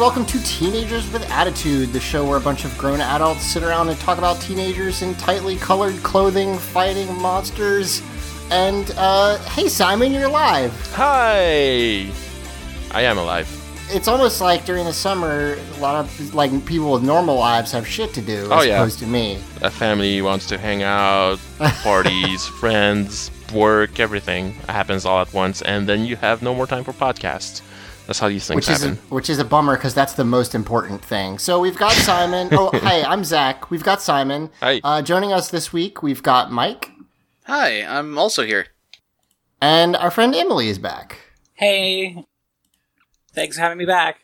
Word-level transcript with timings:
Welcome 0.00 0.24
to 0.24 0.42
Teenagers 0.44 1.12
with 1.12 1.28
Attitude, 1.30 1.92
the 1.92 2.00
show 2.00 2.26
where 2.26 2.38
a 2.38 2.40
bunch 2.40 2.64
of 2.64 2.76
grown 2.78 3.02
adults 3.02 3.42
sit 3.42 3.62
around 3.62 3.90
and 3.90 4.00
talk 4.00 4.16
about 4.16 4.40
teenagers 4.40 5.02
in 5.02 5.14
tightly 5.16 5.56
colored 5.56 5.94
clothing 6.02 6.56
fighting 6.56 7.14
monsters. 7.20 8.00
And 8.50 8.90
uh, 8.96 9.36
hey 9.50 9.68
Simon, 9.68 10.12
you're 10.12 10.24
alive! 10.24 10.72
Hi! 10.94 12.10
I 12.92 13.02
am 13.02 13.18
alive. 13.18 13.46
It's 13.90 14.08
almost 14.08 14.40
like 14.40 14.64
during 14.64 14.86
the 14.86 14.92
summer, 14.94 15.58
a 15.76 15.80
lot 15.80 15.96
of 15.96 16.34
like 16.34 16.64
people 16.64 16.92
with 16.92 17.02
normal 17.02 17.36
lives 17.36 17.70
have 17.72 17.86
shit 17.86 18.14
to 18.14 18.22
do 18.22 18.44
as 18.44 18.50
Oh, 18.50 18.62
yeah. 18.62 18.76
opposed 18.80 19.00
to 19.00 19.06
me. 19.06 19.38
A 19.60 19.70
family 19.70 20.22
wants 20.22 20.46
to 20.46 20.56
hang 20.56 20.82
out, 20.82 21.38
parties, 21.58 22.46
friends, 22.46 23.30
work, 23.52 24.00
everything 24.00 24.52
happens 24.66 25.04
all 25.04 25.20
at 25.20 25.30
once, 25.34 25.60
and 25.60 25.86
then 25.86 26.06
you 26.06 26.16
have 26.16 26.40
no 26.40 26.54
more 26.54 26.66
time 26.66 26.84
for 26.84 26.94
podcasts. 26.94 27.60
That's 28.10 28.18
how 28.18 28.28
these 28.28 28.44
things 28.44 28.56
Which 28.56 28.68
is 28.68 28.82
a, 28.84 28.94
which 29.08 29.30
is 29.30 29.38
a 29.38 29.44
bummer 29.44 29.76
because 29.76 29.94
that's 29.94 30.14
the 30.14 30.24
most 30.24 30.56
important 30.56 31.00
thing. 31.00 31.38
So 31.38 31.60
we've 31.60 31.76
got 31.76 31.92
Simon. 31.92 32.48
oh, 32.50 32.70
hey, 32.82 33.04
I'm 33.04 33.22
Zach. 33.22 33.70
We've 33.70 33.84
got 33.84 34.02
Simon. 34.02 34.50
Hi. 34.58 34.80
Uh, 34.82 35.00
joining 35.00 35.32
us 35.32 35.48
this 35.48 35.72
week, 35.72 36.02
we've 36.02 36.20
got 36.20 36.50
Mike, 36.50 36.90
Hi, 37.44 37.84
I'm 37.84 38.18
also 38.18 38.44
here. 38.44 38.66
and 39.62 39.94
our 39.94 40.10
friend 40.10 40.34
Emily 40.34 40.66
is 40.66 40.80
back. 40.80 41.20
Hey, 41.54 42.26
thanks 43.32 43.54
for 43.54 43.62
having 43.62 43.78
me 43.78 43.86
back. 43.86 44.18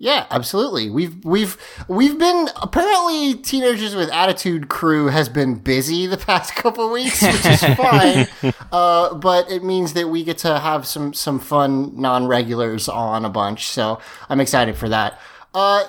Yeah, 0.00 0.26
absolutely. 0.30 0.90
We've 0.90 1.24
we've 1.24 1.56
we've 1.88 2.16
been 2.18 2.48
apparently 2.62 3.34
teenagers 3.34 3.96
with 3.96 4.08
attitude 4.10 4.68
crew 4.68 5.08
has 5.08 5.28
been 5.28 5.56
busy 5.56 6.06
the 6.06 6.16
past 6.16 6.54
couple 6.56 6.88
weeks, 6.92 7.20
which 7.20 7.44
is 7.44 7.60
fine. 7.76 8.28
uh, 8.70 9.14
but 9.14 9.50
it 9.50 9.64
means 9.64 9.94
that 9.94 10.08
we 10.08 10.22
get 10.22 10.38
to 10.38 10.60
have 10.60 10.86
some 10.86 11.12
some 11.14 11.40
fun 11.40 12.00
non 12.00 12.28
regulars 12.28 12.88
on 12.88 13.24
a 13.24 13.28
bunch. 13.30 13.66
So 13.66 13.98
I'm 14.28 14.40
excited 14.40 14.76
for 14.76 14.88
that. 14.88 15.18
Uh, 15.52 15.84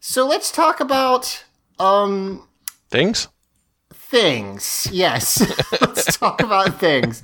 so 0.00 0.26
let's 0.26 0.50
talk 0.50 0.80
about 0.80 1.44
um 1.78 2.48
Things? 2.90 3.28
things. 3.92 4.88
Yes, 4.90 5.40
let's 5.80 6.16
talk 6.16 6.42
about 6.42 6.78
things. 6.80 7.22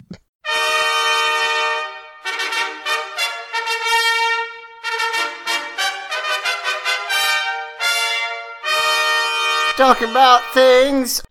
Talking 9.79 10.11
about 10.11 10.43
things. 10.53 11.23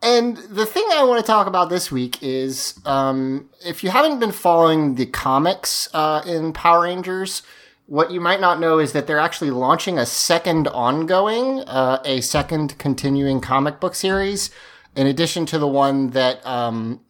And 0.00 0.38
the 0.38 0.64
thing 0.64 0.86
I 0.94 1.04
want 1.04 1.22
to 1.22 1.26
talk 1.26 1.46
about 1.46 1.68
this 1.68 1.92
week 1.92 2.22
is 2.22 2.80
um, 2.86 3.50
if 3.66 3.84
you 3.84 3.90
haven't 3.90 4.18
been 4.18 4.32
following 4.32 4.94
the 4.94 5.04
comics 5.04 5.90
uh, 5.92 6.22
in 6.26 6.54
Power 6.54 6.84
Rangers, 6.84 7.42
what 7.84 8.10
you 8.10 8.18
might 8.18 8.40
not 8.40 8.58
know 8.58 8.78
is 8.78 8.92
that 8.92 9.06
they're 9.06 9.18
actually 9.18 9.50
launching 9.50 9.98
a 9.98 10.06
second 10.06 10.68
ongoing, 10.68 11.60
uh, 11.66 12.00
a 12.06 12.22
second 12.22 12.78
continuing 12.78 13.42
comic 13.42 13.78
book 13.78 13.94
series, 13.94 14.48
in 14.96 15.06
addition 15.06 15.44
to 15.44 15.58
the 15.58 15.68
one 15.68 16.12
that 16.12 16.44
um, 16.46 17.02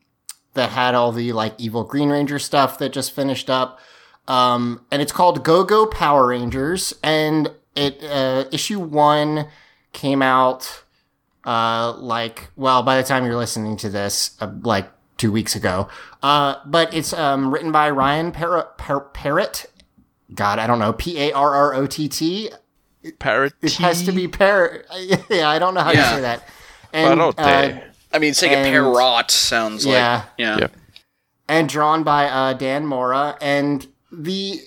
that 0.55 0.71
had 0.71 0.97
all 0.97 1.13
the 1.13 1.33
like 1.33 1.55
evil 1.59 1.85
Green 1.85 2.09
Ranger 2.09 2.41
stuff 2.41 2.79
that 2.79 2.93
just 2.93 3.13
finished 3.13 3.49
up. 3.49 3.79
Um, 4.27 4.85
and 4.91 5.01
it's 5.01 5.13
called 5.13 5.45
Go 5.45 5.63
Go 5.63 5.87
Power 5.87 6.27
Rangers, 6.27 6.93
and 7.05 7.53
it 7.77 8.03
uh, 8.03 8.47
issue 8.51 8.81
one 8.81 9.47
came 9.93 10.23
out 10.23 10.85
uh, 11.45 11.93
like 11.97 12.49
well 12.57 12.83
by 12.83 12.97
the 13.01 13.07
time 13.07 13.25
you're 13.25 13.37
listening 13.37 13.77
to 13.79 13.89
this, 13.91 14.37
uh, 14.41 14.51
like 14.63 14.91
two 15.19 15.33
weeks 15.33 15.55
ago. 15.57 15.89
Uh, 16.23 16.57
but 16.67 16.93
it's 16.95 17.13
um, 17.13 17.53
written 17.53 17.73
by 17.73 17.91
Ryan 17.91 18.33
Parrott. 18.33 18.79
Par- 18.79 19.09
Parrott. 19.13 19.67
God, 20.35 20.59
I 20.59 20.67
don't 20.67 20.79
know. 20.79 20.93
P 20.93 21.19
A 21.21 21.33
R 21.33 21.55
R 21.55 21.75
O 21.75 21.87
T 21.87 22.09
T. 22.09 22.51
Parrot? 23.19 23.53
It 23.61 23.75
has 23.75 24.05
to 24.05 24.13
be 24.13 24.29
Parrot. 24.29 24.87
yeah, 25.31 25.49
I 25.49 25.59
don't 25.59 25.75
know 25.75 25.81
how 25.81 25.91
to 25.91 25.97
Yeah. 25.99 26.15
say 26.15 26.21
that. 26.23 26.49
And, 26.93 27.21
Parote. 27.21 27.35
uh, 27.39 27.81
I 28.13 28.19
mean, 28.19 28.33
saying 28.35 28.55
And- 28.55 28.69
it 28.69 28.71
Perrot 28.79 29.31
sounds 29.31 29.85
Yeah. 29.85 30.17
like 30.17 30.25
yeah. 30.39 30.57
Yeah. 30.61 30.67
and 31.49 31.69
drawn 31.69 32.03
by 32.05 32.27
uh, 32.29 32.53
Dan 32.53 32.87
Mora. 32.87 33.37
And 33.41 33.87
the 34.13 34.61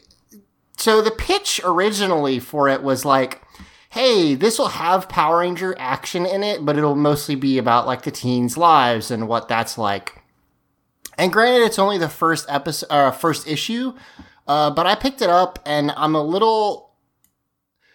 so 0.77 1.01
the 1.01 1.11
pitch 1.11 1.61
originally 1.63 2.39
for 2.39 2.67
it 2.67 2.83
was 2.83 3.05
like, 3.05 3.41
hey, 3.95 4.35
this 4.35 4.59
will 4.59 4.67
have 4.67 5.07
Power 5.07 5.39
Ranger 5.39 5.73
action 5.79 6.25
in 6.25 6.43
it, 6.43 6.65
but 6.65 6.77
it'll 6.77 6.95
mostly 6.95 7.35
be 7.35 7.57
about 7.57 7.87
like 7.87 8.01
the 8.01 8.11
teens' 8.11 8.57
lives 8.57 9.09
and 9.09 9.25
what 9.25 9.47
that's 9.47 9.77
like. 9.77 10.21
And 11.17 11.31
granted, 11.31 11.65
it's 11.65 11.79
only 11.79 11.97
the 11.97 12.09
first 12.09 12.45
episode, 12.49 12.87
uh, 12.89 13.11
first 13.11 13.47
issue, 13.47 13.93
uh, 14.49 14.69
but 14.71 14.85
I 14.85 14.95
picked 14.95 15.21
it 15.21 15.29
up 15.29 15.59
and 15.65 15.91
I'm 15.95 16.13
a 16.13 16.21
little. 16.21 16.91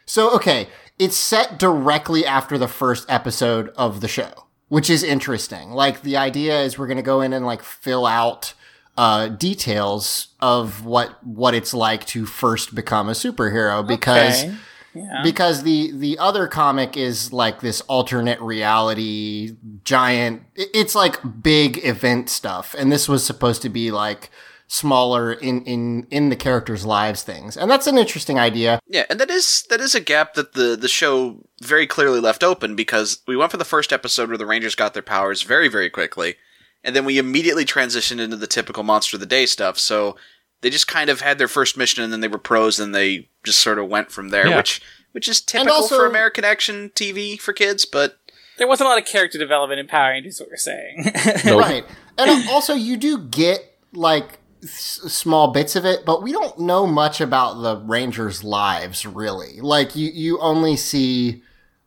So 0.06 0.34
okay, 0.36 0.68
it's 0.98 1.18
set 1.18 1.58
directly 1.58 2.24
after 2.24 2.56
the 2.56 2.66
first 2.66 3.04
episode 3.10 3.68
of 3.76 4.00
the 4.00 4.08
show, 4.08 4.46
which 4.68 4.88
is 4.88 5.02
interesting. 5.02 5.72
Like 5.72 6.00
the 6.00 6.16
idea 6.16 6.62
is 6.62 6.78
we're 6.78 6.86
gonna 6.86 7.02
go 7.02 7.20
in 7.20 7.34
and 7.34 7.44
like 7.44 7.62
fill 7.62 8.06
out 8.06 8.54
uh, 8.96 9.28
details 9.28 10.28
of 10.40 10.82
what 10.82 11.22
what 11.22 11.52
it's 11.52 11.74
like 11.74 12.06
to 12.06 12.24
first 12.24 12.74
become 12.74 13.10
a 13.10 13.12
superhero 13.12 13.86
because 13.86 14.44
Okay. 14.44 14.54
Yeah. 14.94 15.22
because 15.22 15.62
the 15.62 15.92
the 15.92 16.18
other 16.18 16.46
comic 16.48 16.96
is 16.96 17.32
like 17.32 17.60
this 17.60 17.80
alternate 17.82 18.40
reality 18.40 19.56
giant 19.84 20.42
it's 20.56 20.94
like 20.94 21.42
big 21.42 21.84
event 21.84 22.28
stuff 22.28 22.74
and 22.76 22.90
this 22.90 23.08
was 23.08 23.24
supposed 23.24 23.62
to 23.62 23.68
be 23.68 23.90
like 23.92 24.30
smaller 24.66 25.32
in 25.32 25.62
in 25.64 26.06
in 26.10 26.28
the 26.28 26.36
characters 26.36 26.86
lives 26.86 27.22
things 27.22 27.56
and 27.56 27.70
that's 27.70 27.86
an 27.88 27.98
interesting 27.98 28.38
idea 28.38 28.78
Yeah, 28.86 29.04
and 29.10 29.18
that 29.20 29.30
is 29.30 29.64
that 29.70 29.80
is 29.80 29.94
a 29.94 30.00
gap 30.00 30.34
that 30.34 30.52
the 30.54 30.76
the 30.76 30.88
show 30.88 31.38
very 31.60 31.86
clearly 31.86 32.20
left 32.20 32.42
open 32.44 32.76
because 32.76 33.18
we 33.26 33.36
went 33.36 33.50
for 33.50 33.56
the 33.58 33.64
first 33.64 33.92
episode 33.92 34.28
where 34.28 34.38
the 34.38 34.46
Rangers 34.46 34.74
got 34.76 34.94
their 34.94 35.02
powers 35.02 35.42
very 35.42 35.66
very 35.68 35.90
quickly, 35.90 36.36
and 36.84 36.94
then 36.94 37.04
we 37.04 37.18
immediately 37.18 37.64
transitioned 37.64 38.20
into 38.20 38.36
the 38.36 38.46
typical 38.46 38.82
monster 38.84 39.16
of 39.16 39.20
the 39.20 39.26
day 39.26 39.44
stuff. 39.44 39.76
So 39.76 40.16
they 40.62 40.70
just 40.70 40.86
kind 40.88 41.08
of 41.10 41.20
had 41.20 41.38
their 41.38 41.48
first 41.48 41.76
mission 41.76 42.02
and 42.04 42.12
then 42.12 42.20
they 42.20 42.28
were 42.28 42.38
pros 42.38 42.78
and 42.78 42.94
they 42.94 43.28
just 43.44 43.60
sort 43.60 43.78
of 43.78 43.88
went 43.88 44.10
from 44.10 44.28
there, 44.30 44.46
Yeah. 44.48 44.56
which 44.56 44.80
which 45.12 45.26
is 45.28 45.40
typical 45.40 45.74
also- 45.74 45.96
for 45.98 46.06
American 46.06 46.44
action 46.44 46.90
TV 46.94 47.36
for 47.40 47.52
kids, 47.52 47.84
but 47.84 48.18
there 48.58 48.68
wasn't 48.68 48.86
a 48.86 48.90
lot 48.90 48.98
of 49.00 49.06
character 49.06 49.38
development 49.38 49.80
in 49.80 49.86
Power 49.86 50.10
Rangers. 50.10 50.38
What 50.40 50.50
we're 50.50 50.56
saying. 50.56 51.12
Nope. 51.44 51.60
right 51.60 51.84
and 52.18 52.48
also 52.50 52.74
you 52.74 52.96
do 52.96 53.18
get 53.18 53.76
like 53.92 54.38
s- 54.62 55.00
small 55.08 55.48
bits 55.52 55.74
of 55.74 55.84
it 55.86 56.04
but 56.04 56.22
we 56.22 56.32
don't 56.32 56.58
know 56.58 56.86
much 56.86 57.20
about 57.20 57.54
the 57.62 57.76
rangers 57.86 58.44
lives 58.44 59.06
really 59.06 59.58
like 59.62 59.96
you 59.96 60.10
you 60.12 60.38
only 60.40 60.76
see 60.76 61.42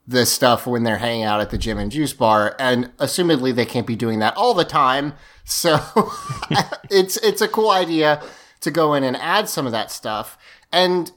the 0.08 0.26
stuff 0.26 0.66
when 0.68 0.84
they're 0.84 0.98
hanging 0.98 1.24
out 1.24 1.40
at 1.40 1.50
the 1.50 1.58
gym 1.58 1.78
and 1.78 1.90
juice 1.90 2.12
bar, 2.12 2.58
and 2.60 2.92
assumedly 2.98 3.56
they 3.56 3.66
can't 3.66 3.88
be 3.88 3.96
doing 3.96 4.20
that 4.20 4.36
all 4.36 4.54
the 4.54 4.66
time. 4.66 5.14
So 5.46 5.80
it's 6.90 7.16
it's 7.18 7.42
a 7.42 7.48
cool 7.48 7.70
idea 7.70 8.22
to 8.64 8.72
go 8.72 8.94
in 8.94 9.04
and 9.04 9.16
add 9.18 9.48
some 9.50 9.66
of 9.66 9.72
that 9.72 9.92
stuff. 9.92 10.38
And 10.72 11.12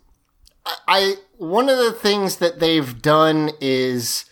I 0.86 1.16
one 1.38 1.68
of 1.68 1.78
the 1.78 1.92
things 1.92 2.36
that 2.36 2.60
they've 2.60 3.00
done 3.02 3.50
is 3.60 4.24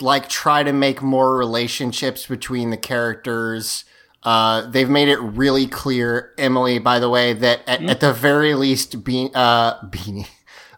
like 0.00 0.28
try 0.28 0.62
to 0.62 0.72
make 0.72 1.02
more 1.02 1.36
relationships 1.36 2.26
between 2.26 2.70
the 2.70 2.76
characters. 2.76 3.84
Uh, 4.22 4.68
they've 4.68 4.88
made 4.90 5.08
it 5.08 5.18
really 5.18 5.66
clear, 5.66 6.32
Emily, 6.38 6.78
by 6.78 6.98
the 6.98 7.08
way, 7.08 7.32
that 7.32 7.60
at, 7.66 7.82
at 7.82 8.00
the 8.00 8.12
very 8.12 8.54
least, 8.54 9.04
Be- 9.04 9.30
uh, 9.34 9.80
Beanie, 9.82 10.26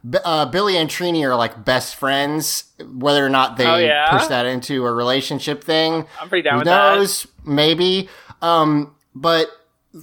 B- 0.09 0.19
uh, 0.25 0.47
Billy 0.47 0.77
and 0.77 0.89
Trini 0.91 1.25
are 1.25 1.35
like 1.37 1.65
best 1.65 1.97
friends. 1.97 2.65
Whether 2.79 3.25
or 3.25 3.29
not 3.31 3.57
they 3.57 3.67
Oh, 3.67 3.77
yeah? 3.77 4.11
push 4.11 4.27
that 4.29 4.47
into 4.47 4.85
a 4.87 4.93
relationship 4.93 5.65
thing, 5.65 6.07
I'm 6.21 6.29
pretty 6.29 6.43
down 6.43 6.55
who 6.55 6.59
with 6.61 6.67
that. 6.67 6.95
knows? 6.97 7.27
Maybe. 7.45 8.09
Um, 8.43 8.95
but 9.15 9.49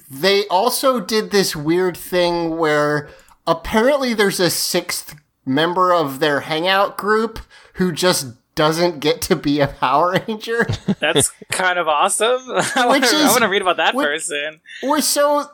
they 0.09 0.45
also 0.47 0.99
did 0.99 1.31
this 1.31 1.55
weird 1.55 1.95
thing 1.95 2.57
where 2.57 3.09
apparently 3.45 4.13
there's 4.13 4.39
a 4.39 4.49
sixth 4.49 5.15
member 5.45 5.93
of 5.93 6.19
their 6.19 6.41
hangout 6.41 6.97
group 6.97 7.39
who 7.73 7.91
just 7.91 8.27
doesn't 8.55 8.99
get 8.99 9.21
to 9.21 9.35
be 9.35 9.59
a 9.61 9.67
Power 9.67 10.21
Ranger. 10.27 10.65
That's 10.99 11.31
kind 11.51 11.77
of 11.79 11.87
awesome. 11.87 12.39
I 12.75 12.85
want 12.87 13.43
to 13.43 13.47
read 13.47 13.61
about 13.61 13.77
that 13.77 13.95
which- 13.95 14.05
person. 14.05 14.59
We're 14.83 15.01
so 15.01 15.45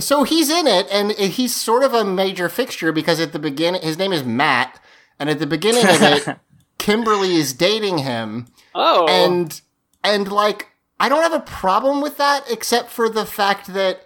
so 0.00 0.22
he's 0.22 0.48
in 0.50 0.66
it 0.66 0.86
and 0.92 1.10
he's 1.12 1.54
sort 1.56 1.82
of 1.82 1.92
a 1.94 2.04
major 2.04 2.48
fixture 2.48 2.92
because 2.92 3.18
at 3.18 3.32
the 3.32 3.38
beginning 3.38 3.82
his 3.82 3.98
name 3.98 4.12
is 4.12 4.22
Matt 4.22 4.80
and 5.18 5.28
at 5.28 5.38
the 5.40 5.46
beginning 5.46 5.82
of 5.84 6.00
it 6.02 6.36
Kimberly 6.78 7.34
is 7.34 7.52
dating 7.52 7.98
him 7.98 8.46
Oh, 8.76 9.08
and 9.08 9.60
and 10.04 10.30
like 10.30 10.68
I 11.00 11.08
don't 11.08 11.22
have 11.22 11.32
a 11.32 11.40
problem 11.40 12.00
with 12.00 12.16
that 12.16 12.50
except 12.50 12.90
for 12.90 13.08
the 13.08 13.24
fact 13.26 13.68
that 13.74 14.02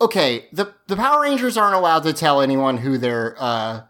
okay, 0.00 0.46
the 0.52 0.74
the 0.86 0.96
Power 0.96 1.22
Rangers 1.22 1.56
aren't 1.56 1.74
allowed 1.74 2.02
to 2.04 2.12
tell 2.12 2.40
anyone 2.40 2.78
who 2.78 2.98
they're 2.98 3.36
uh 3.38 3.82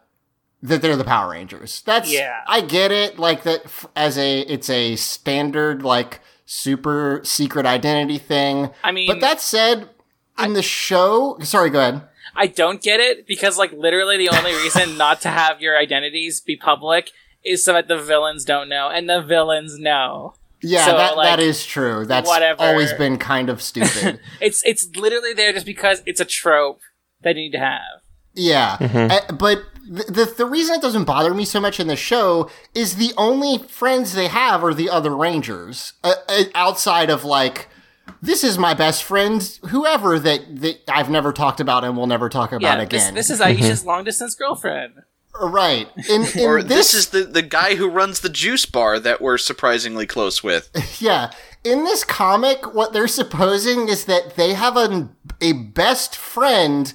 that 0.62 0.82
they're 0.82 0.96
the 0.96 1.04
Power 1.04 1.30
Rangers. 1.30 1.82
That's 1.82 2.12
Yeah. 2.12 2.40
I 2.46 2.60
get 2.60 2.90
it 2.90 3.18
like 3.18 3.42
that 3.44 3.64
f- 3.66 3.86
as 3.94 4.18
a 4.18 4.40
it's 4.40 4.68
a 4.70 4.96
standard 4.96 5.82
like 5.82 6.20
super 6.44 7.20
secret 7.24 7.66
identity 7.66 8.18
thing. 8.18 8.70
I 8.82 8.90
mean, 8.90 9.06
But 9.06 9.20
that 9.20 9.40
said, 9.40 9.90
in 10.38 10.54
the 10.54 10.62
show, 10.62 11.36
sorry, 11.42 11.68
go 11.70 11.78
ahead. 11.80 12.02
I 12.34 12.46
don't 12.46 12.80
get 12.80 13.00
it 13.00 13.26
because, 13.26 13.58
like, 13.58 13.72
literally 13.72 14.16
the 14.16 14.30
only 14.30 14.52
reason 14.62 14.96
not 14.96 15.20
to 15.22 15.28
have 15.28 15.60
your 15.60 15.76
identities 15.76 16.40
be 16.40 16.56
public 16.56 17.10
is 17.44 17.62
so 17.64 17.72
that 17.74 17.88
the 17.88 18.00
villains 18.00 18.44
don't 18.44 18.68
know, 18.68 18.88
and 18.88 19.08
the 19.10 19.20
villains 19.20 19.78
know. 19.78 20.34
Yeah, 20.62 20.84
So, 20.86 20.92
that 20.92 21.16
like, 21.16 21.26
that 21.36 21.40
is 21.40 21.64
true. 21.64 22.04
That's 22.06 22.28
whatever. 22.28 22.60
always 22.62 22.92
been 22.94 23.16
kind 23.18 23.48
of 23.48 23.62
stupid. 23.62 24.20
It's 24.40 24.62
it's 24.64 24.88
literally 24.96 25.32
there 25.34 25.52
just 25.52 25.66
because 25.66 26.02
it's 26.06 26.20
a 26.20 26.24
trope 26.24 26.80
that 27.22 27.36
you 27.36 27.42
need 27.42 27.52
to 27.52 27.58
have. 27.60 28.02
Yeah, 28.34 28.76
Uh, 28.80 29.32
but 29.32 29.62
the, 29.88 30.04
the 30.04 30.34
the 30.38 30.46
reason 30.46 30.74
it 30.76 30.82
doesn't 30.82 31.04
bother 31.04 31.32
me 31.34 31.44
so 31.44 31.60
much 31.60 31.80
in 31.80 31.86
the 31.86 31.96
show 31.96 32.50
is 32.74 32.96
the 32.96 33.12
only 33.16 33.58
friends 33.68 34.14
they 34.14 34.28
have 34.28 34.62
are 34.62 34.74
the 34.74 34.90
other 34.90 35.16
Rangers 35.16 35.94
uh, 36.04 36.14
uh, 36.28 36.44
outside 36.54 37.10
of 37.10 37.24
like. 37.24 37.68
This 38.22 38.42
is 38.42 38.56
my 38.58 38.72
best 38.74 39.04
friend, 39.04 39.42
whoever 39.68 40.18
that, 40.18 40.40
that 40.62 40.80
I've 40.88 41.10
never 41.10 41.30
talked 41.32 41.60
about 41.60 41.84
and 41.84 41.94
will 41.96 42.06
never 42.06 42.28
talk 42.30 42.52
about 42.52 42.62
Yeah, 42.62 42.76
this, 42.84 43.02
again. 43.04 43.14
this 43.14 43.28
is 43.30 43.38
Aisha's 43.40 43.84
long 43.84 44.02
distance 44.04 44.34
girlfriend. 44.34 44.94
Right. 45.40 45.88
In, 46.08 46.22
in 46.36 46.46
Or 46.46 46.62
this, 46.62 46.92
this, 46.92 46.94
is 46.94 47.08
the, 47.08 47.24
the 47.24 47.42
guy 47.42 47.74
who 47.76 47.88
runs 47.88 48.20
the 48.20 48.28
juice 48.28 48.66
bar 48.66 48.98
that 49.00 49.20
we're 49.20 49.38
surprisingly 49.38 50.06
close 50.06 50.42
with. 50.42 50.70
Yeah. 51.00 51.30
In 51.64 51.84
this 51.84 52.04
comic, 52.04 52.72
what 52.74 52.92
they're 52.92 53.08
supposing 53.08 53.88
is 53.88 54.04
that 54.06 54.36
they 54.36 54.54
have 54.54 54.76
a, 54.76 55.08
a 55.40 55.52
best 55.52 56.16
friend. 56.16 56.92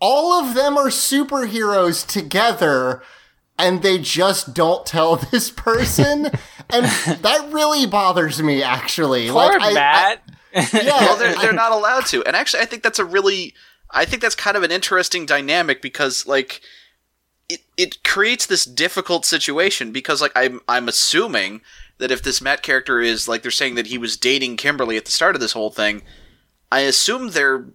All 0.00 0.32
of 0.32 0.54
them 0.54 0.76
are 0.76 0.88
superheroes 0.88 2.06
together, 2.06 3.02
and 3.58 3.82
they 3.82 3.98
just 3.98 4.54
don't 4.54 4.84
tell 4.84 5.16
this 5.30 5.50
person. 5.50 6.26
and 6.70 6.86
that 7.22 7.48
really 7.52 7.86
bothers 7.86 8.42
me, 8.42 8.62
actually. 8.62 9.28
Poor 9.28 9.34
like, 9.52 9.60
I- 9.62 9.70
I- 9.70 9.74
Matt. 9.74 10.22
yeah, 10.54 11.00
well, 11.00 11.16
they're, 11.16 11.34
they're 11.36 11.52
not 11.52 11.72
allowed 11.72 12.04
to. 12.06 12.22
And 12.24 12.36
actually, 12.36 12.62
I 12.62 12.66
think 12.66 12.82
that's 12.82 12.98
a 12.98 13.04
really, 13.04 13.54
I 13.90 14.04
think 14.04 14.20
that's 14.20 14.34
kind 14.34 14.56
of 14.56 14.62
an 14.62 14.70
interesting 14.70 15.24
dynamic 15.26 15.80
because, 15.80 16.26
like, 16.26 16.60
it, 17.48 17.62
it 17.76 18.02
creates 18.04 18.46
this 18.46 18.64
difficult 18.64 19.24
situation 19.24 19.92
because, 19.92 20.20
like, 20.20 20.32
I'm, 20.34 20.60
I'm 20.68 20.88
assuming 20.88 21.60
that 21.98 22.10
if 22.10 22.22
this 22.22 22.40
Matt 22.40 22.62
character 22.62 23.00
is, 23.00 23.28
like, 23.28 23.42
they're 23.42 23.50
saying 23.50 23.74
that 23.76 23.88
he 23.88 23.98
was 23.98 24.16
dating 24.16 24.56
Kimberly 24.56 24.96
at 24.96 25.04
the 25.04 25.10
start 25.10 25.34
of 25.34 25.40
this 25.40 25.52
whole 25.52 25.70
thing, 25.70 26.02
I 26.70 26.80
assume 26.80 27.30
they're, 27.30 27.66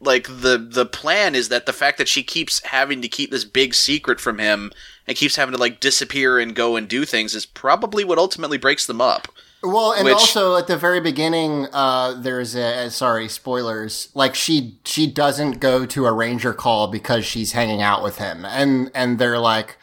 like, 0.00 0.26
the, 0.26 0.58
the 0.58 0.86
plan 0.86 1.34
is 1.34 1.48
that 1.48 1.66
the 1.66 1.72
fact 1.72 1.98
that 1.98 2.08
she 2.08 2.22
keeps 2.22 2.62
having 2.64 3.02
to 3.02 3.08
keep 3.08 3.30
this 3.30 3.44
big 3.44 3.74
secret 3.74 4.20
from 4.20 4.38
him 4.38 4.72
and 5.06 5.16
keeps 5.16 5.36
having 5.36 5.54
to, 5.54 5.60
like, 5.60 5.80
disappear 5.80 6.38
and 6.38 6.54
go 6.54 6.76
and 6.76 6.88
do 6.88 7.04
things 7.04 7.34
is 7.34 7.46
probably 7.46 8.04
what 8.04 8.18
ultimately 8.18 8.58
breaks 8.58 8.86
them 8.86 9.00
up. 9.00 9.28
Well, 9.66 9.92
and 9.92 10.04
Which- 10.04 10.14
also 10.14 10.56
at 10.56 10.66
the 10.66 10.76
very 10.76 11.00
beginning, 11.00 11.66
uh, 11.72 12.14
there's 12.20 12.54
a 12.54 12.90
sorry 12.90 13.28
spoilers. 13.28 14.08
Like 14.14 14.34
she 14.34 14.78
she 14.84 15.06
doesn't 15.06 15.60
go 15.60 15.86
to 15.86 16.06
a 16.06 16.12
ranger 16.12 16.52
call 16.52 16.88
because 16.88 17.24
she's 17.24 17.52
hanging 17.52 17.82
out 17.82 18.02
with 18.02 18.18
him, 18.18 18.44
and 18.44 18.90
and 18.94 19.18
they're 19.18 19.38
like, 19.38 19.76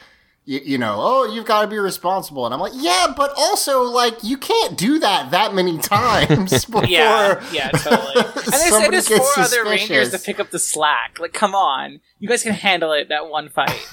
you, 0.46 0.60
you 0.64 0.78
know, 0.78 0.98
oh, 1.00 1.34
you've 1.34 1.46
got 1.46 1.62
to 1.62 1.68
be 1.68 1.78
responsible, 1.80 2.46
and 2.46 2.54
I'm 2.54 2.60
like, 2.60 2.74
yeah, 2.76 3.14
but 3.16 3.32
also 3.38 3.84
like 3.84 4.24
you 4.24 4.38
can't 4.38 4.78
do 4.78 5.00
that 5.00 5.32
that 5.32 5.54
many 5.54 5.78
times 5.96 6.66
before. 6.66 6.86
Yeah, 6.86 7.42
yeah, 7.54 7.70
totally. 7.70 8.26
And 8.26 8.34
there's, 8.36 8.70
somebody 8.70 8.86
and 8.86 8.94
there's 8.94 9.08
gets 9.08 9.34
four 9.36 9.44
other 9.44 9.64
rangers 9.64 10.12
to 10.12 10.20
pick 10.20 10.40
up 10.40 10.50
the 10.50 10.60
slack. 10.60 11.18
Like, 11.20 11.32
come 11.34 11.56
on, 11.56 12.02
you 12.20 12.28
guys 12.28 12.44
can 12.44 12.54
handle 12.54 12.92
it 12.92 13.08
that 13.10 13.30
one 13.30 13.48
fight. 13.50 13.88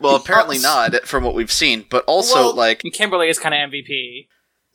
Well, 0.00 0.16
apparently 0.22 0.58
not 0.58 0.94
from 1.06 1.24
what 1.24 1.34
we've 1.34 1.50
seen, 1.52 1.84
but 1.90 2.04
also, 2.06 2.34
Well- 2.34 2.54
like, 2.56 2.82
Kimberly 2.92 3.28
is 3.28 3.38
kind 3.38 3.54
of 3.54 3.70
MVP. 3.70 4.28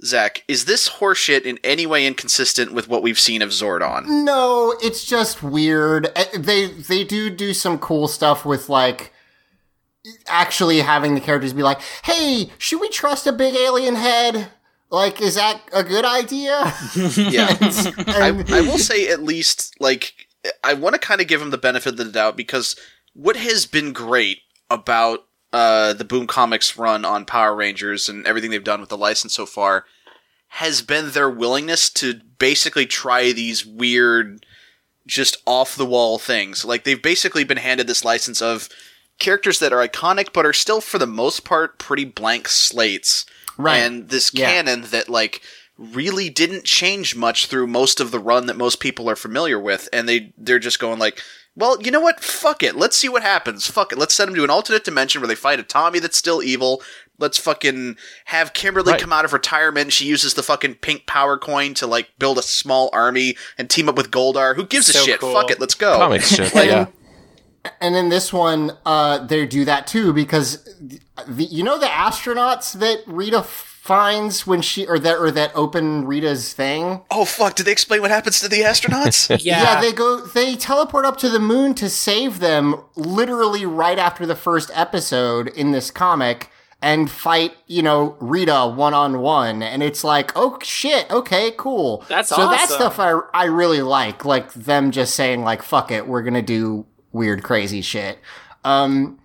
Zach, 0.04 0.44
is 0.48 0.66
this 0.66 0.90
horseshit 0.90 1.44
in 1.44 1.60
any 1.64 1.86
way 1.86 2.06
inconsistent 2.06 2.74
with 2.74 2.88
what 2.90 3.02
we've 3.04 3.20
seen 3.20 3.42
of 3.42 3.50
Zordon? 3.50 4.06
No, 4.26 4.76
it's 4.82 5.06
just 5.06 5.42
weird. 5.42 6.08
Uh, 6.16 6.26
They 6.38 6.68
they 6.68 7.04
do 7.04 7.30
do 7.30 7.54
some 7.54 7.78
cool 7.80 8.08
stuff 8.08 8.46
with 8.46 8.68
like 8.70 9.14
actually 10.28 10.80
having 10.80 11.16
the 11.16 11.22
characters 11.22 11.54
be 11.54 11.64
like, 11.64 11.80
"Hey, 12.04 12.52
should 12.58 12.82
we 12.82 12.90
trust 12.90 13.28
a 13.28 13.32
big 13.32 13.56
alien 13.56 13.96
head? 13.96 14.50
Like, 14.90 15.22
is 15.22 15.36
that 15.36 15.62
a 15.74 15.84
good 15.84 16.06
idea?" 16.06 16.74
Yeah. 17.16 17.56
I, 18.08 18.28
And- 18.30 18.54
I 18.54 18.62
will 18.62 18.78
say 18.78 19.08
at 19.08 19.24
least, 19.24 19.76
like, 19.80 20.14
I 20.64 20.74
want 20.74 20.94
to 20.96 21.00
kind 21.00 21.22
of 21.22 21.28
give 21.28 21.42
him 21.42 21.52
the 21.52 21.58
benefit 21.58 21.94
of 21.94 21.98
the 21.98 22.06
doubt 22.06 22.36
because 22.36 22.76
what 23.14 23.36
has 23.38 23.66
been 23.66 23.94
great 23.94 24.40
about 24.70 25.26
uh, 25.54 25.94
the 25.94 26.04
Boom 26.04 26.28
Comics 26.28 26.78
run 26.78 27.06
on 27.06 27.26
Power 27.26 27.56
Rangers 27.56 28.10
and 28.10 28.26
everything 28.28 28.52
they've 28.52 28.64
done 28.64 28.82
with 28.82 28.90
the 28.90 28.98
license 28.98 29.34
so 29.34 29.46
far 29.46 29.86
has 30.50 30.82
been 30.82 31.12
their 31.12 31.30
willingness 31.30 31.90
to 31.92 32.16
basically 32.40 32.86
try 32.86 33.32
these 33.32 33.66
weird, 33.66 34.46
just 35.08 35.38
off 35.46 35.76
the 35.76 35.86
wall 35.86 36.18
things. 36.20 36.66
Like, 36.66 36.84
they've 36.84 37.02
basically 37.02 37.44
been 37.44 37.58
handed 37.58 37.88
this 37.88 38.04
license 38.04 38.42
of 38.42 38.68
characters 39.20 39.60
that 39.60 39.72
are 39.74 39.88
iconic 39.88 40.34
but 40.34 40.46
are 40.46 40.54
still, 40.54 40.82
for 40.82 40.98
the 40.98 41.08
most 41.08 41.46
part, 41.46 41.80
pretty 41.80 42.06
blank 42.06 42.48
slates. 42.50 43.26
Right. 43.58 43.78
And 43.78 44.10
this 44.10 44.32
Yeah. 44.34 44.50
canon 44.52 44.82
that, 44.92 45.08
like, 45.08 45.42
really 45.78 46.30
didn't 46.30 46.66
change 46.66 47.16
much 47.16 47.48
through 47.48 47.68
most 47.68 48.00
of 48.00 48.12
the 48.12 48.20
run 48.20 48.46
that 48.48 48.58
most 48.58 48.80
people 48.80 49.10
are 49.10 49.16
familiar 49.16 49.60
with, 49.60 49.90
and 49.92 50.08
they 50.08 50.34
they're 50.38 50.60
just 50.60 50.80
going 50.80 51.00
like, 51.00 51.22
well, 51.56 51.82
you 51.82 51.92
know 51.92 52.00
what? 52.02 52.20
Fuck 52.20 52.64
it. 52.64 52.76
Let's 52.76 52.96
see 52.98 53.10
what 53.10 53.22
happens. 53.22 53.68
Fuck 53.68 53.92
it. 53.92 53.98
Let's 53.98 54.14
send 54.14 54.30
them 54.30 54.36
to 54.36 54.44
an 54.44 54.50
alternate 54.50 54.84
dimension 54.84 55.22
where 55.22 55.28
they 55.28 55.36
fight 55.36 55.60
a 55.60 55.64
Tommy 55.64 56.00
that's 56.00 56.18
still 56.18 56.42
evil. 56.42 56.82
Let's 57.20 57.38
fucking 57.38 57.96
have 58.26 58.54
Kimberly 58.54 58.94
Right. 58.94 59.00
come 59.02 59.14
out 59.14 59.24
of 59.24 59.34
retirement. 59.34 59.94
She 59.94 60.06
uses 60.06 60.34
the 60.34 60.42
fucking 60.44 60.76
pink 60.76 61.06
power 61.06 61.38
coin 61.38 61.74
to 61.76 61.86
like 61.88 62.10
build 62.18 62.40
a 62.40 62.42
small 62.42 62.90
army 62.92 63.38
and 63.58 63.70
team 63.70 63.88
up 63.88 63.96
with 63.96 64.10
Goldar. 64.10 64.56
Who 64.56 64.66
gives 64.66 64.90
a 64.90 64.94
shit? 64.94 65.20
cool. 65.20 65.34
Fuck 65.34 65.52
it. 65.52 65.60
Let's 65.60 65.76
go. 65.76 65.96
Comics 65.98 66.30
shit. 66.36 66.54
Like- 66.56 66.66
yeah. 66.70 66.88
and 67.80 67.96
in 67.96 68.10
this 68.10 68.34
one, 68.34 68.72
uh, 68.86 69.20
they 69.26 69.46
do 69.46 69.64
that 69.66 69.86
too 69.88 70.12
because 70.12 70.64
the, 71.28 71.44
you 71.46 71.64
know 71.64 71.78
the 71.78 71.86
astronauts 71.86 72.74
that 72.80 73.00
Rita 73.06 73.44
finds 73.84 74.48
when 74.48 74.62
she 74.62 74.88
or 74.88 74.98
that 74.98 75.18
or 75.18 75.30
that 75.30 75.52
open 75.54 76.06
Rita's 76.06 76.54
thing. 76.54 77.02
Oh 77.12 77.26
fuck! 77.26 77.56
Did 77.56 77.66
they 77.66 77.74
explain 77.74 78.02
what 78.02 78.12
happens 78.12 78.40
to 78.40 78.48
the 78.48 78.62
astronauts? 78.62 79.30
Yeah, 79.44 79.62
Yeah, 79.62 79.82
they 79.82 79.92
go 79.92 80.22
they 80.22 80.56
teleport 80.56 81.04
up 81.06 81.18
to 81.18 81.30
the 81.30 81.40
moon 81.40 81.74
to 81.76 81.90
save 81.90 82.40
them 82.40 82.82
literally 82.96 83.66
right 83.66 84.00
after 84.00 84.26
the 84.26 84.38
first 84.38 84.72
episode 84.74 85.50
in 85.50 85.72
this 85.72 85.92
comic 85.92 86.50
and 86.82 87.12
fight, 87.12 87.58
you 87.68 87.82
know, 87.82 88.16
Rita 88.22 88.72
one 88.74 88.94
on 88.94 89.20
one 89.20 89.62
and 89.62 89.84
it's 89.84 90.04
like, 90.06 90.32
"Oh 90.34 90.58
shit, 90.64 91.12
okay, 91.12 91.52
cool." 91.58 92.06
That's 92.08 92.30
So 92.30 92.50
that 92.50 92.70
stuff 92.70 93.00
I 93.00 93.20
I 93.34 93.46
really 93.46 93.82
like, 93.82 94.24
like 94.24 94.54
them 94.54 94.92
just 94.92 95.14
saying 95.14 95.44
like, 95.44 95.62
"Fuck 95.62 95.92
it, 95.92 96.08
we're 96.08 96.22
going 96.24 96.36
to 96.36 96.42
do 96.42 96.86
weird 97.12 97.44
crazy 97.44 97.82
shit." 97.82 98.18
Um 98.64 99.20
I, 99.20 99.23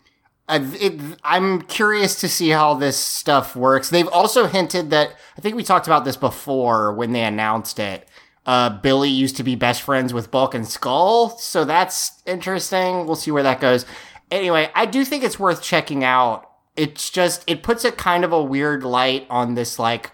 it, 0.49 1.19
I'm 1.25 1.63
curious 1.63 2.21
to 2.21 2.29
see 2.29 2.49
how 2.51 2.75
this 2.75 2.97
stuff 2.97 3.55
works. 3.55 3.91
They've 3.91 4.09
also 4.09 4.47
hinted 4.47 4.91
that 4.91 5.15
I 5.37 5.41
think 5.41 5.57
we 5.57 5.63
talked 5.63 5.87
about 5.87 6.05
this 6.05 6.17
before 6.17 6.93
when 6.95 7.13
they 7.13 7.23
announced 7.23 7.79
it. 7.79 8.09
Uh, 8.47 8.71
Billy 8.71 9.11
used 9.11 9.37
to 9.37 9.43
be 9.43 9.55
best 9.57 9.83
friends 9.83 10.15
with 10.15 10.31
Bulk 10.31 10.55
and 10.55 10.67
Skull, 10.67 11.37
so 11.39 11.67
that's 11.67 12.23
interesting. 12.25 13.07
We'll 13.07 13.17
see 13.17 13.31
where 13.31 13.43
that 13.43 13.61
goes. 13.61 13.85
Anyway, 14.31 14.71
I 14.75 14.87
do 14.87 15.05
think 15.05 15.23
it's 15.23 15.39
worth 15.39 15.63
checking 15.63 16.03
out. 16.03 16.51
It's 16.75 17.11
just 17.11 17.45
it 17.47 17.63
puts 17.63 17.85
a 17.85 17.93
kind 17.93 18.25
of 18.25 18.33
a 18.33 18.43
weird 18.43 18.85
light 18.85 19.27
on 19.29 19.55
this 19.55 19.79
like 19.79 20.13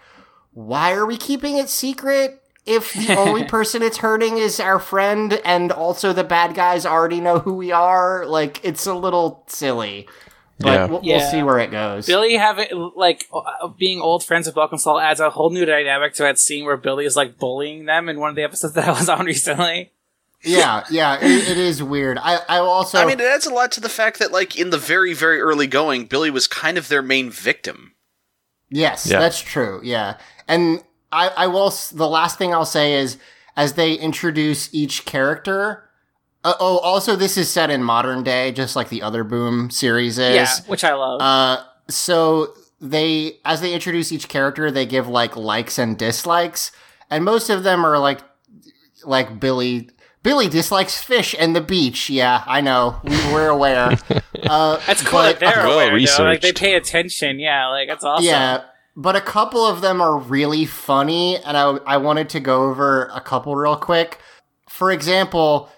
why 0.54 0.92
are 0.92 1.04
we 1.04 1.16
keeping 1.16 1.58
it 1.58 1.68
secret 1.68 2.40
if 2.64 2.94
the 2.94 3.16
only 3.16 3.44
person 3.48 3.82
it's 3.82 3.98
hurting 3.98 4.38
is 4.38 4.60
our 4.60 4.78
friend 4.78 5.40
and 5.44 5.70
also 5.70 6.12
the 6.12 6.24
bad 6.24 6.54
guys 6.54 6.86
already 6.86 7.20
know 7.20 7.40
who 7.40 7.54
we 7.54 7.72
are? 7.72 8.24
Like 8.24 8.64
it's 8.64 8.86
a 8.86 8.94
little 8.94 9.44
silly. 9.48 10.08
But 10.58 10.66
Yeah. 10.72 10.86
we'll, 10.86 11.00
Yeah. 11.02 11.16
we'll 11.18 11.30
see 11.30 11.42
where 11.42 11.58
it 11.58 11.70
goes. 11.70 12.06
Billy 12.06 12.34
having 12.34 12.92
like 12.96 13.26
uh, 13.32 13.68
being 13.68 14.00
old 14.00 14.24
friends 14.24 14.46
with 14.46 14.54
Bulk 14.54 14.70
and 14.72 14.80
Skull 14.80 15.00
adds 15.00 15.20
a 15.20 15.30
whole 15.30 15.50
new 15.50 15.64
dynamic 15.64 16.14
to 16.14 16.22
that 16.22 16.38
scene 16.38 16.64
where 16.64 16.76
Billy 16.76 17.04
is 17.06 17.16
like 17.16 17.38
bullying 17.38 17.86
them 17.86 18.08
in 18.08 18.20
one 18.20 18.30
of 18.30 18.36
the 18.36 18.42
episodes 18.44 18.74
that 18.74 18.86
I 18.88 18.92
was 18.92 19.08
on 19.08 19.26
recently. 19.26 19.92
yeah, 20.42 20.84
yeah, 20.90 21.16
it, 21.20 21.48
it 21.48 21.56
is 21.56 21.82
weird. 21.82 22.18
I 22.18 22.36
I 22.48 22.58
also 22.58 22.98
I 22.98 23.04
mean, 23.06 23.18
it 23.18 23.24
adds 23.24 23.46
a 23.46 23.52
lot 23.54 23.72
to 23.72 23.80
the 23.80 23.88
fact 23.88 24.18
that, 24.18 24.30
like, 24.30 24.58
in 24.58 24.70
the 24.70 24.76
very, 24.78 25.14
very 25.14 25.40
early 25.40 25.66
going, 25.66 26.04
Billy 26.04 26.30
was 26.30 26.46
kind 26.46 26.76
of 26.78 26.88
their 26.88 27.02
main 27.02 27.30
victim. 27.30 27.94
Yes, 28.68 29.06
Yeah. 29.10 29.20
that's 29.20 29.40
true. 29.40 29.80
Yeah. 29.82 30.18
And 30.46 30.82
I, 31.10 31.28
I 31.36 31.46
will, 31.46 31.72
the 31.92 32.08
last 32.08 32.38
thing 32.38 32.52
I'll 32.52 32.64
say 32.66 32.94
is 32.94 33.16
as 33.56 33.72
they 33.74 33.94
introduce 33.94 34.68
each 34.74 35.04
character, 35.04 35.88
uh, 36.44 36.54
oh, 36.60 36.78
also 36.78 37.16
this 37.16 37.36
is 37.36 37.50
set 37.50 37.70
in 37.70 37.82
modern 37.82 38.22
day, 38.22 38.52
just 38.52 38.76
like 38.76 38.88
the 38.90 39.02
other 39.02 39.24
Boom 39.24 39.70
series 39.70 40.18
is. 40.18 40.34
yeah, 40.34 40.48
which 40.66 40.84
I 40.84 40.94
love. 40.94 41.20
Uh, 41.20 41.64
so 41.88 42.54
they, 42.80 43.38
as 43.44 43.60
they 43.60 43.72
introduce 43.72 44.12
each 44.12 44.28
character, 44.28 44.70
they 44.70 44.86
give 44.86 45.08
like 45.08 45.36
likes 45.36 45.78
and 45.78 45.98
dislikes. 45.98 46.70
And 47.10 47.24
most 47.24 47.50
of 47.50 47.62
them 47.62 47.84
are 47.84 47.98
like, 47.98 48.20
like 49.04 49.38
Billy, 49.40 49.90
Billy 50.22 50.48
dislikes 50.48 51.02
fish 51.02 51.34
and 51.38 51.54
the 51.54 51.60
beach. 51.60 52.08
Yeah, 52.10 52.42
I 52.46 52.60
know. 52.60 53.00
We, 53.04 53.10
we're 53.32 53.48
aware. 53.48 53.98
Uh, 54.44 54.78
that's 54.86 55.00
cool 55.00 55.20
but- 55.20 55.40
that 55.40 55.54
they're 55.54 55.66
Well 55.66 55.80
aware, 55.80 55.98
though. 55.98 56.24
Like 56.24 56.42
they 56.42 56.52
pay 56.52 56.74
attention. 56.74 57.38
Yeah, 57.38 57.68
like 57.68 57.88
that's 57.88 58.04
awesome. 58.04 58.26
Yeah, 58.26 58.64
but 58.94 59.16
a 59.16 59.20
couple 59.22 59.64
of 59.64 59.80
them 59.80 60.02
are 60.02 60.18
really 60.18 60.66
funny, 60.66 61.38
and 61.38 61.56
I, 61.56 61.76
I 61.86 61.96
wanted 61.96 62.28
to 62.30 62.40
go 62.40 62.64
over 62.64 63.06
a 63.14 63.22
couple 63.22 63.56
real 63.56 63.76
quick. 63.76 64.18
For 64.68 64.90
example, 64.92 65.70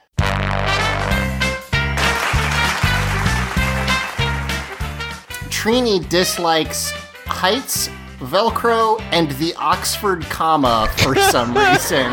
Trini 5.67 5.99
dislikes 6.09 6.93
heights, 7.27 7.89
Velcro, 8.21 9.01
and 9.11 9.29
the 9.33 9.53
Oxford 9.57 10.23
comma 10.27 10.89
for 10.99 11.17
some 11.17 11.49
reason. 11.59 12.07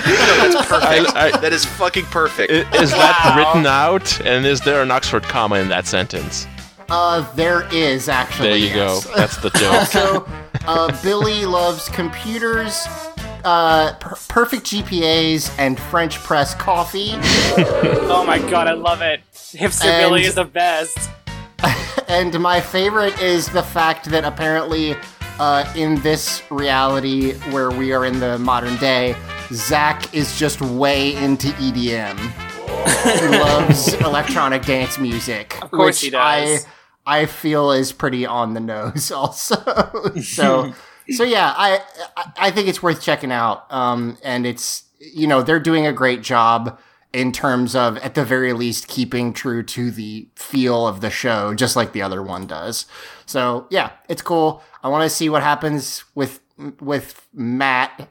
I, 0.00 1.04
I, 1.14 1.30
That 1.38 1.52
is 1.52 1.66
fucking 1.66 2.06
perfect. 2.06 2.50
i- 2.50 2.80
is 2.82 2.90
that 2.92 3.34
written 3.36 3.66
out? 3.66 4.18
And 4.24 4.46
is 4.46 4.62
there 4.62 4.80
an 4.82 4.90
Oxford 4.90 5.24
comma 5.24 5.56
in 5.56 5.68
that 5.68 5.86
sentence? 5.86 6.46
Uh, 6.88 7.30
there 7.34 7.68
is 7.70 8.08
actually. 8.08 8.48
There 8.48 8.56
you 8.56 8.68
yes. 8.68 9.04
go. 9.04 9.14
That's 9.14 9.36
the 9.36 9.50
joke. 9.50 9.86
so, 9.88 10.26
uh, 10.66 11.02
Billy 11.02 11.44
loves 11.44 11.90
computers, 11.90 12.86
uh, 13.44 13.92
per- 14.00 14.16
perfect 14.28 14.64
GPAs, 14.64 15.54
and 15.58 15.78
French 15.78 16.16
press 16.20 16.54
coffee. 16.54 17.10
Oh 18.10 18.24
my 18.26 18.38
god, 18.38 18.66
I 18.68 18.72
love 18.72 19.02
it. 19.02 19.20
Hipster 19.34 19.84
And- 19.84 20.08
Billy 20.08 20.24
is 20.24 20.34
the 20.34 20.44
best. 20.44 20.96
and 22.08 22.38
my 22.40 22.60
favorite 22.60 23.20
is 23.20 23.48
the 23.48 23.62
fact 23.62 24.06
that 24.06 24.24
apparently, 24.24 24.96
uh, 25.38 25.70
in 25.76 26.00
this 26.02 26.42
reality 26.50 27.34
where 27.50 27.70
we 27.70 27.92
are 27.92 28.04
in 28.04 28.20
the 28.20 28.38
modern 28.38 28.76
day, 28.76 29.16
Zach 29.52 30.12
is 30.14 30.38
just 30.38 30.60
way 30.60 31.14
into 31.16 31.48
EDM. 31.48 32.18
he 33.20 33.28
loves 33.38 33.92
electronic 33.94 34.62
dance 34.62 34.98
music. 34.98 35.58
Of 35.62 35.70
course 35.70 35.96
which 35.96 36.00
he 36.02 36.10
does. 36.10 36.66
I 36.66 37.20
I 37.22 37.26
feel 37.26 37.72
is 37.72 37.92
pretty 37.92 38.26
on 38.26 38.52
the 38.54 38.60
nose 38.60 39.10
also. 39.12 39.56
so 40.20 40.72
so 41.10 41.24
yeah, 41.24 41.54
I 41.56 41.80
I- 42.16 42.32
I 42.38 42.50
think 42.50 42.68
it's 42.68 42.82
worth 42.82 43.00
checking 43.02 43.32
out. 43.32 43.70
Um, 43.72 44.18
and 44.22 44.46
it's 44.46 44.84
you 45.00 45.26
know 45.26 45.42
they're 45.42 45.60
doing 45.60 45.86
a 45.86 45.92
great 45.92 46.22
job 46.22 46.78
in 47.12 47.32
terms 47.32 47.74
of 47.74 47.96
at 47.98 48.14
the 48.14 48.24
very 48.24 48.52
least 48.52 48.86
keeping 48.88 49.32
true 49.32 49.62
to 49.62 49.90
the 49.90 50.28
feel 50.34 50.86
of 50.86 51.00
the 51.00 51.10
show, 51.10 51.54
just 51.54 51.74
like 51.76 51.92
the 51.92 52.02
other 52.02 52.22
one 52.22 52.46
does. 52.46 52.86
So 53.26 53.66
yeah, 53.70 53.90
it's 54.08 54.22
cool. 54.22 54.62
I 54.82 54.88
want 54.88 55.04
to 55.08 55.10
see 55.14 55.28
what 55.28 55.42
happens 55.42 56.04
with 56.14 56.40
with 56.80 57.26
Matt. 57.32 58.08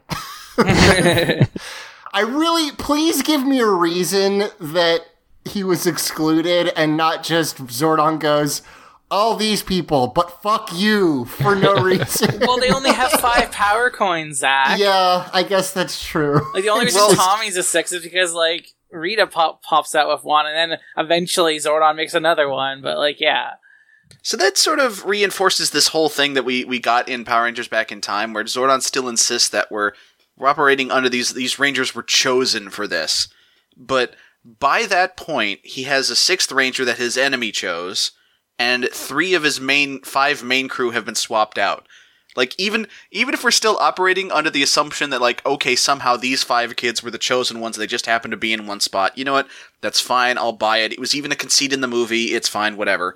I 0.58 2.20
really 2.22 2.72
please 2.72 3.22
give 3.22 3.46
me 3.46 3.60
a 3.60 3.66
reason 3.66 4.44
that 4.60 5.00
he 5.44 5.62
was 5.64 5.86
excluded 5.86 6.72
and 6.76 6.96
not 6.96 7.22
just 7.22 7.58
Zordon 7.66 8.18
goes 8.18 8.62
all 9.10 9.36
these 9.36 9.62
people, 9.62 10.08
but 10.08 10.42
fuck 10.42 10.68
you 10.74 11.24
for 11.26 11.54
no 11.54 11.74
reason. 11.82 12.40
Well, 12.40 12.58
they 12.58 12.70
only 12.70 12.92
have 12.92 13.10
five 13.12 13.50
power 13.50 13.88
coins, 13.88 14.38
Zach. 14.38 14.78
yeah, 14.78 15.28
I 15.32 15.42
guess 15.44 15.72
that's 15.72 16.04
true. 16.04 16.40
Like 16.52 16.64
the 16.64 16.68
only 16.70 16.84
reason 16.86 17.00
Well- 17.00 17.14
Tommy's 17.14 17.56
a 17.56 17.62
six 17.62 17.92
is 17.92 18.02
because 18.02 18.32
like 18.34 18.72
Rita 18.90 19.26
pop- 19.26 19.62
pops 19.62 19.94
out 19.94 20.08
with 20.08 20.24
one, 20.24 20.46
and 20.46 20.72
then 20.72 20.78
eventually 20.96 21.56
Zordon 21.56 21.96
makes 21.96 22.14
another 22.14 22.48
one. 22.48 22.82
But 22.82 22.98
like, 22.98 23.20
yeah, 23.20 23.52
So 24.22 24.36
that 24.36 24.56
sort 24.56 24.78
of 24.78 25.04
reinforces 25.04 25.70
this 25.70 25.88
whole 25.88 26.08
thing 26.08 26.34
that 26.34 26.44
we, 26.44 26.64
we 26.64 26.78
got 26.78 27.08
in 27.08 27.24
Power 27.24 27.44
Rangers 27.44 27.68
back 27.68 27.92
in 27.92 28.00
time, 28.00 28.32
where 28.32 28.44
Zordon 28.44 28.82
still 28.82 29.08
insists 29.08 29.48
that 29.50 29.70
we're 29.70 29.92
we're 30.36 30.48
operating 30.48 30.90
under 30.90 31.08
these 31.08 31.34
these 31.34 31.58
Rangers 31.58 31.94
were 31.94 32.02
chosen 32.02 32.70
for 32.70 32.86
this. 32.86 33.28
But 33.76 34.14
by 34.44 34.86
that 34.86 35.16
point, 35.16 35.60
he 35.64 35.82
has 35.84 36.10
a 36.10 36.16
sixth 36.16 36.52
Ranger 36.52 36.84
that 36.84 36.98
his 36.98 37.16
enemy 37.18 37.50
chose, 37.50 38.12
and 38.58 38.88
three 38.92 39.34
of 39.34 39.42
his 39.42 39.60
main 39.60 40.02
five 40.02 40.42
main 40.44 40.68
crew 40.68 40.92
have 40.92 41.04
been 41.04 41.16
swapped 41.16 41.58
out. 41.58 41.87
Like 42.38 42.54
even 42.56 42.86
even 43.10 43.34
if 43.34 43.44
we're 43.44 43.50
still 43.50 43.76
operating 43.78 44.32
under 44.32 44.48
the 44.48 44.62
assumption 44.62 45.10
that 45.10 45.20
like 45.20 45.44
okay 45.44 45.76
somehow 45.76 46.16
these 46.16 46.42
five 46.42 46.76
kids 46.76 47.02
were 47.02 47.10
the 47.10 47.18
chosen 47.18 47.60
ones 47.60 47.76
they 47.76 47.86
just 47.86 48.06
happened 48.06 48.30
to 48.32 48.38
be 48.38 48.54
in 48.54 48.66
one 48.66 48.80
spot. 48.80 49.18
You 49.18 49.24
know 49.24 49.34
what? 49.34 49.48
That's 49.82 50.00
fine. 50.00 50.38
I'll 50.38 50.52
buy 50.52 50.78
it. 50.78 50.92
It 50.92 50.98
was 51.00 51.14
even 51.14 51.32
a 51.32 51.36
conceit 51.36 51.72
in 51.74 51.82
the 51.82 51.86
movie. 51.86 52.26
It's 52.26 52.48
fine. 52.48 52.76
Whatever 52.78 53.14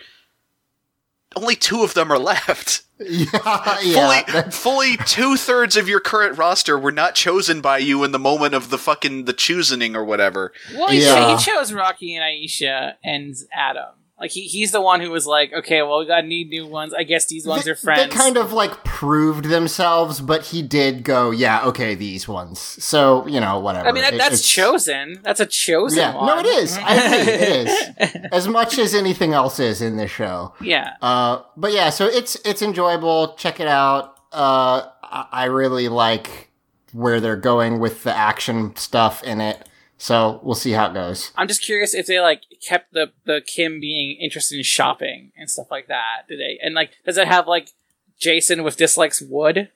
only 1.37 1.57
two 1.57 1.83
of 1.83 1.95
them 1.95 2.11
are 2.13 2.19
left. 2.19 2.83
yeah, 2.99 3.79
yeah. 3.83 4.21
fully, 4.51 4.51
fully 4.51 4.97
two 5.07 5.37
thirds 5.37 5.77
of 5.77 5.89
your 5.89 6.01
current 6.01 6.39
roster 6.39 6.79
were 6.79 6.93
not 6.93 7.15
chosen 7.15 7.61
by 7.61 7.79
you 7.79 8.05
in 8.05 8.13
the 8.13 8.19
moment 8.19 8.55
of 8.55 8.71
the 8.71 8.79
fucking 8.79 9.25
the 9.25 9.33
choosing 9.33 9.97
or 9.97 10.05
whatever. 10.05 10.53
well, 10.75 10.89
he, 10.89 11.03
Yeah. 11.03 11.37
he 11.37 11.43
chose 11.43 11.73
Rocky 11.73 12.15
and 12.15 12.23
Aisha 12.23 12.95
and 13.03 13.35
Adam. 13.53 13.95
Like 14.21 14.31
he, 14.31 14.43
he's 14.43 14.71
the 14.71 14.81
one 14.81 15.01
who 15.01 15.11
was 15.11 15.27
like, 15.27 15.53
okay, 15.53 15.83
well, 15.83 15.99
we 15.99 16.07
gotta 16.07 16.25
need 16.27 16.49
new 16.49 16.65
ones. 16.67 16.95
I 16.95 17.03
guess 17.03 17.27
these 17.27 17.45
ones 17.45 17.65
They- 17.65 17.73
are 17.73 17.75
friends. 17.75 18.03
They 18.03 18.17
kind 18.17 18.37
of 18.37 18.53
like 18.53 18.85
proved 18.85 19.47
themselves, 19.47 20.21
but 20.21 20.43
he 20.47 20.63
did 20.63 21.03
go, 21.03 21.33
yeah, 21.33 21.65
okay, 21.67 21.97
these 21.97 22.29
ones. 22.29 22.61
So 22.61 23.27
you 23.27 23.41
know, 23.41 23.59
whatever. 23.59 23.89
I 23.89 23.93
mean, 23.93 24.03
that, 24.03 24.15
It- 24.15 24.19
that's 24.19 24.49
chosen. 24.49 25.21
That's 25.25 25.41
a 25.41 25.47
chosen 25.47 25.99
Yeah, 25.99 26.15
one. 26.15 26.27
no, 26.27 26.39
it 26.39 26.47
is. 26.47 26.79
I 26.79 26.95
agree, 26.95 27.33
it 27.33 27.67
is 28.15 28.17
as 28.33 28.47
much 28.49 28.79
as 28.79 28.95
anything 28.95 29.33
else 29.33 29.59
is 29.59 29.83
in 29.83 29.97
this 29.97 30.11
show. 30.11 30.55
yeah. 30.61 30.95
Uh, 31.03 31.43
but 31.57 31.73
yeah, 31.73 31.91
so 31.91 32.07
it's 32.07 32.37
it's 32.45 32.63
enjoyable. 32.63 33.35
Check 33.39 33.59
it 33.59 33.67
out. 33.67 34.19
Uh, 34.33 34.87
I, 35.03 35.27
I 35.33 35.45
really 35.47 35.89
like 35.89 36.51
where 36.93 37.19
they're 37.21 37.37
going 37.37 37.81
with 37.81 38.05
the 38.05 38.15
action 38.17 38.77
stuff 38.77 39.23
in 39.25 39.41
it. 39.41 39.69
So 39.99 40.41
we'll 40.43 40.55
see 40.57 40.73
how 40.73 40.91
it 40.91 40.95
goes. 40.95 41.31
I'm 41.37 41.47
just 41.49 41.63
curious 41.63 41.95
if 41.95 42.07
they 42.07 42.21
like 42.21 42.43
kept 42.67 42.93
the 42.93 43.13
the 43.25 43.41
Kim 43.47 43.81
being 43.81 44.17
interested 44.21 44.57
in 44.57 44.63
shopping 44.65 45.33
and 45.37 45.51
stuff 45.51 45.71
like 45.71 45.89
that. 45.89 46.23
Do 46.29 46.37
they? 46.37 46.59
And 46.63 46.75
like, 46.75 46.91
does 47.05 47.19
it 47.19 47.27
have 47.29 47.47
like 47.47 47.71
Jason 48.19 48.63
with 48.63 48.77
dislikes 48.77 49.21
wood? 49.21 49.71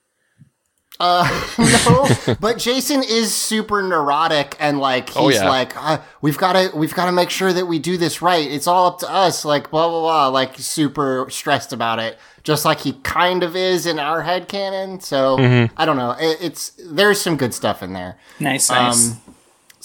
Uh, 0.98 1.28
no, 2.26 2.34
but 2.40 2.56
Jason 2.58 3.02
is 3.02 3.34
super 3.34 3.82
neurotic 3.82 4.56
and 4.58 4.78
like 4.78 5.08
he's 5.10 5.16
Oh, 5.16 5.28
yeah. 5.28 5.46
like, 5.48 5.76
uh, 5.76 5.98
we've 6.22 6.38
got 6.38 6.54
to 6.54 6.70
we've 6.74 6.94
got 6.94 7.06
to 7.06 7.12
make 7.12 7.28
sure 7.28 7.52
that 7.52 7.66
we 7.66 7.78
do 7.78 7.98
this 7.98 8.22
right. 8.22 8.50
It's 8.50 8.66
all 8.66 8.86
up 8.86 8.98
to 9.00 9.10
us. 9.10 9.44
Like 9.44 9.70
blah 9.70 9.88
blah 9.88 10.00
blah. 10.00 10.28
Like 10.28 10.56
super 10.56 11.26
stressed 11.28 11.74
about 11.74 11.98
it, 11.98 12.18
just 12.44 12.64
like 12.64 12.80
he 12.80 12.94
kind 13.02 13.42
of 13.42 13.54
is 13.54 13.84
in 13.84 13.98
our 13.98 14.22
head 14.22 14.48
canon. 14.48 15.00
So 15.00 15.36
I 15.76 15.84
don't 15.84 15.96
know. 15.98 16.12
It, 16.18 16.38
it's 16.40 16.70
there's 16.82 17.20
some 17.20 17.36
good 17.36 17.52
stuff 17.52 17.82
in 17.82 17.92
there. 17.92 18.16
Nice, 18.40 18.70
nice. 18.70 19.10
Um, 19.10 19.25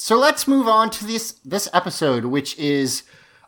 so 0.01 0.17
let's 0.17 0.47
move 0.47 0.67
on 0.67 0.89
to 0.89 1.05
this 1.05 1.33
this 1.45 1.69
episode, 1.73 2.25
which 2.25 2.57
is 2.57 3.03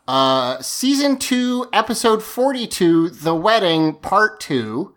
uh, 0.06 0.62
season 0.62 1.18
two, 1.18 1.66
episode 1.72 2.22
forty-two, 2.22 3.10
"The 3.10 3.34
Wedding," 3.34 3.94
part 3.94 4.38
two. 4.38 4.94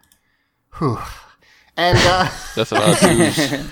Whew. 0.78 1.00
And 1.76 1.98
uh, 2.00 2.30
That's 2.56 2.72
about 2.72 3.00
two. 3.00 3.64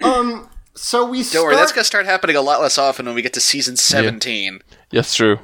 so 0.74 1.06
we 1.08 1.18
Don't 1.18 1.24
start. 1.24 1.44
worry, 1.44 1.54
that's 1.54 1.70
gonna 1.70 1.84
start 1.84 2.06
happening 2.06 2.34
a 2.34 2.40
lot 2.40 2.60
less 2.60 2.78
often 2.78 3.06
when 3.06 3.14
we 3.14 3.22
get 3.22 3.32
to 3.34 3.40
season 3.40 3.76
seventeen. 3.76 4.58
That's 4.90 5.14
true. 5.14 5.38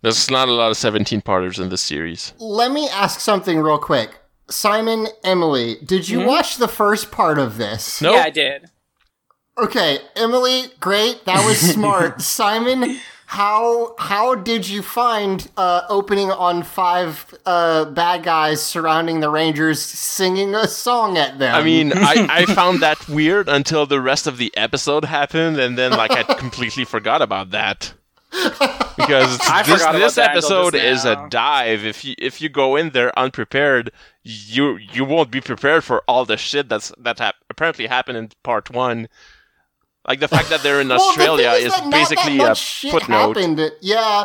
There's 0.00 0.30
not 0.30 0.48
a 0.48 0.52
lot 0.52 0.70
of 0.70 0.76
17 0.76 1.22
parters 1.22 1.58
in 1.58 1.70
this 1.70 1.80
series. 1.80 2.34
Let 2.38 2.72
me 2.72 2.88
ask 2.90 3.20
something 3.20 3.58
real 3.58 3.78
quick. 3.78 4.18
Simon, 4.50 5.08
Emily, 5.22 5.76
did 5.82 6.10
you 6.10 6.20
watch 6.20 6.58
the 6.58 6.68
first 6.68 7.10
part 7.10 7.38
of 7.38 7.56
this? 7.56 8.02
Nope. 8.02 8.16
Yeah, 8.16 8.22
I 8.22 8.28
did. 8.30 8.70
Okay, 9.56 9.98
Emily, 10.16 10.64
great. 10.80 11.24
That 11.26 11.44
was 11.46 11.58
smart. 11.74 12.20
Simon, 12.20 12.98
how 13.26 13.94
how 13.98 14.34
did 14.34 14.68
you 14.68 14.82
find 14.82 15.48
uh, 15.56 15.82
opening 15.88 16.30
on 16.30 16.62
five 16.62 17.32
uh, 17.46 17.84
bad 17.86 18.24
guys 18.24 18.62
surrounding 18.62 19.20
the 19.20 19.28
Rangers 19.30 19.80
singing 19.80 20.54
a 20.54 20.66
song 20.66 21.16
at 21.16 21.38
them? 21.38 21.54
I 21.54 21.62
mean, 21.62 21.92
I, 21.94 22.26
I 22.30 22.44
found 22.46 22.80
that 22.80 23.08
weird 23.08 23.48
until 23.48 23.86
the 23.86 24.00
rest 24.00 24.26
of 24.26 24.38
the 24.38 24.54
episode 24.56 25.04
happened, 25.04 25.58
and 25.58 25.78
then 25.78 25.92
like 25.92 26.10
I 26.10 26.22
completely 26.34 26.84
forgot 26.84 27.22
about 27.22 27.50
that. 27.50 27.94
Because 28.96 29.38
I 29.48 29.62
this, 29.64 29.84
this 29.84 30.18
episode 30.18 30.74
is 30.74 31.04
a 31.04 31.26
dive. 31.30 31.84
If 31.84 32.04
you 32.04 32.14
if 32.18 32.40
you 32.40 32.48
go 32.48 32.74
in 32.74 32.90
there 32.90 33.16
unprepared, 33.16 33.92
you 34.22 34.76
you 34.76 35.04
won't 35.04 35.30
be 35.30 35.40
prepared 35.40 35.84
for 35.84 36.02
all 36.08 36.24
the 36.24 36.36
shit 36.36 36.68
that's 36.68 36.92
that 36.98 37.20
hap- 37.20 37.36
apparently 37.48 37.86
happened 37.86 38.18
in 38.18 38.30
part 38.42 38.70
one. 38.70 39.08
Like 40.06 40.20
the 40.20 40.28
fact 40.28 40.50
that 40.50 40.62
they're 40.62 40.80
in 40.80 40.88
Well, 40.94 41.00
Australia 41.00 41.52
thing 41.52 41.66
is 41.66 41.74
that 41.74 41.84
not 41.84 41.92
basically 41.92 42.38
a 42.38 42.54
footnote. 42.54 43.36
Happened. 43.36 43.72
Yeah, 43.80 44.24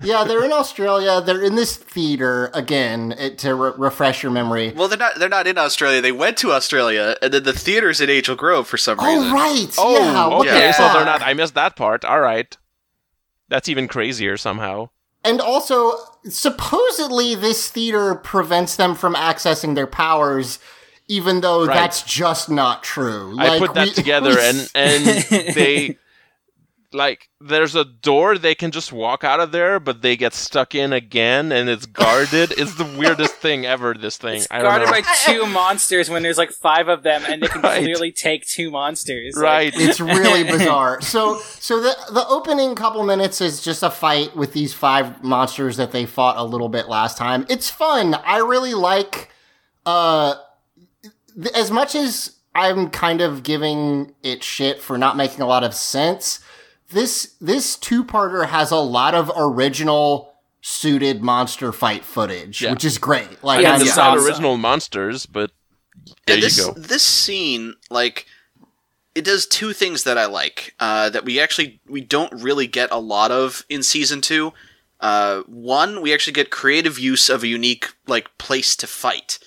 yeah, 0.00 0.24
they're 0.24 0.44
in 0.44 0.52
Australia. 0.52 1.20
They're 1.20 1.42
in 1.42 1.56
this 1.56 1.76
theater 1.76 2.50
again 2.54 3.12
it, 3.18 3.38
to 3.38 3.54
re- 3.54 3.72
refresh 3.76 4.22
your 4.22 4.30
memory. 4.30 4.70
Well, 4.70 4.86
they're 4.88 4.98
not. 4.98 5.16
They're 5.18 5.28
not 5.28 5.46
in 5.46 5.58
Australia. 5.58 6.00
They 6.00 6.12
went 6.12 6.36
to 6.38 6.52
Australia, 6.52 7.16
and 7.20 7.32
then 7.32 7.42
the 7.42 7.52
theater's 7.52 8.00
in 8.00 8.08
Angel 8.08 8.36
Grove 8.36 8.68
for 8.68 8.76
some 8.76 8.98
oh, 9.00 9.06
reason. 9.06 9.28
Oh 9.28 9.34
right, 9.34 9.74
Oh, 9.78 9.98
yeah. 9.98 10.52
okay. 10.52 10.66
the 10.68 10.72
So 10.72 10.92
they're 10.92 11.04
not. 11.04 11.22
I 11.22 11.34
missed 11.34 11.54
that 11.54 11.74
part. 11.74 12.04
All 12.04 12.20
right, 12.20 12.56
that's 13.48 13.68
even 13.68 13.88
crazier 13.88 14.36
somehow. 14.36 14.90
And 15.24 15.40
also, 15.40 15.94
supposedly, 16.24 17.34
this 17.34 17.68
theater 17.68 18.14
prevents 18.14 18.76
them 18.76 18.94
from 18.94 19.14
accessing 19.14 19.74
their 19.74 19.88
powers, 19.88 20.60
even 21.08 21.40
though 21.40 21.64
Right. 21.66 21.74
that's 21.74 22.02
just 22.02 22.48
not 22.50 22.82
true. 22.82 23.34
I 23.38 23.48
Like, 23.48 23.58
put 23.60 23.74
that 23.74 23.88
we- 23.88 23.92
together, 23.94 24.30
we- 24.34 24.40
and 24.48 24.70
and 24.74 25.04
they 25.54 25.96
like 26.90 27.28
there's 27.38 27.74
a 27.74 27.84
door 27.84 28.38
they 28.38 28.54
can 28.54 28.70
just 28.70 28.94
walk 28.94 29.22
out 29.22 29.40
of 29.40 29.52
there, 29.52 29.78
but 29.78 30.00
they 30.00 30.16
get 30.16 30.32
stuck 30.32 30.74
in 30.74 30.90
again, 30.94 31.52
and 31.52 31.68
it's 31.68 31.84
guarded. 31.84 32.50
it's 32.56 32.76
the 32.76 32.84
weirdest 32.98 33.34
thing 33.42 33.66
ever. 33.66 33.92
This 33.92 34.16
thing, 34.16 34.42
I 34.50 34.62
don't 34.62 34.70
Guarded 34.70 34.86
know. 34.86 34.92
by 34.92 35.02
two 35.26 35.46
monsters 35.46 36.08
when 36.08 36.22
there's 36.22 36.38
like 36.38 36.50
five 36.50 36.88
of 36.88 37.02
them, 37.02 37.22
and 37.28 37.42
they 37.42 37.48
can 37.48 37.60
Right. 37.60 37.82
clearly 37.82 38.10
take 38.10 38.46
two 38.46 38.70
monsters. 38.70 39.34
Like, 39.36 39.44
right? 39.44 39.72
it's 39.76 40.00
really 40.00 40.44
bizarre. 40.44 41.02
So, 41.02 41.38
so 41.40 41.78
the 41.82 41.94
the 42.10 42.26
opening 42.26 42.74
couple 42.74 43.04
minutes 43.04 43.42
is 43.42 43.60
just 43.62 43.82
a 43.82 43.90
fight 43.90 44.34
with 44.34 44.54
these 44.54 44.72
five 44.72 45.22
monsters 45.22 45.76
that 45.76 45.92
they 45.92 46.06
fought 46.06 46.38
a 46.38 46.44
little 46.44 46.70
bit 46.70 46.88
last 46.88 47.18
time. 47.18 47.44
It's 47.50 47.68
fun. 47.68 48.14
I 48.14 48.38
really 48.38 48.72
like. 48.74 49.28
Uh, 49.84 50.36
th- 51.40 51.54
as 51.54 51.70
much 51.70 51.94
as 51.94 52.36
I'm 52.54 52.90
kind 52.90 53.20
of 53.20 53.42
giving 53.42 54.14
it 54.22 54.42
shit 54.42 54.80
for 54.80 54.98
not 54.98 55.16
making 55.16 55.40
a 55.40 55.46
lot 55.46 55.64
of 55.64 55.74
sense, 55.74 56.40
this 56.90 57.34
this 57.40 57.76
two 57.76 58.04
parter 58.04 58.46
has 58.48 58.70
a 58.70 58.76
lot 58.76 59.14
of 59.14 59.30
original 59.36 60.34
suited 60.60 61.22
monster 61.22 61.72
fight 61.72 62.04
footage, 62.04 62.62
Yeah. 62.62 62.72
which 62.72 62.84
is 62.84 62.98
great. 62.98 63.42
Like, 63.44 63.62
Yeah, 63.62 63.76
it's 63.76 63.84
it's 63.88 63.96
not 63.96 64.18
original 64.18 64.56
monsters, 64.56 65.24
but 65.26 65.50
there 66.26 66.34
And 66.36 66.42
this 66.42 66.58
you 66.58 66.66
go. 66.66 66.72
this 66.72 67.02
scene, 67.02 67.74
like, 67.90 68.26
it 69.14 69.24
does 69.24 69.46
two 69.46 69.72
things 69.72 70.02
that 70.04 70.18
I 70.18 70.26
like. 70.26 70.74
Uh, 70.80 71.10
that 71.10 71.24
we 71.24 71.38
actually 71.40 71.80
we 71.88 72.00
don't 72.00 72.32
really 72.32 72.66
get 72.66 72.88
a 72.90 72.98
lot 72.98 73.30
of 73.30 73.64
in 73.68 73.82
season 73.82 74.20
two. 74.20 74.52
Uh, 75.00 75.42
one, 75.46 76.00
we 76.00 76.12
actually 76.12 76.32
get 76.32 76.50
creative 76.50 76.98
use 76.98 77.28
of 77.28 77.42
a 77.44 77.46
unique 77.48 77.86
like 78.08 78.36
place 78.38 78.74
to 78.76 78.86
fight. 78.86 79.38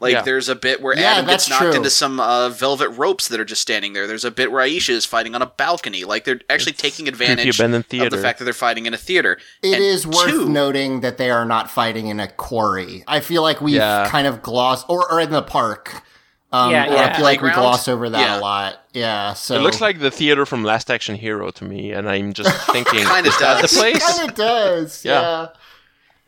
Like 0.00 0.12
Yeah. 0.12 0.22
there's 0.22 0.48
a 0.48 0.54
bit 0.54 0.80
where 0.80 0.96
Yeah, 0.96 1.12
Adam 1.14 1.26
gets 1.26 1.48
knocked 1.50 1.62
true. 1.62 1.72
into 1.72 1.90
some 1.90 2.20
uh, 2.20 2.48
velvet 2.50 2.90
ropes 2.90 3.28
that 3.28 3.40
are 3.40 3.44
just 3.44 3.60
standing 3.62 3.92
there. 3.94 4.06
There's 4.06 4.24
a 4.24 4.30
bit 4.30 4.52
where 4.52 4.64
Aisha 4.64 4.90
is 4.90 5.04
fighting 5.04 5.34
on 5.34 5.42
a 5.42 5.46
balcony. 5.46 6.04
Like 6.04 6.24
they're 6.24 6.40
actually 6.48 6.72
taking 6.74 7.08
advantage 7.08 7.58
abandoned 7.58 7.84
of 8.02 8.10
the 8.10 8.18
fact 8.18 8.38
that 8.38 8.44
they're 8.44 8.54
fighting 8.54 8.86
in 8.86 8.94
a 8.94 8.98
theater. 8.98 9.38
It 9.62 9.74
And 9.74 9.82
is 9.82 10.06
worth 10.06 10.30
two, 10.30 10.48
noting 10.48 11.00
that 11.00 11.18
they 11.18 11.30
are 11.30 11.44
not 11.44 11.70
fighting 11.70 12.06
in 12.06 12.20
a 12.20 12.28
quarry. 12.28 13.02
I 13.08 13.20
feel 13.20 13.42
like 13.42 13.60
we've 13.60 13.74
Yeah. 13.76 14.08
kind 14.08 14.26
of 14.26 14.40
glossed, 14.42 14.86
or, 14.88 15.10
or 15.10 15.20
in 15.20 15.30
the 15.30 15.42
park. 15.42 16.02
Um, 16.50 16.70
Yeah, 16.70 16.90
or 16.94 16.96
I 16.96 17.12
feel 17.14 17.24
like 17.24 17.42
we 17.42 17.50
gloss 17.50 17.88
over 17.88 18.08
that 18.08 18.20
Yeah. 18.20 18.38
a 18.38 18.40
lot. 18.40 18.80
Yeah, 18.94 19.34
so 19.34 19.56
It 19.56 19.60
looks 19.60 19.82
like 19.82 20.00
the 20.00 20.10
theater 20.10 20.46
from 20.46 20.64
Last 20.64 20.90
Action 20.90 21.14
Hero 21.16 21.50
to 21.50 21.64
me, 21.64 21.92
and 21.92 22.08
I'm 22.08 22.32
just 22.32 22.56
thinking, 22.72 23.04
Kinda 23.04 23.28
is 23.28 23.38
that 23.38 23.60
the 23.60 23.68
place? 23.68 24.16
kind 24.16 24.30
of 24.30 24.34
does. 24.34 25.04
Yeah. 25.04 25.20
yeah. 25.20 25.46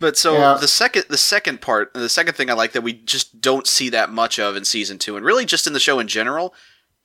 But 0.01 0.17
so 0.19 0.35
Yeah. 0.35 0.57
the 0.61 0.67
second 0.67 1.05
the 1.09 1.19
second 1.19 1.61
part, 1.61 1.95
the 1.95 2.09
second 2.09 2.35
thing 2.35 2.51
I 2.51 2.55
like 2.55 2.73
that 2.73 2.83
we 2.83 2.95
just 2.95 3.41
don't 3.41 3.67
see 3.67 3.89
that 3.91 4.11
much 4.11 4.39
of 4.39 4.57
in 4.57 4.65
season 4.65 4.99
two, 4.99 5.17
and 5.17 5.25
really 5.25 5.45
just 5.45 5.67
in 5.67 5.73
the 5.75 5.81
show 5.81 5.99
in 6.01 6.09
general, 6.09 6.55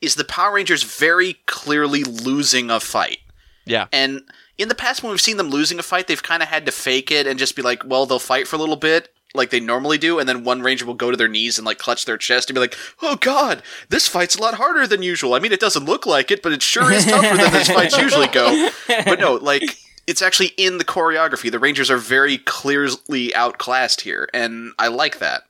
is 0.02 0.16
the 0.16 0.24
Power 0.24 0.54
Rangers 0.54 0.84
very 0.84 1.34
clearly 1.46 2.04
losing 2.04 2.72
a 2.72 2.80
fight. 2.80 3.20
Yeah, 3.66 3.88
And 3.92 4.22
in 4.60 4.70
the 4.70 4.76
past, 4.76 5.02
when 5.02 5.10
we've 5.12 5.20
seen 5.20 5.38
them 5.38 5.50
losing 5.50 5.80
a 5.80 5.84
fight, 5.84 6.06
they've 6.08 6.22
kind 6.22 6.44
of 6.44 6.50
had 6.50 6.66
to 6.68 6.72
fake 6.72 7.10
it 7.12 7.26
and 7.28 7.40
just 7.40 7.56
be 7.56 7.62
like, 7.64 7.82
well, 7.84 8.06
they'll 8.06 8.20
fight 8.20 8.48
for 8.48 8.56
a 8.56 8.60
little 8.60 8.76
bit, 8.76 9.10
like 9.34 9.50
they 9.50 9.60
normally 9.60 9.98
do, 9.98 10.20
and 10.20 10.30
then 10.30 10.44
one 10.44 10.62
Ranger 10.62 10.86
will 10.86 10.94
go 10.94 11.10
to 11.12 11.18
their 11.18 11.28
knees 11.28 11.58
and 11.58 11.66
like 11.66 11.80
clutch 11.80 12.06
their 12.06 12.18
chest 12.18 12.50
and 12.50 12.56
be 12.56 12.60
like, 12.62 12.78
oh 13.02 13.16
god, 13.16 13.64
this 13.90 14.08
fight's 14.08 14.36
a 14.36 14.42
lot 14.42 14.54
harder 14.54 14.86
than 14.86 15.02
usual. 15.02 15.34
I 15.34 15.40
mean, 15.40 15.52
it 15.52 15.60
doesn't 15.60 15.84
look 15.86 16.06
like 16.06 16.30
it, 16.32 16.44
but 16.44 16.52
it 16.54 16.62
sure 16.62 16.92
is 16.92 17.06
tougher 17.06 17.36
than 17.38 17.52
these 17.52 17.68
fights 17.70 17.98
usually 17.98 18.28
go. 18.28 18.70
But 18.88 19.20
no, 19.20 19.34
like. 19.34 19.64
It's 20.08 20.22
actually 20.22 20.52
in 20.58 20.78
the 20.78 20.86
choreography. 20.86 21.50
The 21.52 21.60
Rangers 21.60 21.90
are 21.90 21.98
very 21.98 22.38
clearly 22.38 23.34
outclassed 23.34 24.02
here, 24.02 24.30
and 24.34 24.72
I 24.78 24.88
like 24.88 25.20
that. 25.20 25.44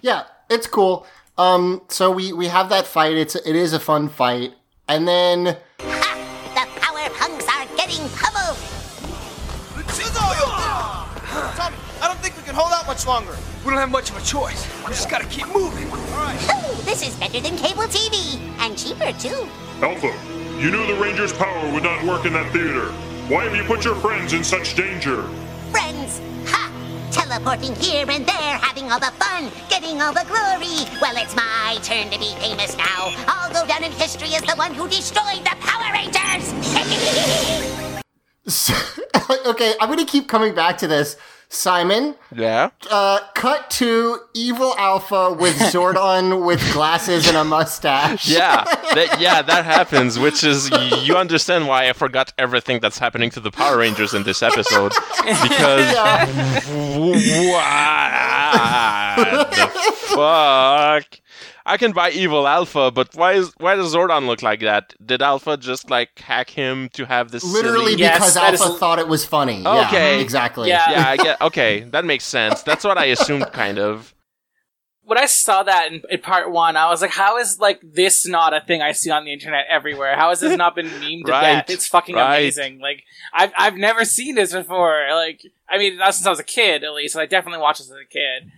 Yeah, 0.00 0.24
it's 0.50 0.66
cool. 0.66 1.06
Um, 1.38 1.82
so 1.88 2.10
we 2.10 2.32
we 2.32 2.46
have 2.48 2.68
that 2.68 2.86
fight. 2.86 3.16
It's 3.16 3.34
it 3.34 3.56
is 3.56 3.72
a 3.72 3.80
fun 3.80 4.08
fight, 4.10 4.52
and 4.88 5.08
then 5.08 5.44
The 5.44 6.66
power 6.76 7.08
punks 7.18 7.46
are 7.48 7.66
getting 7.76 8.06
pummeled. 8.10 8.58
Tommy, 11.56 11.76
I 12.02 12.08
don't 12.08 12.18
think 12.18 12.36
we 12.36 12.42
can 12.42 12.54
hold 12.54 12.72
out 12.72 12.86
much 12.86 13.06
longer. 13.06 13.34
We 13.64 13.70
don't 13.70 13.78
have 13.80 13.90
much 13.90 14.10
of 14.10 14.16
a 14.18 14.22
choice. 14.24 14.66
We 14.82 14.88
just 14.88 15.08
gotta 15.10 15.26
keep 15.26 15.46
moving. 15.48 15.86
Ooh, 15.88 16.82
this 16.84 17.06
is 17.06 17.14
better 17.16 17.40
than 17.40 17.56
cable 17.56 17.84
TV 17.84 18.38
and 18.60 18.76
cheaper 18.76 19.12
too. 19.18 19.48
Alpha, 19.80 20.12
you 20.60 20.70
knew 20.70 20.86
the 20.86 21.00
Ranger's 21.00 21.32
power 21.32 21.72
would 21.72 21.82
not 21.82 22.04
work 22.04 22.26
in 22.26 22.34
that 22.34 22.52
theater. 22.52 22.92
Why 23.32 23.44
have 23.44 23.56
you 23.56 23.64
put 23.64 23.82
your 23.82 23.94
friends 23.94 24.34
in 24.34 24.44
such 24.44 24.74
danger? 24.74 25.22
Friends, 25.70 26.20
ha! 26.44 26.70
Teleporting 27.10 27.74
here 27.76 28.04
and 28.10 28.26
there, 28.26 28.56
having 28.58 28.92
all 28.92 29.00
the 29.00 29.10
fun, 29.12 29.50
getting 29.70 30.02
all 30.02 30.12
the 30.12 30.26
glory. 30.28 30.84
Well, 31.00 31.16
it's 31.16 31.34
my 31.34 31.78
turn 31.82 32.10
to 32.10 32.18
be 32.18 32.34
famous 32.44 32.76
now. 32.76 33.14
I'll 33.26 33.50
go 33.50 33.66
down 33.66 33.84
in 33.84 33.92
history 33.92 34.34
as 34.34 34.42
the 34.42 34.54
one 34.56 34.74
who 34.74 34.86
destroyed 34.86 35.42
the 35.46 35.56
Power 35.60 35.90
Rangers. 35.94 36.52
okay, 39.46 39.74
I'm 39.80 39.88
gonna 39.88 40.04
keep 40.04 40.28
coming 40.28 40.54
back 40.54 40.78
to 40.78 40.86
this. 40.86 41.16
Simon, 41.52 42.14
yeah. 42.34 42.70
uh, 42.90 43.20
cut 43.34 43.68
to 43.68 44.20
evil 44.32 44.74
Alpha 44.78 45.34
with 45.38 45.54
Zordon 45.56 46.46
with 46.46 46.60
glasses 46.72 47.28
and 47.28 47.36
a 47.36 47.44
mustache. 47.44 48.26
Yeah, 48.26 48.64
that, 48.64 49.20
yeah, 49.20 49.42
that 49.42 49.66
happens, 49.66 50.18
which 50.18 50.42
is 50.44 50.70
you 51.02 51.14
understand 51.14 51.68
why 51.68 51.90
I 51.90 51.92
forgot 51.92 52.32
everything 52.38 52.80
that's 52.80 52.98
happening 52.98 53.28
to 53.32 53.40
the 53.40 53.50
Power 53.50 53.76
Rangers 53.76 54.14
in 54.14 54.22
this 54.22 54.42
episode 54.42 54.94
because 55.18 55.94
what 59.12 59.50
the 59.50 59.66
fuck? 60.06 61.21
I 61.64 61.76
can 61.76 61.92
buy 61.92 62.10
Evil 62.10 62.46
Alpha, 62.48 62.90
but 62.90 63.14
why 63.14 63.32
is 63.34 63.52
why 63.58 63.74
does 63.76 63.94
Zordon 63.94 64.26
look 64.26 64.42
like 64.42 64.60
that? 64.60 64.94
Did 65.04 65.22
Alpha 65.22 65.56
just 65.56 65.90
like 65.90 66.18
hack 66.18 66.50
him 66.50 66.88
to 66.94 67.04
have 67.06 67.30
this 67.30 67.44
Literally 67.44 67.92
silly- 67.92 67.96
because 67.96 68.34
that 68.34 68.52
is 68.54 68.60
Alpha 68.60 68.72
l- 68.74 68.78
thought 68.78 68.98
it 68.98 69.08
was 69.08 69.24
funny. 69.24 69.64
Okay. 69.66 70.16
Yeah, 70.16 70.20
exactly. 70.22 70.68
Yeah. 70.68 70.90
Yeah, 70.90 71.08
I 71.08 71.16
get 71.16 71.40
okay. 71.48 71.80
That 71.80 72.04
makes 72.04 72.24
sense. 72.24 72.62
That's 72.62 72.84
what 72.84 72.98
I 72.98 73.06
assumed, 73.06 73.52
kind 73.52 73.78
of. 73.78 74.14
when 75.04 75.18
I 75.18 75.26
saw 75.26 75.62
that 75.64 75.92
in, 75.92 76.02
in 76.10 76.20
part 76.20 76.50
one, 76.50 76.76
I 76.76 76.88
was 76.88 77.00
like, 77.02 77.10
"How 77.10 77.38
is 77.38 77.58
like 77.58 77.80
this 77.82 78.26
not 78.26 78.54
a 78.54 78.60
thing 78.60 78.82
I 78.82 78.92
see 78.92 79.10
on 79.10 79.24
the 79.24 79.32
internet 79.32 79.66
everywhere? 79.68 80.16
How 80.16 80.28
has 80.30 80.40
this 80.40 80.56
not 80.56 80.74
been 80.74 80.86
memed 80.86 81.26
to 81.26 81.32
Right, 81.32 81.42
death? 81.56 81.70
It's 81.70 81.86
fucking 81.86 82.14
right. 82.14 82.38
amazing! 82.38 82.78
Like 82.80 83.02
I've 83.32 83.52
I've 83.58 83.76
never 83.76 84.04
seen 84.04 84.34
this 84.36 84.52
before. 84.52 85.06
Like 85.12 85.42
I 85.68 85.78
mean, 85.78 85.98
not 85.98 86.14
since 86.14 86.26
I 86.26 86.30
was 86.30 86.38
a 86.40 86.44
kid, 86.44 86.82
at 86.84 86.92
least. 86.92 87.16
I 87.16 87.26
definitely 87.26 87.60
watched 87.60 87.80
this 87.80 87.90
as 87.90 87.96
a 87.96 88.08
kid. 88.08 88.50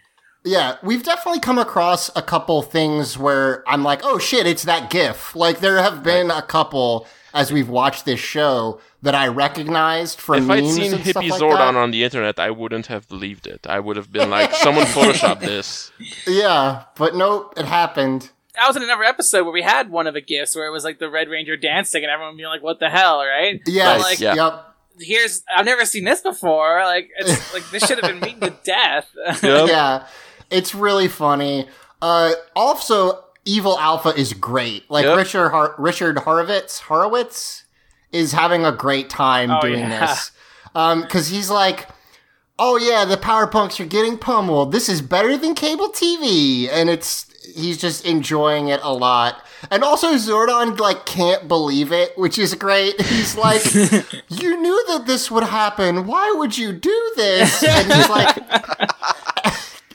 Yeah, 0.44 0.76
we've 0.83 1.02
definitely 1.02 1.40
come 1.40 1.59
across 1.59 2.11
a 2.14 2.22
couple 2.22 2.61
things 2.62 3.16
where 3.16 3.64
I'm 3.66 3.83
like, 3.83 4.00
oh 4.04 4.18
shit, 4.18 4.46
it's 4.46 4.64
that 4.64 4.90
GIF. 4.90 5.35
Like 5.35 5.61
there 5.61 5.78
have 5.78 6.02
been 6.02 6.30
a 6.30 6.42
couple 6.42 7.07
as 7.33 7.50
we've 7.50 7.68
watched 7.68 8.04
this 8.04 8.20
show 8.20 8.80
that 9.02 9.14
I 9.14 9.26
recognized 9.26 10.20
from 10.20 10.44
If 10.44 10.50
I'd 10.50 10.66
seen 10.66 10.94
and 10.94 11.02
hippie 11.02 11.30
like 11.30 11.40
Zordon 11.40 11.59
that. 11.59 11.74
on 11.76 11.90
the 11.90 12.04
internet, 12.04 12.38
I 12.38 12.50
wouldn't 12.50 12.87
have 12.87 13.09
believed 13.09 13.46
it. 13.46 13.66
I 13.66 13.80
would 13.80 13.96
have 13.96 14.12
been 14.12 14.30
like, 14.30 14.52
someone 14.54 14.85
photoshopped 14.87 15.40
this. 15.52 15.90
Yeah, 16.26 16.85
but 16.96 17.14
nope, 17.16 17.54
it 17.57 17.64
happened. 17.64 18.30
I 18.59 18.68
was 18.68 18.76
in 18.76 18.83
another 18.85 19.02
episode 19.02 19.42
where 19.44 19.52
we 19.52 19.62
had 19.62 19.90
one 19.90 20.07
of 20.07 20.14
the 20.14 20.20
gifts 20.20 20.54
where 20.54 20.66
it 20.66 20.70
was 20.70 20.85
like 20.85 21.00
the 21.00 21.11
Red 21.11 21.28
Ranger 21.28 21.57
dancing 21.57 22.04
and 22.04 22.11
everyone 22.11 22.37
being 22.37 22.48
like, 22.48 22.62
"What 22.62 22.78
the 22.78 22.88
hell?" 22.88 23.18
Right? 23.18 23.61
Yes, 23.66 23.98
But, 23.98 24.02
like, 24.04 24.20
yeah. 24.20 24.35
yep. 24.37 24.64
here's 25.00 25.42
I've 25.54 25.64
never 25.66 25.85
seen 25.85 26.04
this 26.04 26.20
before. 26.20 26.85
Like 26.85 27.11
it's 27.18 27.52
like 27.52 27.68
this 27.70 27.85
should 27.85 27.98
have 27.98 28.09
been 28.09 28.20
beaten 28.20 28.42
to 28.42 28.57
death. 28.64 29.11
Yep. 29.42 29.68
yeah, 29.68 30.07
it's 30.55 30.75
really 30.75 31.09
funny. 31.09 31.69
Uh, 32.01 32.33
also, 32.57 33.25
Evil 33.45 33.79
Alpha 33.79 34.11
is 34.11 34.33
great. 34.33 34.90
Like 34.90 35.05
Yep. 35.05 35.17
Richard 35.17 35.49
Har- 35.51 35.75
Richard 35.79 36.17
Horvitz 36.19 36.81
Horvitz 36.83 37.64
is 38.12 38.33
having 38.33 38.64
a 38.64 38.73
great 38.73 39.11
time 39.11 39.51
Oh, 39.51 39.61
doing 39.61 39.81
yeah. 39.81 40.07
this 40.07 40.31
because 40.73 41.29
he's 41.29 41.51
like. 41.51 41.88
Oh 42.57 42.77
yeah, 42.77 43.05
the 43.05 43.17
power 43.17 43.49
punks 43.49 43.81
are 43.81 43.85
getting 43.85 44.17
pummeled. 44.17 44.71
This 44.71 44.88
is 44.88 45.03
better 45.03 45.37
than 45.37 45.57
cable 45.57 45.88
TV, 45.88 46.69
and 46.71 46.88
it's 46.88 47.27
he's 47.57 47.77
just 47.77 48.05
enjoying 48.07 48.69
it 48.69 48.79
a 48.85 48.95
lot. 48.95 49.43
And 49.73 49.83
also 49.83 50.12
Zordon 50.14 50.79
like 50.79 51.05
can't 51.05 51.49
believe 51.49 51.90
it, 51.90 52.17
which 52.17 52.38
is 52.38 52.55
great. 52.55 53.01
He's 53.11 53.37
like, 53.37 53.64
"You 54.29 54.57
knew 54.61 54.85
that 54.87 55.03
this 55.09 55.33
would 55.33 55.43
happen. 55.43 56.07
Why 56.07 56.31
would 56.38 56.57
you 56.57 56.73
do 56.73 57.12
this?" 57.17 57.61
And 57.64 57.93
he's 57.93 58.09
like, 58.09 58.37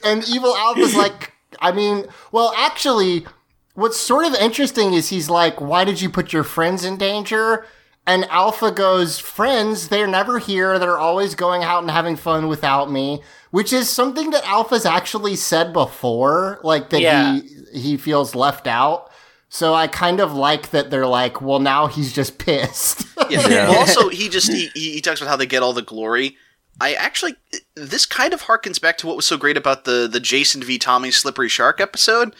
and 0.04 0.28
Evil 0.28 0.56
Alpha's 0.56 0.96
like, 0.96 1.34
I 1.60 1.72
mean, 1.72 2.06
well, 2.32 2.54
actually, 2.58 3.26
what's 3.74 3.98
sort 3.98 4.26
of 4.26 4.34
interesting 4.36 4.94
is 4.94 5.10
he's 5.10 5.30
like, 5.30 5.60
why 5.60 5.84
did 5.84 6.02
you 6.02 6.10
put 6.10 6.34
your 6.34 6.44
friends 6.44 6.84
in 6.86 6.98
danger? 6.98 7.66
And 8.08 8.26
Alpha 8.26 8.72
goes, 8.72 9.20
friends, 9.20 9.90
they're 9.90 10.08
never 10.08 10.40
here. 10.40 10.80
They're 10.80 10.98
always 10.98 11.36
going 11.36 11.64
out 11.64 11.84
and 11.84 11.92
having 11.92 12.16
fun 12.16 12.48
without 12.48 12.92
me, 12.92 13.22
which 13.52 13.72
is 13.72 13.88
something 13.90 14.32
that 14.32 14.44
Alpha's 14.48 14.86
actually 14.86 15.36
said 15.36 15.74
before, 15.74 16.60
like 16.64 16.90
that 16.90 17.02
Yeah. 17.02 17.40
he 17.40 17.80
he 17.80 17.98
feels 17.98 18.34
left 18.34 18.66
out. 18.66 19.12
So 19.52 19.74
I 19.76 19.88
kind 19.88 20.20
of 20.20 20.34
like 20.34 20.72
that 20.72 20.90
they're 20.90 21.06
like, 21.08 21.40
well, 21.42 21.60
now 21.60 21.88
he's 21.88 22.12
just 22.14 22.38
pissed. 22.40 23.06
Yeah. 23.30 23.48
Yeah. 23.48 23.68
Well, 23.70 23.80
also, 23.80 24.10
he 24.10 24.28
just 24.30 24.52
he, 24.52 24.70
he 24.74 24.94
he 24.94 25.02
talks 25.02 25.22
about 25.22 25.30
how 25.30 25.36
they 25.36 25.46
get 25.46 25.62
all 25.62 25.74
the 25.74 25.84
glory. 25.84 26.36
I 26.82 26.94
actually 26.94 27.36
this 27.76 28.06
kind 28.06 28.34
of 28.34 28.44
harkens 28.44 28.80
back 28.80 28.98
to 29.00 29.08
what 29.08 29.16
was 29.16 29.26
so 29.26 29.38
great 29.38 29.58
about 29.58 29.86
the 29.86 30.08
the 30.12 30.20
Jason 30.20 30.64
v 30.64 30.78
Tommy 30.78 31.12
Slippery 31.12 31.50
Shark 31.50 31.82
episode 31.82 32.36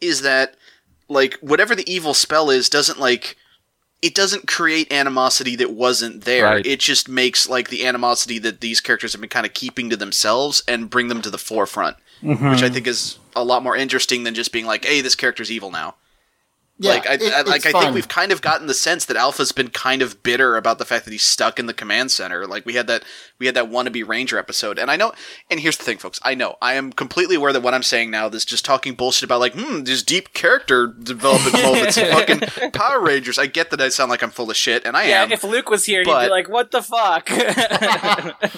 is 0.00 0.22
that 0.22 0.56
like 1.08 1.34
whatever 1.40 1.74
the 1.74 1.90
evil 1.90 2.14
spell 2.14 2.50
is 2.50 2.68
doesn't 2.68 2.98
like 2.98 3.36
it 4.02 4.14
doesn't 4.14 4.46
create 4.46 4.92
animosity 4.92 5.56
that 5.56 5.70
wasn't 5.70 6.24
there. 6.24 6.44
Right. 6.44 6.66
It 6.66 6.78
just 6.78 7.08
makes 7.08 7.48
like 7.48 7.70
the 7.70 7.86
animosity 7.86 8.38
that 8.40 8.60
these 8.60 8.82
characters 8.82 9.12
have 9.12 9.20
been 9.22 9.30
kind 9.30 9.46
of 9.46 9.54
keeping 9.54 9.88
to 9.88 9.96
themselves 9.96 10.62
and 10.68 10.90
bring 10.90 11.08
them 11.08 11.22
to 11.22 11.30
the 11.30 11.38
forefront, 11.38 11.96
mm-hmm. 12.22 12.50
which 12.50 12.62
I 12.62 12.68
think 12.68 12.86
is 12.86 13.18
a 13.34 13.42
lot 13.42 13.62
more 13.62 13.74
interesting 13.74 14.24
than 14.24 14.34
just 14.34 14.52
being 14.52 14.66
like, 14.66 14.84
"Hey, 14.84 15.00
this 15.00 15.14
character's 15.14 15.50
evil 15.50 15.70
now." 15.70 15.94
Yeah, 16.78 16.90
like 16.90 17.06
I, 17.06 17.14
it- 17.14 17.32
I 17.32 17.42
like 17.42 17.66
I 17.66 17.70
fun. 17.72 17.82
think 17.82 17.94
we've 17.94 18.08
kind 18.08 18.32
of 18.32 18.42
gotten 18.42 18.66
the 18.66 18.74
sense 18.74 19.04
that 19.04 19.16
Alpha's 19.16 19.52
been 19.52 19.68
kind 19.68 20.02
of 20.02 20.22
bitter 20.22 20.56
about 20.56 20.78
the 20.78 20.84
fact 20.84 21.04
that 21.04 21.12
he's 21.12 21.22
stuck 21.22 21.58
in 21.58 21.66
the 21.66 21.74
command 21.74 22.10
center. 22.10 22.46
Like 22.46 22.66
we 22.66 22.74
had 22.74 22.86
that 22.88 23.04
we 23.38 23.46
had 23.46 23.54
that 23.54 23.70
wannabe 23.70 24.06
ranger 24.06 24.38
episode, 24.38 24.78
and 24.78 24.90
I 24.90 24.96
know. 24.96 25.12
And 25.50 25.60
here's 25.60 25.76
the 25.76 25.84
thing, 25.84 25.98
folks. 25.98 26.18
I 26.24 26.34
know 26.34 26.56
I 26.60 26.74
am 26.74 26.92
completely 26.92 27.36
aware 27.36 27.52
that 27.52 27.62
what 27.62 27.74
I'm 27.74 27.82
saying 27.84 28.10
now, 28.10 28.26
is 28.28 28.44
just 28.44 28.64
talking 28.64 28.94
bullshit 28.94 29.22
about 29.24 29.40
like, 29.40 29.54
hmm, 29.54 29.84
these 29.84 30.02
deep 30.02 30.32
character 30.34 30.88
development 30.88 31.54
moments, 31.62 31.96
in 31.96 32.10
fucking 32.12 32.70
Power 32.72 33.00
Rangers. 33.00 33.38
I 33.38 33.46
get 33.46 33.70
that 33.70 33.80
I 33.80 33.88
sound 33.90 34.10
like 34.10 34.22
I'm 34.22 34.30
full 34.30 34.50
of 34.50 34.56
shit, 34.56 34.84
and 34.84 34.96
I 34.96 35.08
yeah, 35.08 35.22
am. 35.22 35.32
if 35.32 35.44
Luke 35.44 35.70
was 35.70 35.84
here, 35.84 36.00
he'd 36.00 36.06
be 36.06 36.10
like, 36.28 36.48
"What 36.48 36.70
the 36.72 36.82
fuck?" 36.82 37.28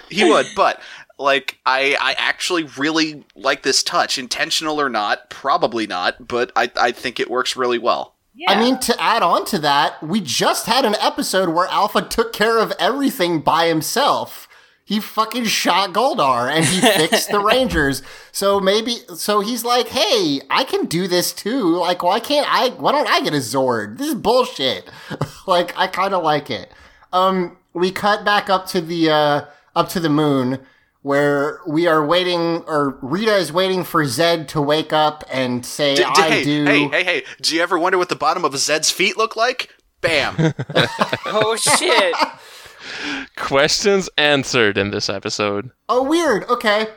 he 0.10 0.24
would, 0.24 0.46
but 0.56 0.80
like 1.20 1.58
I, 1.66 1.96
I 2.00 2.14
actually 2.18 2.64
really 2.78 3.24
like 3.36 3.62
this 3.62 3.82
touch, 3.82 4.18
intentional 4.18 4.80
or 4.80 4.88
not, 4.88 5.28
probably 5.30 5.86
not, 5.86 6.26
but 6.26 6.50
I, 6.56 6.70
I 6.76 6.92
think 6.92 7.20
it 7.20 7.30
works 7.30 7.56
really 7.56 7.78
well. 7.78 8.14
yeah. 8.34 8.50
I 8.50 8.58
mean, 8.58 8.78
to 8.80 9.00
add 9.00 9.22
on 9.22 9.44
to 9.46 9.58
that, 9.58 10.02
we 10.02 10.20
just 10.20 10.66
had 10.66 10.84
an 10.84 10.96
episode 10.96 11.50
where 11.50 11.68
Alpha 11.68 12.02
took 12.02 12.32
care 12.32 12.58
of 12.58 12.72
everything 12.78 13.40
by 13.40 13.66
himself. 13.68 14.48
He 14.82 14.98
fucking 14.98 15.44
shot 15.44 15.92
Goldar 15.92 16.50
and 16.50 16.64
he 16.64 16.80
fixed 17.06 17.30
the 17.30 17.38
Rangers. 17.38 18.02
So 18.32 18.58
maybe, 18.58 18.96
so 19.14 19.40
he's 19.40 19.64
like, 19.64 19.88
hey, 19.88 20.40
I 20.48 20.64
can 20.64 20.86
do 20.86 21.06
this 21.06 21.32
too. 21.32 21.76
Like, 21.76 22.02
why 22.02 22.18
can't 22.18 22.46
I, 22.50 22.70
why 22.70 22.92
don't 22.92 23.08
I 23.08 23.20
get 23.20 23.34
a 23.34 23.36
Zord? 23.36 23.98
This 23.98 24.08
is 24.08 24.14
bullshit. 24.14 24.90
like, 25.46 25.76
I 25.76 25.86
kind 25.86 26.14
of 26.14 26.24
like 26.24 26.50
it. 26.50 26.72
Um, 27.12 27.58
we 27.74 27.92
cut 27.92 28.24
back 28.24 28.48
up 28.48 28.66
to 28.68 28.80
the, 28.80 29.10
uh, 29.10 29.44
up 29.76 29.90
to 29.90 30.00
the 30.00 30.08
moon 30.08 30.60
where 31.02 31.60
we 31.66 31.86
are 31.86 32.04
waiting, 32.04 32.62
or 32.66 32.98
Rita 33.02 33.36
is 33.36 33.52
waiting 33.52 33.84
for 33.84 34.04
Zed 34.04 34.48
to 34.50 34.60
wake 34.60 34.92
up 34.92 35.24
and 35.30 35.64
say, 35.64 35.96
D- 35.96 36.02
d- 36.02 36.08
I 36.08 36.30
hey, 36.30 36.44
do. 36.44 36.64
hey, 36.64 36.88
hey, 36.88 37.04
hey! 37.04 37.24
Do 37.40 37.54
you 37.54 37.62
ever 37.62 37.78
wonder 37.78 37.98
what 37.98 38.08
the 38.08 38.16
bottom 38.16 38.44
of 38.44 38.56
Zed's 38.58 38.90
feet 38.90 39.16
look 39.16 39.36
like? 39.36 39.70
Bam! 40.00 40.34
oh 41.26 41.56
shit! 41.56 42.14
Questions 43.36 44.08
answered 44.18 44.76
in 44.76 44.90
this 44.90 45.08
episode. 45.08 45.70
Oh, 45.88 46.02
weird. 46.02 46.44
Okay. 46.48 46.88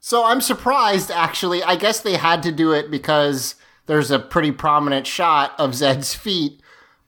So 0.00 0.24
I'm 0.24 0.40
surprised, 0.40 1.10
actually. 1.10 1.62
I 1.62 1.76
guess 1.76 2.00
they 2.00 2.16
had 2.16 2.42
to 2.44 2.52
do 2.52 2.72
it 2.72 2.90
because 2.90 3.54
there's 3.86 4.10
a 4.10 4.18
pretty 4.18 4.52
prominent 4.52 5.06
shot 5.06 5.52
of 5.58 5.74
Zed's 5.74 6.14
feet. 6.14 6.61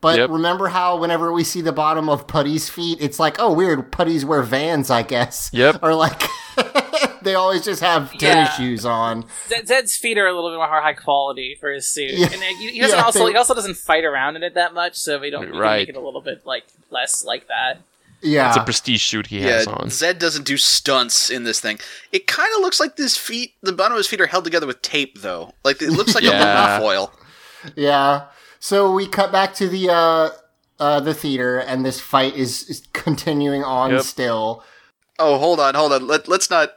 But 0.04 0.18
Yep. 0.18 0.28
remember 0.30 0.68
how 0.68 0.98
whenever 0.98 1.32
we 1.32 1.44
see 1.44 1.62
the 1.62 1.72
bottom 1.72 2.10
of 2.10 2.26
Putty's 2.26 2.68
feet, 2.68 2.98
it's 3.00 3.18
like, 3.18 3.36
oh, 3.38 3.54
weird. 3.54 3.90
Putties 3.90 4.22
wear 4.22 4.42
vans, 4.42 4.90
I 4.90 5.00
guess. 5.02 5.48
Yep. 5.54 5.78
Or 5.82 5.94
like, 5.94 6.22
they 7.22 7.34
always 7.34 7.64
just 7.64 7.80
have 7.80 8.10
tennis 8.12 8.20
Yeah. 8.50 8.50
shoes 8.50 8.84
on. 8.84 9.24
Zed's 9.64 9.96
feet 9.96 10.18
are 10.18 10.26
a 10.26 10.34
little 10.34 10.50
bit 10.50 10.56
more 10.56 10.66
high 10.66 10.92
quality 10.92 11.56
for 11.58 11.70
his 11.72 11.86
suit, 11.88 12.10
Yeah. 12.12 12.26
and 12.26 12.34
uh, 12.34 12.46
he, 12.58 12.68
he 12.72 12.80
doesn't 12.80 12.98
Yeah, 12.98 13.02
also 13.04 13.24
they- 13.24 13.30
he 13.32 13.36
also 13.38 13.54
doesn't 13.54 13.78
fight 13.78 14.04
around 14.04 14.36
in 14.36 14.42
it 14.42 14.52
that 14.54 14.74
much, 14.74 14.96
so 14.96 15.18
we 15.18 15.30
don't 15.30 15.50
we 15.52 15.58
Right. 15.58 15.78
make 15.78 15.88
it 15.88 15.96
a 15.96 16.00
little 16.00 16.20
bit 16.20 16.42
like 16.44 16.64
less 16.90 17.24
like 17.24 17.48
that. 17.48 17.78
Yeah. 18.20 18.48
It's 18.48 18.58
a 18.58 18.62
prestige 18.64 19.00
shoot 19.00 19.28
he 19.28 19.40
has 19.40 19.66
on. 19.66 19.88
Zed 19.88 20.18
doesn't 20.18 20.44
do 20.44 20.58
stunts 20.58 21.30
in 21.30 21.44
this 21.44 21.60
thing. 21.60 21.78
It 22.12 22.26
kind 22.26 22.48
of 22.56 22.60
looks 22.60 22.78
like 22.78 22.96
his 22.98 23.16
feet, 23.16 23.54
the 23.62 23.72
bottom 23.72 23.92
of 23.92 23.98
his 23.98 24.06
feet 24.06 24.20
are 24.20 24.26
held 24.26 24.44
together 24.44 24.66
with 24.66 24.82
tape, 24.82 25.22
though. 25.22 25.54
Like 25.64 25.80
it 25.80 25.90
looks 25.92 26.14
like 26.14 26.24
Yeah. 26.30 26.78
aluminum 26.78 26.80
foil. 26.82 27.12
Yeah. 27.74 28.24
So 28.64 28.90
we 28.94 29.06
cut 29.06 29.30
back 29.30 29.52
to 29.56 29.68
the 29.68 29.90
uh 29.90 30.30
uh 30.80 30.98
the 31.00 31.12
theater 31.12 31.58
and 31.58 31.84
this 31.84 32.00
fight 32.00 32.34
is, 32.34 32.62
is 32.70 32.80
continuing 32.94 33.62
on 33.62 33.90
Yep. 33.90 34.00
still. 34.00 34.64
Oh, 35.18 35.36
hold 35.36 35.60
on, 35.60 35.74
hold 35.74 35.92
on. 35.92 36.06
Let, 36.06 36.28
let's 36.28 36.48
not 36.48 36.70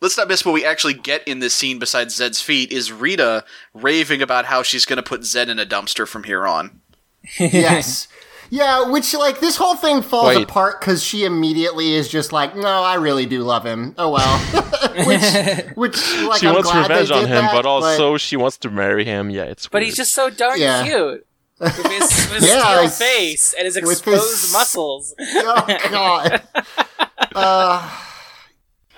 let's 0.00 0.16
not 0.16 0.26
miss 0.26 0.42
what 0.46 0.52
we 0.54 0.64
actually 0.64 0.94
get 0.94 1.22
in 1.28 1.40
this 1.40 1.52
scene. 1.54 1.78
Besides 1.78 2.14
Zed's 2.14 2.40
feet, 2.40 2.72
is 2.72 2.90
Rita 2.92 3.44
raving 3.74 4.22
about 4.22 4.46
how 4.46 4.62
she's 4.62 4.86
going 4.86 4.96
to 4.96 5.02
put 5.02 5.24
Zed 5.24 5.50
in 5.50 5.58
a 5.58 5.66
dumpster 5.66 6.08
from 6.08 6.24
here 6.24 6.46
on. 6.46 6.80
yes. 7.38 8.08
Yeah, 8.48 8.90
which 8.90 9.12
like 9.12 9.40
this 9.40 9.56
whole 9.56 9.76
thing 9.76 10.00
falls 10.00 10.36
Wait. 10.36 10.44
apart 10.44 10.80
because 10.80 11.04
she 11.04 11.26
immediately 11.26 11.92
is 11.92 12.08
just 12.08 12.32
like, 12.32 12.56
no, 12.56 12.66
I 12.68 12.94
really 12.94 13.26
do 13.26 13.42
love 13.42 13.66
him. 13.66 13.94
Oh 13.98 14.08
well, 14.08 14.38
which, 15.06 15.76
which 15.76 16.22
like 16.26 16.40
she 16.40 16.46
I'm 16.48 16.54
wants 16.54 16.70
glad 16.70 16.88
revenge 16.88 17.10
on 17.10 17.22
him, 17.26 17.30
that, 17.44 17.52
but 17.52 17.66
also 17.66 18.16
she 18.16 18.36
wants 18.36 18.56
to 18.58 18.70
marry 18.70 19.04
him. 19.04 19.28
Yeah, 19.28 19.42
it's 19.44 19.66
But 19.68 19.80
weird. 19.80 19.84
he's 19.88 19.96
just 19.96 20.14
so 20.14 20.30
darn 20.30 20.58
Yeah. 20.58 20.84
cute 20.84 21.26
with 21.60 21.76
his, 21.76 21.84
with 22.30 22.40
his 22.42 22.48
Yeah, 22.48 22.86
steel 22.86 22.88
face 23.08 23.54
and 23.56 23.64
his 23.66 23.76
exposed 23.76 24.42
his- 24.42 24.52
muscles. 24.52 25.14
oh 25.20 25.78
god. 25.90 26.42
Uh, 27.34 27.88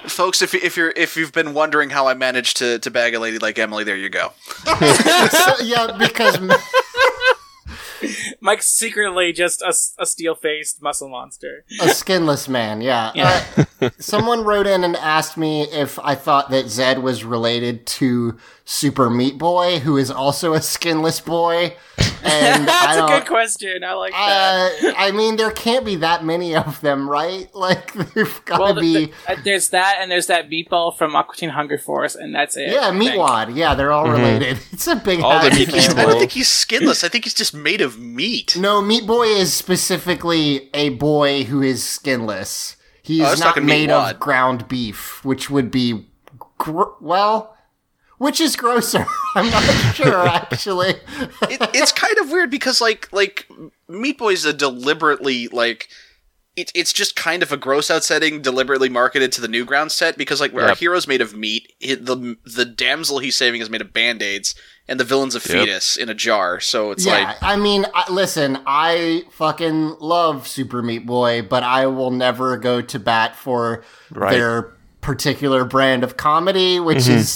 Folks, 0.06 0.40
if, 0.42 0.54
if 0.54 0.76
you're 0.76 0.92
if 0.96 1.16
you've 1.16 1.32
been 1.32 1.52
wondering 1.54 1.90
how 1.90 2.06
I 2.06 2.14
managed 2.14 2.58
to, 2.58 2.78
to 2.80 2.90
bag 2.90 3.14
a 3.14 3.18
lady 3.20 3.38
like 3.38 3.58
Emily, 3.58 3.82
there 3.82 3.96
you 3.96 4.08
go. 4.08 4.32
so, 4.64 5.54
yeah, 5.64 5.96
because 5.98 6.38
Mike's 8.40 8.66
secretly 8.68 9.32
just 9.32 9.62
a, 9.62 9.74
a 10.00 10.06
steel 10.06 10.34
faced 10.34 10.82
muscle 10.82 11.08
monster. 11.08 11.64
a 11.80 11.88
skinless 11.88 12.48
man. 12.48 12.80
Yeah. 12.82 13.12
Uh, 13.80 13.90
someone 13.98 14.44
wrote 14.44 14.66
in 14.66 14.84
and 14.84 14.96
asked 14.96 15.36
me 15.36 15.62
if 15.62 15.98
I 16.00 16.14
thought 16.14 16.50
that 16.50 16.68
Zed 16.68 16.98
was 17.02 17.24
related 17.24 17.86
to 17.86 18.36
Super 18.64 19.08
Meat 19.10 19.38
Boy, 19.38 19.78
who 19.80 19.96
is 19.96 20.10
also 20.10 20.52
a 20.54 20.60
skinless 20.60 21.20
boy. 21.20 21.74
And 22.24 22.66
That's 22.68 22.96
a 22.96 23.00
don't, 23.00 23.08
good 23.10 23.26
question. 23.26 23.84
I 23.84 23.92
like 23.94 24.12
that. 24.12 24.72
Uh, 24.84 24.92
I 24.96 25.10
mean, 25.12 25.36
there 25.36 25.50
can't 25.50 25.84
be 25.84 25.96
that 25.96 26.24
many 26.24 26.54
of 26.56 26.80
them, 26.80 27.08
right? 27.08 27.48
Like, 27.54 27.92
there've 28.14 28.42
got 28.44 28.56
to 28.58 28.62
well, 28.62 28.74
th- 28.74 28.80
be. 28.82 28.94
th- 29.06 29.14
uh, 29.28 29.36
there's 29.42 29.70
that, 29.70 29.96
and 30.00 30.10
there's 30.10 30.26
that 30.28 30.48
meatball 30.50 30.96
from 30.96 31.16
Aqua 31.16 31.34
Teen 31.36 31.50
Hunger 31.50 31.78
Force, 31.78 32.14
and 32.14 32.34
that's 32.34 32.56
it. 32.56 32.70
yeah, 32.70 32.90
Meatwad. 32.92 33.56
Yeah, 33.56 33.74
they're 33.74 33.92
all 33.92 34.08
related. 34.08 34.58
It's 34.72 34.86
a 34.86 34.96
big 34.96 35.20
All 35.20 35.40
the 35.40 35.46
ass 35.46 35.58
meat 35.58 35.70
family. 35.70 36.02
I 36.02 36.06
don't 36.06 36.18
think 36.18 36.32
he's 36.32 36.48
skinless. 36.48 37.02
I 37.02 37.08
think 37.08 37.24
he's 37.24 37.34
just 37.34 37.54
made 37.54 37.80
of 37.80 37.98
meat. 37.98 38.56
No, 38.56 38.80
Meat 38.82 39.06
Boy 39.06 39.26
is 39.28 39.52
specifically 39.54 40.68
a 40.74 40.90
boy 40.90 41.44
who 41.44 41.62
is 41.62 41.82
skinless. 41.82 42.76
He's 43.02 43.22
Oh, 43.22 43.24
I 43.24 43.28
is 43.28 43.32
was 43.32 43.40
not 43.40 43.46
talking 43.48 43.66
made 43.66 43.88
Meatwad. 43.88 44.12
of 44.14 44.20
ground 44.20 44.68
beef, 44.68 45.24
which 45.24 45.48
would 45.50 45.70
be, 45.70 46.06
gr- 46.58 46.82
well, 47.00 47.55
which 48.18 48.40
is 48.40 48.56
grosser. 48.56 49.06
I'm 49.34 49.50
not 49.50 49.62
sure, 49.94 50.26
actually. 50.28 50.90
it, 50.90 51.70
it's 51.74 51.92
kind 51.92 52.16
of 52.18 52.30
weird 52.30 52.50
because 52.50 52.80
like 52.80 53.12
like 53.12 53.46
Meat 53.88 54.18
Boy's 54.18 54.44
a 54.44 54.52
deliberately 54.52 55.48
like 55.48 55.88
it, 56.56 56.72
it's 56.74 56.92
just 56.94 57.14
kind 57.16 57.42
of 57.42 57.52
a 57.52 57.56
gross 57.58 57.90
out 57.90 58.02
setting 58.02 58.40
deliberately 58.40 58.88
marketed 58.88 59.30
to 59.32 59.42
the 59.42 59.46
Newgrounds 59.48 59.90
set 59.90 60.16
because 60.16 60.40
like 60.40 60.54
our 60.54 60.68
Yep. 60.68 60.78
hero's 60.78 61.06
made 61.06 61.20
of 61.20 61.34
meat, 61.36 61.72
it, 61.80 62.06
the 62.06 62.36
the 62.46 62.64
damsel 62.64 63.18
he's 63.18 63.36
saving 63.36 63.60
is 63.60 63.68
made 63.68 63.82
of 63.82 63.92
band 63.92 64.22
aids, 64.22 64.54
and 64.88 64.98
the 64.98 65.04
villain's 65.04 65.34
a 65.34 65.38
Yep. 65.38 65.42
fetus 65.42 65.96
in 65.98 66.08
a 66.08 66.14
jar. 66.14 66.58
So 66.58 66.92
it's 66.92 67.04
yeah, 67.04 67.12
like 67.28 67.36
I 67.42 67.56
mean, 67.56 67.84
I, 67.94 68.10
listen, 68.10 68.58
I 68.66 69.24
fucking 69.32 69.96
love 70.00 70.48
Super 70.48 70.80
Meat 70.82 71.04
Boy, 71.04 71.42
but 71.42 71.62
I 71.62 71.88
will 71.88 72.10
never 72.10 72.56
go 72.56 72.80
to 72.80 72.98
bat 72.98 73.36
for 73.36 73.84
Right. 74.10 74.30
their 74.32 74.72
particular 75.02 75.64
brand 75.66 76.02
of 76.04 76.16
comedy, 76.16 76.80
which 76.80 77.00
Mm-hmm. 77.04 77.16
is 77.18 77.28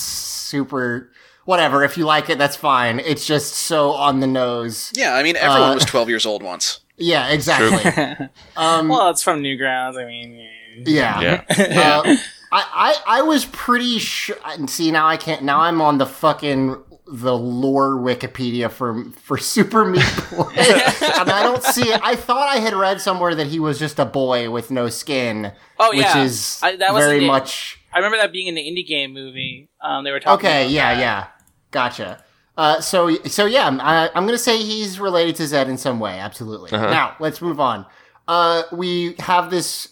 super. 0.50 1.10
Whatever. 1.46 1.82
If 1.84 1.96
you 1.96 2.04
like 2.04 2.28
it, 2.30 2.38
that's 2.38 2.54
fine. 2.56 3.00
It's 3.00 3.26
just 3.26 3.54
so 3.54 3.92
on 3.92 4.20
the 4.20 4.26
nose. 4.26 4.92
yeah, 4.94 5.14
I 5.14 5.22
mean 5.22 5.36
everyone 5.36 5.70
Uh, 5.70 5.74
was 5.74 5.84
twelve 5.84 6.08
years 6.08 6.26
old 6.26 6.42
once. 6.42 6.80
Yeah, 6.96 7.28
exactly. 7.28 8.28
um, 8.56 8.88
well, 8.88 9.08
it's 9.10 9.22
from 9.22 9.42
Newgrounds. 9.42 9.96
I 10.00 10.04
mean, 10.06 10.46
yeah. 10.86 11.42
Yeah. 11.56 12.02
Uh, 12.04 12.16
I, 12.52 12.94
I 13.06 13.18
I 13.20 13.22
was 13.22 13.46
pretty 13.46 13.98
sure. 13.98 14.36
See 14.66 14.90
now 14.90 15.06
I 15.08 15.16
can't. 15.16 15.42
Now 15.42 15.60
I'm 15.60 15.80
on 15.80 15.98
the 15.98 16.06
fucking 16.06 16.76
the 17.12 17.36
lore 17.36 17.96
Wikipedia 17.96 18.70
for 18.70 19.04
for 19.22 19.38
Super 19.54 19.84
Meat 19.86 20.04
Boy, 20.30 20.52
and 20.56 21.30
I 21.30 21.42
don't 21.42 21.62
see 21.64 21.88
it. 21.88 22.00
I 22.04 22.14
thought 22.16 22.48
I 22.48 22.58
had 22.60 22.74
read 22.74 23.00
somewhere 23.00 23.34
that 23.34 23.46
he 23.48 23.58
was 23.58 23.78
just 23.78 23.98
a 23.98 24.04
boy 24.04 24.50
with 24.50 24.70
no 24.70 24.88
skin. 24.88 25.52
Oh, 25.78 25.88
which 25.90 26.00
yeah. 26.00 26.22
is 26.22 26.60
I- 26.62 26.76
that 26.76 26.92
was 26.92 27.02
very 27.04 27.20
the- 27.20 27.26
much 27.26 27.79
I 27.92 27.98
remember 27.98 28.18
that 28.18 28.32
being 28.32 28.46
in 28.46 28.54
the 28.54 28.62
indie 28.62 28.86
game 28.86 29.12
movie. 29.12 29.68
Um, 29.80 30.04
they 30.04 30.10
were 30.12 30.20
talking. 30.20 30.46
About 30.46 30.50
Okay. 30.52 30.62
about 30.64 30.70
Yeah, 30.72 30.94
that. 30.94 31.00
yeah, 31.00 31.26
gotcha. 31.70 32.24
Uh, 32.56 32.80
so 32.80 33.14
so 33.24 33.46
yeah, 33.46 33.68
I, 33.80 34.10
I'm 34.14 34.26
gonna 34.26 34.36
say 34.38 34.58
he's 34.58 35.00
related 35.00 35.36
to 35.36 35.46
Zed 35.46 35.68
in 35.68 35.78
some 35.78 35.98
way. 36.00 36.18
Absolutely. 36.18 36.70
Uh-huh. 36.72 36.90
Now 36.90 37.16
let's 37.20 37.40
move 37.40 37.58
on. 37.60 37.86
Uh, 38.28 38.62
we 38.72 39.14
have 39.18 39.50
this 39.50 39.88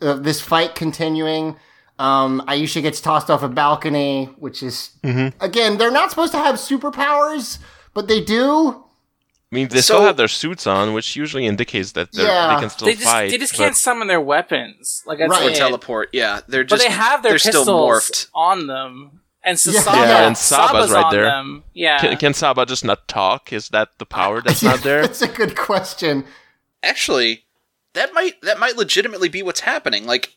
uh, 0.00 0.14
this 0.14 0.40
fight 0.40 0.74
continuing. 0.74 1.56
Um, 1.98 2.42
Aisha 2.48 2.82
gets 2.82 3.00
tossed 3.00 3.30
off 3.30 3.42
a 3.42 3.48
balcony, 3.48 4.26
which 4.38 4.62
is 4.62 4.90
Mm-hmm. 5.04 5.42
again 5.42 5.78
they're 5.78 5.90
not 5.92 6.10
supposed 6.10 6.32
to 6.32 6.38
have 6.38 6.56
superpowers, 6.56 7.58
but 7.94 8.08
they 8.08 8.20
do. 8.22 8.82
I 9.52 9.54
mean, 9.54 9.68
they 9.68 9.76
So- 9.76 9.94
still 9.94 10.02
have 10.02 10.16
their 10.16 10.28
suits 10.28 10.66
on, 10.66 10.92
which 10.92 11.14
usually 11.14 11.46
indicates 11.46 11.92
that 11.92 12.10
they're, 12.12 12.26
Yeah. 12.26 12.54
they 12.54 12.60
can 12.60 12.70
still 12.70 12.86
They 12.86 12.94
just 12.94 13.04
fight. 13.04 13.30
they 13.30 13.38
just 13.38 13.52
but- 13.52 13.58
can't 13.58 13.76
summon 13.76 14.08
their 14.08 14.20
weapons. 14.20 15.02
Like 15.06 15.18
that's 15.18 15.30
Right. 15.30 15.52
Or 15.52 15.54
teleport. 15.54 16.10
Yeah, 16.12 16.40
they're 16.48 16.64
But 16.64 16.80
they 16.80 16.90
have 16.90 17.22
their 17.22 17.32
they're 17.32 17.38
still 17.38 17.60
pistols 17.62 17.90
morphed. 18.10 18.26
on 18.34 18.66
them, 18.66 19.20
and 19.44 19.58
so 19.58 19.70
Yeah. 19.70 19.80
Saba, 19.80 19.96
Yeah, 19.98 20.26
and 20.26 20.36
Saba's 20.36 20.66
Saba's 20.68 20.90
right 20.90 21.10
there. 21.12 21.24
them. 21.24 21.62
Yeah, 21.74 21.98
Can, 22.00 22.16
can 22.16 22.34
Saba 22.34 22.66
just 22.66 22.84
not 22.84 23.06
talk? 23.06 23.52
Is 23.52 23.68
that 23.68 23.90
the 23.98 24.06
power 24.06 24.40
that's 24.42 24.62
not 24.64 24.80
there? 24.82 25.02
That's 25.02 25.22
a 25.22 25.28
good 25.28 25.56
question. 25.56 26.24
Actually, 26.82 27.44
that 27.94 28.12
might 28.12 28.40
that 28.42 28.58
might 28.58 28.76
legitimately 28.76 29.28
be 29.28 29.42
what's 29.44 29.60
happening. 29.60 30.06
Like, 30.06 30.34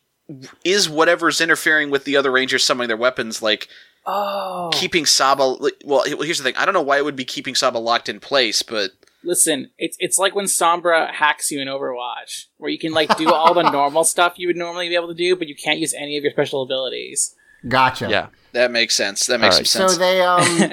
is 0.63 0.88
whatever's 0.88 1.41
interfering 1.41 1.89
with 1.89 2.04
the 2.04 2.15
other 2.15 2.32
Rangers 2.32 2.63
summoning 2.63 2.88
their 2.88 2.95
weapons 2.98 3.41
like 3.41 3.67
oh, 4.06 4.69
keeping 4.74 5.06
Saba? 5.06 5.56
Well, 5.60 5.72
well, 5.84 6.04
here's 6.04 6.38
the 6.38 6.43
thing. 6.43 6.56
I 6.58 6.65
don't 6.65 6.74
know 6.74 6.82
why 6.82 6.98
it 6.98 7.06
would 7.06 7.15
be 7.15 7.26
keeping 7.26 7.54
Saba 7.56 7.78
locked 7.78 8.10
in 8.10 8.19
place, 8.19 8.62
but 8.62 8.91
listen, 9.23 9.71
it's 9.77 9.97
it's 9.99 10.17
like 10.17 10.36
when 10.36 10.45
Sombra 10.45 11.12
hacks 11.12 11.51
you 11.51 11.62
in 11.62 11.67
Overwatch, 11.67 12.45
where 12.58 12.69
you 12.69 12.79
can 12.79 12.93
like 12.93 13.15
do 13.17 13.32
all 13.32 13.53
the 13.53 13.69
normal 13.71 14.03
stuff 14.03 14.38
you 14.38 14.47
would 14.47 14.58
normally 14.58 14.89
be 14.89 14.95
able 14.95 15.10
to 15.10 15.13
do, 15.13 15.36
but 15.36 15.47
you 15.47 15.55
can't 15.55 15.79
use 15.79 15.93
any 15.93 16.17
of 16.17 16.23
your 16.23 16.32
special 16.32 16.63
abilities. 16.63 17.36
Gotcha. 17.67 18.10
yeah. 18.10 18.27
that 18.53 18.71
makes 18.71 18.95
sense. 18.95 19.25
That 19.27 19.39
makes 19.39 19.55
All 19.55 19.60
right. 19.60 19.67
some 19.67 19.89
So 19.89 19.97
they 19.97 20.21
um 20.21 20.71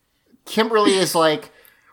Kimberly 0.44 0.94
is 0.94 1.14
like, 1.14 1.50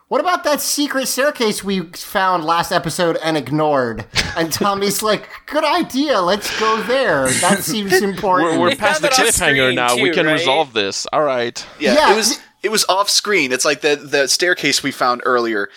what 0.08 0.20
about 0.20 0.44
that 0.44 0.60
secret 0.60 1.08
staircase 1.08 1.64
we 1.64 1.80
found 1.80 2.44
last 2.44 2.70
episode 2.70 3.16
and 3.22 3.36
ignored? 3.36 4.04
And 4.36 4.52
Tommy's 4.52 5.02
like, 5.02 5.28
good 5.46 5.64
idea, 5.64 6.20
let's 6.20 6.58
go 6.60 6.82
there. 6.82 7.28
That 7.40 7.62
seems 7.62 8.00
important. 8.00 8.60
We're, 8.60 8.70
we're 8.70 8.76
past 8.76 9.02
the 9.02 9.08
found 9.08 9.28
it 9.28 9.34
cliffhanger 9.34 9.54
screen 9.54 9.74
now. 9.74 9.96
we 9.96 10.10
can 10.10 10.26
right? 10.26 10.34
resolve 10.34 10.72
this. 10.72 11.06
All 11.12 11.22
right. 11.22 11.66
yeah, 11.80 11.94
yeah. 11.94 12.12
it 12.12 12.16
was 12.16 12.38
it 12.62 12.70
was 12.70 12.84
off 12.88 13.10
screen. 13.10 13.52
It's 13.52 13.64
like 13.64 13.80
the 13.80 13.96
the 13.96 14.26
staircase 14.28 14.82
we 14.82 14.90
found 14.90 15.22
earlier. 15.24 15.68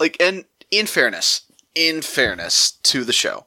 Like, 0.00 0.16
and 0.20 0.44
in 0.70 0.86
fairness, 0.86 1.42
in 1.74 2.02
fairness 2.02 2.72
to 2.84 3.04
the 3.04 3.12
show, 3.12 3.46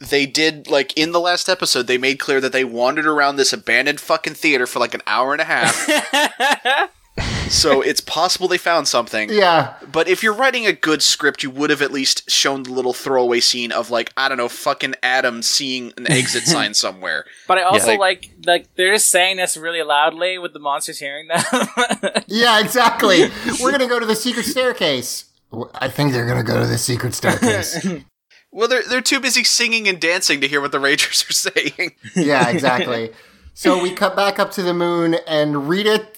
they 0.00 0.26
did 0.26 0.68
like 0.68 0.96
in 0.98 1.12
the 1.12 1.20
last 1.20 1.48
episode 1.48 1.86
they 1.86 1.98
made 1.98 2.18
clear 2.18 2.40
that 2.40 2.52
they 2.52 2.64
wandered 2.64 3.06
around 3.06 3.36
this 3.36 3.52
abandoned 3.52 4.00
fucking 4.00 4.34
theater 4.34 4.66
for 4.66 4.78
like 4.80 4.92
an 4.94 5.02
hour 5.06 5.32
and 5.32 5.40
a 5.40 5.44
half. 5.44 6.90
so 7.48 7.80
it's 7.80 8.00
possible 8.00 8.48
they 8.48 8.58
found 8.58 8.88
something. 8.88 9.30
yeah. 9.30 9.74
But 9.90 10.08
if 10.08 10.22
you're 10.22 10.34
writing 10.34 10.66
a 10.66 10.72
good 10.72 11.00
script, 11.02 11.42
you 11.42 11.50
would 11.50 11.70
have 11.70 11.80
at 11.80 11.92
least 11.92 12.28
shown 12.30 12.64
the 12.64 12.72
little 12.72 12.92
throwaway 12.92 13.40
scene 13.40 13.70
of 13.72 13.90
like 13.90 14.12
I 14.16 14.28
don't 14.28 14.36
know, 14.38 14.48
fucking 14.48 14.94
Adam 15.02 15.42
seeing 15.42 15.92
an 15.96 16.10
exit 16.10 16.42
sign 16.44 16.74
somewhere. 16.84 17.24
But 17.46 17.58
I 17.58 17.62
also 17.62 17.88
like- 17.96 17.98
like 17.98 18.30
like 18.46 18.74
they're 18.74 18.92
just 18.94 19.10
saying 19.10 19.36
this 19.36 19.56
really 19.56 19.82
loudly 19.82 20.38
with 20.38 20.52
the 20.52 20.58
monsters 20.58 20.98
hearing 20.98 21.28
them. 21.28 21.42
Yeah, 22.26 22.60
exactly. 22.60 23.30
We're 23.62 23.70
gonna 23.70 23.86
go 23.86 24.00
to 24.00 24.06
the 24.06 24.16
secret 24.16 24.44
staircase. 24.46 25.26
I 25.74 25.88
think 25.88 26.12
they're 26.12 26.26
gonna 26.26 26.42
go 26.42 26.60
to 26.60 26.66
the 26.66 26.78
secret 26.78 27.14
staircase. 27.20 27.84
Well, 28.54 28.68
they're 28.68 28.84
they're 28.88 29.00
too 29.00 29.18
busy 29.20 29.42
singing 29.42 29.88
and 29.88 30.00
dancing 30.00 30.40
to 30.40 30.48
hear 30.48 30.60
what 30.60 30.70
the 30.70 30.78
Rangers 30.78 31.24
are 31.28 31.32
saying. 31.32 31.92
yeah, 32.16 32.48
exactly. 32.48 33.10
So 33.56 33.80
we 33.80 33.92
cut 33.92 34.16
back 34.16 34.40
up 34.40 34.50
to 34.52 34.62
the 34.62 34.74
moon, 34.74 35.14
and 35.28 35.68
Rita. 35.68 36.08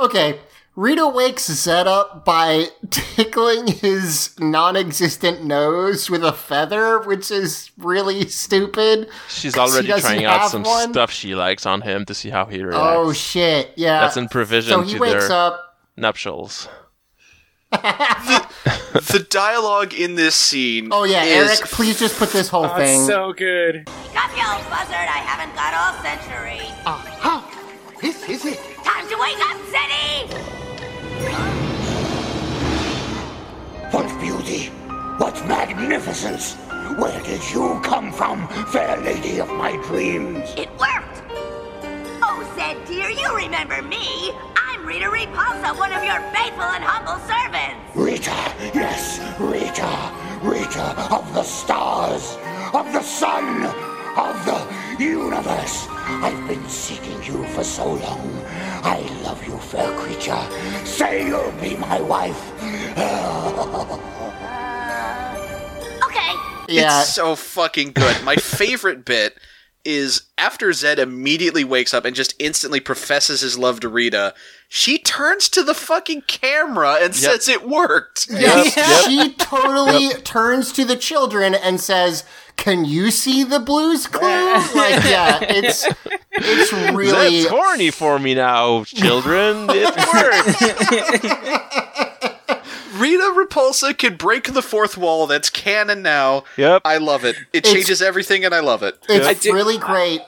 Okay, 0.00 0.40
Rita 0.74 1.06
wakes 1.06 1.46
Zed 1.46 1.86
up 1.86 2.24
by 2.24 2.66
tickling 2.90 3.68
his 3.68 4.34
non-existent 4.40 5.44
nose 5.44 6.10
with 6.10 6.24
a 6.24 6.32
feather, 6.32 6.98
which 6.98 7.30
is 7.30 7.70
really 7.78 8.26
stupid. 8.26 9.08
She's 9.28 9.56
already 9.56 9.86
doesn't 9.86 10.10
trying 10.10 10.24
out 10.24 10.50
some 10.50 10.64
one. 10.64 10.92
stuff 10.92 11.12
she 11.12 11.36
likes 11.36 11.64
on 11.64 11.82
him 11.82 12.04
to 12.06 12.14
see 12.14 12.30
how 12.30 12.46
he 12.46 12.60
oh, 12.60 12.64
reacts. 12.64 12.80
Oh 12.82 13.12
shit! 13.12 13.72
Yeah, 13.76 14.00
That's 14.00 14.16
in 14.16 14.26
provision 14.28 14.72
So 14.72 14.80
he 14.82 14.94
to 14.94 14.98
wakes 14.98 15.28
their 15.28 15.36
up. 15.36 15.76
nuptials. 15.96 16.66
The 17.70 19.26
dialogue 19.30 19.94
in 19.94 20.14
this 20.16 20.34
scene. 20.34 20.88
Oh 20.90 21.04
yeah, 21.04 21.22
is 21.24 21.48
Eric, 21.60 21.70
please 21.70 21.98
just 21.98 22.18
put 22.18 22.30
this 22.30 22.48
whole 22.48 22.64
Oh, 22.66 22.76
thing. 22.76 23.06
so 23.06 23.32
good. 23.32 23.88
Up, 24.16 24.30
you 24.36 24.42
old 24.42 24.68
buzzard! 24.70 24.94
I 25.08 25.22
haven't 25.24 25.54
got 25.54 25.72
all 25.74 25.94
century. 26.02 26.60
Aha! 26.86 27.46
This 28.00 28.28
is 28.28 28.44
it. 28.44 28.58
Time 28.84 29.08
to 29.08 29.16
wake 29.18 29.38
up, 29.40 29.56
city! 29.70 30.34
What 33.92 34.20
beauty! 34.20 34.66
What 35.18 35.34
magnificence! 35.46 36.54
Where 36.98 37.20
did 37.22 37.40
you 37.52 37.80
come 37.84 38.12
from, 38.12 38.48
fair 38.72 38.96
lady 39.00 39.40
of 39.40 39.48
my 39.48 39.72
dreams? 39.86 40.50
It 40.56 40.68
worked! 40.78 41.22
Oh, 42.22 42.52
Zed 42.56 42.76
dear, 42.86 43.10
you 43.10 43.34
remember 43.36 43.82
me. 43.82 44.32
I'm 44.56 44.84
Rita 44.86 45.06
Repulsa, 45.06 45.76
one 45.76 45.92
of 45.92 46.02
your 46.04 46.20
faithful 46.32 46.62
and 46.62 46.84
humble 46.84 47.18
servants. 47.26 47.80
Rita, 47.94 48.36
yes, 48.74 49.18
Rita, 49.38 50.12
Rita 50.42 51.14
of 51.14 51.32
the 51.34 51.42
stars, 51.42 52.36
of 52.74 52.92
the 52.92 53.02
sun, 53.02 53.64
of 54.16 54.44
the 54.44 55.02
universe. 55.02 55.86
I've 55.90 56.46
been 56.48 56.68
seeking 56.68 57.22
you 57.22 57.44
for 57.48 57.64
so 57.64 57.94
long. 57.94 58.42
I 58.82 59.00
love 59.22 59.46
you, 59.46 59.56
fair 59.58 59.90
creature. 59.98 60.40
Say 60.84 61.26
you'll 61.26 61.52
be 61.60 61.76
my 61.76 62.00
wife. 62.00 62.52
Uh, 63.00 63.98
okay. 66.04 66.32
yeah, 66.68 67.00
It's 67.00 67.14
so 67.14 67.34
fucking 67.36 67.92
good. 67.92 68.22
My 68.24 68.36
favorite 68.36 69.04
bit 69.04 69.38
is 69.84 70.22
after 70.36 70.72
Zed 70.72 70.98
immediately 70.98 71.64
wakes 71.64 71.94
up 71.94 72.04
and 72.04 72.14
just 72.14 72.34
instantly 72.38 72.80
professes 72.80 73.40
his 73.40 73.58
love 73.58 73.80
to 73.80 73.88
Rita, 73.88 74.34
she 74.68 74.98
turns 74.98 75.48
to 75.50 75.62
the 75.62 75.74
fucking 75.74 76.22
camera 76.22 76.96
and 77.00 77.14
says 77.14 77.48
it 77.48 77.66
worked. 77.68 78.28
Yeah, 78.30 78.62
she 78.64 79.32
totally 79.34 80.10
turns 80.22 80.72
to 80.72 80.84
the 80.84 80.96
children 80.96 81.54
and 81.54 81.80
says, 81.80 82.24
"Can 82.56 82.84
you 82.84 83.10
see 83.10 83.42
the 83.42 83.58
blues 83.60 84.06
clue?" 84.06 84.54
Like, 84.74 85.02
yeah, 85.04 85.38
it's 85.42 85.86
it's 86.32 86.72
really 86.72 87.42
That's 87.42 87.50
horny 87.50 87.90
for 87.90 88.18
me 88.18 88.34
now, 88.34 88.84
children. 88.84 89.66
it 89.70 89.94
worked. 92.22 92.26
Rita 93.00 93.32
Repulsa 93.36 93.96
can 93.96 94.16
break 94.16 94.52
the 94.52 94.62
fourth 94.62 94.96
wall. 94.96 95.26
That's 95.26 95.48
canon 95.50 96.02
now. 96.02 96.44
Yep. 96.56 96.82
I 96.84 96.98
love 96.98 97.24
it. 97.24 97.36
It 97.52 97.58
It's- 97.58 97.72
changes 97.72 98.02
everything 98.02 98.44
and 98.44 98.54
I 98.54 98.60
love 98.60 98.82
it. 98.82 98.98
it's 99.08 99.26
I 99.26 99.34
did- 99.34 99.54
really 99.54 99.78
great. 99.78 100.20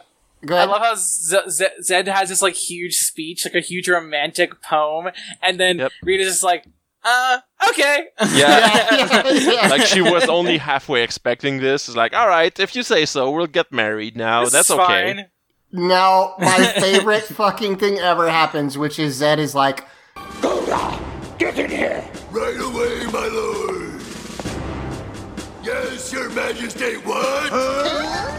Go 0.44 0.54
I 0.56 0.58
ahead. 0.58 0.70
love 0.70 0.82
how 0.82 0.94
Z- 0.96 1.50
Z- 1.50 1.66
Zed 1.82 2.08
has 2.08 2.28
this 2.28 2.42
like 2.42 2.54
huge 2.54 2.96
speech, 2.96 3.44
like 3.44 3.54
a 3.54 3.60
huge 3.60 3.88
romantic 3.88 4.60
poem, 4.62 5.12
and 5.40 5.60
then 5.60 5.78
Yep. 5.78 5.92
Rita's 6.02 6.26
just 6.26 6.42
like, 6.42 6.64
"Uh, 7.04 7.38
okay." 7.68 8.06
Yeah. 8.34 9.30
Yeah. 9.32 9.68
like 9.70 9.82
she 9.82 10.00
was 10.00 10.24
only 10.28 10.58
halfway 10.58 11.04
expecting 11.04 11.60
this. 11.60 11.86
It's 11.86 11.96
like, 11.96 12.12
all 12.12 12.26
right, 12.26 12.58
if 12.58 12.74
you 12.74 12.82
say 12.82 13.04
so, 13.04 13.30
we'll 13.30 13.46
get 13.46 13.70
married 13.70 14.16
now. 14.16 14.42
This 14.42 14.52
That's 14.52 14.70
is 14.70 14.76
okay. 14.78 15.14
fine. 15.14 15.26
Now, 15.70 16.34
my 16.40 16.58
favorite 16.80 17.22
fucking 17.22 17.76
thing 17.76 17.98
ever 18.00 18.28
happens, 18.28 18.76
which 18.76 18.98
is 18.98 19.14
Zed 19.14 19.38
is 19.38 19.54
like, 19.54 19.86
Goldar, 20.16 20.98
get 21.42 21.58
in 21.58 21.70
here. 21.70 22.04
Right 22.30 22.56
away, 22.56 23.04
my 23.06 23.26
lord. 23.26 24.00
Yes, 25.64 26.12
your 26.12 26.30
majesty, 26.30 26.94
what? 26.98 27.50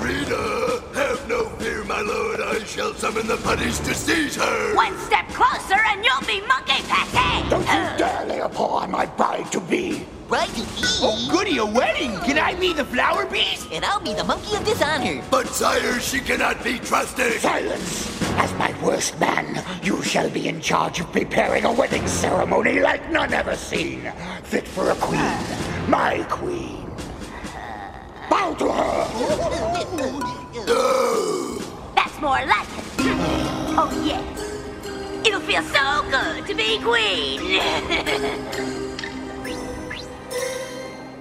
Rita, 0.01 0.83
have 0.93 1.27
no 1.27 1.49
fear, 1.57 1.83
my 1.83 1.99
lord. 1.99 2.39
I 2.39 2.63
shall 2.63 2.93
summon 2.93 3.27
the 3.27 3.37
putties 3.37 3.79
to 3.79 3.93
seize 3.93 4.37
her. 4.37 4.75
One 4.75 4.97
step 4.99 5.27
closer 5.29 5.79
and 5.87 6.05
you'll 6.05 6.27
be 6.27 6.45
monkey 6.47 6.81
pate. 6.87 7.49
Don't 7.49 7.63
you 7.63 7.71
uh. 7.71 7.97
dare 7.97 8.25
lay 8.25 8.39
a 8.39 8.47
paw 8.47 8.77
on 8.79 8.91
my 8.91 9.05
bride-to-be. 9.05 10.05
Bride 10.29 10.49
to 10.49 10.61
be? 10.61 10.83
Oh, 11.01 11.27
goody, 11.29 11.57
a 11.57 11.65
wedding! 11.65 12.17
Can 12.19 12.37
I 12.37 12.55
be 12.55 12.71
the 12.71 12.85
flower 12.85 13.25
beast? 13.25 13.67
And 13.71 13.83
I'll 13.83 13.99
be 13.99 14.13
the 14.13 14.23
monkey 14.23 14.55
of 14.55 14.63
dishonor. 14.63 15.21
But, 15.29 15.47
sire, 15.47 15.99
she 15.99 16.19
cannot 16.19 16.63
be 16.63 16.79
trusted. 16.79 17.33
Silence! 17.41 18.21
As 18.37 18.51
my 19.11 19.19
man, 19.19 19.63
you 19.83 20.01
shall 20.01 20.29
be 20.29 20.47
in 20.47 20.61
charge 20.61 20.99
of 20.99 21.11
preparing 21.11 21.65
a 21.65 21.71
wedding 21.73 22.07
ceremony 22.07 22.79
like 22.79 23.11
none 23.11 23.33
ever 23.33 23.55
seen. 23.55 24.11
Fit 24.43 24.67
for 24.67 24.89
a 24.91 24.95
queen. 24.95 25.89
My 25.89 26.25
queen. 26.29 26.89
Bow 28.29 28.53
to 28.55 28.71
her! 28.71 29.07
That's 31.95 32.21
more 32.21 32.45
like 32.45 32.67
it. 32.77 32.83
Oh, 33.75 34.03
yes. 34.05 35.27
It'll 35.27 35.41
feel 35.41 35.63
so 35.63 36.03
good 36.09 36.47
to 36.47 36.55
be 36.55 36.79
queen. 36.79 37.59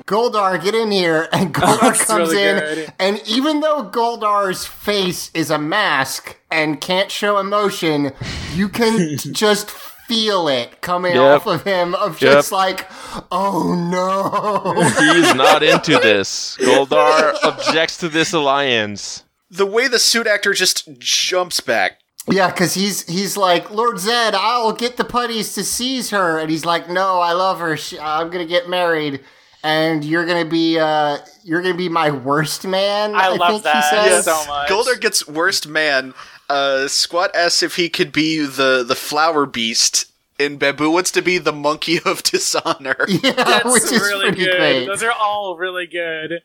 Goldar, 0.07 0.63
get 0.63 0.75
in 0.75 0.91
here. 0.91 1.29
And 1.33 1.55
Goldar 1.59 1.81
That's 1.81 2.05
comes 2.05 2.31
really 2.31 2.43
in. 2.43 2.59
good. 2.59 2.93
And 2.99 3.23
even 3.27 3.61
though 3.61 3.89
Goldar's 3.91 4.67
face 4.67 5.31
is 5.33 5.51
a 5.51 5.59
mask 5.59 6.37
and 6.53 6.81
can't 6.81 7.11
show 7.11 7.39
emotion, 7.39 8.13
you 8.55 8.69
can 8.69 9.17
just 9.33 9.71
feel 9.71 10.49
it 10.49 10.81
coming 10.81 11.15
Yep. 11.15 11.23
off 11.23 11.47
of 11.47 11.63
him 11.65 11.95
of 11.95 12.19
just 12.19 12.51
Yep. 12.51 12.59
like, 12.59 12.91
oh 13.33 13.75
no. 13.75 14.83
He's 15.15 15.35
not 15.35 15.63
into 15.63 15.93
this. 15.99 16.57
Goldar 16.59 17.35
objects 17.43 17.97
to 17.99 18.09
this 18.09 18.33
alliance. 18.33 19.25
The 19.51 19.67
way 19.67 19.89
the 19.89 19.99
suit 19.99 20.27
actor 20.27 20.53
just 20.53 20.99
jumps 20.99 21.61
back. 21.61 21.99
Yeah, 22.31 22.51
because 22.51 22.75
he's 22.75 23.05
he's 23.09 23.37
like 23.37 23.71
Lord 23.71 23.99
Zed. 23.99 24.35
I'll 24.37 24.73
get 24.73 24.97
the 24.97 25.05
putties 25.05 25.55
to 25.55 25.65
seize 25.65 26.11
her, 26.11 26.39
and 26.39 26.49
he's 26.51 26.65
like, 26.65 26.89
"No, 26.89 27.19
I 27.21 27.33
love 27.33 27.59
her. 27.59 27.77
She, 27.77 27.99
I'm 27.99 28.31
gonna 28.31 28.47
get 28.47 28.69
married, 28.69 29.21
and 29.65 30.05
you're 30.05 30.25
gonna 30.25 30.45
be 30.45 30.79
uh, 30.79 31.19
you're 31.43 31.61
gonna 31.63 31.75
be 31.75 31.89
my 31.89 32.11
worst 32.13 32.65
man." 32.65 33.17
I 33.17 33.29
love 33.31 33.51
think 33.51 33.63
that. 33.65 33.85
he 33.85 33.91
says. 34.09 34.25
so 34.27 34.41
much. 34.47 34.69
Goldar 34.71 35.01
gets 35.01 35.27
worst 35.27 35.67
man. 35.67 36.15
Uh, 36.49 36.85
Squatt 36.87 37.31
asks 37.35 37.63
if 37.63 37.77
he 37.77 37.89
could 37.89 38.13
be 38.13 38.41
the 38.45 38.85
the 38.87 38.95
flower 38.97 39.47
beast, 39.47 40.13
and 40.39 40.59
Baboo 40.59 40.91
wants 40.91 41.11
to 41.13 41.23
be 41.23 41.39
the 41.39 41.53
monkey 41.53 41.99
of 42.05 42.23
dishonor. 42.25 42.97
Yeah, 43.09 43.33
That's 43.33 43.65
which 43.65 43.85
is 43.85 44.01
really 44.03 44.27
pretty 44.29 44.45
good. 44.45 44.57
great. 44.59 44.87
Those 44.87 45.03
are 45.03 45.13
all 45.13 45.57
really 45.57 45.87
good. 45.87 46.41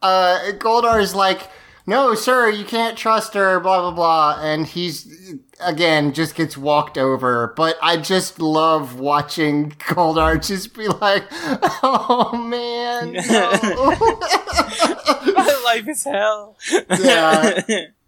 uh, 0.00 0.38
Goldar 0.58 1.00
is 1.00 1.14
like, 1.14 1.48
"No, 1.86 2.14
sir, 2.14 2.48
you 2.50 2.64
can't 2.64 2.96
trust 2.98 3.34
her." 3.34 3.60
Blah 3.60 3.80
blah 3.82 3.90
blah, 3.92 4.38
and 4.42 4.66
he's 4.66 5.34
again 5.60 6.12
just 6.12 6.34
gets 6.34 6.56
walked 6.58 6.98
over. 6.98 7.52
But 7.56 7.76
I 7.80 7.98
just 7.98 8.40
love 8.40 8.98
watching 8.98 9.70
Goldar 9.78 10.44
just 10.44 10.74
be 10.74 10.88
like, 10.88 11.24
"Oh 11.84 12.36
man." 12.36 13.12
no." 13.12 13.52
My 15.34 15.60
life 15.64 15.88
is 15.88 16.02
hell. 16.04 16.56
Yeah. 16.98 17.60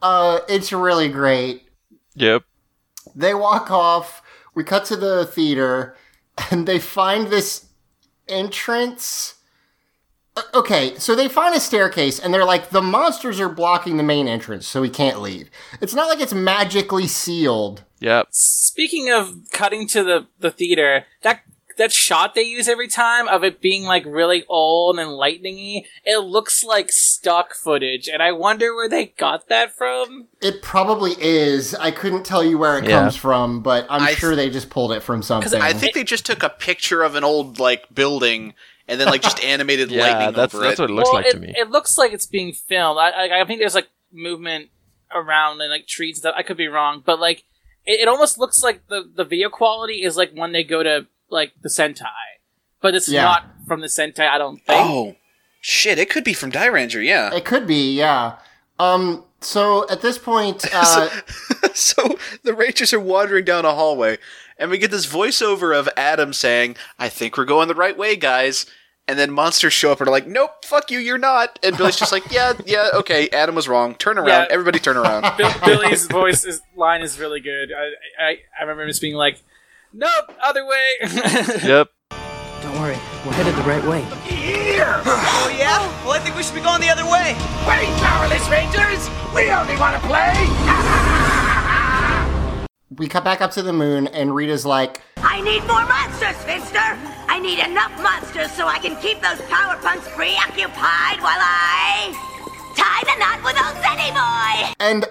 Uh, 0.04 0.40
it's 0.50 0.70
really 0.70 1.08
great. 1.08 1.66
Yep. 2.14 2.42
They 3.16 3.32
walk 3.32 3.70
off. 3.70 4.20
We 4.54 4.62
cut 4.62 4.84
to 4.86 4.96
the 4.96 5.24
theater, 5.24 5.96
and 6.50 6.68
they 6.68 6.78
find 6.78 7.28
this 7.28 7.68
entrance. 8.28 9.36
Okay, 10.52 10.94
so 10.98 11.14
they 11.14 11.26
find 11.26 11.54
a 11.56 11.60
staircase, 11.60 12.18
and 12.18 12.34
they're 12.34 12.44
like, 12.44 12.68
the 12.68 12.82
monsters 12.82 13.40
are 13.40 13.48
blocking 13.48 13.96
the 13.96 14.02
main 14.02 14.28
entrance, 14.28 14.66
so 14.66 14.82
we 14.82 14.90
can't 14.90 15.22
leave. 15.22 15.48
It's 15.80 15.94
not 15.94 16.08
like 16.08 16.20
it's 16.20 16.34
magically 16.34 17.06
sealed. 17.06 17.84
Yep. 18.00 18.26
Speaking 18.30 19.10
of 19.10 19.32
cutting 19.52 19.86
to 19.88 20.04
the, 20.04 20.26
the 20.38 20.50
theater, 20.50 21.06
that 21.22 21.40
that 21.76 21.92
shot 21.92 22.34
they 22.34 22.42
use 22.42 22.68
every 22.68 22.88
time 22.88 23.28
of 23.28 23.42
it 23.44 23.60
being 23.60 23.84
like 23.84 24.04
really 24.06 24.44
old 24.48 24.98
and 24.98 25.08
lightningy, 25.10 25.84
it 26.04 26.18
looks 26.18 26.62
like 26.64 26.90
stock 26.92 27.54
footage, 27.54 28.08
and 28.08 28.22
I 28.22 28.32
wonder 28.32 28.74
where 28.74 28.88
they 28.88 29.06
got 29.06 29.48
that 29.48 29.76
from. 29.76 30.28
It 30.40 30.62
probably 30.62 31.12
is. 31.18 31.74
I 31.74 31.90
couldn't 31.90 32.24
tell 32.24 32.44
you 32.44 32.58
where 32.58 32.78
it 32.78 32.84
Yeah. 32.84 33.00
comes 33.00 33.16
from, 33.16 33.60
but 33.62 33.86
I'm 33.90 34.02
I 34.02 34.06
th- 34.08 34.18
sure 34.18 34.36
they 34.36 34.50
just 34.50 34.70
pulled 34.70 34.92
it 34.92 35.02
from 35.02 35.22
something. 35.22 35.60
I 35.60 35.72
think 35.72 35.94
they 35.94 36.04
just 36.04 36.26
took 36.26 36.42
a 36.42 36.48
picture 36.50 37.02
of 37.02 37.14
an 37.14 37.24
old 37.24 37.58
like 37.58 37.92
building 37.94 38.54
and 38.86 39.00
then 39.00 39.08
like 39.08 39.22
just 39.22 39.42
animated 39.44 39.90
Yeah, 39.90 40.02
lightning 40.02 40.34
that's 40.34 40.54
over 40.54 40.64
that's 40.64 40.78
it. 40.78 40.82
what 40.82 40.90
it 40.90 40.94
looks 40.94 41.06
well, 41.08 41.14
like 41.22 41.26
it, 41.26 41.32
to 41.32 41.38
me. 41.40 41.54
it 41.56 41.70
looks 41.70 41.96
like 41.98 42.12
it's 42.12 42.26
being 42.26 42.52
filmed. 42.52 42.98
I, 42.98 43.10
I, 43.10 43.40
I 43.40 43.44
think 43.44 43.60
there's 43.60 43.74
like 43.74 43.88
movement 44.12 44.68
around 45.14 45.60
and 45.60 45.70
like 45.70 45.86
trees 45.86 46.16
and 46.16 46.22
stuff. 46.22 46.34
I 46.36 46.42
could 46.42 46.56
be 46.56 46.68
wrong, 46.68 47.02
but 47.04 47.18
like 47.20 47.44
it, 47.86 48.00
it 48.00 48.08
almost 48.08 48.38
looks 48.38 48.62
like 48.62 48.86
the 48.88 49.10
the 49.14 49.24
video 49.24 49.48
quality 49.48 50.02
is 50.02 50.16
like 50.16 50.32
when 50.34 50.52
they 50.52 50.64
go 50.64 50.82
to 50.82 51.06
like 51.34 51.52
the 51.62 51.68
Sentai, 51.68 52.06
but 52.80 52.94
it's 52.94 53.08
Yeah. 53.08 53.24
not 53.24 53.44
from 53.66 53.80
the 53.80 53.88
Sentai. 53.88 54.26
I 54.28 54.38
don't 54.38 54.56
think. 54.66 54.80
oh 54.80 55.16
shit! 55.60 55.98
It 55.98 56.08
could 56.08 56.24
be 56.24 56.32
from 56.32 56.50
Dairanger. 56.50 57.04
Yeah. 57.04 57.34
It 57.34 57.44
could 57.44 57.66
be, 57.66 57.94
yeah. 57.94 58.36
Um, 58.78 59.24
so 59.40 59.86
at 59.90 60.00
this 60.00 60.16
point, 60.18 60.64
uh, 60.72 61.08
so 61.74 62.18
the 62.42 62.54
Rangers 62.54 62.92
are 62.92 63.00
wandering 63.00 63.44
down 63.44 63.64
a 63.64 63.74
hallway, 63.74 64.18
and 64.58 64.70
we 64.70 64.78
get 64.78 64.90
this 64.90 65.06
voiceover 65.06 65.78
of 65.78 65.88
Adam 65.96 66.32
saying, 66.32 66.76
"I 66.98 67.08
think 67.08 67.36
we're 67.36 67.44
going 67.44 67.68
the 67.68 67.74
right 67.74 67.96
way, 67.98 68.16
guys." 68.16 68.66
And 69.06 69.18
then 69.18 69.30
monsters 69.32 69.74
show 69.74 69.92
up 69.92 70.00
and 70.00 70.08
are 70.08 70.10
like, 70.10 70.26
"Nope, 70.26 70.64
fuck 70.64 70.90
you, 70.90 70.98
you're 70.98 71.18
not." 71.18 71.58
And 71.62 71.76
Billy's 71.76 71.96
just 71.96 72.10
like, 72.10 72.32
"Yeah, 72.32 72.54
yeah, 72.64 72.88
okay, 72.94 73.28
Adam 73.30 73.54
was 73.54 73.68
wrong. 73.68 73.94
Turn 73.96 74.16
around, 74.16 74.28
Yeah. 74.28 74.46
everybody, 74.48 74.78
turn 74.78 74.96
around." 74.96 75.26
Bill, 75.36 75.52
Billy's 75.64 76.06
voice 76.06 76.44
is, 76.46 76.62
line 76.74 77.02
is 77.02 77.18
really 77.20 77.40
good. 77.40 77.70
I, 77.70 77.90
I 78.30 78.38
I 78.58 78.62
remember 78.62 78.86
just 78.86 79.02
being 79.02 79.14
like, 79.14 79.42
"Nope, 79.94 80.32
other 80.42 80.66
way." 80.66 80.88
Yep. 81.62 81.88
Don't 82.62 82.80
worry, 82.80 82.98
we're 83.24 83.32
headed 83.32 83.54
the 83.54 83.62
right 83.62 83.84
way. 83.84 84.00
Here! 84.24 85.00
Oh, 85.06 85.54
yeah? 85.56 85.78
Well, 86.04 86.12
I 86.14 86.18
think 86.18 86.34
we 86.34 86.42
should 86.42 86.54
be 86.54 86.60
going 86.60 86.80
the 86.80 86.88
other 86.90 87.04
way. 87.04 87.36
Wait, 87.68 87.88
powerless 88.02 88.48
rangers! 88.50 89.08
We 89.34 89.50
only 89.52 89.76
want 89.76 89.94
to 89.94 90.02
play! 90.08 90.34
we 92.96 93.06
cut 93.08 93.22
back 93.22 93.40
up 93.40 93.50
to 93.52 93.62
the 93.62 93.72
moon, 93.72 94.06
and 94.08 94.34
Rita's 94.34 94.64
like, 94.66 95.00
I 95.18 95.40
need 95.42 95.60
more 95.66 95.84
monsters, 95.86 96.36
Finster. 96.44 96.78
I 97.28 97.38
need 97.38 97.58
enough 97.58 97.92
monsters 98.02 98.50
so 98.52 98.66
I 98.66 98.78
can 98.78 98.96
keep 99.00 99.20
those 99.20 99.40
power 99.50 99.76
punks 99.82 100.08
preoccupied 100.16 101.20
while 101.20 101.40
I 101.40 102.12
tie 102.76 103.02
the 103.04 103.16
knot 103.20 103.42
with 103.44 103.56
old 103.60 103.76
Zeddy 103.84 104.10
Boy. 104.14 104.72
and 104.80 105.04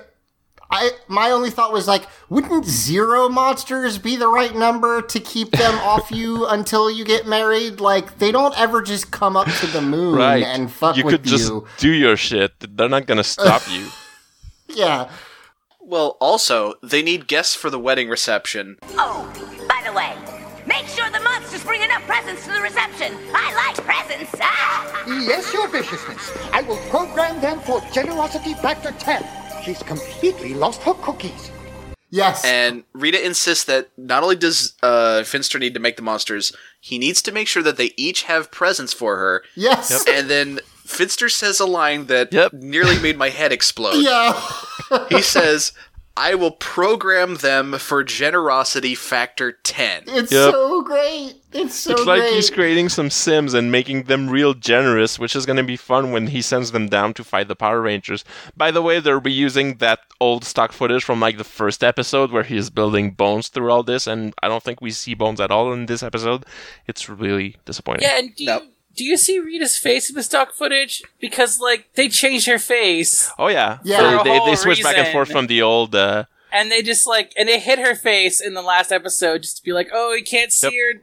I 0.76 0.90
my 1.08 1.30
only 1.30 1.52
thought 1.52 1.72
was 1.72 1.88
like, 1.88 2.08
wouldn't 2.30 2.66
zero 2.66 3.30
monsters 3.30 4.00
be 4.00 4.16
the 4.16 4.28
right 4.28 4.56
number 4.56 5.02
to 5.04 5.20
keep 5.20 5.52
them 5.52 5.76
off 5.92 6.12
you 6.12 6.48
until 6.48 6.90
you 6.90 7.06
get 7.06 7.28
married? 7.28 7.80
Like 7.80 8.18
they 8.18 8.32
don't 8.32 8.58
ever 8.60 8.82
just 8.82 9.12
come 9.12 9.38
up 9.38 9.48
to 9.62 9.68
the 9.68 9.82
moon 9.82 10.16
Right. 10.18 10.44
and 10.44 10.72
fuck 10.72 10.98
you 10.98 11.04
with 11.06 11.14
could 11.14 11.24
just 11.26 11.50
you. 11.50 11.68
do 11.78 11.92
your 11.92 12.18
shit. 12.18 12.54
They're 12.60 12.90
not 12.90 13.06
gonna 13.06 13.24
stop 13.24 13.62
you. 13.70 13.88
Yeah. 14.76 15.10
well, 15.80 16.18
also 16.20 16.74
they 16.82 17.04
need 17.04 17.28
guests 17.28 17.54
for 17.54 17.70
the 17.70 17.78
wedding 17.78 18.10
reception. 18.10 18.78
Oh, 18.98 19.30
by 19.70 19.82
the 19.86 19.94
way, 19.94 20.16
make 20.66 20.88
sure 20.88 21.08
the 21.12 21.20
monsters 21.20 21.64
bring 21.64 21.84
enough 21.84 22.02
presents 22.08 22.44
to 22.48 22.52
the 22.54 22.62
reception. 22.62 23.14
I 23.36 23.54
like 23.54 23.78
presents. 23.86 24.32
Ah. 24.42 24.80
Yes, 25.30 25.54
your 25.54 25.68
viciousness. 25.68 26.32
I 26.54 26.62
will 26.64 26.78
program 26.90 27.40
them 27.42 27.60
for 27.60 27.82
generosity 27.92 28.54
factor 28.56 28.92
10. 28.98 29.22
She's 29.63 29.82
completely 29.84 30.54
lost 30.54 30.82
her 30.84 30.93
cookies. 30.95 31.52
Yes. 32.10 32.45
And 32.45 32.84
Rita 32.93 33.26
insists 33.26 33.63
that 33.65 33.89
not 33.97 34.21
only 34.21 34.36
does 34.36 34.73
uh, 34.84 35.23
Finster 35.23 35.58
need 35.58 35.73
to 35.73 35.80
make 35.80 35.95
the 35.95 36.04
monsters, 36.04 36.54
he 36.80 36.99
needs 36.99 37.21
to 37.23 37.32
make 37.32 37.47
sure 37.47 37.63
that 37.63 37.78
they 37.78 37.91
each 37.97 38.23
have 38.23 38.52
presents 38.52 38.93
for 38.93 39.17
her. 39.17 39.43
yes. 39.56 40.06
And 40.08 40.30
then 40.30 40.60
Finster 40.86 41.28
says 41.30 41.60
a 41.60 41.65
line 41.65 42.06
that 42.08 42.54
nearly 42.54 42.99
made 42.99 43.17
my 43.17 43.30
head 43.30 43.52
explode. 43.52 43.95
Yeah. 44.04 44.39
he 45.10 45.21
says, 45.21 45.71
I 46.15 46.36
will 46.36 46.52
program 46.52 47.36
them 47.38 47.73
for 47.80 48.04
generosity 48.04 48.93
factor 48.93 49.54
10. 49.63 50.04
It's 50.08 50.32
Yep. 50.32 50.52
so 50.52 50.82
great. 50.84 51.36
It's 51.52 51.73
so 51.76 51.93
great. 51.93 51.99
it's 51.99 52.08
like 52.08 52.21
great. 52.21 52.34
he's 52.34 52.49
creating 52.52 52.89
some 52.89 53.10
Sims 53.10 53.56
and 53.56 53.71
making 53.71 54.04
them 54.04 54.30
real 54.30 54.54
generous, 54.54 55.17
which 55.17 55.36
is 55.36 55.47
going 55.47 55.58
to 55.58 55.63
be 55.63 55.76
fun 55.76 56.12
when 56.12 56.28
he 56.28 56.41
sends 56.41 56.72
them 56.72 56.88
down 56.88 57.16
to 57.16 57.24
fight 57.24 57.47
the 57.47 57.55
Power 57.55 57.82
Rangers. 57.82 58.24
By 58.55 58.70
the 58.70 58.82
way, 58.84 58.99
they're 58.99 59.20
reusing 59.20 59.80
that 59.80 60.01
old 60.22 60.45
stock 60.45 60.72
footage 60.72 61.03
from 61.03 61.20
like 61.20 61.38
the 61.39 61.43
first 61.43 61.84
episode 61.84 62.32
where 62.32 62.43
he's 62.43 62.70
building 62.70 63.11
Bones 63.11 63.47
through 63.47 63.72
all 63.72 63.82
this, 63.84 64.05
and 64.05 64.34
I 64.43 64.47
don't 64.49 64.61
think 64.64 64.82
we 64.82 64.91
see 64.91 65.16
Bones 65.16 65.41
at 65.41 65.49
all 65.51 65.74
in 65.74 65.88
this 65.88 66.03
episode. 66.03 66.45
It's 66.88 67.09
really 67.09 67.55
disappointing. 67.66 68.03
Yeah, 68.03 68.20
and 68.20 68.36
do 68.36 68.43
you, 68.43 68.59
do 68.96 69.04
you 69.04 69.18
see 69.18 69.39
Rita's 69.39 69.78
face 69.78 70.10
in 70.10 70.16
the 70.16 70.24
stock 70.24 70.54
footage? 70.54 71.02
Because 71.20 71.60
like 71.60 71.89
they 71.96 72.10
changed 72.10 72.48
her 72.48 72.60
face. 72.60 73.32
Oh 73.39 73.48
yeah, 73.48 73.80
Yeah. 73.84 74.02
They- 74.02 74.10
For 74.10 74.16
a 74.16 74.24
they, 74.24 74.30
they, 74.32 74.38
whole 74.39 74.56
switch 74.56 74.84
back 74.84 74.98
and 74.98 75.08
forth 75.12 75.32
from 75.32 75.48
the 75.48 75.62
old. 75.62 75.96
Uh, 75.96 76.26
and 76.52 76.72
they 76.72 76.82
just 76.84 77.08
like 77.08 77.32
and 77.38 77.50
they 77.50 77.60
hit 77.60 77.80
her 77.80 77.96
face 77.96 78.39
in 78.39 78.54
the 78.54 78.62
last 78.62 78.91
episode 78.91 79.41
just 79.44 79.58
to 79.58 79.64
be 79.64 79.74
like, 79.74 79.89
oh, 79.94 80.14
you 80.14 80.24
can't 80.24 80.52
see 80.52 80.68
Yep. 80.68 80.98
her 80.98 81.02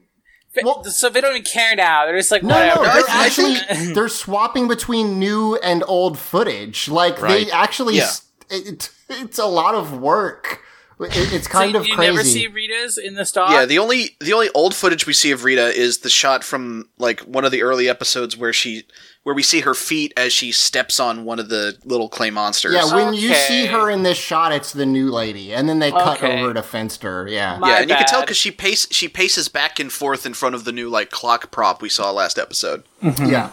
so 0.91 1.09
they 1.09 1.20
don't 1.20 1.30
even 1.32 1.43
care 1.45 1.76
now. 1.76 2.05
They're 2.07 2.16
just 2.16 2.30
like 2.32 2.43
No, 2.43 2.55
whatever. 2.57 2.82
no, 2.84 2.93
they're 2.95 3.05
actually 3.09 3.93
they're 3.95 4.09
swapping 4.09 4.66
between 4.68 5.18
new 5.18 5.57
and 5.57 5.84
old 5.86 6.18
footage. 6.18 6.88
Like 6.88 7.20
Right. 7.22 7.47
they 7.47 7.53
actually, 7.53 7.97
Yeah. 7.99 8.03
s- 8.05 8.22
it, 8.51 8.91
it's 9.09 9.38
a 9.38 9.47
lot 9.47 9.74
of 9.76 10.01
work. 10.01 10.62
It, 11.01 11.32
it's 11.32 11.48
kind 11.59 11.72
so 11.72 11.80
of 11.80 11.86
you 11.86 11.94
crazy. 11.94 12.11
never 12.12 12.24
see 12.24 12.46
Rita's 12.46 12.98
in 12.98 13.14
the 13.14 13.24
stock. 13.24 13.51
Yeah, 13.51 13.64
the 13.66 13.78
only 13.78 14.16
the 14.20 14.32
only 14.32 14.48
old 14.55 14.74
footage 14.74 15.07
we 15.07 15.12
see 15.12 15.30
of 15.30 15.44
Rita 15.44 15.66
is 15.68 15.98
the 15.98 16.11
shot 16.11 16.44
from 16.44 16.88
like 16.98 17.20
one 17.20 17.44
of 17.44 17.53
the 17.53 17.62
early 17.62 17.88
episodes 17.88 18.36
where 18.36 18.53
she 18.53 18.84
where 19.22 19.34
we 19.34 19.42
see 19.42 19.61
her 19.61 19.74
feet 19.74 20.12
as 20.16 20.32
she 20.32 20.51
steps 20.51 20.98
on 20.98 21.24
one 21.24 21.38
of 21.38 21.48
the 21.51 21.76
little 21.84 22.09
clay 22.09 22.30
monsters. 22.30 22.72
yeah, 22.74 22.94
when 22.94 23.12
you 23.12 23.34
see 23.34 23.66
her 23.66 23.90
in 23.90 24.03
this 24.03 24.16
shot, 24.16 24.51
it's 24.53 24.72
the 24.72 24.86
new 24.86 25.11
lady, 25.11 25.53
and 25.55 25.68
then 25.68 25.78
they 25.78 25.90
cut 25.90 26.22
Okay. 26.22 26.40
over 26.42 26.55
to 26.55 26.62
Finster. 26.62 27.26
Yeah, 27.28 27.59
My 27.59 27.68
yeah, 27.70 27.80
and 27.82 27.90
you 27.90 27.96
can 27.96 28.07
tell 28.07 28.20
because 28.22 28.36
she 28.38 28.51
pace 28.51 28.86
she 28.90 29.09
paces 29.09 29.48
back 29.48 29.78
and 29.78 29.92
forth 29.92 30.24
in 30.26 30.34
front 30.34 30.55
of 30.55 30.64
the 30.64 30.72
new 30.72 30.88
like 30.88 31.11
clock 31.11 31.51
prop 31.51 31.82
we 31.82 31.88
saw 31.88 32.11
last 32.11 32.38
episode. 32.38 32.82
Yeah. 33.20 33.51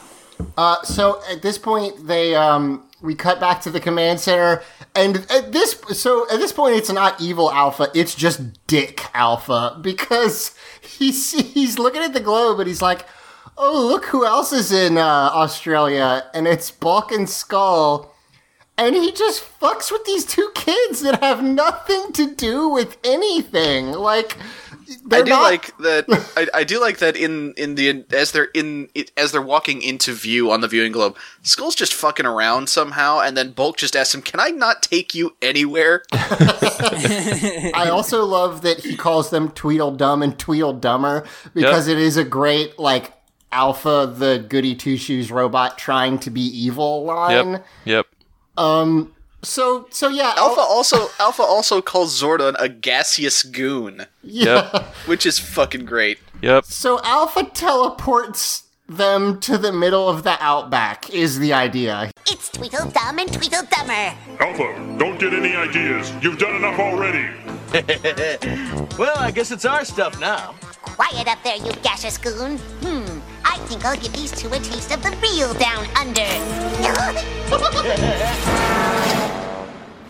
Uh, 0.56 0.82
so 0.84 1.20
at 1.32 1.42
this 1.42 1.58
point, 1.58 2.08
they 2.08 2.36
um, 2.36 2.84
we 3.02 3.16
cut 3.16 3.40
back 3.40 3.62
to 3.62 3.72
the 3.72 3.80
command 3.80 4.20
center, 4.20 4.64
and 4.96 5.18
at 5.30 5.52
this 5.52 5.80
so 5.94 6.30
at 6.32 6.40
this 6.40 6.52
point, 6.52 6.76
it's 6.76 6.92
not 6.92 7.22
evil 7.22 7.52
Alpha; 7.52 7.90
it's 7.94 8.16
just 8.16 8.66
Dick 8.68 9.04
Alpha 9.14 9.78
because 9.82 10.56
he's 10.82 11.32
he's 11.32 11.78
looking 11.80 12.02
at 12.02 12.14
the 12.14 12.20
globe 12.20 12.60
and 12.60 12.68
he's 12.68 12.82
like, 12.82 13.06
"Oh, 13.58 13.88
look 13.88 14.06
who 14.06 14.26
else 14.26 14.52
is 14.52 14.72
in 14.72 14.98
uh, 14.98 15.30
Australia," 15.34 16.26
and 16.34 16.48
it's 16.48 16.72
Bulk 16.72 17.12
and 17.12 17.30
Skull. 17.30 18.14
And 18.80 18.96
he 18.96 19.12
just 19.12 19.44
fucks 19.60 19.92
with 19.92 20.06
these 20.06 20.24
two 20.24 20.52
kids 20.54 21.02
that 21.02 21.24
have 21.24 21.44
nothing 21.44 22.12
to 22.14 22.36
do 22.36 22.70
with 22.70 22.98
anything. 23.04 23.92
Like, 23.92 24.38
I 24.90 24.96
they're 25.06 25.24
do 25.24 25.30
not- 25.32 25.42
like 25.42 25.78
that. 25.78 26.06
I, 26.38 26.60
I 26.60 26.64
do 26.64 26.80
like 26.80 27.00
that 27.00 27.16
in 27.16 27.54
in 27.58 27.76
the 27.76 28.06
as 28.12 28.32
they're 28.32 28.50
in 28.54 28.90
it, 28.96 29.12
as 29.18 29.32
they're 29.32 29.42
walking 29.42 29.82
into 29.82 30.14
view 30.14 30.52
on 30.52 30.62
the 30.62 30.68
viewing 30.68 30.92
globe. 30.92 31.18
Skull's 31.42 31.76
just 31.76 31.94
fucking 31.94 32.26
around 32.26 32.70
somehow, 32.70 33.20
and 33.20 33.36
then 33.36 33.52
Bulk 33.52 33.78
just 33.78 33.96
asks 33.96 34.14
him, 34.16 34.22
"Can 34.22 34.40
I 34.40 34.50
not 34.50 34.82
take 34.84 35.14
you 35.14 35.36
anywhere?" 35.42 36.04
I 36.14 37.90
also 37.92 38.24
love 38.26 38.62
that 38.62 38.80
he 38.80 38.96
calls 38.96 39.30
them 39.30 39.50
Tweedledum 39.52 40.24
and 40.24 40.38
Tweedledummer 40.38 41.26
because 41.54 41.88
it 41.88 41.98
is 41.98 42.18
a 42.18 42.24
great 42.24 42.78
like 42.80 43.14
Alpha 43.52 44.12
the 44.16 44.46
Goody 44.48 44.76
Two 44.76 44.98
Shoes 44.98 45.32
robot 45.32 45.78
trying 45.78 46.20
to 46.20 46.30
be 46.30 46.42
evil 46.42 47.04
line. 47.06 47.52
Yep. 47.52 47.66
Yep. 47.86 48.06
Um. 48.58 49.14
So 49.48 49.88
so 49.90 50.10
yeah. 50.10 50.34
Alpha 50.38 50.60
also 50.62 51.10
Alpha 51.20 51.42
also 51.42 51.82
calls 51.82 52.22
Zordon 52.22 52.56
a 52.60 52.68
gaseous 52.70 53.44
goon, 53.44 54.06
Yeah. 54.22 54.84
which 55.06 55.26
is 55.26 55.40
fucking 55.40 55.86
great. 55.86 56.20
Yep. 56.42 56.66
So 56.66 57.00
Alpha 57.04 57.44
teleports 57.54 58.64
them 58.90 59.40
to 59.42 59.58
the 59.58 59.72
middle 59.72 60.08
of 60.10 60.24
the 60.24 60.38
outback 60.42 61.10
is 61.10 61.40
the 61.40 61.52
idea. 61.54 62.12
It's 62.28 62.50
Tweedledum 62.50 63.20
and 63.20 63.30
Tweedledummer. 63.30 64.16
Alpha, 64.40 64.98
don't 64.98 65.20
get 65.20 65.34
any 65.34 65.56
ideas. 65.56 66.12
You've 66.22 66.38
done 66.40 66.56
enough 66.56 66.80
already. 66.80 67.28
well, 68.98 69.18
I 69.18 69.32
guess 69.32 69.52
it's 69.52 69.66
our 69.66 69.84
stuff 69.84 70.20
now. 70.22 70.56
Quiet 70.82 71.28
up 71.28 71.44
there, 71.44 71.58
you 71.58 71.72
gaseous 71.84 72.18
goon. 72.18 72.58
Hmm, 72.82 73.20
I 73.44 73.58
think 73.68 73.84
I'll 73.86 73.98
give 73.98 74.14
these 74.14 74.32
two 74.32 74.48
a 74.48 74.60
taste 74.60 74.92
of 74.94 75.04
the 75.04 75.12
real 75.22 75.54
down 75.56 75.86
under. 75.96 76.24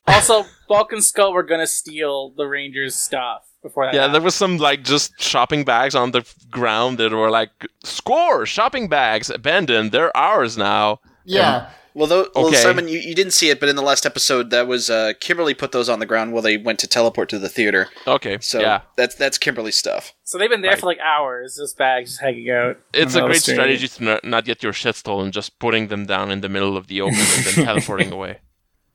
Also, 0.07 0.45
Bulk 0.67 0.91
and 0.91 1.03
Skull 1.03 1.33
were 1.33 1.43
gonna 1.43 1.67
steal 1.67 2.31
the 2.31 2.45
Rangers' 2.47 2.95
stuff 2.95 3.43
before 3.61 3.85
that. 3.85 3.93
Yeah, 3.93 4.01
happened. 4.01 4.15
there 4.15 4.21
was 4.21 4.35
some 4.35 4.57
like 4.57 4.83
just 4.83 5.19
shopping 5.19 5.63
bags 5.65 5.95
on 5.95 6.11
the 6.11 6.25
ground 6.49 6.97
that 6.99 7.11
were 7.11 7.29
like 7.29 7.49
score 7.83 8.45
shopping 8.45 8.87
bags 8.87 9.29
abandoned. 9.29 9.91
They're 9.91 10.15
ours 10.15 10.57
now. 10.57 10.99
Yeah. 11.25 11.69
Well, 11.93 12.05
though, 12.05 12.27
well, 12.35 12.53
Simon, 12.53 12.87
you, 12.87 12.99
you 12.99 13.15
didn't 13.15 13.33
see 13.33 13.49
it, 13.49 13.59
but 13.59 13.69
in 13.69 13.75
the 13.75 13.81
last 13.81 14.05
episode, 14.05 14.51
that 14.51 14.67
was 14.67 14.87
uh, 14.87 15.13
Kimberly 15.19 15.55
put 15.55 15.71
those 15.71 15.89
on 15.89 15.97
the 15.97 16.05
ground 16.05 16.31
while 16.31 16.43
they 16.43 16.55
went 16.55 16.77
to 16.81 16.87
teleport 16.87 17.27
to 17.29 17.39
the 17.39 17.49
theater. 17.49 17.87
Okay. 18.05 18.37
So 18.39 18.59
yeah. 18.59 18.81
that's 18.95 19.15
that's 19.15 19.39
Kimberly's 19.39 19.77
stuff. 19.79 20.13
So 20.23 20.37
they've 20.37 20.47
been 20.47 20.61
there 20.61 20.69
Right. 20.73 20.79
for 20.79 20.85
like 20.85 20.99
hours. 20.99 21.55
Those 21.55 21.73
bags 21.73 22.11
just 22.11 22.21
hanging 22.21 22.51
out. 22.51 22.77
It's 22.93 23.15
a 23.15 23.21
great 23.21 23.41
strategy 23.41 23.87
to 23.87 24.03
not, 24.03 24.23
not 24.23 24.45
get 24.45 24.61
your 24.61 24.73
shit 24.73 24.93
stolen, 24.95 25.31
just 25.31 25.57
putting 25.57 25.87
them 25.87 26.05
down 26.05 26.29
in 26.29 26.41
the 26.41 26.49
middle 26.49 26.77
of 26.77 26.85
the 26.85 27.01
open 27.01 27.17
and 27.17 27.45
then 27.45 27.65
teleporting 27.65 28.11
away. 28.11 28.41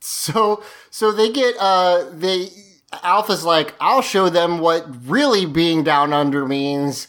So 0.05 0.62
so 0.90 1.12
they 1.12 1.30
get 1.30 1.55
uh 1.61 2.07
they 2.12 2.48
Alpha's 3.03 3.44
like 3.44 3.74
I'll 3.80 4.03
show 4.03 4.28
them 4.28 4.59
what 4.59 4.84
really 5.09 5.46
being 5.46 5.84
down 5.84 6.12
under 6.12 6.44
means, 6.46 7.09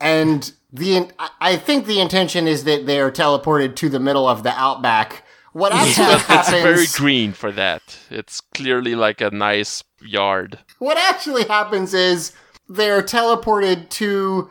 and 0.00 0.52
the 0.72 1.10
I- 1.40 1.56
think 1.56 1.86
the 1.86 2.00
intention 2.00 2.46
is 2.46 2.64
that 2.64 2.86
they 2.86 3.00
are 3.00 3.10
teleported 3.10 3.76
to 3.76 3.88
the 3.88 3.98
middle 4.00 4.28
of 4.28 4.42
the 4.42 4.52
outback. 4.52 5.24
What 5.52 5.72
actually 5.72 6.16
But 6.28 6.40
it's 6.40 6.50
very 6.50 6.86
green 6.94 7.32
for 7.32 7.50
that. 7.52 7.98
It's 8.10 8.40
clearly 8.40 8.94
like 8.94 9.20
a 9.20 9.30
nice 9.30 9.82
yard. 10.02 10.58
what 10.78 10.98
actually 10.98 11.44
happens 11.44 11.94
is 11.94 12.32
they're 12.68 13.02
teleported 13.02 13.88
to 13.90 14.50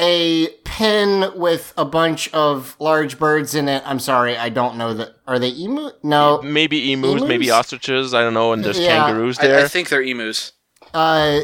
a 0.00 0.48
pen 0.64 1.38
with 1.38 1.74
a 1.76 1.84
bunch 1.84 2.32
of 2.32 2.74
large 2.80 3.18
birds 3.18 3.54
in 3.54 3.68
it. 3.68 3.82
I'm 3.86 3.98
sorry, 4.00 4.36
I 4.36 4.48
don't 4.48 4.76
know 4.76 4.94
that. 4.94 5.10
Are 5.26 5.38
they 5.38 5.50
emu? 5.50 5.90
No, 6.02 6.40
Maybe 6.42 6.92
emus, 6.92 7.22
maybe 7.22 7.50
ostriches. 7.50 8.14
I 8.14 8.22
don't 8.22 8.34
know. 8.34 8.52
And 8.52 8.64
there's 8.64 8.78
Yeah. 8.80 9.04
kangaroos 9.06 9.38
there. 9.38 9.64
I 9.64 9.68
think 9.68 9.88
they're 9.90 10.02
emus. 10.02 10.52
uh, 10.94 11.40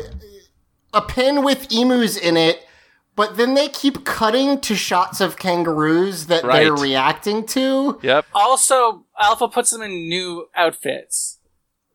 a 0.94 1.02
pen 1.02 1.44
with 1.44 1.70
emus 1.70 2.16
in 2.16 2.36
it, 2.36 2.66
but 3.14 3.36
then 3.36 3.54
they 3.54 3.68
keep 3.68 4.04
cutting 4.04 4.58
to 4.62 4.74
shots 4.74 5.20
of 5.20 5.36
kangaroos 5.38 6.26
that 6.26 6.42
they're 6.42 6.74
reacting 6.74 7.44
to. 7.48 7.98
yep. 8.02 8.24
Also, 8.34 9.04
Alpha 9.20 9.46
puts 9.48 9.70
them 9.70 9.82
in 9.82 10.08
new 10.08 10.48
outfits. 10.56 11.38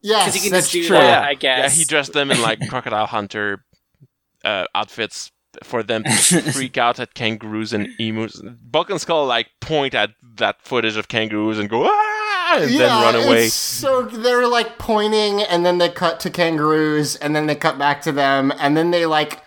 Yes, 0.04 0.34
he 0.36 0.40
can 0.42 0.52
that's 0.52 0.72
do 0.72 0.86
true. 0.86 0.96
that, 0.98 1.24
I 1.24 1.30
Yeah, 1.32 1.34
guess. 1.36 1.78
he 1.78 1.84
dressed 1.86 2.14
them 2.14 2.32
in 2.32 2.42
like 2.42 2.60
crocodile 2.70 3.06
hunter 3.08 3.66
uh, 4.46 4.66
outfits 4.74 5.32
for 5.64 5.84
them 5.84 6.04
to 6.04 6.42
freak 6.54 6.78
out 6.78 7.00
at 7.00 7.14
kangaroos 7.14 7.74
and 7.74 7.88
emus. 8.00 8.42
Bulk 8.64 8.90
and 8.90 9.00
Skull 9.02 9.26
like 9.26 9.48
point 9.60 9.94
at 9.94 10.12
that 10.36 10.62
footage 10.62 10.98
of 10.98 11.08
kangaroos 11.08 11.60
and 11.60 11.70
go 11.70 11.84
ah, 11.86 12.58
and 12.60 12.70
then 12.72 12.90
run 13.04 13.16
away. 13.28 13.48
So 13.50 14.04
they're 14.04 14.48
like 14.48 14.78
pointing, 14.78 15.42
and 15.44 15.66
then 15.66 15.78
they 15.78 15.90
cut 15.90 16.20
to 16.22 16.30
kangaroos, 16.30 17.16
and 17.18 17.36
then 17.36 17.48
they 17.48 17.56
cut 17.56 17.78
back 17.78 18.02
to 18.04 18.12
them, 18.12 18.52
and 18.60 18.76
then 18.78 18.92
they 18.92 19.06
like. 19.06 19.42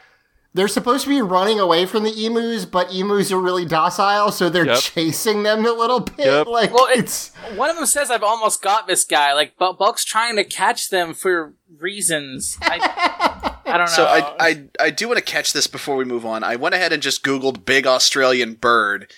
They're 0.56 0.68
supposed 0.68 1.02
to 1.02 1.10
be 1.10 1.20
running 1.20 1.58
away 1.58 1.84
from 1.84 2.04
the 2.04 2.12
emus, 2.26 2.64
but 2.64 2.94
emus 2.94 3.32
are 3.32 3.40
really 3.40 3.64
docile, 3.64 4.30
so 4.30 4.48
they're 4.48 4.64
Yep. 4.66 4.78
chasing 4.78 5.42
them 5.42 5.66
a 5.66 5.72
little 5.72 5.98
bit. 5.98 6.26
Yep. 6.26 6.46
Like 6.46 6.72
Well, 6.72 6.86
it- 6.86 7.00
it's 7.00 7.32
One 7.56 7.70
of 7.70 7.74
them 7.76 7.86
says, 7.86 8.08
"I've 8.08 8.22
almost 8.22 8.62
got 8.62 8.86
this 8.86 9.02
guy." 9.04 9.32
Like 9.32 9.56
Bul- 9.58 9.72
Bulk's 9.72 10.04
trying 10.04 10.36
to 10.36 10.44
catch 10.44 10.90
them 10.90 11.12
for 11.12 11.54
reasons. 11.76 12.56
I, 12.62 13.53
I 13.72 13.78
don't 13.78 13.86
know. 13.86 13.92
So 13.92 14.04
I, 14.06 14.34
I 14.38 14.64
I 14.80 14.90
do 14.90 15.08
want 15.08 15.18
to 15.18 15.24
catch 15.24 15.52
this 15.52 15.66
before 15.66 15.96
we 15.96 16.04
move 16.04 16.24
on. 16.26 16.44
I 16.44 16.56
went 16.56 16.74
ahead 16.74 16.92
and 16.92 17.02
just 17.02 17.22
Googled 17.24 17.64
big 17.64 17.86
Australian 17.86 18.54
bird, 18.54 19.10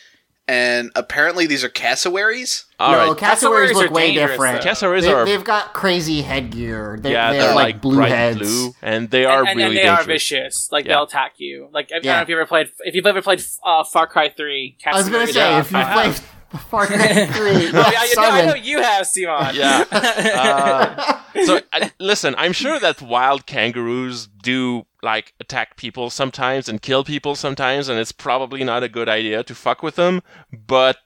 and 0.49 0.91
apparently 0.95 1.47
these 1.47 1.65
are 1.65 1.69
cassowaries. 1.69 2.65
All 2.79 2.93
no, 2.93 2.99
right. 2.99 3.17
cassowaries 3.19 3.71
Cassowaries 3.71 3.75
look 3.75 3.91
are 3.91 3.95
way 3.95 4.13
different. 4.15 4.59
though. 4.59 4.69
Cassowaries 4.69 5.05
they, 5.05 5.13
are 5.13 5.25
They've 5.25 5.43
got 5.43 5.73
crazy 5.75 6.21
headgear. 6.23 6.99
They, 7.01 7.13
yeah, 7.13 7.33
they 7.33 7.39
they're 7.39 7.55
like, 7.55 7.75
like 7.75 7.83
blue 7.83 7.99
heads. 8.01 8.39
blue, 8.39 8.73
and 8.83 9.11
they 9.11 9.25
are 9.25 9.41
and, 9.41 9.49
and, 9.49 9.57
really 9.57 9.69
and 9.69 9.77
they 9.79 9.83
dangerous. 9.83 10.01
are 10.01 10.07
vicious. 10.09 10.69
Like 10.73 10.85
Yeah. 10.85 10.93
they'll 10.95 11.05
attack 11.05 11.35
you. 11.39 11.69
Like 11.73 11.91
I, 11.93 11.97
I 11.97 11.99
don't 11.99 12.05
Yeah. 12.05 12.17
know 12.17 12.23
if 12.23 12.29
you 12.29 12.37
ever 12.37 12.47
played. 12.47 12.71
If 12.81 12.95
you've 12.95 13.07
ever 13.07 13.23
played 13.23 13.43
uh, 13.65 13.83
Far 13.85 14.07
Cry 14.07 14.29
Three, 14.29 14.77
I 14.87 14.93
was 14.97 15.09
gonna 15.09 15.27
say 15.27 15.55
are 15.55 15.61
if 15.61 15.71
you 15.73 15.79
off. 15.79 15.93
Played 15.95 16.07
have. 16.13 16.36
Far 16.57 16.87
Cry 16.87 17.27
Three, 17.33 17.69
Oh, 17.69 17.91
yeah, 17.93 17.93
I, 17.99 18.15
know, 18.17 18.23
I 18.23 18.47
know 18.47 18.55
you 18.55 18.83
have, 18.83 19.07
Simon. 19.07 19.55
Yeah. 19.55 19.85
Uh, 21.37 21.45
so 21.45 21.61
uh, 21.73 21.89
listen, 21.99 22.35
I'm 22.39 22.53
sure 22.53 22.79
that 22.81 23.03
wild 23.03 23.47
kangaroos 23.47 24.27
do 24.27 24.87
like 25.03 25.35
attack 25.41 25.77
people 25.77 26.11
sometimes 26.11 26.69
and 26.69 26.81
kill 26.81 27.05
people 27.05 27.35
sometimes, 27.35 27.89
and 27.89 27.99
it's 27.99 28.13
probably 28.13 28.65
not 28.65 28.83
a 28.83 28.89
good 28.89 29.09
idea 29.09 29.43
to 29.45 29.55
fuck 29.55 29.83
with 29.83 29.97
them. 29.97 30.23
But 30.53 30.99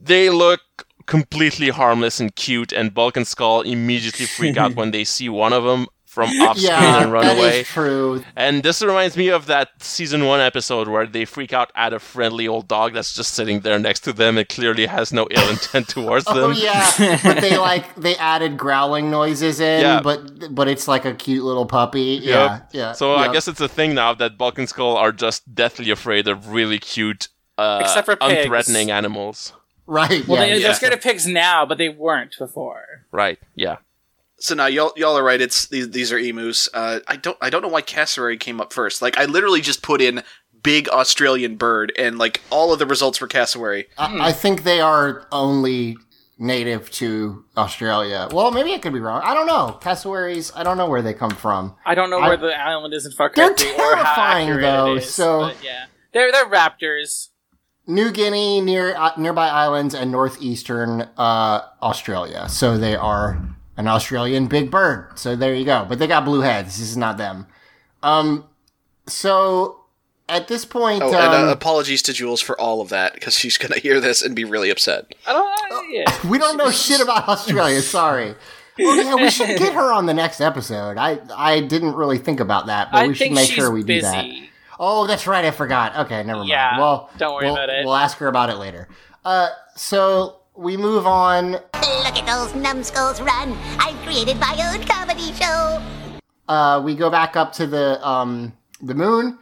they 0.00 0.28
look 0.30 0.60
completely 1.06 1.70
harmless 1.70 2.20
and 2.20 2.34
cute, 2.36 2.72
and 2.72 2.92
Bulk 2.92 3.16
and 3.16 3.26
Skull 3.26 3.62
immediately 3.62 4.26
freak 4.26 4.56
out 4.56 4.74
when 4.76 4.90
they 4.90 5.04
see 5.04 5.28
one 5.28 5.52
of 5.52 5.64
them 5.64 5.86
from 6.26 6.30
off 6.42 6.56
screen 6.58 6.72
yeah, 6.72 7.02
and 7.02 7.12
run 7.12 7.24
that 7.24 7.36
is 7.38 7.44
away. 7.44 7.62
true. 7.62 8.24
And 8.34 8.62
this 8.62 8.82
reminds 8.82 9.16
me 9.16 9.28
of 9.28 9.46
that 9.46 9.68
season 9.82 10.24
one 10.24 10.40
episode 10.40 10.88
where 10.88 11.06
they 11.06 11.24
freak 11.24 11.52
out 11.52 11.70
at 11.74 11.92
a 11.92 11.98
friendly 11.98 12.48
old 12.48 12.66
dog 12.66 12.94
that's 12.94 13.14
just 13.14 13.34
sitting 13.34 13.60
there 13.60 13.78
next 13.78 14.00
to 14.00 14.12
them 14.12 14.36
and 14.38 14.48
clearly 14.48 14.86
has 14.86 15.12
no 15.12 15.28
ill 15.30 15.48
intent 15.50 15.88
towards 15.96 16.24
them. 16.24 16.36
Oh 16.38 16.50
yeah, 16.50 17.18
but 17.22 17.40
they 17.40 17.56
like 17.56 17.94
they 17.94 18.16
added 18.16 18.56
growling 18.56 19.10
noises 19.10 19.60
in, 19.60 19.80
Yeah. 19.82 20.00
but 20.02 20.54
but 20.54 20.66
it's 20.68 20.88
like 20.88 21.04
a 21.04 21.14
cute 21.14 21.44
little 21.44 21.66
puppy. 21.66 22.18
Yeah, 22.22 22.32
Yep. 22.58 22.68
yeah. 22.72 22.92
So 22.92 23.14
I 23.14 23.32
guess 23.32 23.46
it's 23.48 23.60
a 23.60 23.68
thing 23.68 23.94
now 23.94 24.14
that 24.14 24.36
Bulk 24.36 24.58
and 24.58 24.68
Skull 24.68 24.96
are 24.96 25.12
just 25.12 25.54
deathly 25.54 25.90
afraid 25.90 26.26
of 26.28 26.48
really 26.48 26.78
cute, 26.78 27.28
uh, 27.56 27.78
Except 27.82 28.06
for 28.06 28.16
pigs. 28.16 28.48
unthreatening 28.48 28.88
animals. 28.90 29.52
right. 29.86 30.26
Well, 30.28 30.38
yeah, 30.40 30.46
they, 30.54 30.60
yeah. 30.60 30.66
they're 30.66 30.74
scared 30.74 30.92
of 30.92 31.00
pigs 31.00 31.26
now, 31.26 31.64
but 31.64 31.78
they 31.78 31.88
weren't 31.88 32.34
before. 32.38 32.82
Right? 33.12 33.38
Yeah. 33.54 33.76
So 34.40 34.54
now 34.54 34.66
y'all 34.66 34.92
y'all 34.96 35.16
are 35.18 35.24
right. 35.24 35.40
It's 35.40 35.66
these 35.66 35.90
these 35.90 36.12
are 36.12 36.18
emus. 36.18 36.68
Uh, 36.72 37.00
I 37.08 37.16
don't 37.16 37.36
I 37.40 37.50
don't 37.50 37.62
know 37.62 37.68
why 37.68 37.80
cassowary 37.80 38.36
came 38.36 38.60
up 38.60 38.72
first. 38.72 39.02
Like 39.02 39.16
I 39.18 39.24
literally 39.24 39.60
just 39.60 39.82
put 39.82 40.00
in 40.00 40.22
big 40.62 40.88
Australian 40.88 41.56
bird, 41.56 41.92
and 41.98 42.18
like 42.18 42.40
all 42.50 42.72
of 42.72 42.78
the 42.78 42.86
results 42.86 43.20
were 43.20 43.26
cassowary. 43.28 43.86
I, 43.98 44.28
I 44.28 44.32
think 44.32 44.62
they 44.62 44.80
are 44.80 45.26
only 45.32 45.96
native 46.38 46.88
to 46.92 47.44
Australia. 47.56 48.28
Well, 48.30 48.52
maybe 48.52 48.72
I 48.72 48.78
could 48.78 48.92
be 48.92 49.00
wrong. 49.00 49.22
I 49.24 49.34
don't 49.34 49.46
know. 49.48 49.76
Cassowaries, 49.80 50.52
I 50.54 50.62
don't 50.62 50.76
know 50.78 50.88
where 50.88 51.02
they 51.02 51.14
come 51.14 51.30
from. 51.32 51.74
I 51.84 51.96
don't 51.96 52.10
know 52.10 52.20
I- 52.20 52.28
where 52.28 52.36
the 52.36 52.56
island 52.56 52.94
is 52.94 53.06
in 53.06 53.12
Far 53.12 53.32
They're 53.34 53.48
Country 53.48 53.70
or 53.72 53.96
how 53.96 54.14
terrifying, 54.14 54.60
though, 54.60 54.94
it 54.94 54.98
is, 54.98 55.12
so- 55.12 55.50
yeah, 55.64 55.86
they're 56.12 56.30
they're 56.30 56.46
raptors. 56.48 57.28
New 57.88 58.12
Guinea, 58.12 58.60
near 58.60 58.94
uh, 58.94 59.12
nearby 59.16 59.48
islands, 59.48 59.94
and 59.94 60.12
northeastern 60.12 61.08
uh, 61.16 61.62
Australia. 61.82 62.46
So 62.50 62.76
they 62.76 62.94
are 62.94 63.56
an 63.78 63.88
Australian 63.88 64.46
big 64.46 64.70
bird. 64.70 65.18
So 65.18 65.34
there 65.34 65.54
you 65.54 65.64
go. 65.64 65.86
But 65.88 65.98
they 65.98 66.06
got 66.06 66.26
blue 66.26 66.40
heads. 66.40 66.78
This 66.78 66.90
is 66.90 66.96
not 66.96 67.16
them. 67.16 67.46
Um, 68.02 68.44
so 69.06 69.80
at 70.28 70.48
this 70.48 70.64
point, 70.64 71.02
Oh, 71.02 71.08
and 71.08 71.16
um, 71.16 71.48
uh, 71.48 71.52
apologies 71.52 72.02
to 72.02 72.12
Jules 72.12 72.40
for 72.40 72.60
all 72.60 72.80
of 72.80 72.90
that 72.90 73.14
because 73.14 73.34
she's 73.34 73.56
gonna 73.56 73.78
hear 73.80 74.00
this 74.00 74.20
and 74.22 74.36
be 74.36 74.44
really 74.44 74.70
upset. 74.70 75.14
I 75.26 75.32
don't. 75.32 75.90
Yeah. 75.92 76.04
we 76.28 76.38
don't 76.38 76.56
know 76.58 76.70
shit 76.70 77.00
about 77.00 77.28
Australia. 77.28 77.80
Sorry. 77.80 78.34
Oh 78.80 78.94
yeah, 78.94 79.16
we 79.16 79.30
should 79.30 79.58
get 79.58 79.72
her 79.72 79.92
on 79.92 80.06
the 80.06 80.14
next 80.14 80.40
episode. 80.40 80.98
I 80.98 81.18
I 81.34 81.60
didn't 81.62 81.94
really 81.94 82.18
think 82.18 82.38
about 82.40 82.66
that, 82.66 82.92
but 82.92 82.98
I 82.98 83.08
we 83.08 83.14
should 83.14 83.32
make 83.32 83.50
sure 83.50 83.70
we 83.72 83.82
do 83.82 84.00
that. 84.02 84.26
Oh, 84.78 85.08
that's 85.08 85.26
right. 85.26 85.44
I 85.44 85.50
forgot. 85.50 85.96
Okay, 86.06 86.22
never 86.22 86.38
mind. 86.40 86.50
Yeah, 86.50 86.78
Well, 86.78 87.10
don't 87.18 87.34
worry 87.34 87.46
we'll- 87.46 87.54
about 87.54 87.70
it. 87.70 87.84
We'll 87.84 87.96
ask 87.96 88.18
her 88.18 88.28
about 88.28 88.50
it 88.50 88.54
later. 88.56 88.86
Uh, 89.24 89.48
so 89.74 90.36
we 90.58 90.76
move 90.76 91.06
on. 91.06 91.52
Look 91.52 91.62
at 91.72 92.26
those 92.26 92.52
numbskulls 92.54 93.20
run. 93.20 93.56
I've 93.78 93.96
created 94.02 94.38
my 94.40 94.58
own 94.72 94.82
comedy 94.84 95.32
show. 95.34 95.80
Uh, 96.48 96.82
we 96.84 96.96
go 96.96 97.08
back 97.10 97.36
up 97.36 97.52
to 97.54 97.66
the 97.66 98.04
um 98.06 98.52
the 98.82 98.94
moon, 98.94 99.38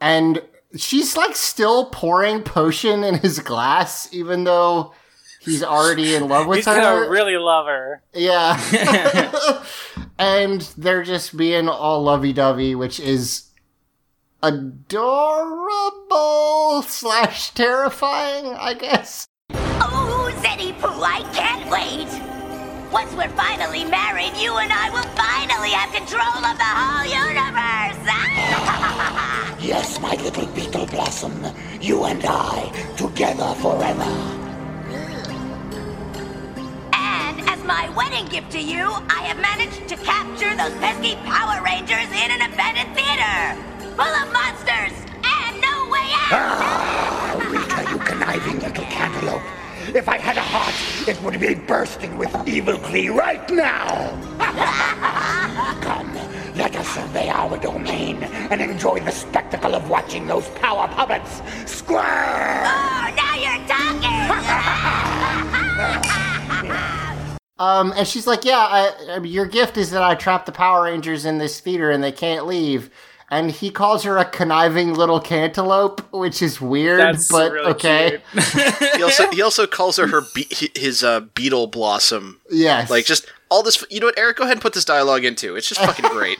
and 0.00 0.42
she's 0.76 1.16
like 1.16 1.36
still 1.36 1.86
pouring 1.86 2.42
potion 2.42 3.04
in 3.04 3.18
his 3.18 3.38
glass, 3.38 4.12
even 4.12 4.42
though 4.42 4.92
he's 5.40 5.62
already 5.62 6.16
in 6.16 6.26
love 6.28 6.48
with 6.48 6.56
He's 6.58 6.66
her. 6.66 6.74
He's 6.74 6.82
gonna 6.82 7.08
really 7.08 7.36
love 7.36 7.66
her. 7.66 8.02
Yeah. 8.12 9.62
and 10.18 10.62
they're 10.76 11.04
just 11.04 11.36
being 11.36 11.68
all 11.68 12.02
lovey 12.02 12.32
dovey, 12.32 12.74
which 12.74 12.98
is 12.98 13.44
adorable 14.42 15.62
slash 16.82 17.50
terrifying, 17.50 18.46
I 18.46 18.74
guess. 18.74 19.28
Oh, 19.54 20.21
Zeddy 20.42 20.72
Pooh, 20.80 21.02
I 21.02 21.22
can't 21.32 21.70
wait. 21.70 22.10
Once 22.92 23.14
we're 23.14 23.28
finally 23.36 23.84
married, 23.84 24.36
you 24.36 24.56
and 24.56 24.72
I 24.72 24.90
will 24.90 25.08
finally 25.14 25.70
have 25.70 25.94
control 25.94 26.42
of 26.44 26.58
the 26.58 26.72
whole 26.78 27.06
universe. 27.06 27.98
Yes, 29.62 30.00
my 30.00 30.16
little 30.16 30.46
beetle 30.46 30.86
blossom. 30.86 31.46
You 31.80 32.04
and 32.04 32.20
I, 32.26 32.68
together 32.96 33.54
forever. 33.62 34.10
and 36.92 37.40
as 37.48 37.62
my 37.64 37.88
wedding 37.96 38.26
gift 38.26 38.50
to 38.52 38.60
you, 38.60 38.82
I 39.08 39.22
have 39.30 39.38
managed 39.38 39.86
to 39.88 39.96
capture 39.96 40.50
those 40.56 40.74
pesky 40.82 41.14
Power 41.24 41.62
Rangers 41.62 42.10
in 42.10 42.30
an 42.32 42.42
abandoned 42.52 42.92
theater 42.98 43.54
full 43.94 44.14
of 44.22 44.32
monsters 44.32 44.92
and 45.22 45.60
no 45.62 45.88
way 45.88 46.10
out. 46.26 46.34
Ah, 46.34 47.38
Rita, 47.48 47.90
you 47.90 47.98
conniving 47.98 48.58
little 48.58 48.84
cantaloupe. 48.84 49.61
If 49.88 50.08
I 50.08 50.16
had 50.16 50.36
a 50.36 50.42
heart, 50.42 50.74
it 51.08 51.20
would 51.22 51.40
be 51.40 51.54
bursting 51.54 52.16
with 52.16 52.32
evil 52.46 52.78
glee 52.78 53.08
right 53.08 53.50
now. 53.50 54.10
Come, 55.82 56.14
let 56.56 56.76
us 56.76 56.88
survey 56.88 57.28
our 57.28 57.58
domain 57.58 58.22
and 58.22 58.60
enjoy 58.60 59.00
the 59.00 59.10
spectacle 59.10 59.74
of 59.74 59.90
watching 59.90 60.26
those 60.26 60.48
power 60.50 60.86
puppets 60.88 61.42
squirm. 61.70 62.04
Oh, 62.04 63.12
now 63.16 63.34
you're 63.36 63.66
talking. 63.66 64.22
Um, 67.58 67.92
and 67.96 68.08
she's 68.08 68.26
like, 68.26 68.44
"Yeah, 68.44 68.58
I, 68.58 68.92
I, 69.08 69.18
your 69.18 69.46
gift 69.46 69.76
is 69.76 69.92
that 69.92 70.02
I 70.02 70.16
trapped 70.16 70.46
the 70.46 70.52
Power 70.52 70.82
Rangers 70.82 71.24
in 71.24 71.38
this 71.38 71.60
theater 71.60 71.92
and 71.92 72.02
they 72.02 72.10
can't 72.10 72.44
leave." 72.44 72.90
And 73.32 73.50
he 73.50 73.70
calls 73.70 74.02
her 74.04 74.18
a 74.18 74.26
conniving 74.26 74.92
little 74.92 75.18
cantaloupe, 75.18 76.02
which 76.12 76.42
is 76.42 76.60
weird, 76.60 77.00
That's 77.00 77.32
but 77.32 77.50
really 77.50 77.70
okay. 77.70 78.18
he 78.94 79.02
also 79.02 79.30
he 79.30 79.40
also 79.40 79.66
calls 79.66 79.96
her 79.96 80.06
her 80.06 80.20
be- 80.34 80.70
his 80.74 81.02
uh, 81.02 81.20
beetle 81.34 81.66
blossom. 81.68 82.42
Yes. 82.50 82.90
Like 82.90 83.06
just 83.06 83.24
all 83.48 83.62
this. 83.62 83.82
You 83.88 84.00
know 84.00 84.06
what, 84.08 84.18
Eric? 84.18 84.36
Go 84.36 84.42
ahead 84.42 84.56
and 84.56 84.60
put 84.60 84.74
this 84.74 84.84
dialogue 84.84 85.24
into. 85.24 85.56
It's 85.56 85.66
just 85.66 85.80
fucking 85.80 86.10
great. 86.10 86.38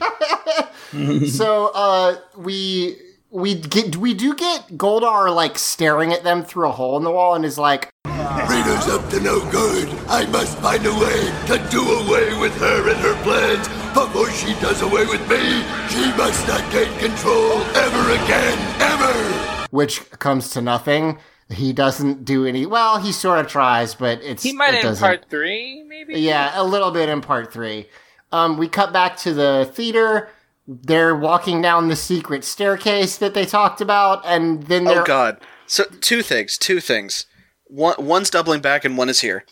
so 1.31 1.71
uh 1.73 2.17
we 2.37 2.95
we 3.31 3.55
get 3.55 3.95
we 3.97 4.13
do 4.13 4.35
get 4.35 4.77
Goldar 4.77 5.33
like 5.35 5.57
staring 5.57 6.13
at 6.13 6.23
them 6.23 6.43
through 6.43 6.67
a 6.67 6.71
hole 6.71 6.95
in 6.97 7.03
the 7.03 7.09
wall 7.11 7.33
and 7.33 7.43
is 7.43 7.57
like 7.57 7.89
Rita's 8.05 8.87
up 8.87 9.09
to 9.09 9.19
no 9.19 9.39
good. 9.49 9.89
I 10.07 10.27
must 10.27 10.59
find 10.59 10.85
a 10.85 10.93
way 10.93 11.33
to 11.47 11.67
do 11.71 11.81
away 11.81 12.39
with 12.39 12.55
her 12.57 12.89
and 12.91 12.99
her 12.99 13.15
plans 13.23 13.82
before 13.93 14.29
she 14.31 14.53
does 14.59 14.81
away 14.81 15.05
with 15.05 15.21
me. 15.29 15.63
She 15.89 16.05
must 16.17 16.47
not 16.47 16.69
gain 16.71 16.91
control 16.99 17.61
ever 17.75 18.11
again, 18.23 18.57
ever. 18.81 19.67
which 19.71 20.09
comes 20.19 20.49
to 20.51 20.61
nothing. 20.61 21.17
He 21.49 21.73
doesn't 21.73 22.25
do 22.25 22.45
any 22.45 22.65
well, 22.65 22.99
he 22.99 23.11
sort 23.11 23.39
of 23.39 23.47
tries, 23.47 23.93
but 23.95 24.21
it's 24.23 24.43
He 24.43 24.53
might 24.53 24.73
it 24.73 24.77
in 24.77 24.81
doesn't. 24.83 25.01
part 25.03 25.29
three, 25.29 25.83
maybe. 25.83 26.19
Yeah, 26.19 26.51
a 26.55 26.63
little 26.63 26.91
bit 26.91 27.09
in 27.09 27.21
part 27.21 27.51
three. 27.53 27.87
Um, 28.31 28.57
we 28.57 28.67
cut 28.67 28.91
back 28.91 29.17
to 29.17 29.33
the 29.33 29.69
theater. 29.73 30.29
They're 30.65 31.13
walking 31.15 31.61
down 31.61 31.89
the 31.89 31.95
secret 31.95 32.43
staircase 32.43 33.17
that 33.17 33.33
they 33.33 33.45
talked 33.45 33.81
about, 33.81 34.25
and 34.25 34.63
then 34.63 34.85
they're 34.85 35.01
Oh 35.01 35.05
God. 35.05 35.39
So 35.67 35.83
two 36.01 36.21
things. 36.23 36.57
Two 36.57 36.79
things. 36.79 37.25
One 37.65 37.95
one's 37.99 38.29
doubling 38.29 38.61
back 38.61 38.85
and 38.85 38.97
one 38.97 39.09
is 39.09 39.19
here. 39.21 39.45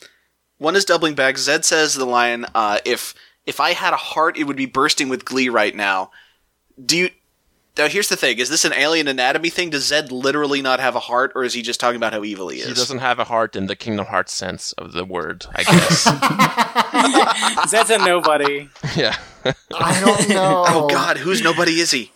One 0.57 0.75
is 0.75 0.85
doubling 0.85 1.13
back. 1.15 1.37
Zed 1.37 1.65
says 1.65 1.95
the 1.95 2.05
line, 2.05 2.45
uh, 2.55 2.79
"If 2.85 3.13
if 3.51 3.59
I 3.59 3.73
had 3.73 3.93
a 3.93 3.97
heart, 3.97 4.37
it 4.37 4.45
would 4.45 4.55
be 4.55 4.65
bursting 4.65 5.09
with 5.09 5.25
glee 5.25 5.49
right 5.49 5.75
now." 5.75 6.11
Do 6.83 6.97
you? 6.97 7.09
Now 7.77 7.87
here's 7.87 8.09
the 8.09 8.15
thing: 8.15 8.39
is 8.39 8.49
this 8.49 8.65
an 8.65 8.73
alien 8.73 9.07
anatomy 9.07 9.49
thing? 9.49 9.69
Does 9.69 9.85
Zed 9.85 10.11
literally 10.11 10.61
not 10.61 10.79
have 10.79 10.95
a 10.95 10.99
heart, 10.99 11.31
or 11.35 11.43
is 11.43 11.53
he 11.53 11.61
just 11.61 11.79
talking 11.79 11.97
about 11.97 12.13
how 12.13 12.23
evil 12.23 12.49
he 12.49 12.59
is? 12.59 12.67
He 12.67 12.73
doesn't 12.73 12.99
have 12.99 13.19
a 13.19 13.25
heart 13.25 13.55
in 13.55 13.67
the 13.67 13.75
Kingdom 13.75 14.07
Hearts 14.07 14.33
sense 14.33 14.71
of 14.73 14.93
the 14.93 15.05
word, 15.05 15.45
I 15.53 15.63
guess. 17.63 17.65
Zed's 17.69 17.89
a 17.89 17.97
nobody. 17.97 18.69
yeah. 18.95 19.17
I 19.45 20.01
don't 20.01 20.29
know. 20.29 20.63
oh 20.67 20.87
God, 20.89 21.17
whose 21.17 21.41
nobody 21.41 21.79
is 21.79 21.91
he? 21.91 22.11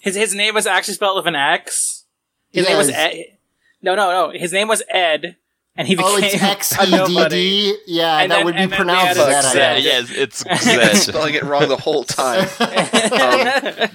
His 0.00 0.14
his 0.14 0.34
name 0.34 0.54
was 0.54 0.66
actually 0.66 0.94
spelled 0.94 1.16
with 1.16 1.26
an 1.26 1.36
X. 1.36 2.04
His 2.52 2.66
name 2.66 2.78
was 2.78 2.90
Ed. 2.90 3.36
No, 3.82 3.94
no, 3.94 4.10
no. 4.10 4.38
His 4.38 4.52
name 4.52 4.68
was 4.68 4.82
Ed, 4.90 5.36
and 5.76 5.86
he 5.88 5.96
Oh, 5.98 6.16
became 6.16 6.34
it's 6.34 6.42
X 6.72 6.78
a 6.78 6.86
E 6.86 6.90
nobody. 6.90 7.28
D 7.28 7.72
D. 7.72 7.78
Yeah, 7.86 8.18
And 8.18 8.30
that 8.32 8.36
then- 8.36 8.44
would 8.46 8.54
be 8.56 8.62
and 8.62 8.70
then 8.72 8.78
they 8.78 8.84
pronounced 8.84 9.20
added 9.20 9.32
that. 9.32 9.44
I 9.44 9.52
Zed. 9.52 9.82
guess. 9.82 10.10
yeah, 10.16 10.22
it's 10.22 10.64
Zed. 10.64 10.96
spelling 10.96 11.34
it 11.34 11.42
wrong 11.42 11.68
the 11.68 11.76
whole 11.76 12.04
time. 12.04 12.40
Um, 12.40 13.90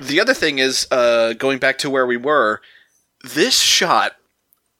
the 0.00 0.20
other 0.20 0.34
thing 0.34 0.58
is, 0.58 0.86
uh, 0.90 1.32
going 1.34 1.58
back 1.58 1.78
to 1.78 1.90
where 1.90 2.06
we 2.06 2.16
were, 2.16 2.60
this 3.24 3.58
shot 3.60 4.16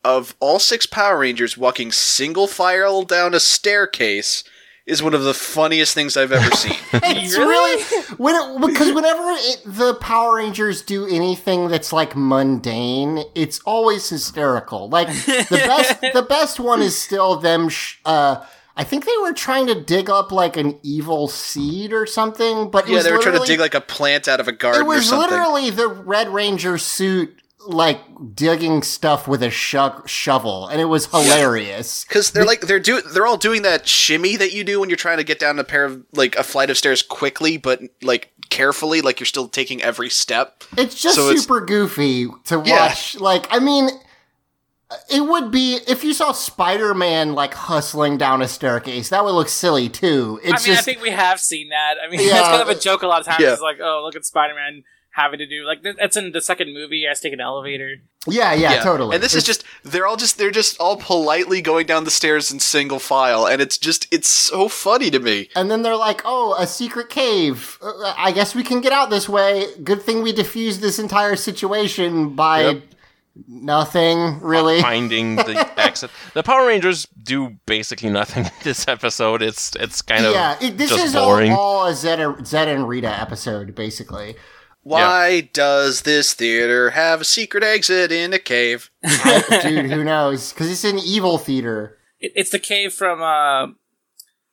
of 0.05 0.34
all 0.40 0.59
six 0.59 0.86
Power 0.86 1.18
Rangers 1.18 1.57
walking 1.59 1.90
single 1.90 2.47
file 2.47 3.03
down 3.03 3.34
a 3.34 3.40
staircase 3.40 4.44
is 4.87 5.03
one 5.03 5.14
of 5.14 5.24
the 5.24 5.34
funniest 5.34 5.95
things 5.95 6.16
I've 6.16 6.30
ever 6.32 6.51
seen. 6.57 6.76
It's 6.93 7.37
really, 7.37 7.82
when 8.16 8.34
it, 8.37 8.66
because 8.66 8.93
whenever 8.95 9.22
it, 9.32 9.62
the 9.66 9.95
Power 9.95 10.37
Rangers 10.37 10.82
do 10.82 11.07
anything 11.07 11.68
that's 11.68 11.93
like 11.93 12.14
mundane, 12.16 13.24
it's 13.34 13.59
always 13.61 14.09
hysterical. 14.09 14.89
Like 14.89 15.09
the 15.09 15.47
best, 15.66 16.01
the 16.14 16.22
best 16.28 16.61
one 16.61 16.82
is 16.82 16.97
still 16.97 17.37
them. 17.37 17.68
Sh- 17.68 17.97
uh, 18.05 18.45
I 18.76 18.84
think 18.84 19.07
they 19.07 19.16
were 19.22 19.32
trying 19.32 19.66
to 19.68 19.80
dig 19.80 20.11
up 20.11 20.30
like 20.30 20.57
an 20.57 20.78
evil 20.82 21.28
seed 21.28 21.93
or 21.93 22.05
something, 22.07 22.70
but 22.70 22.84
it 22.84 22.91
yeah, 22.91 22.97
was 22.97 23.05
they 23.05 23.12
were 23.12 23.18
trying 23.22 23.41
to 23.41 23.47
dig 23.47 23.59
like 23.59 23.74
a 23.74 23.80
plant 23.80 24.28
out 24.28 24.39
of 24.39 24.49
a 24.49 24.53
garden 24.53 24.82
It 24.82 24.84
or 24.84 24.89
was 24.89 25.09
something. 25.09 25.30
literally 25.30 25.70
the 25.70 25.89
Red 25.89 26.28
Ranger 26.28 26.76
suit, 26.78 27.34
like 27.67 28.01
digging 28.35 28.83
stuff 28.83 29.27
with 29.29 29.43
a 29.43 29.51
sho- 29.51 30.03
shovel, 30.07 30.67
and 30.69 30.81
it 30.81 30.87
was 30.87 31.07
hilarious. 31.07 32.05
Because 32.05 32.31
they're 32.31 32.45
like 32.45 32.62
they're 32.62 32.81
do 32.81 33.01
they're 33.03 33.27
all 33.27 33.37
doing 33.37 33.62
that 33.62 33.87
shimmy 33.87 34.37
that 34.37 34.53
you 34.53 34.64
do 34.64 34.81
when 34.81 34.89
you're 34.89 34.97
trying 34.97 35.19
to 35.19 35.25
get 35.25 35.39
down 35.39 35.59
a 35.59 35.64
pair 35.64 35.85
of 35.85 36.05
like 36.12 36.37
a 36.37 36.43
flight 36.43 36.71
of 36.71 36.79
stairs 36.79 37.03
quickly, 37.03 37.57
but 37.57 37.81
like 38.03 38.33
carefully, 38.51 39.01
like 39.01 39.19
you're 39.21 39.27
still 39.27 39.49
taking 39.49 39.83
every 39.83 40.09
step. 40.09 40.62
It's 40.79 41.01
just 41.01 41.17
So 41.17 41.35
super 41.35 41.61
goofy 41.61 42.29
to 42.45 42.62
Yeah. 42.64 42.87
watch. 42.89 43.17
Like, 43.21 43.47
I 43.51 43.59
mean, 43.59 43.89
It 45.11 45.21
would 45.23 45.51
be 45.51 45.81
if 45.89 46.05
you 46.05 46.12
saw 46.14 46.31
Spider-Man 46.31 47.35
like 47.35 47.55
hustling 47.55 48.19
down 48.19 48.41
a 48.41 48.47
staircase. 48.47 49.09
That 49.09 49.25
would 49.25 49.33
look 49.33 49.49
silly 49.49 49.89
too. 49.89 50.39
It's 50.45 50.53
I 50.64 50.69
mean, 50.69 50.77
just 50.77 50.79
I 50.79 50.83
think 50.93 51.03
we 51.03 51.11
have 51.11 51.41
seen 51.41 51.71
that. 51.71 51.97
I 52.01 52.09
mean, 52.09 52.21
Yeah. 52.27 52.35
that's 52.35 52.49
kind 52.49 52.62
of 52.62 52.69
a 52.69 52.79
joke 52.79 53.03
a 53.03 53.09
lot 53.09 53.19
of 53.21 53.27
times. 53.27 53.41
Yeah. 53.43 53.53
It's 53.55 53.61
like, 53.61 53.79
oh, 53.83 54.03
look 54.05 54.14
at 54.14 54.25
Spider-Man 54.25 54.85
having 55.17 55.39
to 55.39 55.47
do 55.47 55.64
like 55.64 55.83
that's 55.83 56.17
in 56.17 56.33
the 56.33 56.41
second 56.41 56.73
movie. 56.75 57.01
He 57.01 57.07
has 57.07 57.21
to 57.21 57.29
take 57.29 57.33
an 57.33 57.41
elevator. 57.41 57.97
yeah, 58.29 58.53
yeah, 58.53 58.83
totally. 58.83 59.14
And 59.14 59.23
this 59.25 59.35
is 59.35 59.45
just 59.45 59.64
they're 59.83 60.07
all 60.07 60.17
just 60.17 60.37
they're 60.37 60.51
just 60.51 60.79
all 60.79 60.97
politely 60.99 61.62
going 61.62 61.87
down 61.87 62.05
the 62.05 62.11
stairs 62.11 62.53
in 62.53 62.61
single 62.61 62.99
file, 62.99 63.47
and 63.47 63.62
it's 63.62 63.79
just 63.79 64.07
it's 64.12 64.29
so 64.29 64.69
funny 64.69 65.11
to 65.11 65.19
me. 65.19 65.49
And 65.57 65.71
then 65.71 65.83
they're 65.83 65.97
like, 65.97 66.21
"Oh, 66.25 66.55
a 66.59 66.67
secret 66.67 67.09
cave. 67.09 67.79
Uh, 67.83 68.14
I 68.17 68.31
guess 68.33 68.55
we 68.55 68.62
can 68.62 68.81
get 68.83 68.93
out 68.93 69.09
this 69.11 69.29
way. 69.29 69.64
Good 69.83 70.03
thing 70.03 70.23
we 70.23 70.33
defused 70.35 70.81
this 70.81 70.99
entire 70.99 71.35
situation 71.37 72.35
by 72.37 72.61
Yep. 72.62 72.83
nothing, 73.49 74.41
really." 74.41 74.81
finding 74.83 75.37
the 75.37 75.67
exit. 75.81 76.11
The 76.35 76.43
Power 76.43 76.67
Rangers 76.67 77.07
do 77.23 77.57
basically 77.67 78.11
nothing 78.11 78.45
in 78.45 78.51
this 78.64 78.87
episode. 78.89 79.43
It's 79.43 79.75
it's 79.77 80.03
kind 80.03 80.25
of 80.27 80.33
yeah, 80.33 80.57
it, 80.61 80.77
this 80.79 80.91
just 80.91 81.07
is 81.07 81.12
boring. 81.14 81.53
all, 81.53 81.59
all 81.59 81.87
a 81.87 81.95
Zed 81.95 82.21
and, 82.21 82.47
Zed 82.47 82.69
and 82.69 82.89
Rita 82.89 83.09
episode, 83.21 83.75
basically. 83.75 84.37
Why 84.87 85.41
does 85.41 86.03
this 86.03 86.32
theater 86.32 86.91
have 86.91 87.22
a 87.22 87.24
secret 87.24 87.64
exit 87.64 88.12
in 88.12 88.32
a 88.32 88.39
cave? 88.39 88.91
I- 89.05 89.61
dude, 89.62 89.91
who 89.91 90.05
knows? 90.05 90.53
Because 90.53 90.70
it's 90.70 90.84
an 90.84 90.99
evil 90.99 91.39
theater. 91.39 91.99
It, 92.20 92.32
it's 92.37 92.51
the 92.51 92.61
cave 92.61 92.93
from 92.93 93.20
uh 93.20 93.72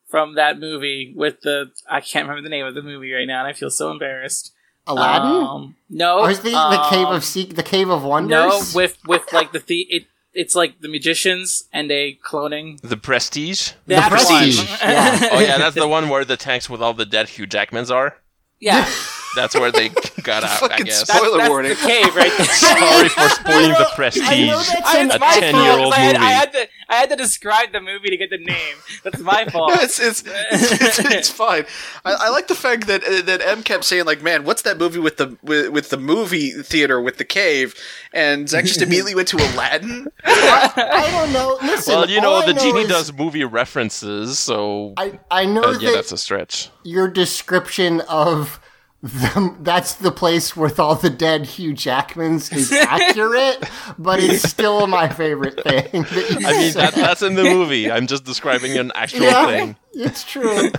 from 0.10 0.36
that 0.36 0.60
movie 0.60 1.14
with 1.16 1.42
the 1.42 1.72
I 1.90 2.02
can't 2.02 2.28
remember 2.28 2.42
the 2.42 2.50
name 2.50 2.66
of 2.66 2.74
the 2.74 2.82
movie 2.82 3.12
right 3.12 3.28
now, 3.28 3.40
and 3.40 3.48
I 3.48 3.54
feel 3.54 3.70
so 3.70 3.92
embarrassed. 3.92 4.54
Aladdin? 4.88 5.48
Um, 5.48 5.76
no, 5.90 6.22
or 6.22 6.30
is 6.32 6.40
the, 6.42 6.50
the 6.50 6.88
cave 6.90 7.08
um, 7.08 7.16
of 7.16 7.24
Seek, 7.24 7.56
the 7.56 7.64
Cave 7.64 7.90
of 7.90 8.04
Wonders? 8.04 8.30
No, 8.30 8.64
with 8.74 8.98
with 9.08 9.32
like 9.32 9.52
the, 9.54 9.60
the 9.60 9.82
it 9.90 10.08
it's 10.34 10.56
like 10.56 10.82
the 10.82 10.90
magicians 10.90 11.70
and 11.72 11.92
a 11.92 12.18
cloning. 12.26 12.82
The 12.82 12.98
Prestige. 12.98 13.74
The 13.86 14.04
Prestige, 14.10 14.64
yeah. 14.82 15.30
Oh 15.32 15.40
yeah, 15.40 15.58
that's 15.60 15.76
the 15.76 15.88
one 15.88 16.10
where 16.10 16.26
the 16.26 16.38
tanks 16.38 16.70
with 16.70 16.82
all 16.82 16.94
the 16.94 17.06
dead 17.06 17.30
Hugh 17.30 17.46
Jackmans 17.48 17.92
are. 17.92 18.18
Yeah, 18.60 18.90
That's 19.36 19.56
where 19.56 19.72
they 19.72 19.90
got 20.22 20.44
out. 20.44 20.72
I 20.72 20.78
guess. 20.82 21.02
spoiler 21.08 21.24
that's, 21.26 21.38
that's 21.38 21.50
warning. 21.50 21.70
the 21.72 21.76
cave 21.78 22.16
right 22.16 22.32
there. 22.38 22.46
Sorry 22.48 23.10
for 23.10 23.30
spoiling 23.30 23.70
the 23.70 23.78
I 23.78 23.82
know 23.82 23.96
Prestige. 23.96 24.50
that's 24.50 24.86
I, 24.88 24.98
an 25.00 25.06
it's 25.08 25.16
A 25.16 25.20
my 25.20 25.32
fault. 25.32 25.44
10-year-old 25.44 25.94
I 25.94 25.98
had, 25.98 26.16
I 26.18 26.30
had 26.30 26.52
to 26.54 26.68
I 26.90 26.96
had 26.98 27.10
to 27.10 27.16
describe 27.16 27.72
the 27.72 27.82
movie 27.82 28.10
to 28.10 28.18
get 28.18 28.30
the 28.30 28.38
name. 28.38 28.76
That's 29.04 29.20
my 29.20 29.46
fault. 29.52 29.72
it's, 29.76 30.00
it's, 30.00 30.24
it's, 30.52 31.00
it's 31.00 31.30
fine. 31.30 31.66
I, 32.06 32.14
I 32.14 32.30
like 32.30 32.48
the 32.48 32.56
fact 32.56 32.88
that 32.88 33.04
uh, 33.04 33.22
that 33.24 33.42
M 33.42 33.64
kept 33.64 33.84
saying 33.86 34.06
like, 34.06 34.22
"Man, 34.22 34.44
what's 34.44 34.62
that 34.64 34.78
movie 34.78 35.00
with 35.00 35.18
the 35.18 35.38
with, 35.42 35.70
with 35.70 35.90
the 35.90 35.98
movie 35.98 36.52
theater 36.52 37.02
with 37.02 37.18
the 37.18 37.26
cave?" 37.26 37.74
And 38.14 38.48
Zach 38.48 38.66
just 38.66 38.82
immediately 38.82 39.16
went 39.16 39.28
to 39.30 39.38
Aladdin. 39.38 40.08
I 40.24 41.10
don't 41.12 41.34
know. 41.34 41.58
Listen, 41.64 41.96
Well, 41.96 42.10
you 42.10 42.22
know, 42.22 42.36
I 42.36 42.46
the 42.46 42.54
genie 42.54 42.82
is- 42.82 42.88
does 42.90 43.14
movie 43.14 43.44
references, 43.44 44.38
so 44.38 44.94
I 44.98 45.20
I 45.32 45.46
know 45.46 45.62
uh, 45.62 45.74
that 45.74 45.82
yeah, 45.82 45.92
that's 45.96 46.12
a 46.12 46.18
stretch. 46.18 46.70
your 46.84 47.08
description 47.08 48.02
of 48.02 48.60
the, 49.04 49.56
that's 49.60 49.96
the 49.96 50.12
place 50.14 50.56
with 50.56 50.80
all 50.80 50.96
the 50.96 51.10
dead 51.10 51.46
Hugh 51.46 51.74
Jackmans 51.74 52.56
is 52.56 52.72
accurate, 52.72 53.62
but 54.00 54.22
it's 54.22 54.50
still 54.50 54.88
my 54.88 55.10
favorite 55.10 55.62
thing. 55.62 56.04
That 56.04 56.38
you 56.40 56.48
I 56.48 56.52
mean, 56.54 56.74
that, 56.74 56.96
that's 56.96 57.22
in 57.22 57.36
the 57.36 57.44
movie. 57.44 57.92
I'm 57.92 58.08
just 58.08 58.24
describing 58.24 58.78
an 58.78 58.94
actual 58.96 59.24
yeah, 59.26 59.46
thing. 59.46 59.76
it's 59.94 60.24
true. 60.24 60.72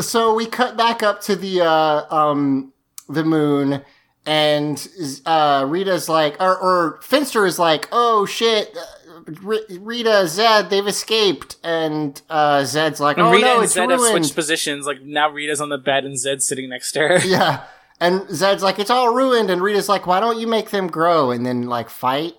so 0.00 0.34
we 0.34 0.44
cut 0.44 0.76
back 0.76 1.02
up 1.02 1.22
to 1.22 1.34
the 1.34 1.62
uh, 1.62 2.14
um 2.14 2.70
the 3.08 3.24
moon, 3.24 3.82
and 4.26 4.86
uh, 5.24 5.64
Rita's 5.66 6.10
like, 6.10 6.36
or, 6.38 6.54
or 6.58 7.00
Finster 7.00 7.46
is 7.46 7.58
like, 7.58 7.88
oh 7.92 8.26
shit. 8.26 8.76
uh, 8.76 8.80
R- 8.80 9.01
Rita, 9.26 10.26
Zed, 10.28 10.70
they've 10.70 10.86
escaped, 10.86 11.56
and 11.62 12.20
uh, 12.28 12.64
Zed's 12.64 13.00
like, 13.00 13.18
And 13.18 13.26
"Oh 13.26 13.32
Rita 13.32 13.44
no, 13.44 13.54
and 13.56 13.64
it's 13.64 13.74
Zed 13.74 13.90
have 13.90 14.00
ruined." 14.00 14.24
switched 14.24 14.34
positions. 14.34 14.86
Like 14.86 15.02
now, 15.02 15.30
Rita's 15.30 15.60
on 15.60 15.68
the 15.68 15.78
bed 15.78 16.04
and 16.04 16.18
Zed's 16.18 16.46
sitting 16.46 16.68
next 16.68 16.92
to 16.92 17.00
her. 17.00 17.18
Yeah. 17.18 17.64
And 18.02 18.28
Zed's 18.30 18.64
like, 18.64 18.80
it's 18.80 18.90
all 18.90 19.14
ruined. 19.14 19.48
And 19.48 19.62
Rita's 19.62 19.88
like, 19.88 20.08
why 20.08 20.18
don't 20.18 20.36
you 20.36 20.48
make 20.48 20.70
them 20.70 20.88
grow 20.88 21.30
and 21.30 21.46
then 21.46 21.62
like 21.62 21.88
fight? 21.88 22.34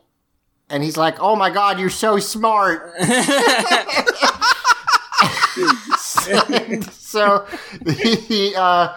And 0.69 0.83
he's 0.83 0.97
like, 0.97 1.21
oh 1.21 1.37
my 1.37 1.49
god, 1.49 1.79
you're 1.79 1.89
so 1.89 2.19
smart. 2.19 2.93
so 6.91 7.47
he, 7.95 8.53
uh, 8.55 8.93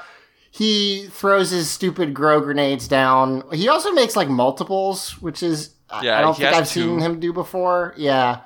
he 0.51 1.07
throws 1.11 1.51
his 1.51 1.71
stupid 1.71 2.15
grow 2.15 2.41
grenades 2.41 2.89
down. 2.89 3.45
He 3.53 3.69
also 3.69 3.93
makes 3.93 4.17
like 4.17 4.29
multiples, 4.29 5.23
which 5.23 5.45
is, 5.45 5.71
Yeah, 6.03 6.19
I 6.19 6.21
don't 6.23 6.37
think 6.37 6.53
I've 6.53 6.69
seen 6.69 6.99
him 6.99 7.21
do 7.21 7.33
before. 7.33 7.95
Yeah. 7.97 8.41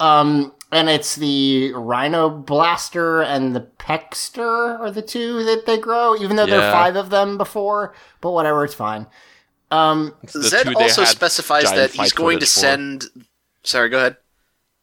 Um, 0.00 0.52
and 0.72 0.88
it's 0.88 1.16
the 1.16 1.72
Rhino 1.74 2.30
Blaster 2.30 3.22
and 3.22 3.54
the 3.54 3.60
Pexter 3.60 4.78
are 4.80 4.90
the 4.90 5.02
two 5.02 5.42
that 5.44 5.66
they 5.66 5.78
grow, 5.78 6.16
even 6.16 6.36
though 6.36 6.46
there 6.46 6.60
are 6.60 6.72
five 6.72 6.96
of 6.96 7.10
them 7.10 7.36
before. 7.38 7.94
But 8.20 8.30
whatever, 8.32 8.64
it's 8.64 8.74
fine. 8.74 9.06
Um, 9.70 10.14
It's 10.22 10.32
Zed 10.48 10.74
also 10.74 11.04
specifies 11.04 11.70
that 11.70 11.92
he's 11.92 12.12
going 12.12 12.40
to 12.40 12.46
footage 12.46 12.54
for. 12.54 12.60
send. 12.60 13.04
Sorry, 13.62 13.88
go 13.88 13.98
ahead. 13.98 14.16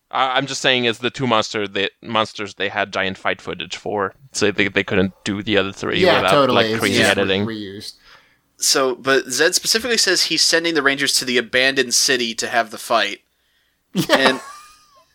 I- 0.09 0.37
I'm 0.37 0.45
just 0.47 0.61
saying 0.61 0.85
it's 0.85 0.99
the 0.99 1.09
two 1.09 1.27
monster 1.27 1.67
they, 1.67 1.89
monsters 2.01 2.53
they 2.55 2.69
had 2.69 2.93
giant 2.93 3.17
fight 3.17 3.41
footage 3.41 3.75
for, 3.75 4.13
so 4.31 4.51
they, 4.51 4.69
they 4.69 4.83
couldn't 4.83 5.13
do 5.25 5.43
the 5.43 5.57
other 5.57 5.73
three 5.73 5.99
yeah, 5.99 6.21
without 6.21 6.31
totally. 6.31 6.71
like 6.71 6.79
crazy 6.79 6.99
just 6.99 7.11
editing. 7.11 7.45
re- 7.45 7.55
reused. 7.61 7.95
So, 8.59 8.95
but 8.95 9.25
Zed 9.29 9.53
specifically 9.55 9.97
says 9.97 10.23
he's 10.23 10.41
sending 10.41 10.73
the 10.73 10.81
Rangers 10.81 11.13
to 11.13 11.25
the 11.25 11.37
abandoned 11.37 11.93
city 11.93 12.33
to 12.35 12.47
have 12.47 12.71
the 12.71 12.77
fight. 12.79 13.19
And 14.09 14.41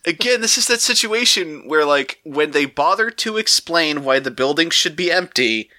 again, 0.04 0.40
this 0.40 0.56
is 0.58 0.66
that 0.68 0.80
situation 0.80 1.66
where, 1.68 1.84
like, 1.84 2.20
when 2.24 2.52
they 2.52 2.66
bother 2.66 3.10
to 3.10 3.36
explain 3.36 4.04
why 4.04 4.18
the 4.20 4.30
building 4.30 4.70
should 4.70 4.94
be 4.96 5.10
empty, 5.10 5.70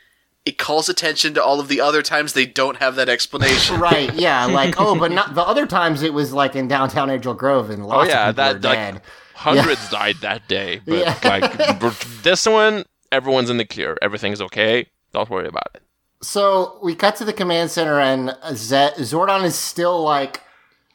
it 0.45 0.57
calls 0.57 0.89
attention 0.89 1.33
to 1.35 1.43
all 1.43 1.59
of 1.61 1.69
the 1.69 1.79
other 1.79 2.01
times 2.01 2.33
they 2.33 2.45
don't 2.45 2.77
have 2.77 2.95
that 2.95 3.07
explanation. 3.09 3.79
Right, 3.79 4.13
yeah, 4.13 4.45
like 4.47 4.75
oh, 4.79 4.97
but 4.99 5.11
not 5.11 5.35
the 5.35 5.41
other 5.41 5.65
times 5.65 6.03
it 6.03 6.13
was 6.13 6.33
like 6.33 6.55
in 6.55 6.67
downtown 6.67 7.09
Angel 7.09 7.33
Grove 7.33 7.69
and 7.69 7.83
Oh 7.83 8.03
yeah, 8.03 8.29
of 8.29 8.35
people 8.35 8.43
that 8.43 8.65
are 8.65 8.69
like 8.69 8.93
dead. 8.93 9.01
hundreds 9.35 9.89
died 9.89 10.17
that 10.21 10.47
day, 10.49 10.81
but 10.85 10.95
Yeah. 10.99 11.17
like 11.23 11.79
this 12.23 12.45
one, 12.45 12.83
everyone's 13.11 13.49
in 13.49 13.57
the 13.57 13.65
clear. 13.65 13.97
Everything's 14.01 14.41
okay. 14.41 14.87
Don't 15.13 15.29
worry 15.29 15.47
about 15.47 15.69
it. 15.75 15.81
So 16.23 16.79
we 16.81 16.95
cut 16.95 17.17
to 17.17 17.25
the 17.25 17.33
command 17.33 17.69
center, 17.69 17.99
and 17.99 18.35
Z- 18.55 18.95
Zordon 18.99 19.43
is 19.43 19.55
still 19.55 20.01
like, 20.01 20.41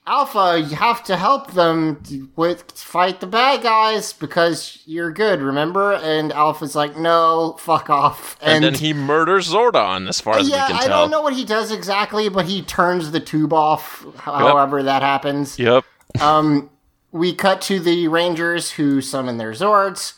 Alpha, 0.07 0.59
you 0.59 0.75
have 0.75 1.05
to 1.05 1.17
help 1.17 1.53
them 1.53 2.33
with 2.35 2.73
fight 2.73 3.21
the 3.21 3.27
bad 3.27 3.63
guys 3.63 4.15
because 4.15 4.83
you're 4.87 5.13
good, 5.13 5.43
remember? 5.43 5.93
And 5.93 6.33
Alpha's 6.33 6.75
like, 6.75 6.97
no, 6.97 7.57
fuck 7.59 7.91
off. 7.91 8.39
And, 8.41 8.65
then 8.65 8.75
he 8.75 8.95
murders 8.95 9.51
Zordon, 9.51 10.09
as 10.09 10.19
far 10.19 10.39
as 10.39 10.49
yeah, 10.49 10.67
we 10.67 10.73
can 10.73 10.83
tell. 10.83 10.85
I 10.85 10.89
don't 11.03 11.11
know 11.11 11.21
what 11.21 11.35
he 11.35 11.45
does 11.45 11.71
exactly, 11.71 12.31
but 12.31 12.47
he 12.47 12.63
turns 12.63 13.11
the 13.11 13.21
tube 13.21 13.53
off. 13.53 14.07
However, 14.17 14.83
that 14.83 15.03
happens. 15.03 15.59
Yep. 15.59 15.85
Um, 16.21 16.71
we 17.13 17.35
cut 17.35 17.61
to 17.63 17.79
the 17.79 18.09
Rangers 18.09 18.71
who 18.73 19.03
summon 19.03 19.37
their 19.37 19.53
Zords. 19.53 20.15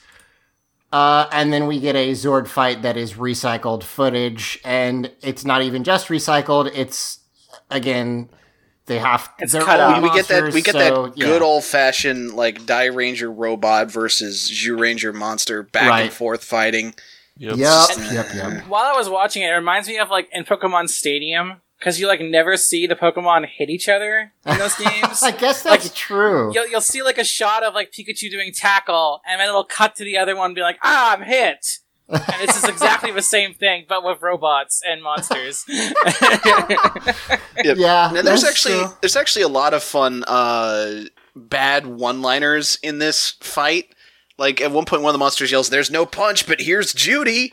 Uh, 0.93 1.29
and 1.31 1.53
then 1.53 1.67
we 1.67 1.79
get 1.79 1.95
a 1.95 2.11
Zord 2.13 2.49
fight 2.49 2.83
that 2.83 2.97
is 2.97 3.15
recycled 3.15 3.85
footage, 3.85 4.59
and 4.65 5.11
it's 5.23 5.45
not 5.45 5.63
even 5.63 5.85
just 5.85 6.09
recycled. 6.09 6.71
It's 6.75 7.21
again, 7.71 8.29
they 8.87 8.99
have 8.99 9.31
It's 9.39 9.53
they're 9.53 9.63
cut 9.63 9.79
old 9.81 9.95
out. 9.95 10.03
we 10.03 10.11
get 10.11 10.27
that. 10.29 10.53
We 10.53 10.63
get 10.63 10.73
so, 10.73 11.07
that 11.07 11.17
yeah. 11.17 11.27
good 11.27 11.43
old 11.43 11.63
fashioned 11.63 12.33
like 12.35 12.63
Dairanger 12.63 13.33
robot 13.35 13.91
versus 13.91 14.51
Zyuranger 14.51 15.15
monster 15.15 15.63
back 15.63 15.89
Right. 15.89 16.03
and 16.03 16.13
forth 16.13 16.43
fighting. 16.43 16.95
Yep. 17.37 17.57
Yep, 17.57 17.89
yep, 18.13 18.27
yep. 18.35 18.67
While 18.67 18.85
I 18.85 18.97
was 18.99 19.09
watching 19.09 19.43
it, 19.43 19.47
it 19.47 19.55
reminds 19.55 19.89
me 19.89 19.99
of 19.99 20.11
like 20.11 20.29
in 20.33 20.45
Pokemon 20.45 20.89
Stadium 20.91 21.63
because 21.81 21.99
you 21.99 22.07
like 22.07 22.21
never 22.21 22.57
see 22.57 22.87
the 22.87 22.95
Pokemon 22.95 23.47
hit 23.49 23.71
each 23.71 23.89
other 23.89 24.33
in 24.47 24.59
those 24.59 24.75
games. 24.77 25.23
I 25.25 25.33
guess 25.33 25.65
that's 25.65 25.93
true. 25.95 26.53
You'll, 26.55 26.69
you'll 26.69 26.81
see 26.81 27.03
like 27.03 27.19
a 27.19 27.25
shot 27.25 27.65
of 27.65 27.75
like 27.75 27.91
Pikachu 27.91 28.31
doing 28.31 28.53
tackle, 28.55 29.21
and 29.29 29.41
then 29.41 29.49
it'll 29.49 29.65
cut 29.65 29.97
to 29.97 30.05
the 30.05 30.17
other 30.19 30.37
one, 30.37 30.47
and 30.47 30.55
be 30.55 30.61
like, 30.61 30.79
"Ah, 30.85 31.13
I'm 31.15 31.23
hit." 31.23 31.79
and 32.09 32.23
this 32.49 32.57
is 32.57 32.69
exactly 32.69 33.13
the 33.13 33.23
same 33.23 33.55
thing, 33.55 33.85
but 33.89 34.03
with 34.05 34.21
robots 34.21 34.83
and 34.87 35.01
monsters. 35.03 35.65
Yep. 35.69 36.45
Yeah, 37.77 38.09
And 38.09 38.17
there's 38.27 38.43
that's 38.43 38.45
actually 38.45 38.79
true. 38.81 38.89
there's 39.01 39.17
actually 39.17 39.43
a 39.43 39.49
lot 39.49 39.75
of 39.75 39.83
fun 39.83 40.25
uh, 40.27 41.05
bad 41.37 41.87
one-liners 41.87 42.79
in 42.83 42.99
this 42.99 43.31
fight. 43.41 43.95
Like 44.39 44.61
at 44.61 44.71
one 44.73 44.87
point, 44.87 45.03
one 45.03 45.11
of 45.11 45.15
the 45.15 45.19
monsters 45.19 45.53
yells, 45.53 45.69
"There's 45.69 45.91
no 45.91 46.07
punch, 46.07 46.47
but 46.47 46.63
here's 46.63 46.95
Judy," 46.95 47.53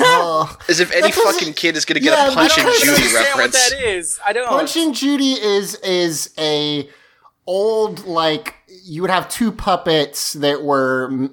Oh. 0.00 0.56
as 0.68 0.80
if 0.80 0.90
any 0.92 1.12
fucking 1.12 1.52
kid 1.54 1.76
is 1.76 1.84
gonna 1.84 2.00
get 2.00 2.12
Yeah, 2.16 2.32
a 2.32 2.34
punch 2.34 2.58
and 2.58 2.68
Judy 2.82 3.14
reference. 3.14 3.36
what 3.36 3.52
that 3.52 3.72
is. 3.82 4.18
I 4.26 4.32
don't. 4.32 4.48
Punch 4.48 4.76
and 4.76 4.94
Judy 4.94 5.32
is 5.34 5.74
is 5.76 6.32
a 6.38 6.88
old 7.46 8.06
like 8.06 8.54
you 8.88 9.02
would 9.02 9.10
have 9.10 9.28
two 9.28 9.52
puppets 9.52 10.32
that 10.32 10.62
were 10.62 11.28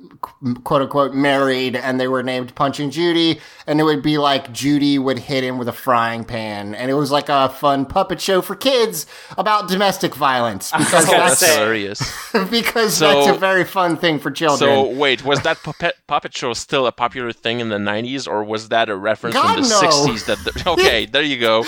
quote 0.66 0.82
unquote 0.82 1.14
married 1.14 1.76
and 1.76 2.00
they 2.00 2.08
were 2.08 2.22
named 2.22 2.54
Punch 2.54 2.82
and 2.82 2.92
Judy. 2.92 3.40
And 3.66 3.80
it 3.80 3.84
would 3.84 4.04
be 4.04 4.18
like 4.18 4.52
Judy 4.52 5.00
would 5.00 5.18
hit 5.18 5.44
him 5.44 5.58
with 5.58 5.70
a 5.70 5.74
frying 5.74 6.26
pan. 6.26 6.76
And 6.76 6.92
it 6.92 6.96
was 6.96 7.12
like 7.12 7.30
a 7.30 7.48
fun 7.50 7.86
puppet 7.86 8.20
show 8.20 8.42
for 8.42 8.56
kids 8.56 9.06
about 9.38 9.70
domestic 9.70 10.14
violence. 10.16 10.72
Because 10.86 11.08
That's 11.08 11.40
that's, 11.40 11.54
hilarious. 11.56 12.00
because 12.52 12.98
So- 12.98 13.08
that's 13.08 13.38
a 13.38 13.40
very 13.40 13.64
fun 13.64 13.98
thing 13.98 14.20
for 14.20 14.30
children. 14.30 14.70
So 14.70 14.90
wait, 14.90 15.24
was 15.24 15.42
that 15.42 15.58
puppet 15.64 15.96
puppet 16.08 16.36
show 16.36 16.54
still 16.54 16.86
a 16.86 16.92
popular 16.92 17.32
thing 17.32 17.60
in 17.60 17.70
the 17.70 17.78
'90s, 17.78 18.28
or 18.28 18.44
was 18.44 18.70
that 18.70 18.90
a 18.90 18.96
reference 18.96 19.34
God, 19.36 19.56
from 19.56 19.64
the 19.64 19.70
no. 19.70 19.90
'60s? 19.90 20.26
That 20.26 20.40
the, 20.44 20.70
okay, 20.74 21.06
there 21.06 21.24
you 21.24 21.40
go. 21.40 21.66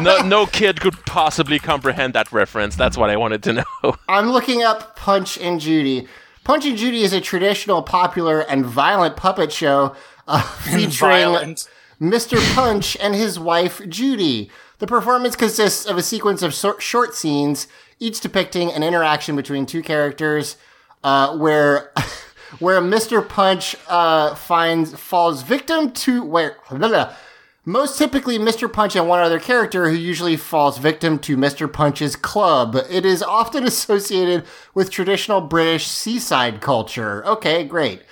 No, 0.00 0.22
no 0.22 0.46
kid 0.46 0.80
could 0.80 0.94
possibly 1.06 1.58
comprehend 1.58 2.14
that 2.14 2.30
reference. 2.32 2.76
That's 2.76 2.96
what 2.96 3.10
I 3.10 3.16
wanted 3.16 3.42
to 3.44 3.52
know. 3.54 3.96
I'm 4.08 4.30
looking 4.30 4.62
up 4.62 4.96
Punch 4.96 5.13
and 5.40 5.60
Judy. 5.60 6.08
Punch 6.44 6.66
and 6.66 6.76
Judy 6.76 7.02
is 7.02 7.12
a 7.12 7.20
traditional, 7.20 7.82
popular, 7.82 8.40
and 8.40 8.66
violent 8.66 9.16
puppet 9.16 9.52
show 9.52 9.94
uh, 10.28 10.42
featuring. 10.42 11.56
Mr. 12.00 12.54
Punch 12.54 12.96
and 13.00 13.14
his 13.14 13.38
wife 13.38 13.80
Judy. 13.88 14.50
The 14.78 14.86
performance 14.86 15.36
consists 15.36 15.86
of 15.86 15.96
a 15.96 16.02
sequence 16.02 16.42
of 16.42 16.52
so- 16.52 16.78
short 16.78 17.14
scenes, 17.14 17.66
each 18.00 18.20
depicting 18.20 18.70
an 18.72 18.82
interaction 18.82 19.36
between 19.36 19.64
two 19.64 19.82
characters, 19.82 20.56
uh, 21.02 21.36
where 21.36 21.92
where 22.58 22.80
Mr. 22.80 23.26
Punch 23.26 23.76
uh, 23.88 24.34
finds 24.34 24.94
falls 24.94 25.42
victim 25.42 25.92
to 25.92 26.22
where. 26.24 26.56
blah, 26.68 26.78
blah. 26.88 27.14
Most 27.66 27.96
typically, 27.96 28.38
Mr. 28.38 28.70
Punch 28.70 28.94
and 28.94 29.08
one 29.08 29.20
other 29.20 29.40
character 29.40 29.88
who 29.88 29.96
usually 29.96 30.36
falls 30.36 30.76
victim 30.76 31.18
to 31.20 31.34
Mr. 31.34 31.72
Punch's 31.72 32.14
club. 32.14 32.76
It 32.90 33.06
is 33.06 33.22
often 33.22 33.64
associated 33.66 34.44
with 34.74 34.90
traditional 34.90 35.40
British 35.40 35.86
seaside 35.86 36.60
culture. 36.60 37.24
Okay, 37.24 37.64
great. 37.64 38.02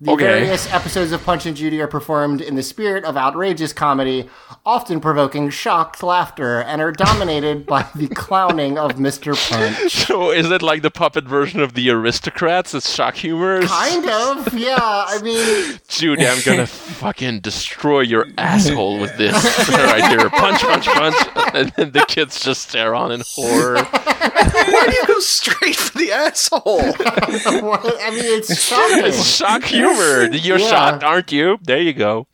The 0.00 0.12
Okay. 0.12 0.24
various 0.26 0.72
episodes 0.72 1.10
of 1.10 1.24
Punch 1.24 1.44
and 1.44 1.56
Judy 1.56 1.80
are 1.80 1.88
performed 1.88 2.40
in 2.40 2.54
the 2.54 2.62
spirit 2.62 3.02
of 3.04 3.16
outrageous 3.16 3.72
comedy, 3.72 4.30
often 4.64 5.00
provoking 5.00 5.50
shocked 5.50 6.04
laughter, 6.04 6.60
and 6.60 6.80
are 6.80 6.92
dominated 6.92 7.66
by 7.66 7.84
the 7.96 8.06
clowning 8.14 8.78
of 8.78 8.92
Mr. 8.92 9.34
Punch. 9.50 9.90
So 10.06 10.30
is 10.30 10.52
it 10.52 10.62
like 10.62 10.82
the 10.82 10.92
puppet 10.92 11.24
version 11.24 11.58
of 11.58 11.74
the 11.74 11.90
Aristocrats? 11.90 12.74
It's 12.74 12.94
shock 12.94 13.16
humor. 13.16 13.62
Kind 13.62 14.08
of, 14.08 14.54
yeah. 14.54 14.76
I 14.78 15.20
mean, 15.24 15.80
Judy, 15.88 16.28
I'm 16.28 16.42
gonna 16.44 16.68
fucking 16.68 17.40
destroy 17.40 18.02
your 18.02 18.26
asshole 18.38 19.00
with 19.00 19.16
this 19.16 19.34
right 19.68 20.06
here. 20.16 20.30
Punch, 20.30 20.60
punch, 20.60 20.86
punch, 20.86 21.16
and 21.54 21.72
then 21.76 21.90
the 21.90 22.04
kids 22.06 22.38
just 22.38 22.68
stare 22.68 22.94
on 22.94 23.10
in 23.10 23.24
horror. 23.26 23.78
Why 23.82 24.86
do 24.88 24.94
you 24.94 25.06
go 25.08 25.18
straight 25.18 25.74
for 25.74 25.98
the 25.98 26.12
asshole? 26.12 26.82
what? 26.92 27.84
I 28.00 28.10
mean, 28.10 28.24
it's 28.38 28.62
shocking. 28.62 29.04
It's 29.06 29.26
shock 29.26 29.64
humor. 29.64 29.87
You're 30.32 30.58
Yeah. 30.58 30.68
shocked, 30.70 31.04
aren't 31.04 31.32
you? 31.32 31.58
There 31.62 31.80
you 31.80 31.92
go. 31.92 32.26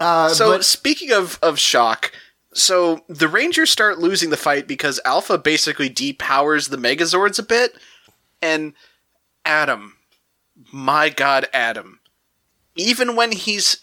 Uh, 0.00 0.28
so 0.30 0.52
but- 0.52 0.64
speaking 0.64 1.12
of 1.12 1.38
of 1.42 1.58
shock, 1.58 2.12
so 2.54 3.04
the 3.08 3.28
Rangers 3.28 3.70
start 3.70 3.98
losing 3.98 4.30
the 4.30 4.36
fight 4.36 4.66
because 4.66 5.00
Alpha 5.04 5.38
basically 5.38 5.88
depowers 5.88 6.70
the 6.70 6.76
Megazords 6.76 7.38
a 7.38 7.42
bit, 7.42 7.76
and 8.40 8.72
Adam, 9.44 9.96
my 10.72 11.08
God, 11.08 11.46
Adam, 11.52 12.00
even 12.76 13.14
when 13.16 13.32
he's 13.32 13.78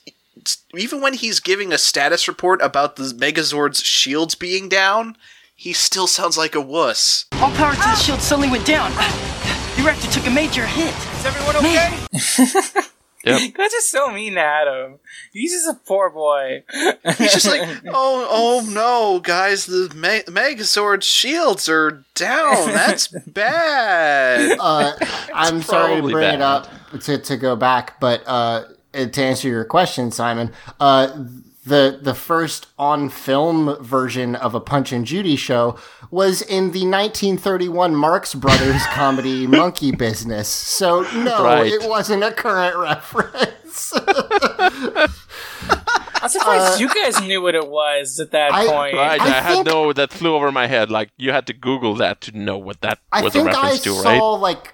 even 0.76 1.02
when 1.02 1.14
he's 1.14 1.40
giving 1.40 1.72
a 1.74 1.78
status 1.78 2.28
report 2.28 2.62
about 2.62 2.96
the 2.96 3.04
Megazord's 3.04 3.82
shields 3.82 4.36
being 4.36 4.68
down, 4.70 5.16
he 5.56 5.74
still 5.74 6.08
sounds 6.08 6.38
like 6.38 6.56
a 6.56 6.62
wuss. 6.62 7.26
All 7.34 7.52
power 7.52 7.74
to 7.74 7.80
the 7.80 7.96
shield 7.96 8.22
suddenly 8.22 8.50
went 8.50 8.66
down. 8.66 8.92
The 9.80 9.86
reactor 9.86 10.12
took 10.12 10.28
a 10.28 10.30
major 10.30 10.66
hit. 10.66 10.94
Is 10.94 11.26
everyone 11.26 11.56
okay? 11.56 12.82
Yep. 13.26 13.42
You 13.42 13.52
guys 13.52 13.74
are 13.74 13.82
so 13.82 14.12
mean 14.12 14.36
to 14.36 14.40
Adam. 14.40 15.00
He's 15.34 15.52
just 15.52 15.68
a 15.68 15.74
poor 15.86 16.10
boy. 16.10 16.64
He's 17.18 17.34
just 17.34 17.48
like, 17.48 17.62
oh, 17.88 18.28
oh 18.30 18.70
no, 18.70 19.20
guys, 19.20 19.66
the 19.66 19.92
Me- 19.94 20.24
Megazord 20.34 21.04
shields 21.04 21.68
are 21.68 22.06
down. 22.16 22.68
That's 22.68 23.08
bad. 23.28 24.58
uh, 24.58 24.94
I'm 25.34 25.62
sorry 25.62 25.96
to 25.96 26.02
probably 26.02 26.14
bring 26.14 26.36
it 26.36 26.42
up 26.42 26.70
to, 27.02 27.18
to 27.18 27.36
go 27.36 27.58
back, 27.58 28.00
but 28.00 28.24
uh, 28.26 28.64
to 28.94 29.22
answer 29.22 29.50
your 29.50 29.66
question, 29.66 30.12
Simon, 30.12 30.52
uh, 30.80 31.26
the 31.70 31.98
the 32.02 32.14
first 32.14 32.68
on 32.78 33.08
film 33.10 33.78
version 33.82 34.36
of 34.36 34.54
a 34.54 34.60
Punch 34.60 34.92
and 34.92 35.06
Judy 35.06 35.36
show 35.38 35.78
was 36.12 36.42
in 36.42 36.72
the 36.72 36.86
1931 36.86 37.96
Marx 37.96 38.36
Brothers 38.36 38.82
comedy 38.92 39.48
Monkey 39.48 39.92
Business. 39.92 40.48
So 40.50 41.02
no, 41.16 41.44
Right. 41.44 41.72
it 41.72 41.88
wasn't 41.90 42.24
a 42.24 42.32
current 42.32 42.76
reference. 42.78 43.94
I'm 46.22 46.28
surprised 46.30 46.82
you 46.82 46.90
guys 46.94 47.22
knew 47.22 47.42
what 47.42 47.56
it 47.56 47.68
was 47.70 48.20
at 48.20 48.32
that 48.32 48.52
Uh, 48.52 48.56
I- 48.56 48.68
point. 48.68 48.96
Right, 48.96 49.22
I 49.22 49.26
I, 49.26 49.30
had 49.42 49.54
think- 49.54 49.66
no 49.68 49.94
that 49.94 50.12
flew 50.12 50.36
over 50.36 50.52
my 50.52 50.68
head. 50.68 50.90
Like 50.92 51.12
you 51.18 51.32
had 51.32 51.48
to 51.48 51.54
Google 51.54 51.96
that 51.96 52.22
to 52.22 52.38
know 52.38 52.58
what 52.58 52.82
that 52.82 53.00
I 53.12 53.22
was 53.22 53.34
a 53.36 53.40
think 53.44 53.50
I 53.56 53.62
reference 53.62 53.84
to, 53.84 53.94
saw 53.94 54.10
right? 54.34 54.42
like. 54.42 54.74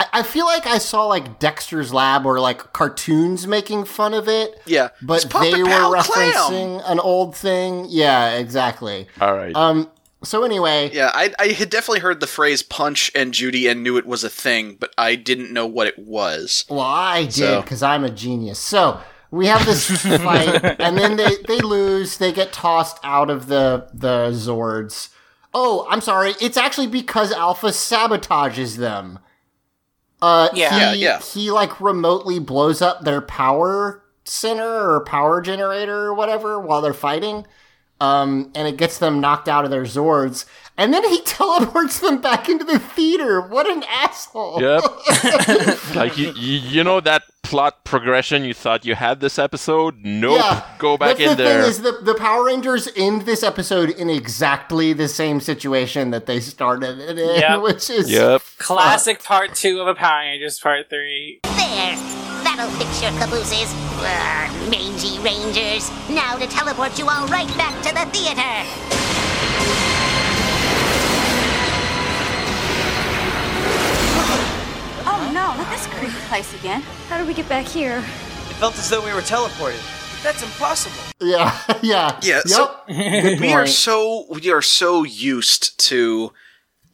I- 0.00 0.20
I 0.20 0.22
feel 0.22 0.46
like 0.46 0.66
I 0.66 0.78
saw 0.78 1.04
like 1.06 1.38
Dexter's 1.38 1.92
Lab 1.92 2.24
or 2.26 2.40
like 2.40 2.72
cartoons 2.72 3.46
making 3.46 3.84
fun 3.84 4.14
of 4.14 4.28
it. 4.28 4.60
Yeah, 4.66 4.88
but 5.02 5.24
It's 5.24 5.32
they 5.40 5.62
were 5.62 5.68
Pal 5.68 5.92
referencing 5.92 6.82
an 6.86 6.98
old 7.00 7.36
thing. 7.36 7.86
Yeah, 7.88 8.30
exactly. 8.36 9.06
All 9.20 9.34
right. 9.34 9.54
Um. 9.54 9.90
So 10.22 10.44
anyway, 10.44 10.90
Yeah, 10.92 11.10
I, 11.14 11.32
I 11.38 11.46
had 11.48 11.70
definitely 11.70 12.00
heard 12.00 12.20
the 12.20 12.26
phrase 12.26 12.62
punch 12.62 13.10
and 13.14 13.32
Judy 13.32 13.66
and 13.68 13.82
knew 13.82 13.96
it 13.96 14.04
was 14.04 14.22
a 14.22 14.28
thing, 14.28 14.76
but 14.78 14.92
I 14.98 15.14
didn't 15.14 15.50
know 15.50 15.66
what 15.66 15.86
it 15.86 15.98
was. 15.98 16.66
well, 16.68 16.80
I 16.80 17.22
did 17.24 17.32
So- 17.34 17.62
because 17.62 17.82
I'm 17.82 18.04
a 18.04 18.10
genius. 18.10 18.58
So 18.58 19.00
we 19.30 19.46
have 19.46 19.64
this 19.64 19.88
fight, 20.02 20.62
and 20.80 20.98
then 20.98 21.16
they 21.16 21.36
they 21.48 21.60
lose. 21.60 22.18
They 22.18 22.32
get 22.32 22.52
tossed 22.52 22.98
out 23.02 23.30
of 23.30 23.46
the 23.48 23.88
the 23.94 24.30
Zords. 24.32 25.08
Oh, 25.54 25.86
I'm 25.90 26.00
sorry. 26.00 26.34
It's 26.40 26.56
actually 26.56 26.86
because 26.86 27.32
Alpha 27.32 27.68
sabotages 27.68 28.76
them. 28.76 29.18
Uh, 30.22 30.48
Yeah. 30.52 30.70
he, 30.74 30.80
Yeah, 30.80 30.92
yeah. 30.92 31.20
He 31.20 31.50
like 31.50 31.80
remotely 31.80 32.38
blows 32.38 32.82
up 32.82 33.04
their 33.04 33.20
power 33.20 34.02
center 34.24 34.90
or 34.90 35.04
power 35.04 35.40
generator 35.40 36.06
or 36.06 36.14
whatever 36.14 36.60
while 36.60 36.80
they're 36.80 36.92
fighting. 36.92 37.46
Um, 38.00 38.50
and 38.54 38.66
it 38.66 38.76
gets 38.78 38.98
them 38.98 39.20
knocked 39.20 39.48
out 39.48 39.64
of 39.64 39.70
their 39.70 39.82
Zords. 39.84 40.46
And 40.80 40.94
then 40.94 41.04
he 41.10 41.20
teleports 41.26 42.00
them 42.00 42.22
back 42.22 42.48
into 42.48 42.64
the 42.64 42.78
theater. 42.78 43.42
What 43.42 43.68
an 43.68 43.82
asshole. 43.86 44.62
Yep. 44.62 45.94
like 45.94 46.16
you, 46.16 46.32
you, 46.32 46.58
you 46.58 46.82
know 46.84 47.00
that 47.00 47.24
plot 47.42 47.84
progression 47.84 48.44
you 48.44 48.54
thought 48.54 48.86
you 48.86 48.94
had 48.94 49.20
this 49.20 49.38
episode? 49.38 49.96
Nope. 50.02 50.38
Yeah, 50.38 50.64
Go 50.78 50.96
back 50.96 51.18
That's 51.18 51.32
in 51.32 51.36
the 51.36 51.42
there. 51.44 51.60
thing 51.62 51.70
is 51.70 51.82
the, 51.82 51.98
the 52.02 52.14
Power 52.14 52.46
Rangers 52.46 52.88
end 52.96 53.22
this 53.22 53.42
episode 53.42 53.90
in 53.90 54.08
exactly 54.08 54.94
the 54.94 55.06
same 55.06 55.38
situation 55.40 56.12
that 56.12 56.24
they 56.24 56.40
started 56.40 56.98
it 56.98 57.18
in, 57.18 57.40
Yep. 57.40 57.60
which 57.62 57.90
is 57.90 58.10
Yep. 58.10 58.40
Classic 58.58 59.22
part 59.22 59.54
two 59.54 59.80
of 59.82 59.86
a 59.86 59.94
Power 59.94 60.20
Rangers 60.20 60.58
part 60.60 60.88
three. 60.88 61.40
There! 61.42 61.96
That'll 62.42 62.70
fix 62.78 63.02
your 63.02 63.10
cabooses. 63.20 63.68
Urgh, 64.00 64.70
mangy 64.70 65.18
rangers. 65.18 65.90
Now 66.08 66.38
to 66.38 66.46
teleport 66.46 66.98
you 66.98 67.06
all 67.06 67.26
right 67.26 67.48
back 67.58 67.82
to 67.82 67.92
the 67.92 68.06
theater. 68.16 69.89
Oh 75.30 75.32
no, 75.32 75.54
not 75.62 75.70
this 75.70 75.86
creepy 75.86 76.12
place 76.28 76.52
again. 76.58 76.80
How 77.08 77.16
do 77.16 77.24
we 77.24 77.34
get 77.34 77.48
back 77.48 77.64
here? 77.64 77.98
It 77.98 78.02
felt 78.54 78.76
as 78.76 78.90
though 78.90 79.04
we 79.04 79.12
were 79.12 79.20
teleported. 79.20 79.80
That's 80.24 80.42
impossible. 80.42 80.96
yeah, 81.20 81.56
yeah, 81.82 82.18
Yeah, 82.20 82.40
Yep. 82.44 82.46
so 82.46 82.76
we 82.88 83.52
are 83.52 83.66
so 83.66 84.26
we 84.28 84.50
are 84.50 84.60
so 84.60 85.04
used 85.04 85.78
to 85.86 86.32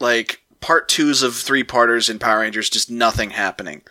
like 0.00 0.42
part 0.60 0.88
twos 0.90 1.22
of 1.22 1.34
three 1.34 1.64
parters 1.64 2.10
in 2.10 2.18
Power 2.18 2.40
Rangers, 2.40 2.68
just 2.68 2.90
nothing 2.90 3.30
happening. 3.30 3.82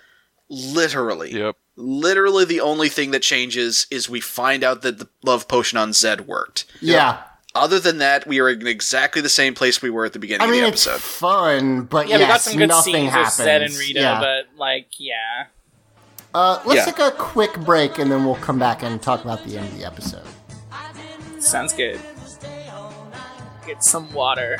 Literally. 0.47 1.33
Yep. 1.33 1.55
Literally 1.75 2.45
the 2.45 2.61
only 2.61 2.87
thing 2.87 3.09
that 3.11 3.23
changes 3.23 3.87
is 3.89 4.07
we 4.07 4.21
find 4.21 4.63
out 4.63 4.83
that 4.83 4.99
the 4.99 5.09
love 5.23 5.47
potion 5.47 5.77
on 5.79 5.91
Zed 5.91 6.27
worked. 6.27 6.65
yeah. 6.81 7.23
Other 7.55 7.79
than 7.79 7.99
that, 7.99 8.27
we 8.27 8.41
are 8.41 8.49
in 8.49 8.67
exactly 8.67 9.21
the 9.21 9.29
same 9.29 9.53
place 9.53 9.81
we 9.81 9.89
were 9.89 10.03
at 10.05 10.11
the 10.11 10.19
beginning 10.19 10.45
I 10.45 10.51
mean, 10.51 10.63
of 10.65 10.67
the 10.71 10.73
it's 10.73 10.85
episode. 10.87 11.01
fun, 11.01 11.81
but 11.83 12.09
Yeah, 12.09 12.17
we 12.17 12.25
got 12.25 12.41
some 12.41 12.57
good 12.57 12.67
nothing 12.67 12.93
scenes 12.93 13.11
happens. 13.11 13.37
with 13.37 13.45
Zed 13.45 13.61
and 13.61 13.73
Rita, 13.75 13.99
yeah. 14.01 14.19
but 14.19 14.47
like, 14.59 14.87
yeah. 14.97 15.45
uh, 16.33 16.61
let's 16.65 16.85
Yeah. 16.85 16.91
take 16.91 16.99
a 16.99 17.11
quick 17.11 17.57
break 17.61 17.97
and 17.97 18.11
then 18.11 18.25
we'll 18.25 18.35
come 18.35 18.59
back 18.59 18.83
and 18.83 19.01
talk 19.01 19.23
about 19.23 19.45
the 19.45 19.57
end 19.57 19.69
of 19.69 19.77
the 19.77 19.85
episode. 19.85 20.23
Sounds 21.39 21.71
good. 21.71 21.99
Get 23.65 23.83
some 23.83 24.11
water. 24.13 24.57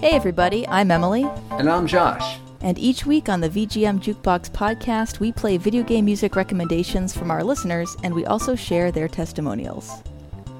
Hey 0.00 0.12
everybody, 0.12 0.64
I'm 0.68 0.92
Emily. 0.92 1.28
And 1.50 1.68
I'm 1.68 1.88
Josh. 1.88 2.38
And 2.60 2.78
each 2.78 3.04
week 3.04 3.28
on 3.28 3.40
the 3.40 3.50
VGM 3.50 3.98
Jukebox 3.98 4.48
podcast, 4.52 5.18
we 5.18 5.32
play 5.32 5.56
video 5.56 5.82
game 5.82 6.04
music 6.04 6.36
recommendations 6.36 7.12
from 7.12 7.32
our 7.32 7.42
listeners 7.42 7.96
and 8.04 8.14
we 8.14 8.24
also 8.24 8.54
share 8.54 8.92
their 8.92 9.08
testimonials. 9.08 9.90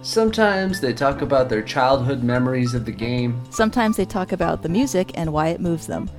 Sometimes 0.02 0.80
they 0.80 0.92
talk 0.92 1.22
about 1.22 1.48
their 1.48 1.62
childhood 1.62 2.24
memories 2.24 2.74
of 2.74 2.84
the 2.84 2.90
game. 2.90 3.40
Sometimes 3.50 3.96
they 3.96 4.04
talk 4.04 4.32
about 4.32 4.64
the 4.64 4.68
music 4.68 5.12
and 5.14 5.32
why 5.32 5.50
it 5.50 5.60
moves 5.60 5.86
them. 5.86 6.10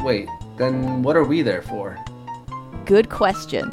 Wait, 0.00 0.26
then 0.56 1.02
what 1.02 1.16
are 1.16 1.24
we 1.24 1.42
there 1.42 1.60
for? 1.60 2.02
Good 2.86 3.10
question. 3.10 3.70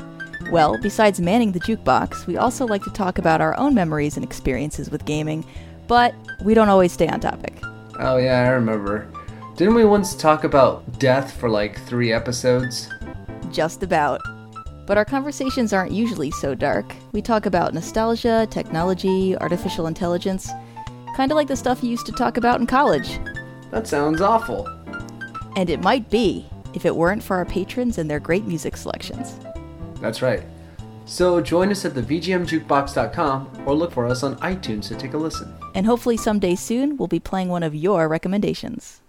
Well, 0.52 0.78
besides 0.82 1.22
manning 1.22 1.54
the 1.54 1.62
jukebox, 1.62 2.28
we 2.28 2.36
also 2.36 2.68
like 2.68 2.84
to 2.84 2.92
talk 2.92 3.20
about 3.20 3.40
our 3.40 3.58
own 3.58 3.74
memories 3.74 4.18
and 4.18 4.26
experiences 4.26 4.90
with 4.90 5.06
gaming, 5.06 5.46
but 5.88 6.14
we 6.44 6.54
don't 6.54 6.68
always 6.68 6.92
stay 6.92 7.08
on 7.08 7.22
topic. 7.22 7.56
Oh, 8.00 8.18
yeah, 8.18 8.42
I 8.42 8.50
remember. 8.50 9.08
Didn't 9.56 9.76
we 9.76 9.86
once 9.86 10.16
talk 10.16 10.44
about 10.44 11.00
death 11.00 11.32
for 11.38 11.50
like 11.50 11.80
three 11.86 12.12
episodes? 12.12 12.90
Just 13.52 13.84
about. 13.84 14.22
But 14.86 14.98
our 14.98 15.06
conversations 15.06 15.72
aren't 15.72 15.94
usually 15.94 16.30
so 16.32 16.54
dark. 16.56 16.94
We 17.14 17.22
talk 17.22 17.46
about 17.46 17.74
nostalgia, 17.74 18.48
technology, 18.52 19.38
artificial 19.38 19.88
intelligence, 19.88 20.52
kind 21.16 21.32
of 21.32 21.38
like 21.38 21.48
the 21.48 21.56
stuff 21.56 21.82
you 21.82 21.90
used 21.90 22.06
to 22.08 22.12
talk 22.12 22.36
about 22.38 22.60
in 22.60 22.68
college. 22.68 23.18
That 23.72 23.88
sounds 23.88 24.20
awful. 24.20 24.68
And 25.56 25.70
it 25.70 25.82
might 25.82 26.10
be, 26.10 26.46
if 26.74 26.86
it 26.86 26.96
weren't 26.96 27.24
for 27.24 27.38
our 27.38 27.46
patrons 27.46 27.98
and 27.98 28.10
their 28.10 28.20
great 28.20 28.46
music 28.46 28.76
selections. 28.76 29.40
That's 30.02 30.22
right. 30.22 30.44
So 31.06 31.40
join 31.40 31.70
us 31.70 31.86
at 31.86 31.94
the 31.94 32.02
VGMJukebox.com 32.02 33.64
or 33.68 33.76
look 33.76 33.92
for 33.92 34.08
us 34.08 34.24
on 34.24 34.36
iTunes 34.38 34.88
to 34.88 34.96
take 34.96 35.14
a 35.14 35.18
listen. 35.18 35.56
And 35.76 35.86
hopefully 35.86 36.18
someday 36.18 36.56
soon 36.56 36.98
we'll 36.98 37.08
be 37.08 37.20
playing 37.20 37.50
one 37.50 37.62
of 37.62 37.76
your 37.76 38.08
recommendations. 38.08 39.02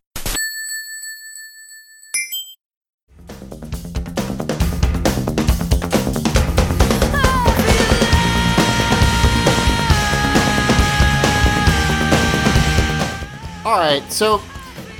All 13.64 13.76
right, 13.78 14.04
so 14.10 14.40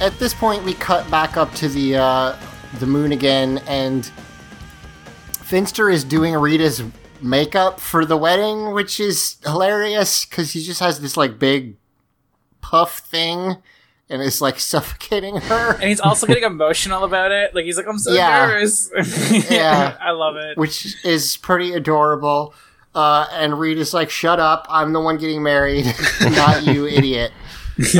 at 0.01 0.18
this 0.18 0.34
point 0.34 0.64
we 0.64 0.74
cut 0.74 1.09
back 1.11 1.36
up 1.36 1.53
to 1.55 1.68
the 1.68 1.97
uh, 1.97 2.36
the 2.80 2.86
moon 2.86 3.12
again, 3.12 3.59
and 3.68 4.11
Finster 5.47 5.88
is 5.88 6.03
doing 6.05 6.34
Rita's 6.34 6.82
makeup 7.22 7.78
for 7.78 8.05
the 8.05 8.16
wedding, 8.16 8.72
which 8.72 8.99
is 8.99 9.36
hilarious 9.44 10.24
because 10.24 10.53
he 10.53 10.62
just 10.62 10.80
has 10.80 11.01
this 11.01 11.16
like 11.16 11.38
big 11.38 11.76
puff 12.61 12.99
thing 12.99 13.57
and 14.11 14.22
it's 14.22 14.40
like 14.40 14.59
suffocating 14.72 15.36
her. 15.36 15.74
And 15.74 15.84
he's 15.84 16.01
also 16.01 16.26
getting 16.26 16.42
emotional 16.42 17.05
about 17.05 17.30
it. 17.30 17.55
Like 17.55 17.64
he's 17.64 17.76
like, 17.76 17.86
I'm 17.86 17.99
so 17.99 18.12
Yeah. 18.12 18.47
nervous. 18.47 18.90
Yeah. 19.51 19.97
I 20.01 20.11
love 20.11 20.34
it. 20.36 20.59
which 20.59 20.97
is 21.05 21.36
pretty 21.36 21.72
adorable. 21.74 22.53
Uh, 22.94 23.26
and 23.32 23.61
Rita's 23.61 23.92
like, 23.92 24.09
"Shut 24.09 24.40
up! 24.40 24.66
I'm 24.70 24.94
the 24.94 25.01
one 25.03 25.18
getting 25.18 25.42
married, 25.42 25.84
not 26.22 26.64
you, 26.64 26.86
idiot." 26.86 27.30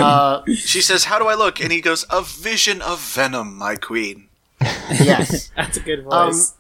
Uh, 0.01 0.41
She 0.55 0.81
says, 0.81 1.05
"How 1.05 1.19
do 1.19 1.27
I 1.27 1.35
look?" 1.35 1.61
And 1.61 1.71
he 1.71 1.83
goes, 1.83 2.07
"A 2.09 2.23
vision 2.23 2.81
of 2.81 2.99
venom, 2.99 3.59
my 3.59 3.77
queen." 3.77 4.31
yes. 4.63 5.51
That's 5.55 5.77
a 5.77 5.81
good 5.81 5.99
Um, 6.11 6.33
voice. 6.33 6.55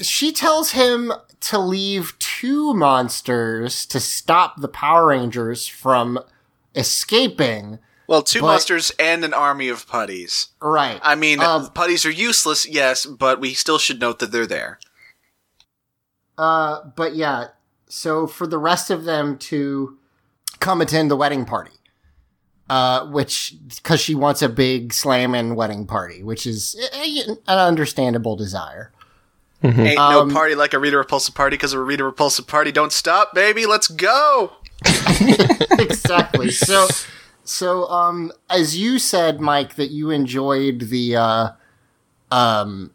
She 0.00 0.32
tells 0.32 0.72
him 0.72 1.12
to 1.40 1.58
leave 1.58 2.18
two 2.18 2.74
monsters 2.74 3.86
to 3.86 4.00
stop 4.00 4.60
the 4.60 4.68
Power 4.68 5.08
Rangers 5.08 5.66
from 5.66 6.18
escaping. 6.74 7.78
Well, 8.06 8.22
two 8.22 8.40
But- 8.40 8.48
monsters 8.48 8.92
and 8.98 9.24
an 9.24 9.32
army 9.34 9.68
of 9.68 9.86
putties. 9.86 10.48
Right. 10.60 11.00
I 11.02 11.14
mean, 11.14 11.40
Um, 11.40 11.70
putties 11.70 12.04
are 12.04 12.10
useless, 12.10 12.66
yes, 12.66 13.06
but 13.06 13.40
we 13.40 13.54
still 13.54 13.78
should 13.78 14.00
note 14.00 14.18
that 14.18 14.30
they're 14.32 14.46
there. 14.46 14.78
Uh, 16.36 16.80
but 16.96 17.14
yeah, 17.14 17.48
so 17.88 18.26
for 18.26 18.46
the 18.46 18.58
rest 18.58 18.90
of 18.90 19.04
them 19.04 19.38
to 19.38 19.98
come 20.60 20.80
attend 20.80 21.10
the 21.10 21.16
wedding 21.16 21.44
party, 21.44 21.70
uh, 22.68 23.06
which 23.06 23.54
because 23.68 24.00
she 24.00 24.14
wants 24.14 24.42
a 24.42 24.48
big 24.48 24.92
slamming 24.92 25.54
wedding 25.54 25.86
party, 25.86 26.22
which 26.22 26.46
is 26.46 26.74
an 26.92 27.38
understandable 27.46 28.34
desire. 28.36 28.92
Ain't 29.64 29.98
Um, 29.98 30.28
no 30.28 30.34
party 30.34 30.54
like 30.54 30.74
a 30.74 30.78
Rita 30.78 30.96
Repulsa 30.96 31.34
party 31.34 31.56
because 31.56 31.72
a 31.72 31.80
Rita 31.80 32.02
Repulsa 32.02 32.46
party 32.46 32.70
don't 32.70 32.92
stop, 32.92 33.34
baby. 33.34 33.66
Let's 33.66 33.88
go. 33.88 34.52
exactly. 35.78 36.50
So, 36.50 36.86
so 37.44 37.88
um, 37.88 38.32
as 38.50 38.76
you 38.76 38.98
said, 38.98 39.40
Mike, 39.40 39.76
that 39.76 39.90
you 39.90 40.10
enjoyed 40.10 40.80
the 40.90 41.16
uh, 41.16 41.48
um, 42.30 42.90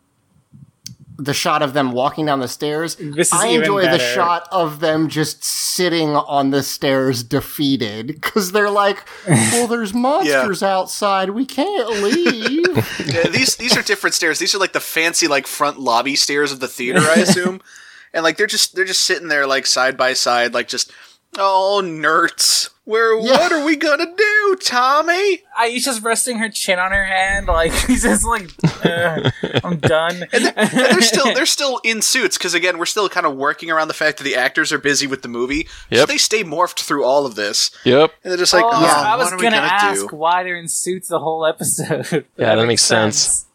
the 1.19 1.33
shot 1.33 1.61
of 1.61 1.73
them 1.73 1.91
walking 1.91 2.25
down 2.25 2.39
the 2.39 2.47
stairs. 2.47 2.95
This 2.95 3.27
is 3.27 3.33
I 3.33 3.49
even 3.49 3.61
enjoy 3.61 3.81
the 3.83 3.99
shot 3.99 4.47
of 4.51 4.79
them 4.79 5.09
just 5.09 5.43
sitting 5.43 6.15
on 6.15 6.51
the 6.51 6.63
stairs, 6.63 7.23
defeated, 7.23 8.07
because 8.07 8.51
they're 8.51 8.69
like, 8.69 9.05
"Well, 9.27 9.67
there's 9.67 9.93
monsters 9.93 10.63
outside. 10.63 11.31
We 11.31 11.45
can't 11.45 11.89
leave." 12.01 12.67
Yeah, 13.09 13.27
these 13.29 13.55
these 13.55 13.75
are 13.75 13.81
different 13.81 14.13
stairs. 14.13 14.39
These 14.39 14.53
are 14.53 14.59
like 14.59 14.73
the 14.73 14.79
fancy 14.79 15.27
like 15.27 15.47
front 15.47 15.79
lobby 15.79 16.15
stairs 16.15 16.51
of 16.51 16.59
the 16.59 16.67
theater, 16.67 16.99
I 16.99 17.15
assume. 17.21 17.61
and 18.13 18.23
like 18.23 18.37
they're 18.37 18.47
just 18.47 18.75
they're 18.75 18.85
just 18.85 19.03
sitting 19.03 19.27
there 19.27 19.47
like 19.47 19.65
side 19.65 19.97
by 19.97 20.13
side, 20.13 20.53
like 20.53 20.67
just 20.67 20.91
oh 21.37 21.81
nerds. 21.83 22.69
Where 22.85 23.15
what 23.15 23.51
are 23.51 23.63
we 23.63 23.75
gonna 23.75 24.15
do, 24.15 24.57
Tommy? 24.63 25.43
Aisha's 25.59 26.01
resting 26.01 26.39
her 26.39 26.49
chin 26.49 26.79
on 26.79 26.91
her 26.91 27.05
hand, 27.05 27.45
like 27.45 27.71
he's 27.87 28.01
just 28.01 28.25
like, 28.25 28.49
"Uh, 28.83 29.29
I'm 29.63 29.77
done. 29.77 30.23
And 30.33 30.45
they're 30.55 31.01
still 31.01 31.31
they're 31.35 31.45
still 31.45 31.79
in 31.83 32.01
suits 32.01 32.35
because 32.35 32.55
again 32.55 32.79
we're 32.79 32.87
still 32.87 33.07
kind 33.07 33.27
of 33.27 33.35
working 33.35 33.69
around 33.69 33.89
the 33.89 33.93
fact 33.93 34.17
that 34.17 34.23
the 34.23 34.35
actors 34.35 34.71
are 34.73 34.79
busy 34.79 35.05
with 35.05 35.21
the 35.21 35.27
movie. 35.27 35.67
So 35.93 36.07
they 36.07 36.17
stay 36.17 36.43
morphed 36.43 36.79
through 36.79 37.03
all 37.03 37.27
of 37.27 37.35
this. 37.35 37.69
Yep. 37.83 38.11
And 38.23 38.31
they're 38.31 38.39
just 38.39 38.53
like, 38.53 38.65
oh, 38.65 38.69
oh, 38.71 38.73
I 38.73 39.15
was 39.17 39.25
what 39.25 39.33
are 39.33 39.37
gonna, 39.37 39.57
gonna 39.57 39.67
ask 39.67 40.09
do? 40.09 40.15
why 40.15 40.41
they're 40.41 40.57
in 40.57 40.67
suits 40.67 41.09
the 41.09 41.19
whole 41.19 41.45
episode. 41.45 42.25
Yeah, 42.37 42.55
that 42.55 42.65
makes 42.65 42.81
sense. 42.83 43.45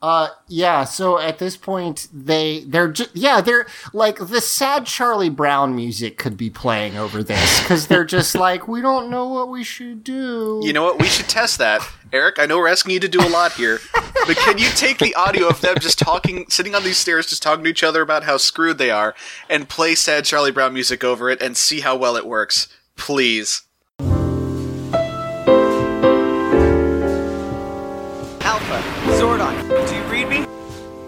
Uh, 0.00 0.28
yeah. 0.46 0.84
So 0.84 1.18
at 1.18 1.38
this 1.38 1.56
point, 1.56 2.06
they 2.12 2.60
they're 2.60 2.90
just 2.90 3.16
yeah 3.16 3.40
they're 3.40 3.66
like 3.92 4.18
the 4.18 4.40
sad 4.40 4.86
Charlie 4.86 5.28
Brown 5.28 5.74
music 5.74 6.18
could 6.18 6.36
be 6.36 6.50
playing 6.50 6.96
over 6.96 7.22
this 7.22 7.60
because 7.60 7.88
they're 7.88 8.04
just 8.04 8.34
like 8.36 8.68
we 8.68 8.80
don't 8.80 9.10
know 9.10 9.26
what 9.26 9.48
we 9.48 9.64
should 9.64 10.04
do. 10.04 10.60
You 10.62 10.72
know 10.72 10.84
what? 10.84 11.00
We 11.00 11.08
should 11.08 11.28
test 11.28 11.58
that. 11.58 11.82
Eric, 12.12 12.38
I 12.38 12.46
know 12.46 12.58
we're 12.58 12.68
asking 12.68 12.92
you 12.92 13.00
to 13.00 13.08
do 13.08 13.20
a 13.20 13.28
lot 13.28 13.52
here, 13.52 13.80
but 14.26 14.36
can 14.36 14.56
you 14.56 14.68
take 14.70 14.98
the 14.98 15.14
audio 15.14 15.48
of 15.48 15.60
them 15.60 15.76
just 15.78 15.98
talking, 15.98 16.46
sitting 16.48 16.74
on 16.74 16.82
these 16.82 16.96
stairs, 16.96 17.26
just 17.26 17.42
talking 17.42 17.64
to 17.64 17.70
each 17.70 17.82
other 17.82 18.00
about 18.00 18.24
how 18.24 18.38
screwed 18.38 18.78
they 18.78 18.90
are, 18.90 19.14
and 19.50 19.68
play 19.68 19.94
sad 19.94 20.24
Charlie 20.24 20.50
Brown 20.50 20.72
music 20.72 21.04
over 21.04 21.28
it 21.28 21.42
and 21.42 21.54
see 21.54 21.80
how 21.80 21.96
well 21.96 22.16
it 22.16 22.24
works? 22.24 22.68
Please. 22.96 23.62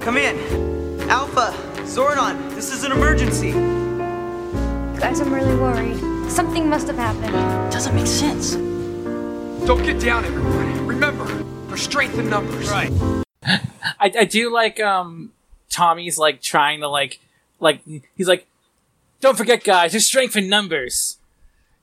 Come 0.01 0.17
in. 0.17 1.01
Alpha, 1.11 1.55
Zordon, 1.83 2.55
this 2.55 2.73
is 2.73 2.85
an 2.85 2.93
emergency. 2.93 3.53
Guys, 4.99 5.21
I'm 5.21 5.33
really 5.33 5.55
worried. 5.57 5.99
Something 6.31 6.71
must 6.71 6.87
have 6.87 6.97
happened. 6.97 7.33
Doesn't 7.71 7.95
make 7.95 8.07
sense. 8.07 8.55
Don't 9.67 9.83
get 9.83 10.01
down, 10.01 10.25
everyone. 10.25 10.87
Remember, 10.87 11.27
there's 11.69 11.83
strength 11.83 12.19
in 12.19 12.31
numbers. 12.31 12.71
Right. 12.71 12.91
I, 13.45 14.11
I 14.21 14.25
do 14.25 14.51
like 14.51 14.81
um 14.81 15.33
Tommy's 15.69 16.17
like 16.19 16.41
trying 16.41 16.81
to 16.81 16.89
like 16.89 17.21
like 17.59 17.83
he's 18.17 18.27
like, 18.27 18.47
don't 19.21 19.37
forget 19.37 19.63
guys, 19.63 19.93
there's 19.93 20.07
strength 20.07 20.35
in 20.35 20.49
numbers. 20.49 21.19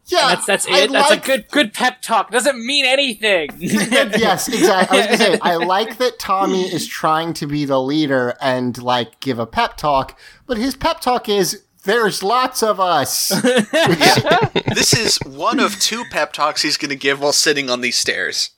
Yeah, 0.09 0.29
And 0.29 0.29
that's 0.37 0.45
that's 0.45 0.67
I 0.67 0.79
it. 0.83 0.91
That's 0.91 1.09
like- 1.09 1.23
a 1.23 1.27
good 1.27 1.47
good 1.51 1.73
pep 1.73 2.01
talk. 2.01 2.31
Doesn't 2.31 2.65
mean 2.65 2.85
anything. 2.85 3.49
yes, 3.59 4.47
exactly. 4.47 4.97
I 4.97 5.01
was 5.01 5.05
gonna 5.17 5.17
say 5.33 5.39
I 5.41 5.55
like 5.75 5.97
that 5.97 6.17
Tommy 6.19 6.63
is 6.73 6.87
trying 6.87 7.33
to 7.33 7.47
be 7.47 7.65
the 7.65 7.81
leader 7.81 8.35
and 8.41 8.77
like 8.81 9.19
give 9.19 9.37
a 9.39 9.45
pep 9.45 9.75
talk, 9.77 10.17
but 10.45 10.57
his 10.57 10.75
pep 10.75 11.01
talk 11.01 11.27
is 11.27 11.63
there's 11.83 12.23
lots 12.23 12.63
of 12.63 12.79
us. 12.79 13.29
this 13.41 14.93
is 14.97 15.17
one 15.25 15.59
of 15.59 15.79
two 15.79 16.03
pep 16.11 16.33
talks 16.33 16.61
he's 16.61 16.77
going 16.77 16.89
to 16.89 16.95
give 16.95 17.21
while 17.21 17.31
sitting 17.33 17.69
on 17.69 17.81
these 17.81 17.97
stairs. 17.97 18.51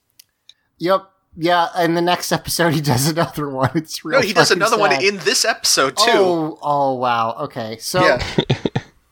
yep. 0.78 1.04
Yeah, 1.38 1.68
and 1.76 1.96
the 1.96 2.02
next 2.02 2.32
episode 2.32 2.74
he 2.74 2.82
does 2.82 3.08
another 3.08 3.48
one. 3.48 3.70
It's 3.76 4.04
real. 4.04 4.20
No, 4.20 4.26
he 4.26 4.34
does 4.34 4.50
fucking 4.50 4.62
another 4.62 4.78
one 4.80 4.92
in 5.02 5.18
this 5.20 5.46
episode 5.46 5.96
too. 5.96 6.04
Oh, 6.08 6.60
oh 6.62 6.94
wow. 6.96 7.36
Okay, 7.42 7.78
so 7.78 8.04
Yeah. 8.04 8.24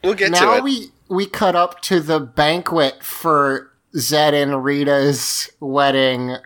We'll 0.04 0.16
get 0.16 0.32
now 0.32 0.54
to 0.54 0.58
it. 0.58 0.64
we 0.64 0.90
we 1.10 1.26
cut 1.26 1.56
up 1.56 1.82
to 1.84 2.00
the 2.00 2.20
banquet 2.20 3.04
for 3.04 3.72
Zed 3.96 4.34
and 4.34 4.64
Rita's 4.64 5.50
wedding. 5.60 6.38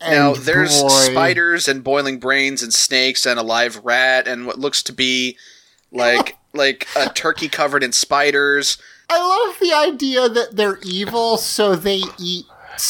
And 0.00 0.14
now 0.14 0.34
there's 0.34 0.80
boy, 0.82 0.88
spiders 0.88 1.68
and 1.68 1.84
boiling 1.84 2.18
brains 2.18 2.62
and 2.62 2.74
snakes 2.74 3.24
and 3.24 3.38
a 3.38 3.42
live 3.42 3.84
rat 3.84 4.26
and 4.26 4.46
what 4.46 4.58
looks 4.58 4.82
to 4.84 4.92
be 4.92 5.36
like 5.92 6.36
like 6.54 6.88
a 6.96 7.08
turkey 7.08 7.48
covered 7.48 7.82
in 7.82 7.92
spiders. 7.92 8.78
I 9.08 9.18
love 9.18 9.58
the 9.60 9.72
idea 9.74 10.28
that 10.28 10.56
they're 10.56 10.78
evil, 10.84 11.36
so 11.36 11.76
they 11.76 12.02
eat 12.18 12.46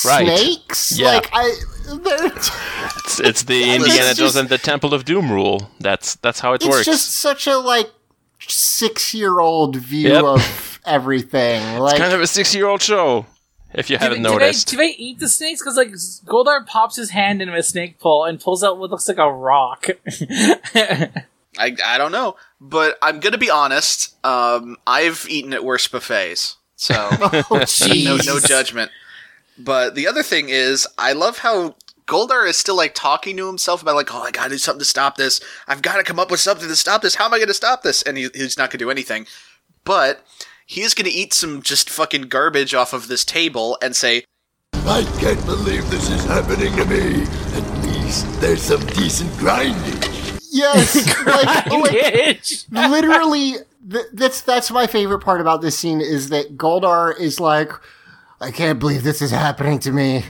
Right. 0.06 0.26
snakes. 0.38 0.96
Yeah. 0.96 1.14
Like 1.14 1.28
I, 1.32 1.50
It's, 3.04 3.20
it's 3.20 3.42
the 3.42 3.62
It's 3.64 3.84
Indiana 3.84 4.14
Jones 4.14 4.36
and 4.36 4.48
the 4.48 4.56
Temple 4.58 4.94
of 4.94 5.04
Doom 5.04 5.30
rule. 5.30 5.70
That's 5.80 6.14
that's 6.16 6.40
how 6.40 6.52
it 6.52 6.56
it's 6.56 6.66
works. 6.66 6.78
It's 6.80 6.86
just 6.86 7.10
such 7.14 7.46
a 7.46 7.58
like 7.58 7.90
six 8.49 9.14
year 9.14 9.40
old 9.40 9.76
view 9.76 10.11
Yep. 10.11 10.24
of 10.24 10.80
everything. 10.84 11.78
Like 11.78 11.93
it's 11.95 12.01
kind 12.01 12.12
of 12.14 12.20
a 12.20 12.26
six-year-old 12.26 12.82
show. 12.82 13.26
If 13.74 13.88
you 13.88 13.97
haven't 13.97 14.22
they, 14.22 14.28
do, 14.28 14.34
they, 14.38 14.45
noticed, 14.45 14.68
do 14.68 14.76
they 14.76 14.88
eat 14.99 15.18
the 15.18 15.28
snakes? 15.28 15.62
Because 15.62 15.76
like 15.76 15.88
Goldar 16.26 16.66
pops 16.66 16.97
his 16.97 17.11
hand 17.11 17.40
into 17.40 17.55
a 17.55 17.62
snake 17.62 17.99
pole 17.99 18.24
and 18.24 18.38
pulls 18.38 18.62
out 18.62 18.78
what 18.78 18.90
looks 18.90 19.09
like 19.09 19.16
a 19.18 19.32
rock. 19.32 19.86
I, 20.74 21.76
I 21.84 21.99
don't 21.99 22.12
know, 22.12 22.36
but 22.61 22.99
I'm 23.03 23.20
gonna 23.20 23.38
be 23.38 23.51
honest. 23.51 24.14
Um, 24.24 24.76
I've 24.86 25.26
eaten 25.28 25.53
at 25.53 25.64
worse 25.64 25.86
buffets, 25.88 26.57
so 26.76 26.95
Oh, 27.11 27.64
no, 28.05 28.16
no 28.16 28.40
judgment. 28.40 28.90
But 29.59 29.95
the 29.95 30.07
other 30.07 30.22
thing 30.22 30.49
is, 30.49 30.86
I 30.99 31.12
love 31.12 31.38
how 31.38 31.76
Goldar 32.12 32.46
is 32.46 32.58
still 32.58 32.76
like 32.76 32.94
talking 32.94 33.38
to 33.38 33.46
himself 33.46 33.80
about 33.80 33.94
like, 33.94 34.14
oh, 34.14 34.20
I 34.20 34.30
gotta 34.30 34.50
do 34.50 34.58
something 34.58 34.80
to 34.80 34.84
stop 34.84 35.16
this. 35.16 35.40
I've 35.66 35.80
got 35.80 35.96
to 35.96 36.02
come 36.02 36.18
up 36.18 36.30
with 36.30 36.40
something 36.40 36.68
to 36.68 36.76
stop 36.76 37.00
this. 37.00 37.14
How 37.14 37.24
am 37.24 37.32
I 37.32 37.38
gonna 37.38 37.54
stop 37.54 37.82
this? 37.82 38.02
And 38.02 38.18
he, 38.18 38.28
he's 38.34 38.58
not 38.58 38.70
gonna 38.70 38.80
do 38.80 38.90
anything. 38.90 39.26
But 39.82 40.22
he 40.66 40.82
is 40.82 40.92
gonna 40.92 41.08
eat 41.10 41.32
some 41.32 41.62
just 41.62 41.88
fucking 41.88 42.24
garbage 42.24 42.74
off 42.74 42.92
of 42.92 43.08
this 43.08 43.24
table 43.24 43.78
and 43.80 43.96
say, 43.96 44.24
I 44.74 45.10
can't 45.20 45.42
believe 45.46 45.88
this 45.88 46.10
is 46.10 46.22
happening 46.26 46.76
to 46.76 46.84
me. 46.84 47.22
At 47.54 47.82
least 47.86 48.40
there's 48.42 48.60
some 48.60 48.84
decent 48.88 49.34
grinding. 49.38 50.02
Yes, 50.50 50.94
like, 51.26 51.66
oh, 51.70 51.78
like 51.78 52.90
literally. 52.90 53.54
Th- 53.90 54.04
that's 54.12 54.42
that's 54.42 54.70
my 54.70 54.86
favorite 54.86 55.20
part 55.20 55.40
about 55.40 55.62
this 55.62 55.78
scene 55.78 56.02
is 56.02 56.28
that 56.28 56.58
Goldar 56.58 57.18
is 57.18 57.40
like, 57.40 57.72
I 58.38 58.50
can't 58.50 58.78
believe 58.78 59.02
this 59.02 59.22
is 59.22 59.30
happening 59.30 59.78
to 59.78 59.92
me. 59.92 60.24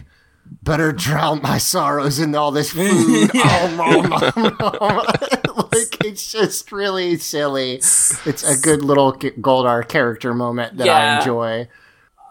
Better 0.63 0.93
drown 0.93 1.41
my 1.43 1.59
sorrows 1.59 2.19
in 2.19 2.35
all 2.35 2.51
this 2.51 2.71
food. 2.73 3.31
oh, 3.35 3.75
mama. 3.77 4.33
like 5.73 6.05
it's 6.05 6.31
just 6.33 6.73
really 6.73 7.17
silly. 7.17 7.75
It's 7.75 8.43
a 8.43 8.61
good 8.61 8.83
little 8.83 9.13
Goldar 9.13 9.87
character 9.89 10.35
moment 10.35 10.77
that 10.79 10.89
I 10.89 11.19
enjoy. 11.19 11.69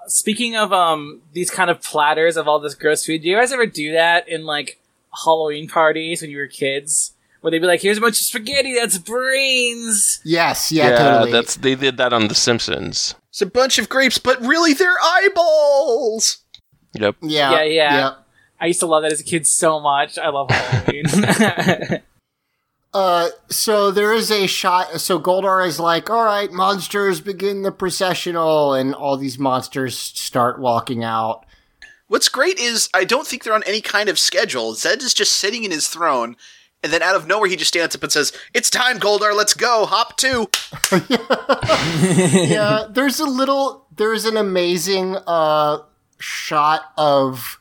Speaking 0.08 0.56
of 0.56 0.74
um 0.74 1.22
these 1.34 1.50
kind 1.50 1.70
of 1.70 1.82
platters 1.82 2.38
of 2.38 2.48
all 2.48 2.60
this 2.60 2.76
gross 2.76 3.06
food, 3.06 3.22
do 3.22 3.30
you 3.30 3.38
guys 3.38 3.52
ever 3.54 3.66
do 3.66 3.94
that 3.94 4.28
in 4.28 4.46
like 4.46 4.80
Halloween 5.24 5.68
parties 5.68 6.22
when 6.22 6.32
you 6.32 6.38
were 6.38 6.48
kids? 6.48 7.14
Where 7.42 7.50
they'd 7.50 7.60
be 7.60 7.66
like, 7.66 7.82
"Here's 7.82 7.98
a 7.98 8.02
bunch 8.02 8.20
of 8.20 8.26
spaghetti 8.26 8.76
that's 8.76 9.00
brains." 9.00 10.20
Yes, 10.24 10.72
yeah, 10.72 10.96
totally. 10.96 11.32
that's 11.32 11.56
they 11.56 11.74
did 11.74 11.98
that 11.98 12.14
on 12.14 12.28
The 12.28 12.36
Simpsons. 12.36 13.16
"It's 13.30 13.42
a 13.42 13.48
bunch 13.48 13.80
of 13.80 13.90
grapes, 13.90 14.20
but 14.20 14.40
really 14.42 14.74
they're 14.74 15.00
eyeballs." 15.02 16.38
Yep. 16.94 17.16
Yeah, 17.22 17.52
yeah, 17.52 17.64
yeah. 17.64 17.98
yeah. 17.98 18.14
I 18.60 18.68
used 18.68 18.80
to 18.82 18.86
love 18.86 19.04
that 19.04 19.12
as 19.12 19.22
a 19.22 19.24
kid 19.24 19.48
so 19.48 19.80
much. 19.80 20.18
I 20.18 20.30
love 20.30 20.50
Halloween. 20.52 21.06
Uh, 22.94 23.30
so 23.50 23.90
there 23.90 24.12
is 24.12 24.30
a 24.30 24.48
shot. 24.48 25.00
So 25.00 25.18
Goldar 25.20 25.66
is 25.66 25.80
like, 25.80 26.10
"All 26.10 26.26
right, 26.26 26.52
monsters, 26.52 27.22
begin 27.22 27.62
the 27.62 27.72
processional," 27.72 28.74
and 28.74 28.94
all 28.94 29.16
these 29.16 29.40
monsters 29.40 29.98
start 29.98 30.60
walking 30.60 31.04
out. 31.04 31.46
What's 32.08 32.28
great 32.28 32.60
is 32.60 32.90
I 32.94 33.06
don't 33.06 33.26
think 33.26 33.44
they're 33.44 33.54
on 33.54 33.64
any 33.64 33.80
kind 33.80 34.10
of 34.10 34.20
schedule. 34.20 34.74
Zed 34.74 35.02
is 35.02 35.14
just 35.14 35.32
sitting 35.32 35.64
in 35.64 35.72
his 35.72 35.88
throne, 35.88 36.36
and 36.84 36.92
then 36.92 37.02
out 37.02 37.16
of 37.16 37.28
nowhere 37.28 37.48
he 37.48 37.56
just 37.56 37.70
stands 37.70 37.96
up 37.96 38.04
and 38.04 38.12
says, 38.12 38.34
"It's 38.54 38.70
time, 38.70 39.00
Goldar. 39.00 39.34
Let's 39.34 39.54
go. 39.54 39.86
Hop 39.86 40.18
two. 40.18 40.50
yeah, 42.52 42.88
there's 42.90 43.22
a 43.22 43.26
little. 43.26 43.88
There's 43.96 44.26
an 44.26 44.36
amazing 44.36 45.16
uh 45.28 45.80
shot 46.22 46.92
of 46.98 47.60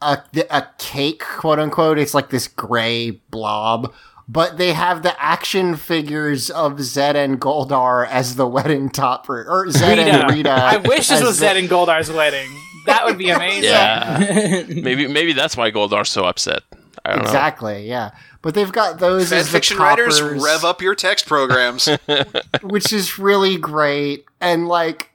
a 0.00 0.18
a 0.50 0.66
cake, 0.78 1.22
quote 1.22 1.58
unquote. 1.58 1.98
It's 1.98 2.14
like 2.14 2.30
this 2.30 2.48
gray 2.48 3.10
blob. 3.30 3.92
But 4.28 4.56
they 4.56 4.72
have 4.72 5.02
the 5.02 5.20
action 5.22 5.76
figures 5.76 6.48
of 6.48 6.80
Zed 6.80 7.16
and 7.16 7.40
Goldar 7.40 8.06
as 8.08 8.36
the 8.36 8.46
wedding 8.46 8.88
topper, 8.88 9.44
or 9.46 9.68
Zed 9.70 9.98
and 9.98 10.30
Rita. 10.30 10.50
I 10.50 10.76
wish 10.78 11.08
this 11.08 11.20
was 11.20 11.38
the- 11.38 11.46
Zed 11.46 11.56
and 11.56 11.68
Goldar's 11.68 12.10
wedding. 12.10 12.48
That 12.86 13.04
would 13.04 13.18
be 13.18 13.30
amazing. 13.30 13.64
Yeah. 13.64 14.64
maybe 14.68 15.06
maybe 15.06 15.32
that's 15.32 15.56
why 15.56 15.70
Goldar's 15.70 16.08
so 16.08 16.24
upset. 16.24 16.62
I 17.04 17.12
don't 17.12 17.22
Exactly, 17.22 17.86
yeah. 17.88 18.10
But 18.42 18.54
they've 18.54 18.72
got 18.72 18.98
those 18.98 19.30
Fan 19.30 19.38
as 19.38 19.46
the 19.46 19.52
fiction 19.52 19.78
writers 19.78 20.20
rev 20.20 20.64
up 20.64 20.82
your 20.82 20.94
text 20.94 21.26
programs. 21.26 21.88
which 22.62 22.92
is 22.92 23.18
really 23.18 23.56
great. 23.56 24.24
And 24.40 24.66
like 24.66 25.11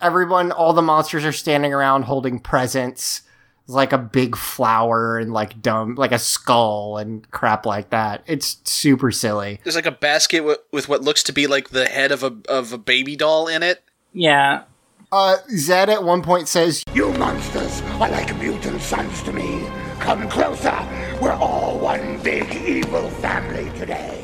everyone, 0.00 0.52
all 0.52 0.72
the 0.72 0.82
monsters 0.82 1.24
are 1.24 1.32
standing 1.32 1.72
around 1.72 2.02
holding 2.04 2.38
presents, 2.38 3.22
like 3.66 3.92
a 3.92 3.98
big 3.98 4.36
flower 4.36 5.18
and 5.18 5.32
like 5.32 5.62
dumb, 5.62 5.94
like 5.94 6.12
a 6.12 6.18
skull 6.18 6.98
and 6.98 7.30
crap 7.30 7.66
like 7.66 7.90
that. 7.90 8.22
It's 8.26 8.58
super 8.64 9.10
silly. 9.10 9.60
There's 9.64 9.76
like 9.76 9.86
a 9.86 9.92
basket 9.92 10.38
wi- 10.38 10.58
with 10.72 10.88
what 10.88 11.02
looks 11.02 11.22
to 11.24 11.32
be 11.32 11.46
like 11.46 11.70
the 11.70 11.86
head 11.86 12.12
of 12.12 12.22
a 12.22 12.36
of 12.48 12.72
a 12.72 12.78
baby 12.78 13.16
doll 13.16 13.46
in 13.46 13.62
it. 13.62 13.82
Yeah. 14.12 14.64
Uh, 15.12 15.36
Zed 15.56 15.90
at 15.90 16.04
one 16.04 16.22
point 16.22 16.46
says, 16.46 16.84
You 16.94 17.12
monsters 17.14 17.80
are 17.82 18.08
like 18.10 18.36
mutant 18.38 18.80
sons 18.80 19.22
to 19.24 19.32
me. 19.32 19.66
Come 19.98 20.28
closer. 20.28 20.78
We're 21.20 21.32
all 21.32 21.78
one 21.78 22.22
big 22.22 22.54
evil 22.54 23.10
family 23.10 23.76
today. 23.76 24.19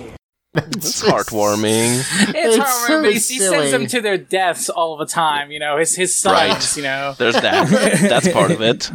It's 0.57 1.03
heartwarming. 1.03 2.01
It's, 2.35 2.57
It's 2.57 2.57
heartwarming, 2.59 2.87
so 2.89 3.03
but 3.03 3.09
he, 3.13 3.15
he 3.15 3.21
sends 3.39 3.71
them 3.71 3.87
to 3.89 4.01
their 4.01 4.19
deaths 4.19 4.69
all 4.69 4.97
the 4.97 5.07
time. 5.07 5.51
You 5.51 5.59
know, 5.61 5.77
his 5.79 5.95
his 5.97 6.17
sons. 6.19 6.35
Right. 6.35 6.77
You 6.77 6.83
know, 6.83 7.15
There's 7.19 7.35
that. 7.35 7.69
That's 8.09 8.29
part 8.33 8.51
of 8.51 8.61
it. 8.63 8.91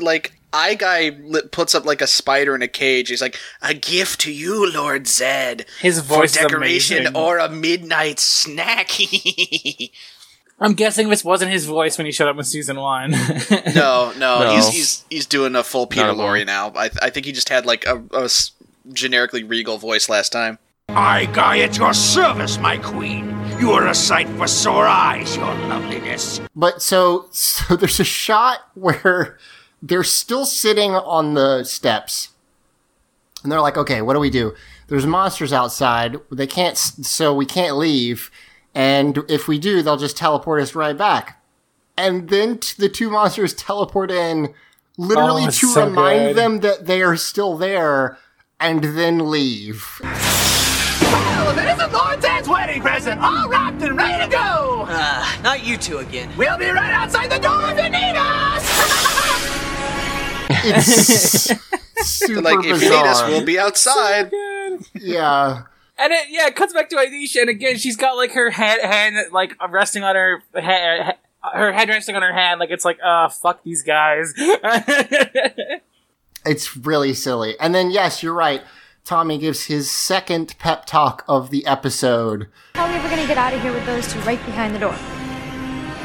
Like 0.00 0.32
I 0.52 0.74
guy 0.74 1.10
puts 1.52 1.74
up 1.74 1.84
like 1.84 2.00
a 2.00 2.06
spider 2.06 2.54
in 2.54 2.62
a 2.62 2.68
cage. 2.68 3.08
He's 3.08 3.20
like, 3.20 3.36
"A 3.62 3.74
gift 3.74 4.20
to 4.22 4.32
you, 4.32 4.72
Lord 4.72 5.06
Zed, 5.06 5.66
His 5.80 5.98
voice 6.00 6.36
for 6.36 6.42
decoration 6.48 6.98
amazing. 6.98 7.16
or 7.16 7.38
a 7.38 7.48
midnight 7.48 8.20
snack." 8.20 8.90
I'm 10.62 10.74
guessing 10.74 11.08
this 11.08 11.24
wasn't 11.24 11.50
his 11.50 11.64
voice 11.64 11.96
when 11.96 12.04
he 12.04 12.12
showed 12.12 12.28
up 12.28 12.36
in 12.36 12.44
season 12.44 12.76
one. 12.78 13.12
no, 13.12 14.12
no, 14.18 14.40
No. 14.40 14.52
he's 14.54 14.68
he's 14.68 15.04
he's 15.10 15.26
doing 15.26 15.56
a 15.56 15.64
full 15.64 15.86
Peter 15.86 16.06
Not 16.06 16.14
at 16.16 16.20
all. 16.20 16.26
Lorre 16.28 16.44
now. 16.46 16.72
I 16.76 16.90
I 17.02 17.10
think 17.10 17.24
he 17.26 17.32
just 17.32 17.48
had 17.48 17.64
like 17.66 17.86
a, 17.86 18.02
a 18.12 18.24
s- 18.24 18.52
generically 18.92 19.42
regal 19.44 19.78
voice 19.78 20.08
last 20.08 20.30
time. 20.32 20.58
I 20.88 21.26
guy 21.26 21.60
at 21.60 21.76
your 21.76 21.94
service, 21.94 22.58
my 22.58 22.76
queen. 22.78 23.28
You 23.60 23.72
are 23.72 23.86
a 23.88 23.94
sight 23.94 24.28
for 24.30 24.46
sore 24.46 24.86
eyes, 24.88 25.36
your 25.36 25.54
loveliness. 25.54 26.40
But 26.56 26.82
so 26.82 27.26
so 27.30 27.76
there's 27.76 28.00
a 28.00 28.04
shot 28.04 28.60
where 28.74 29.38
they're 29.82 30.02
still 30.04 30.44
sitting 30.46 30.92
on 30.92 31.34
the 31.34 31.64
steps. 31.64 32.30
And 33.42 33.50
they're 33.52 33.60
like, 33.60 33.76
"Okay, 33.76 34.02
what 34.02 34.14
do 34.14 34.20
we 34.20 34.30
do? 34.30 34.54
There's 34.88 35.06
monsters 35.06 35.52
outside. 35.52 36.16
They 36.32 36.46
can't 36.46 36.76
so 36.76 37.32
we 37.34 37.46
can't 37.46 37.76
leave. 37.76 38.30
And 38.74 39.18
if 39.28 39.46
we 39.48 39.58
do, 39.58 39.82
they'll 39.82 39.96
just 39.96 40.16
teleport 40.16 40.60
us 40.62 40.74
right 40.74 40.96
back." 40.96 41.42
And 41.96 42.30
then 42.30 42.58
t- 42.58 42.74
the 42.78 42.88
two 42.88 43.10
monsters 43.10 43.52
teleport 43.54 44.10
in 44.10 44.54
literally 44.96 45.44
Oh, 45.44 45.50
to 45.50 45.66
so 45.68 45.84
remind 45.86 46.20
good. 46.30 46.36
them 46.36 46.60
that 46.60 46.86
they 46.86 47.02
are 47.02 47.16
still 47.16 47.56
there 47.56 48.18
and 48.60 48.84
then 48.84 49.30
leave. 49.30 50.00
Oh, 50.04 51.52
there's 51.56 51.80
a 51.80 51.86
Lord 51.88 52.20
Zed's 52.22 52.48
wedding 52.48 52.82
present, 52.82 53.20
all 53.20 53.48
wrapped 53.48 53.82
and 53.82 53.96
ready 53.96 54.24
to 54.24 54.30
go. 54.30 54.86
Uh, 54.88 55.26
not 55.42 55.64
you 55.64 55.76
two 55.76 55.98
again. 55.98 56.30
We'll 56.36 56.58
be 56.58 56.66
right 56.68 56.92
outside 56.92 57.30
the 57.30 57.38
door 57.38 57.70
if 57.70 57.78
you 57.82 57.90
need 57.90 58.16
us. 58.16 58.66
It's 60.62 61.50
super 62.08 62.42
like 62.42 62.64
if 62.66 62.82
you 62.82 62.90
need 62.90 63.06
us, 63.06 63.22
we'll 63.22 63.44
be 63.44 63.58
outside. 63.58 64.30
yeah. 64.94 65.62
And 65.98 66.12
it, 66.12 66.26
yeah, 66.30 66.46
it 66.46 66.56
cuts 66.56 66.72
back 66.72 66.88
to 66.90 66.96
Aisha, 66.96 67.42
and 67.42 67.50
again, 67.50 67.76
she's 67.76 67.96
got 67.96 68.16
like 68.16 68.32
her 68.32 68.50
head, 68.50 68.80
hand 68.80 69.16
like 69.32 69.54
resting 69.70 70.02
on 70.02 70.14
her 70.16 70.42
head, 70.54 71.16
her 71.42 71.72
head 71.72 71.88
resting 71.88 72.16
on 72.16 72.22
her 72.22 72.32
hand, 72.32 72.58
like 72.60 72.70
it's 72.70 72.84
like, 72.84 72.98
uh, 73.04 73.28
fuck 73.28 73.62
these 73.64 73.82
guys. 73.82 74.32
It's 76.44 76.76
really 76.76 77.14
silly. 77.14 77.58
And 77.60 77.74
then, 77.74 77.90
yes, 77.90 78.22
you're 78.22 78.32
right. 78.34 78.62
Tommy 79.04 79.38
gives 79.38 79.64
his 79.64 79.90
second 79.90 80.54
pep 80.58 80.86
talk 80.86 81.24
of 81.28 81.50
the 81.50 81.66
episode. 81.66 82.48
How 82.74 82.84
are 82.84 82.90
we 82.90 82.94
ever 82.96 83.08
gonna 83.08 83.26
get 83.26 83.38
out 83.38 83.52
of 83.52 83.60
here 83.60 83.72
with 83.72 83.84
those 83.86 84.10
two 84.12 84.18
right 84.20 84.44
behind 84.46 84.74
the 84.74 84.78
door? 84.78 84.94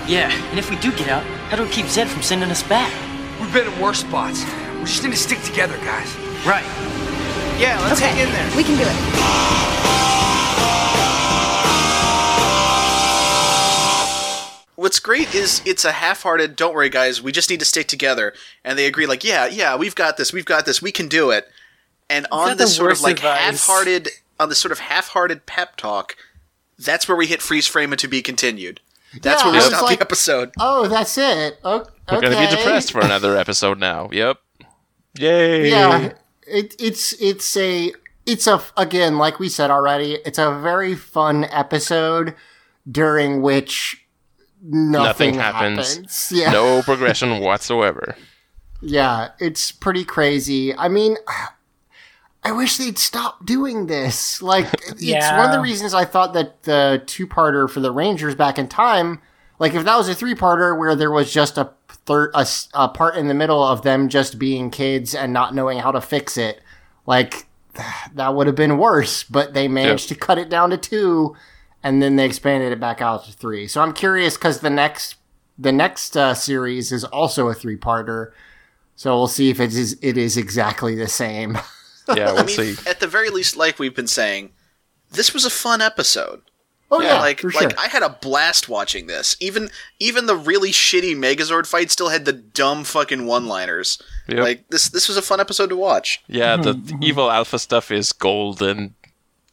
Yeah, 0.07 0.31
and 0.49 0.59
if 0.59 0.69
we 0.69 0.75
do 0.77 0.91
get 0.91 1.09
out, 1.09 1.23
how 1.49 1.57
do 1.57 1.63
we 1.63 1.69
keep 1.69 1.87
Zed 1.87 2.07
from 2.07 2.21
sending 2.21 2.49
us 2.49 2.63
back? 2.63 2.91
We've 3.39 3.51
been 3.53 3.71
in 3.71 3.79
worse 3.81 3.99
spots. 3.99 4.43
We 4.79 4.85
just 4.85 5.03
need 5.03 5.11
to 5.11 5.17
stick 5.17 5.41
together, 5.41 5.77
guys. 5.79 6.15
Right. 6.45 6.65
Yeah, 7.59 7.79
let's 7.81 7.99
okay, 8.01 8.11
hang 8.11 8.27
in 8.27 8.33
there. 8.33 8.57
we 8.57 8.63
can 8.63 8.77
do 8.77 8.83
it. 8.85 9.84
What's 14.75 14.99
great 14.99 15.33
is 15.33 15.61
it's 15.65 15.85
a 15.85 15.93
half-hearted. 15.93 16.55
Don't 16.55 16.73
worry, 16.75 16.89
guys. 16.89 17.21
We 17.21 17.31
just 17.31 17.49
need 17.49 17.59
to 17.59 17.65
stick 17.65 17.87
together, 17.87 18.33
and 18.63 18.77
they 18.77 18.85
agree. 18.87 19.05
Like, 19.05 19.23
yeah, 19.23 19.45
yeah, 19.47 19.75
we've 19.77 19.95
got 19.95 20.17
this. 20.17 20.33
We've 20.33 20.45
got 20.45 20.65
this. 20.65 20.81
We 20.81 20.91
can 20.91 21.07
do 21.07 21.31
it. 21.31 21.47
And 22.09 22.27
on 22.31 22.57
this 22.57 22.69
the 22.71 22.75
sort 22.75 22.91
of 22.91 23.01
like 23.01 23.17
advice? 23.17 23.39
half-hearted, 23.39 24.09
on 24.39 24.49
this 24.49 24.59
sort 24.59 24.71
of 24.73 24.79
half-hearted 24.79 25.45
pep 25.45 25.75
talk, 25.77 26.15
that's 26.77 27.07
where 27.07 27.15
we 27.17 27.25
hit 27.27 27.41
freeze 27.41 27.67
frame 27.67 27.91
and 27.93 27.99
to 27.99 28.07
be 28.07 28.21
continued. 28.21 28.81
That's 29.21 29.41
Yeah, 29.43 29.51
where 29.51 29.61
we 29.61 29.67
stop 29.67 29.83
like- 29.83 29.99
the 29.99 30.05
episode. 30.05 30.51
Oh, 30.59 30.87
that's 30.89 31.17
it. 31.17 31.57
O- 31.63 31.85
We're 32.11 32.21
gonna 32.21 32.37
be 32.37 32.55
depressed 32.55 32.91
for 32.91 32.99
another 32.99 33.37
episode 33.37 33.79
now. 33.79 34.09
Yep. 34.11 34.37
Yay. 35.17 35.69
Yeah, 35.69 36.11
it, 36.45 36.75
it's 36.77 37.13
it's 37.13 37.55
a 37.55 37.93
it's 38.25 38.45
a 38.45 38.61
again 38.75 39.17
like 39.17 39.39
we 39.39 39.47
said 39.47 39.71
already. 39.71 40.19
It's 40.25 40.37
a 40.37 40.59
very 40.61 40.95
fun 40.95 41.45
episode 41.45 42.35
during 42.91 43.41
which 43.41 44.04
nothing, 44.67 44.91
Nothing 44.91 45.33
happens. 45.35 45.93
happens. 45.95 46.31
Yeah, 46.35 46.51
No 46.51 46.81
progression 46.81 47.39
whatsoever. 47.39 48.15
yeah, 48.81 49.29
it's 49.39 49.71
pretty 49.71 50.03
crazy. 50.05 50.75
I 50.75 50.87
mean. 50.89 51.17
I 52.43 52.51
wish 52.51 52.77
they'd 52.77 52.99
stop 52.99 53.43
doing 53.43 53.87
this. 53.87 54.39
Like, 54.39 54.67
it's 54.87 55.31
one 55.31 55.45
of 55.47 55.51
the 55.51 55.59
reasons 55.59 55.95
I 55.95 56.05
thought 56.05 56.33
that 56.33 56.61
the 56.61 57.01
two-parter 57.07 57.67
for 57.67 57.79
the 57.79 57.91
Rangers 57.91 58.35
back 58.35 58.59
in 58.59 58.67
time, 58.67 59.19
like 59.57 59.73
if 59.73 59.83
that 59.83 59.97
was 59.97 60.07
a 60.09 60.13
three-parter 60.13 60.77
where 60.77 60.95
there 60.95 61.09
was 61.09 61.33
just 61.33 61.57
a 61.57 61.71
third, 61.89 62.29
a, 62.35 62.41
s- 62.41 62.69
a 62.75 62.87
part 62.87 63.15
in 63.15 63.27
the 63.29 63.33
middle 63.33 63.63
of 63.63 63.81
them 63.81 64.09
just 64.09 64.37
being 64.37 64.69
kids 64.69 65.15
and 65.15 65.33
not 65.33 65.55
knowing 65.55 65.79
how 65.79 65.91
to 65.91 65.99
fix 65.99 66.37
it, 66.37 66.61
like 67.07 67.47
that 68.13 68.35
would 68.35 68.45
have 68.45 68.55
been 68.55 68.77
worse. 68.77 69.23
But 69.23 69.55
they 69.55 69.67
managed 69.67 70.09
to 70.09 70.15
cut 70.15 70.37
it 70.37 70.47
down 70.47 70.69
to 70.69 70.77
two, 70.77 71.35
and 71.85 72.01
then 72.01 72.15
they 72.15 72.25
expanded 72.25 72.73
it 72.73 72.79
back 72.79 72.99
out 72.99 73.25
to 73.25 73.31
three. 73.31 73.67
So 73.67 73.79
I'm 73.79 73.93
curious 73.93 74.35
because 74.35 74.59
the 74.59 74.71
next 74.71 75.15
the 75.57 75.71
next 75.71 76.17
uh, 76.17 76.33
series 76.33 76.91
is 76.91 77.05
also 77.05 77.47
a 77.47 77.53
three-parter. 77.53 78.31
So 78.97 79.15
we'll 79.15 79.27
see 79.27 79.51
if 79.51 79.59
it 79.59 79.73
is 79.73 79.97
it 80.01 80.17
is 80.17 80.35
exactly 80.35 80.95
the 80.95 81.07
same. 81.07 81.57
Yeah, 82.07 82.33
we'll 82.33 82.45
mean, 82.45 82.75
see. 82.75 82.87
at 82.87 82.99
the 82.99 83.07
very 83.07 83.31
least, 83.31 83.57
like 83.57 83.79
we've 83.79 83.95
been 83.95 84.05
saying, 84.05 84.51
this 85.09 85.33
was 85.33 85.43
a 85.43 85.49
fun 85.49 85.81
episode. 85.81 86.43
Oh 86.91 87.01
yeah, 87.01 87.19
like 87.19 87.39
for 87.39 87.49
sure. 87.49 87.63
like 87.63 87.79
I 87.79 87.87
had 87.87 88.03
a 88.03 88.09
blast 88.09 88.69
watching 88.69 89.07
this. 89.07 89.35
Even 89.39 89.71
even 89.99 90.27
the 90.27 90.35
really 90.35 90.69
shitty 90.69 91.15
Megazord 91.15 91.65
fight 91.65 91.89
still 91.89 92.09
had 92.09 92.25
the 92.25 92.31
dumb 92.31 92.83
fucking 92.83 93.25
one-liners. 93.25 93.99
Yep. 94.27 94.37
Like 94.37 94.69
this 94.69 94.87
this 94.89 95.07
was 95.07 95.17
a 95.17 95.23
fun 95.23 95.39
episode 95.39 95.69
to 95.69 95.75
watch. 95.75 96.21
Yeah, 96.27 96.57
the 96.57 96.95
evil 97.01 97.31
alpha 97.31 97.57
stuff 97.57 97.89
is 97.89 98.11
gold, 98.11 98.61
and 98.61 98.93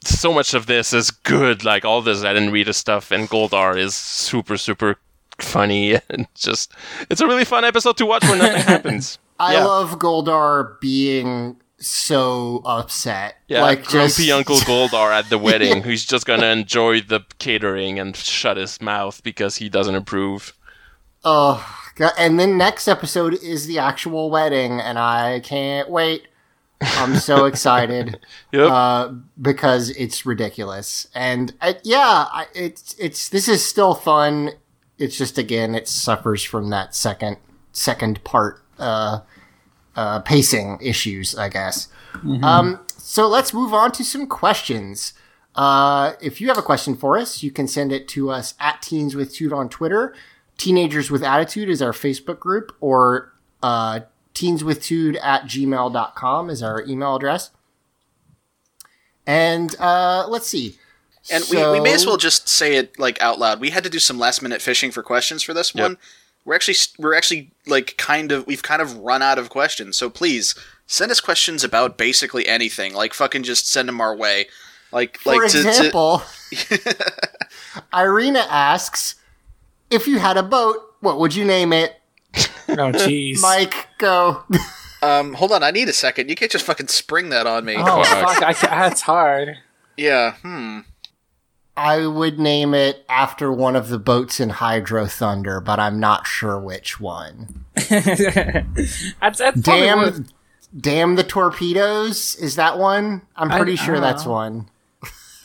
so 0.05 0.33
much 0.33 0.55
of 0.55 0.67
this 0.67 0.93
is 0.93 1.11
good. 1.11 1.65
Like 1.65 1.85
all 1.85 2.03
the 2.03 2.15
Zed 2.15 2.37
and 2.37 2.53
Rita 2.53 2.73
stuff 2.73 3.11
and 3.11 3.29
Goldar 3.29 3.77
is 3.77 3.95
super, 3.95 4.57
super 4.57 4.99
funny, 5.39 5.95
and 6.11 6.27
just 6.35 6.73
it's 7.11 7.21
a 7.21 7.27
really 7.27 7.45
fun 7.45 7.65
episode 7.65 7.97
to 7.99 8.07
watch 8.07 8.25
when 8.25 8.39
nothing 8.39 8.63
happens. 8.63 9.19
I 9.39 9.55
yeah. 9.55 9.65
love 9.65 9.99
Goldar 9.99 10.81
being 10.81 11.61
so 11.79 12.63
upset. 12.65 13.37
Yeah, 13.49 13.63
like 13.63 13.89
just 13.89 14.17
grumpy 14.17 14.33
Uncle 14.33 14.57
Goldar 14.57 15.13
at 15.13 15.31
the 15.31 15.39
wedding, 15.39 15.83
who's 15.83 16.05
just 16.05 16.27
gonna 16.27 16.47
enjoy 16.47 17.01
the 17.01 17.21
catering 17.39 17.99
and 17.99 18.17
shut 18.17 18.57
his 18.57 18.81
mouth 18.81 19.23
because 19.23 19.57
he 19.57 19.69
doesn't 19.69 19.95
approve. 19.95 20.55
Oh, 21.25 21.65
God. 21.95 22.13
and 22.19 22.39
then 22.41 22.59
next 22.59 22.89
episode 22.89 23.35
is 23.35 23.67
the 23.67 23.79
actual 23.79 24.31
wedding, 24.31 24.81
and 24.81 24.99
I 24.99 25.41
can't 25.41 25.89
wait. 25.89 26.27
I'm 26.83 27.17
so 27.17 27.45
excited 27.47 28.19
Yep. 28.53 28.71
uh, 28.71 29.13
because 29.41 29.91
it's 29.91 30.27
ridiculous, 30.27 31.09
and 31.15 31.55
uh, 31.61 31.75
yeah, 31.83 32.27
I, 32.33 32.47
it's 32.55 32.95
it's 32.99 33.29
this 33.29 33.49
is 33.49 33.65
still 33.65 33.95
fun. 33.95 34.51
It's 34.99 35.17
just 35.17 35.39
again, 35.39 35.75
it 35.75 35.89
suffers 35.89 36.43
from 36.43 36.71
that 36.71 36.95
second 36.95 37.37
second 37.73 38.23
part 38.25 38.63
uh, 38.79 39.21
uh, 39.97 40.21
pacing 40.21 40.79
issues, 40.83 41.37
I 41.37 41.49
guess. 41.49 41.89
Um, 42.43 42.81
so 42.99 43.27
let's 43.27 43.55
move 43.55 43.73
on 43.73 43.91
to 43.93 44.05
some 44.05 44.27
questions. 44.27 45.15
Uh, 45.55 46.13
if 46.21 46.41
you 46.41 46.49
have 46.49 46.59
a 46.59 46.63
question 46.63 46.95
for 46.97 47.19
us, 47.19 47.43
you 47.43 47.51
can 47.51 47.67
send 47.67 47.93
it 47.93 48.09
to 48.09 48.31
us 48.31 48.55
at 48.61 48.81
Teens 48.83 49.15
with 49.15 49.35
Tude 49.35 49.53
on 49.53 49.69
Twitter. 49.69 50.15
Teenagers 50.59 51.11
with 51.11 51.23
Attitude 51.23 51.69
is 51.69 51.83
our 51.83 51.93
Facebook 51.93 52.39
group, 52.39 52.75
or 52.81 53.33
uh, 53.63 54.01
teenswithtude 54.35 55.19
at 55.23 55.45
gmail.com 55.45 56.51
is 56.51 56.63
our 56.63 56.83
email 56.83 57.17
address. 57.17 57.51
And 59.27 59.75
uh, 59.79 60.27
let's 60.29 60.47
see. 60.47 60.79
And 61.31 61.45
we, 61.51 61.57
we 61.71 61.81
may 61.81 61.93
as 61.95 62.05
well 62.05 62.17
just 62.17 62.49
say 62.49 62.75
it 62.77 62.99
like 62.99 63.21
out 63.23 63.39
loud. 63.39 63.61
We 63.61 63.71
had 63.71 63.85
to 63.85 63.91
do 63.91 64.01
some 64.01 64.19
last 64.19 64.43
minute 64.43 64.61
fishing 64.61 64.91
for 64.91 65.03
questions 65.03 65.43
for 65.43 65.55
this 65.55 65.73
Yep. 65.75 65.83
one. 65.85 65.99
We're 66.45 66.55
actually 66.57 66.75
we're 66.99 67.15
actually 67.15 67.53
like 67.69 67.95
kind 67.97 68.33
of 68.33 68.45
we've 68.49 68.65
kind 68.65 68.83
of 68.83 68.97
run 68.99 69.23
out 69.23 69.39
of 69.39 69.49
questions. 69.49 69.97
So 69.97 70.11
please 70.11 70.57
send 70.89 71.13
us 71.13 71.21
questions 71.21 71.63
about 71.63 71.97
basically 71.97 72.49
anything. 72.49 72.95
Like 72.95 73.15
fucking 73.15 73.45
just 73.45 73.71
send 73.71 73.89
them 73.89 74.01
our 74.01 74.17
way. 74.17 74.47
Like 74.91 75.19
For 75.19 75.37
like 75.37 75.51
to- 75.53 75.63
to, 75.63 75.69
example, 75.69 76.23
Irina 77.95 78.45
asks, 78.51 79.15
if 79.91 80.09
you 80.09 80.19
had 80.19 80.37
a 80.37 80.43
boat, 80.43 80.77
what 81.01 81.21
would 81.21 81.35
you 81.37 81.45
name 81.45 81.73
it? 81.73 81.95
Oh, 82.35 82.41
jeez. 82.93 83.41
Mike, 83.41 83.89
go. 83.99 84.45
Um, 85.03 85.35
hold 85.35 85.53
on, 85.53 85.63
I 85.63 85.71
need 85.71 85.89
a 85.89 85.93
second. 85.93 86.29
You 86.29 86.35
can't 86.35 86.51
just 86.51 86.65
fucking 86.65 86.89
spring 86.89 87.31
that 87.31 87.47
on 87.47 87.65
me. 87.65 87.75
Oh, 87.77 88.05
fuck. 88.05 88.43
I, 88.43 88.53
that's 88.53 89.03
hard. 89.03 89.57
Yeah. 89.97 90.35
Hmm. 90.43 90.81
I 91.77 92.07
would 92.07 92.39
name 92.39 92.75
it 92.75 93.05
after 93.09 93.51
one 93.51 93.77
of 93.77 93.89
the 93.89 93.99
boats 93.99 94.41
in 94.41 94.51
Hydro 94.51 95.07
Thunder, 95.07 95.61
but 95.61 95.81
I'm 95.81 95.99
not 95.99 96.27
sure 96.27 96.61
which 96.61 97.01
one. 97.01 97.65
That's, 97.75 99.39
that's 99.39 99.61
probably 99.63 99.87
one 99.87 100.13
Damn, 100.13 100.27
damn 100.79 101.15
the 101.17 101.25
torpedoes. 101.25 102.35
Is 102.37 102.57
that 102.57 102.79
one? 102.79 103.23
I'm 103.35 103.49
pretty 103.49 103.73
I 103.73 103.77
sure 103.77 103.95
don't 103.95 104.03
that's 104.03 104.27
know. 104.27 104.33
one. 104.33 104.69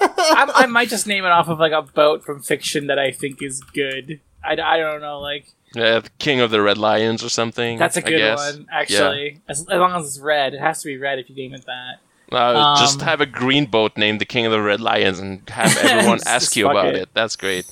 I, 0.02 0.52
I 0.54 0.66
might 0.68 0.90
just 0.90 1.08
name 1.08 1.24
it 1.24 1.32
off 1.32 1.48
of 1.48 1.60
like 1.60 1.72
a 1.72 1.82
boat 1.82 2.26
from 2.26 2.42
fiction 2.42 2.88
that 2.88 3.00
I 3.00 3.12
think 3.12 3.42
is 3.42 3.62
good. 3.62 4.20
I, 4.44 4.54
I 4.54 4.78
don't 4.78 5.00
know, 5.02 5.20
like 5.22 5.54
Yeah, 5.78 6.02
King 6.20 6.40
of 6.42 6.52
the 6.52 6.62
Red 6.62 6.78
Lions 6.78 7.24
or 7.24 7.30
something. 7.30 7.78
that's 7.78 7.98
a 7.98 8.02
good 8.02 8.18
guess. 8.18 8.54
one 8.56 8.68
actually. 8.72 9.42
As, 9.48 9.62
as 9.62 9.68
long 9.80 9.94
as 10.00 10.08
it's 10.08 10.20
red, 10.20 10.54
it 10.54 10.60
has 10.60 10.82
to 10.82 10.88
be 10.88 10.98
red 10.98 11.20
if 11.20 11.30
you 11.30 11.36
name 11.36 11.54
it 11.54 11.66
that. 11.66 11.96
Yeah. 12.32 12.38
Uh, 12.40 12.80
just 12.80 13.02
Um, 13.02 13.08
have 13.08 13.22
a 13.22 13.26
green 13.26 13.66
boat 13.68 13.96
named 13.98 14.20
the 14.20 14.26
King 14.26 14.46
of 14.46 14.52
the 14.52 14.62
Red 14.62 14.82
Lions 14.82 15.20
and 15.20 15.48
have 15.50 15.78
everyone 15.78 16.18
Just 16.24 16.28
ask 16.28 16.56
you 16.56 16.70
about 16.70 16.88
it. 16.88 16.96
it. 17.04 17.10
That's 17.14 17.36
great. 17.38 17.66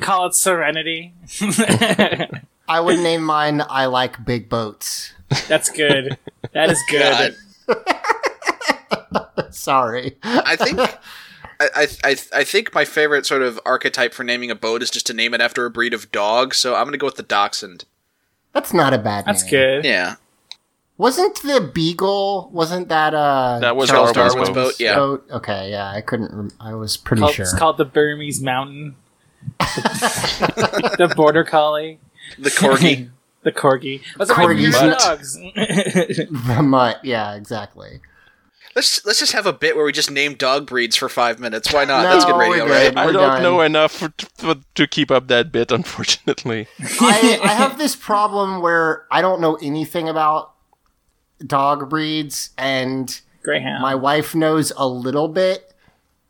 Call 0.00 0.26
it 0.26 0.34
Serenity. 0.34 1.12
I 2.68 2.80
would 2.80 2.98
name 2.98 3.22
mine 3.22 3.62
I 3.68 3.86
like 3.86 4.24
big 4.24 4.48
boats. 4.48 5.12
That's 5.48 5.68
good. 5.70 6.18
That 6.52 6.70
is 6.70 6.82
good. 6.90 7.36
Sorry. 9.50 10.16
I 10.22 10.56
think 10.56 10.80
I, 11.60 11.68
I 11.74 11.86
I 12.04 12.16
I 12.34 12.44
think 12.44 12.74
my 12.74 12.84
favorite 12.84 13.26
sort 13.26 13.42
of 13.42 13.58
archetype 13.64 14.12
for 14.14 14.24
naming 14.24 14.50
a 14.50 14.54
boat 14.54 14.82
is 14.82 14.90
just 14.90 15.06
to 15.06 15.14
name 15.14 15.34
it 15.34 15.40
after 15.40 15.64
a 15.66 15.70
breed 15.70 15.94
of 15.94 16.10
dog. 16.12 16.54
So 16.54 16.74
I'm 16.74 16.84
gonna 16.86 16.96
go 16.98 17.06
with 17.06 17.16
the 17.16 17.22
dachshund. 17.22 17.84
That's 18.52 18.72
not 18.72 18.92
a 18.94 18.98
bad 18.98 19.24
That's 19.26 19.42
name. 19.44 19.50
good. 19.50 19.84
Yeah. 19.84 20.14
Wasn't 20.96 21.42
the 21.42 21.60
Beagle, 21.74 22.50
wasn't 22.52 22.88
that 22.88 23.14
uh 23.14 23.58
That 23.60 23.74
was 23.74 23.90
Charles 23.90 24.12
Darwin's 24.12 24.34
Darwin's 24.34 24.50
boat. 24.54 24.64
boat. 24.72 24.80
Yeah. 24.80 24.94
boat? 24.94 25.26
Okay, 25.30 25.70
yeah, 25.70 25.90
I 25.90 26.00
couldn't 26.00 26.32
rem- 26.32 26.52
I 26.60 26.74
was 26.74 26.96
pretty 26.96 27.20
Called- 27.22 27.34
sure. 27.34 27.42
It's 27.44 27.54
called 27.54 27.78
the 27.78 27.84
Burmese 27.84 28.40
Mountain. 28.40 28.94
the 29.58 31.12
Border 31.16 31.44
Collie. 31.44 31.98
The 32.38 32.50
corgi. 32.50 33.10
the 33.42 33.52
Corgi. 33.52 34.00
Those 34.16 34.30
are 34.30 34.36
my 34.38 34.44
Corgis. 34.46 34.72
favorite 34.72 34.88
Mutt. 34.90 34.98
dogs. 35.00 35.34
the 36.46 36.62
mutt, 36.62 37.04
yeah, 37.04 37.34
exactly. 37.34 38.00
Let's 38.74 39.04
let's 39.04 39.18
just 39.18 39.32
have 39.32 39.46
a 39.46 39.52
bit 39.52 39.76
where 39.76 39.84
we 39.84 39.92
just 39.92 40.10
name 40.10 40.34
dog 40.34 40.66
breeds 40.66 40.96
for 40.96 41.08
five 41.08 41.38
minutes. 41.38 41.72
Why 41.72 41.84
not? 41.84 42.02
That's 42.02 42.24
good 42.24 42.36
radio, 42.36 42.66
right? 42.66 42.96
I 42.96 43.04
don't 43.06 43.14
done. 43.14 43.42
know 43.42 43.60
enough 43.60 43.92
for, 43.92 44.12
for, 44.34 44.56
to 44.74 44.86
keep 44.86 45.10
up 45.10 45.28
that 45.28 45.52
bit, 45.52 45.70
unfortunately. 45.70 46.66
I, 47.00 47.38
I 47.42 47.48
have 47.54 47.78
this 47.78 47.96
problem 47.96 48.60
where 48.60 49.06
I 49.10 49.20
don't 49.20 49.40
know 49.40 49.56
anything 49.56 50.08
about 50.08 50.52
dog 51.44 51.88
breeds, 51.90 52.50
and 52.56 53.20
Greyhound. 53.42 53.82
my 53.82 53.94
wife 53.94 54.34
knows 54.34 54.72
a 54.76 54.86
little 54.86 55.28
bit. 55.28 55.73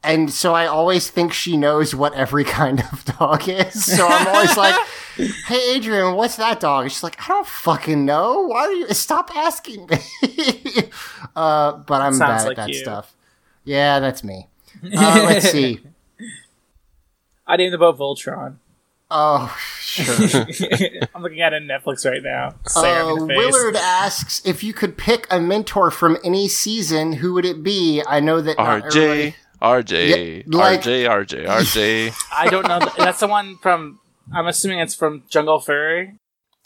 And 0.04 0.30
so 0.30 0.54
I 0.54 0.66
always 0.66 1.08
think 1.10 1.32
she 1.32 1.56
knows 1.56 1.94
what 1.94 2.12
every 2.14 2.44
kind 2.44 2.82
of 2.92 3.04
dog 3.18 3.48
is. 3.48 3.84
So 3.96 4.06
I'm 4.06 4.26
always 4.28 4.56
like, 4.56 4.74
"Hey, 5.46 5.74
Adrian, 5.74 6.14
what's 6.14 6.36
that 6.36 6.60
dog?" 6.60 6.82
And 6.84 6.92
she's 6.92 7.02
like, 7.02 7.20
"I 7.24 7.28
don't 7.28 7.46
fucking 7.46 8.04
know. 8.04 8.42
Why 8.46 8.60
are 8.66 8.72
you? 8.72 8.88
Stop 8.94 9.34
asking 9.34 9.86
me." 9.86 9.98
uh, 11.36 11.72
but 11.72 12.02
I'm 12.02 12.12
Sounds 12.14 12.42
bad 12.42 12.48
like 12.48 12.58
at 12.58 12.66
that 12.66 12.68
you. 12.68 12.74
stuff. 12.74 13.14
Yeah, 13.64 13.98
that's 14.00 14.22
me. 14.22 14.48
Uh, 14.84 15.24
let's 15.26 15.50
see. 15.50 15.80
I 17.46 17.56
named 17.56 17.72
the 17.72 17.78
boat 17.78 17.98
Voltron. 17.98 18.56
Oh, 19.10 19.54
sure. 19.78 20.46
I'm 21.14 21.22
looking 21.22 21.40
at 21.42 21.52
it 21.52 21.62
on 21.62 21.68
Netflix 21.68 22.10
right 22.10 22.22
now. 22.22 22.54
Stare 22.66 23.02
Uh, 23.02 23.06
me 23.06 23.12
in 23.12 23.18
the 23.28 23.34
face. 23.34 23.36
Willard 23.52 23.76
asks 23.76 24.42
if 24.46 24.64
you 24.64 24.72
could 24.72 24.96
pick 24.96 25.26
a 25.30 25.38
mentor 25.38 25.90
from 25.90 26.16
any 26.24 26.48
season, 26.48 27.12
who 27.14 27.34
would 27.34 27.44
it 27.44 27.62
be? 27.62 28.02
I 28.08 28.20
know 28.20 28.40
that 28.40 28.56
not 28.58 28.86
everybody- 28.86 29.30
RJ, 29.30 29.34
RJ, 29.64 30.44
Yeah, 30.46 30.58
like- 30.58 30.82
RJ, 30.82 31.08
RJ, 31.08 31.46
RJ. 31.46 32.14
I 32.32 32.48
don't 32.48 32.68
know. 32.68 32.80
That's 32.98 33.20
the 33.20 33.26
one 33.28 33.56
from. 33.58 33.98
I'm 34.32 34.46
assuming 34.46 34.78
it's 34.80 34.94
from 34.94 35.22
Jungle 35.28 35.60
Fury. 35.60 36.14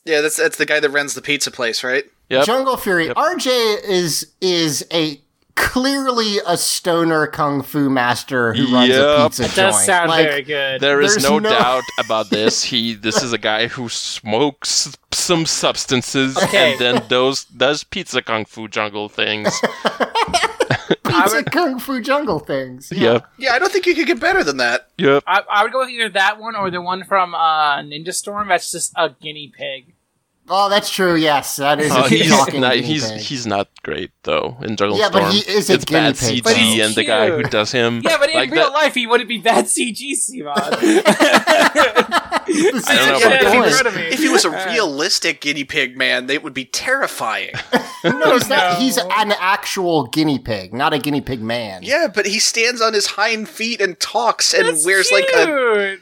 Yeah, 0.05 0.21
that's 0.21 0.37
that's 0.37 0.57
the 0.59 0.67
guy 0.67 0.81
that 0.81 0.91
runs 0.91 1.15
the 1.15 1.23
pizza 1.23 1.51
place, 1.51 1.83
right? 1.85 2.05
Yep. 2.31 2.45
Jungle 2.47 2.77
Fury. 2.77 3.07
Yep. 3.09 3.17
RJ 3.17 3.83
is 3.89 4.33
is 4.41 4.87
a 4.93 5.21
clearly 5.57 6.37
a 6.47 6.57
stoner 6.57 7.27
kung 7.27 7.63
fu 7.63 7.91
master 7.91 8.55
who 8.55 8.73
runs 8.73 8.91
a 8.95 8.97
Yep. 8.97 9.27
pizza 9.33 9.43
That 9.43 9.55
does 9.57 9.85
sound 9.85 10.09
Like, 10.09 10.29
very 10.29 10.43
good. 10.43 10.81
There 10.81 11.01
is 11.01 11.15
There's 11.17 11.25
no, 11.25 11.41
no- 11.41 11.51
doubt 11.51 11.83
about 11.99 12.31
this. 12.31 12.63
He 12.63 12.95
this 12.95 13.23
is 13.25 13.33
a 13.33 13.39
guy 13.39 13.67
who 13.67 13.89
smokes 13.89 14.97
some 15.13 15.47
substances 15.47 16.37
Okay. 16.39 16.73
and 16.73 16.81
then 16.81 17.03
those 17.09 17.45
does 17.45 17.83
pizza 17.83 18.23
kung 18.23 18.45
fu 18.45 18.69
jungle 18.69 19.09
things. 19.09 19.53
Pizza 21.05 21.43
kung 21.45 21.79
fu 21.79 22.01
jungle 22.01 22.39
things. 22.39 22.91
Yeah. 22.95 23.13
Yep. 23.13 23.27
Yeah, 23.39 23.53
I 23.55 23.59
don't 23.59 23.71
think 23.73 23.87
you 23.87 23.95
could 23.95 24.07
get 24.07 24.21
better 24.21 24.43
than 24.45 24.57
that. 24.59 24.89
Yep. 24.99 25.25
I, 25.27 25.43
I 25.51 25.63
would 25.63 25.73
go 25.73 25.81
with 25.81 25.91
either 25.91 26.09
that 26.11 26.39
one 26.41 26.55
or 26.57 26.71
the 26.71 26.81
one 26.81 27.05
from 27.05 27.35
uh, 27.35 27.79
Ninja 27.83 28.13
Storm. 28.15 28.49
That's 28.49 28.71
just 28.73 28.93
a 28.97 29.11
guinea 29.11 29.53
pig. 29.55 29.95
Oh, 30.51 30.71
that's 30.71 30.89
true. 30.89 31.15
Yes, 31.15 31.57
that 31.57 31.79
is 31.79 31.93
Uh, 31.93 32.05
a 32.07 32.09
he's 32.09 32.31
talking 32.31 32.63
not, 32.63 32.77
he's 32.77 33.11
pig. 33.11 33.21
he's 33.21 33.47
not 33.47 33.69
great 33.83 34.13
though 34.23 34.57
in 34.63 34.77
Jungle 34.77 34.97
Yeah, 34.99 35.11
but 35.11 35.19
Storm. 35.19 35.33
he 35.33 35.41
is 35.41 35.69
a 35.69 35.75
it's 35.75 35.85
guinea 35.85 36.13
bad 36.13 36.17
pig, 36.19 36.39
CG. 36.39 36.43
But 36.43 36.57
he's 36.57 36.87
and 36.87 36.95
the 36.95 37.05
guy 37.05 37.29
who 37.31 37.43
does 37.43 37.71
him. 37.71 38.01
Yeah, 38.03 38.17
but 38.19 38.31
in 38.31 38.35
like 38.37 38.51
real 38.51 38.65
that- 38.65 38.73
life, 38.73 38.95
he 38.95 39.07
wouldn't 39.07 39.29
be 39.29 39.37
bad 39.39 39.67
CG, 39.67 40.15
Simon. 40.15 40.55
I 42.87 42.95
don't 42.97 43.09
know 43.13 43.19
Yeah, 43.19 43.27
about 43.29 43.43
if, 43.43 43.53
he 43.53 43.59
was, 43.59 43.97
if 44.15 44.19
he 44.21 44.29
was 44.29 44.45
a 44.45 44.51
realistic 44.71 45.41
guinea 45.41 45.65
pig 45.65 45.97
man, 45.97 46.27
they 46.27 46.39
would 46.39 46.55
be 46.55 46.65
terrifying. 46.65 47.51
no, 48.05 48.35
he's 48.35 48.49
not. 48.49 48.79
He's 48.79 48.97
an 48.97 49.33
actual 49.39 50.07
guinea 50.07 50.39
pig, 50.39 50.73
not 50.73 50.93
a 50.95 50.99
guinea 50.99 51.21
pig 51.21 51.41
man. 51.43 51.83
yeah, 51.83 52.09
but 52.13 52.27
he 52.27 52.39
stands 52.39 52.81
on 52.81 52.95
his 52.95 53.07
hind 53.07 53.49
feet 53.49 53.81
and 53.81 53.99
talks 54.01 54.55
and 54.55 54.67
wears 54.85 55.11
like 55.13 55.29
a. 55.35 55.97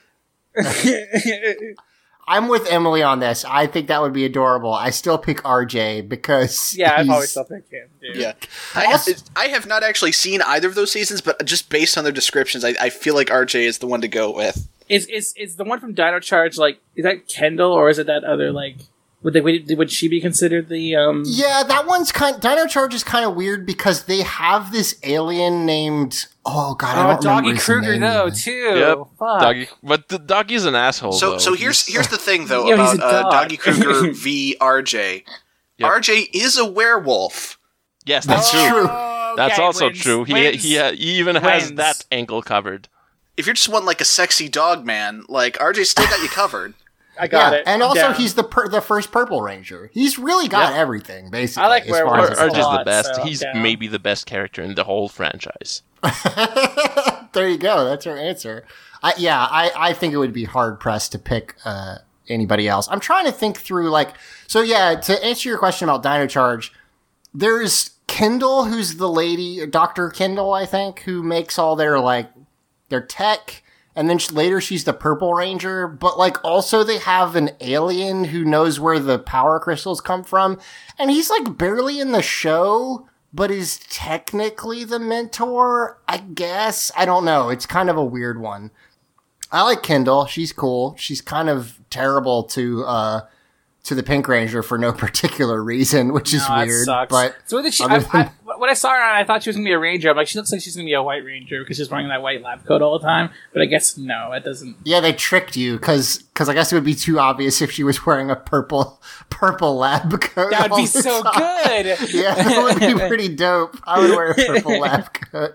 I'm 2.28 2.48
with 2.48 2.66
Emily 2.72 3.04
on 3.04 3.20
this. 3.20 3.44
I 3.44 3.68
think 3.68 3.86
that 3.86 4.02
would 4.02 4.12
be 4.12 4.24
adorable. 4.24 4.74
I 4.74 4.90
still 4.90 5.16
pick 5.16 5.38
RJ 5.44 6.08
because 6.08 6.74
yeah, 6.76 6.94
I'd 6.94 6.96
he's- 7.04 7.06
probably 7.06 7.26
still 7.28 7.44
pick 7.44 7.70
him. 7.70 7.88
Dude. 8.00 8.16
Yeah, 8.16 8.32
I 8.74 8.86
have, 8.86 9.06
I 9.36 9.46
have 9.46 9.66
not 9.66 9.84
actually 9.84 10.10
seen 10.12 10.42
either 10.42 10.66
of 10.66 10.74
those 10.74 10.90
seasons, 10.90 11.20
but 11.20 11.44
just 11.44 11.70
based 11.70 11.96
on 11.96 12.02
their 12.02 12.12
descriptions, 12.12 12.64
I, 12.64 12.74
I 12.80 12.90
feel 12.90 13.14
like 13.14 13.28
RJ 13.28 13.60
is 13.60 13.78
the 13.78 13.86
one 13.86 14.00
to 14.00 14.08
go 14.08 14.32
with. 14.34 14.66
Is 14.88 15.06
is 15.06 15.34
is 15.36 15.56
the 15.56 15.64
one 15.64 15.80
from 15.80 15.92
Dino 15.94 16.20
Charge 16.20 16.58
like? 16.58 16.80
Is 16.94 17.04
that 17.04 17.26
Kendall 17.28 17.72
or 17.72 17.88
is 17.88 17.98
it 17.98 18.06
that 18.06 18.24
other 18.24 18.52
like? 18.52 18.76
Would 19.22 19.32
they 19.32 19.40
would, 19.40 19.76
would 19.76 19.90
she 19.90 20.08
be 20.08 20.20
considered 20.20 20.68
the 20.68 20.94
um? 20.94 21.24
Yeah, 21.26 21.64
that 21.66 21.86
one's 21.86 22.12
kind. 22.12 22.40
Dino 22.40 22.66
Charge 22.66 22.94
is 22.94 23.02
kind 23.02 23.24
of 23.24 23.34
weird 23.34 23.66
because 23.66 24.04
they 24.04 24.22
have 24.22 24.70
this 24.70 24.96
alien 25.02 25.66
named. 25.66 26.26
Oh 26.44 26.74
God, 26.76 26.96
I 26.96 27.00
Oh, 27.00 27.20
don't 27.20 27.24
remember 27.24 27.42
Doggie 27.48 27.54
his 27.56 27.64
Kruger 27.64 27.92
name 27.92 28.00
though 28.02 28.26
even. 28.26 28.38
too. 28.38 28.50
Yep. 28.52 28.98
Fuck. 29.18 29.40
Doggie, 29.40 29.68
but 29.82 30.08
the 30.08 30.18
doggy's 30.18 30.64
an 30.64 30.76
asshole. 30.76 31.12
So, 31.12 31.32
though. 31.32 31.38
so 31.38 31.54
here's 31.54 31.84
here's 31.86 32.06
the 32.08 32.18
thing 32.18 32.46
though 32.46 32.66
Yeah, 32.68 32.74
about 32.74 32.98
a 33.00 33.04
uh. 33.04 33.30
Doggie 33.30 33.56
Kruger 33.56 34.12
v 34.12 34.56
RJ. 34.60 35.24
RJ 35.80 36.28
is 36.32 36.56
a 36.56 36.64
werewolf. 36.64 37.58
yes, 38.04 38.24
that's 38.26 38.50
Oh, 38.54 38.68
true. 38.70 38.84
okay, 38.84 39.34
That's 39.36 39.58
also 39.58 39.86
wins, 39.86 39.98
true. 40.00 40.24
He 40.24 40.32
wins, 40.32 40.62
he, 40.62 40.78
uh, 40.78 40.92
he 40.92 41.18
even 41.18 41.36
has 41.36 41.72
that 41.72 42.04
angle 42.12 42.42
covered. 42.42 42.88
If 43.36 43.46
you're 43.46 43.54
just 43.54 43.68
one 43.68 43.84
like 43.84 44.00
a 44.00 44.04
sexy 44.04 44.48
dog 44.48 44.84
man, 44.86 45.24
like 45.28 45.58
RJ 45.58 45.84
still 45.86 46.06
got 46.06 46.22
you 46.22 46.28
covered. 46.28 46.74
I 47.18 47.28
got 47.28 47.52
yeah, 47.52 47.58
it. 47.60 47.62
and 47.66 47.82
I'm 47.82 47.88
also 47.88 48.00
down. 48.02 48.14
he's 48.14 48.34
the 48.34 48.44
per- 48.44 48.68
the 48.68 48.82
first 48.82 49.10
Purple 49.10 49.40
Ranger. 49.40 49.90
He's 49.94 50.18
really 50.18 50.48
got 50.48 50.74
Yeah. 50.74 50.80
everything 50.80 51.30
basically. 51.30 51.64
I 51.64 51.68
like 51.68 51.84
as 51.84 51.90
far 51.90 52.04
werewolves 52.06 52.30
as 52.32 52.38
RJ's 52.52 52.78
the 52.78 52.82
best. 52.84 53.14
so 53.14 53.22
He's 53.24 53.40
down. 53.40 53.62
maybe 53.62 53.88
the 53.88 53.98
best 53.98 54.26
character 54.26 54.62
in 54.62 54.74
the 54.74 54.84
whole 54.84 55.08
franchise. 55.08 55.82
there 57.32 57.48
you 57.48 57.58
go. 57.58 57.84
That's 57.84 58.06
our 58.06 58.16
answer. 58.16 58.64
I, 59.02 59.14
yeah, 59.18 59.38
I, 59.50 59.70
I 59.76 59.92
think 59.92 60.12
it 60.14 60.18
would 60.18 60.32
be 60.32 60.44
hard 60.44 60.80
pressed 60.80 61.12
to 61.12 61.18
pick 61.18 61.54
uh, 61.64 61.96
anybody 62.28 62.68
else. 62.68 62.88
I'm 62.90 63.00
trying 63.00 63.26
to 63.26 63.32
think 63.32 63.58
through 63.58 63.90
like 63.90 64.10
so. 64.46 64.60
Yeah, 64.62 64.94
to 64.96 65.24
answer 65.24 65.48
your 65.48 65.58
question 65.58 65.88
about 65.88 66.02
Dino 66.02 66.26
Charge, 66.26 66.72
there's 67.34 67.90
Kendall, 68.06 68.64
who's 68.64 68.96
the 68.96 69.08
lady, 69.08 69.64
Doctor 69.66 70.10
Kendall, 70.10 70.52
I 70.52 70.66
think, 70.66 71.00
who 71.00 71.22
makes 71.22 71.58
all 71.58 71.76
their 71.76 71.98
like 72.00 72.30
their 72.88 73.00
tech. 73.00 73.62
And 73.94 74.10
then 74.10 74.18
later 74.30 74.60
she's 74.60 74.84
the 74.84 74.92
Purple 74.92 75.32
Ranger, 75.32 75.88
but 75.88 76.18
like 76.18 76.44
also 76.44 76.84
they 76.84 76.98
have 76.98 77.34
an 77.34 77.50
alien 77.60 78.24
who 78.24 78.44
knows 78.44 78.78
where 78.78 78.98
the 78.98 79.18
power 79.18 79.58
crystals 79.58 80.02
come 80.02 80.22
from. 80.22 80.58
And 80.98 81.10
he's 81.10 81.30
like 81.30 81.56
barely 81.56 81.98
in 81.98 82.12
the 82.12 82.22
show, 82.22 83.08
but 83.32 83.50
is 83.50 83.78
technically 83.88 84.84
the 84.84 84.98
mentor, 84.98 85.98
I 86.06 86.18
guess. 86.18 86.92
I 86.94 87.06
don't 87.06 87.24
know. 87.24 87.48
It's 87.48 87.64
kind 87.64 87.88
of 87.88 87.96
a 87.96 88.04
weird 88.04 88.38
one. 88.38 88.70
I 89.50 89.62
like 89.62 89.82
Kendall. 89.82 90.26
She's 90.26 90.52
cool. 90.52 90.94
She's 90.98 91.22
kind 91.22 91.48
of 91.48 91.80
terrible 91.88 92.42
to 92.44 92.84
uh 92.84 93.20
to 93.86 93.94
the 93.94 94.02
Pink 94.02 94.28
Ranger 94.28 94.62
for 94.62 94.78
no 94.78 94.92
particular 95.06 95.62
reason, 95.62 96.12
which 96.12 96.32
is 96.34 96.40
No, 96.48 96.56
that 96.56 96.66
weird. 96.66 96.84
sucks. 96.84 97.10
But 97.10 97.36
so 97.46 97.62
did 97.62 97.72
she, 97.74 97.84
I, 97.84 97.98
than- 97.98 98.08
I, 98.12 98.30
when 98.58 98.68
I 98.70 98.74
saw 98.74 98.90
her, 98.90 98.96
on, 99.02 99.16
I 99.16 99.24
thought 99.24 99.42
she 99.42 99.48
was 99.48 99.56
gonna 99.56 99.64
be 99.64 99.72
a 99.72 99.78
ranger. 99.78 100.10
I'm 100.10 100.16
like, 100.16 100.28
she 100.28 100.38
looks 100.38 100.50
like 100.52 100.60
she's 100.60 100.74
gonna 100.76 100.86
be 100.86 100.92
a 100.92 101.02
white 101.02 101.24
ranger 101.24 101.60
because 101.62 101.76
she's 101.76 101.90
wearing 101.90 102.08
that 102.08 102.20
white 102.22 102.42
lab 102.42 102.64
coat 102.66 102.82
all 102.82 102.98
the 102.98 103.04
time. 103.06 103.30
But 103.52 103.62
I 103.62 103.66
guess 103.66 103.96
no, 103.96 104.32
it 104.32 104.44
doesn't. 104.44 104.76
Yeah, 104.84 105.00
they 105.00 105.12
tricked 105.12 105.56
you 105.56 105.74
because 105.78 106.18
because 106.18 106.48
I 106.48 106.54
guess 106.54 106.72
it 106.72 106.74
would 106.74 106.84
be 106.84 106.94
too 106.94 107.18
obvious 107.18 107.62
if 107.62 107.70
she 107.72 107.84
was 107.84 108.04
wearing 108.04 108.30
a 108.30 108.36
purple 108.36 109.00
purple 109.30 109.76
lab 109.76 110.10
coat. 110.20 110.50
That 110.50 110.70
would 110.70 110.76
be 110.78 110.86
so 110.86 111.22
time. 111.22 111.32
good. 111.34 111.98
yeah, 112.12 112.34
that 112.34 112.62
would 112.62 112.80
be 112.80 112.94
pretty 113.08 113.28
dope. 113.28 113.76
I 113.86 114.00
would 114.00 114.10
wear 114.10 114.30
a 114.32 114.34
purple 114.34 114.80
lab 114.80 115.12
coat. 115.12 115.52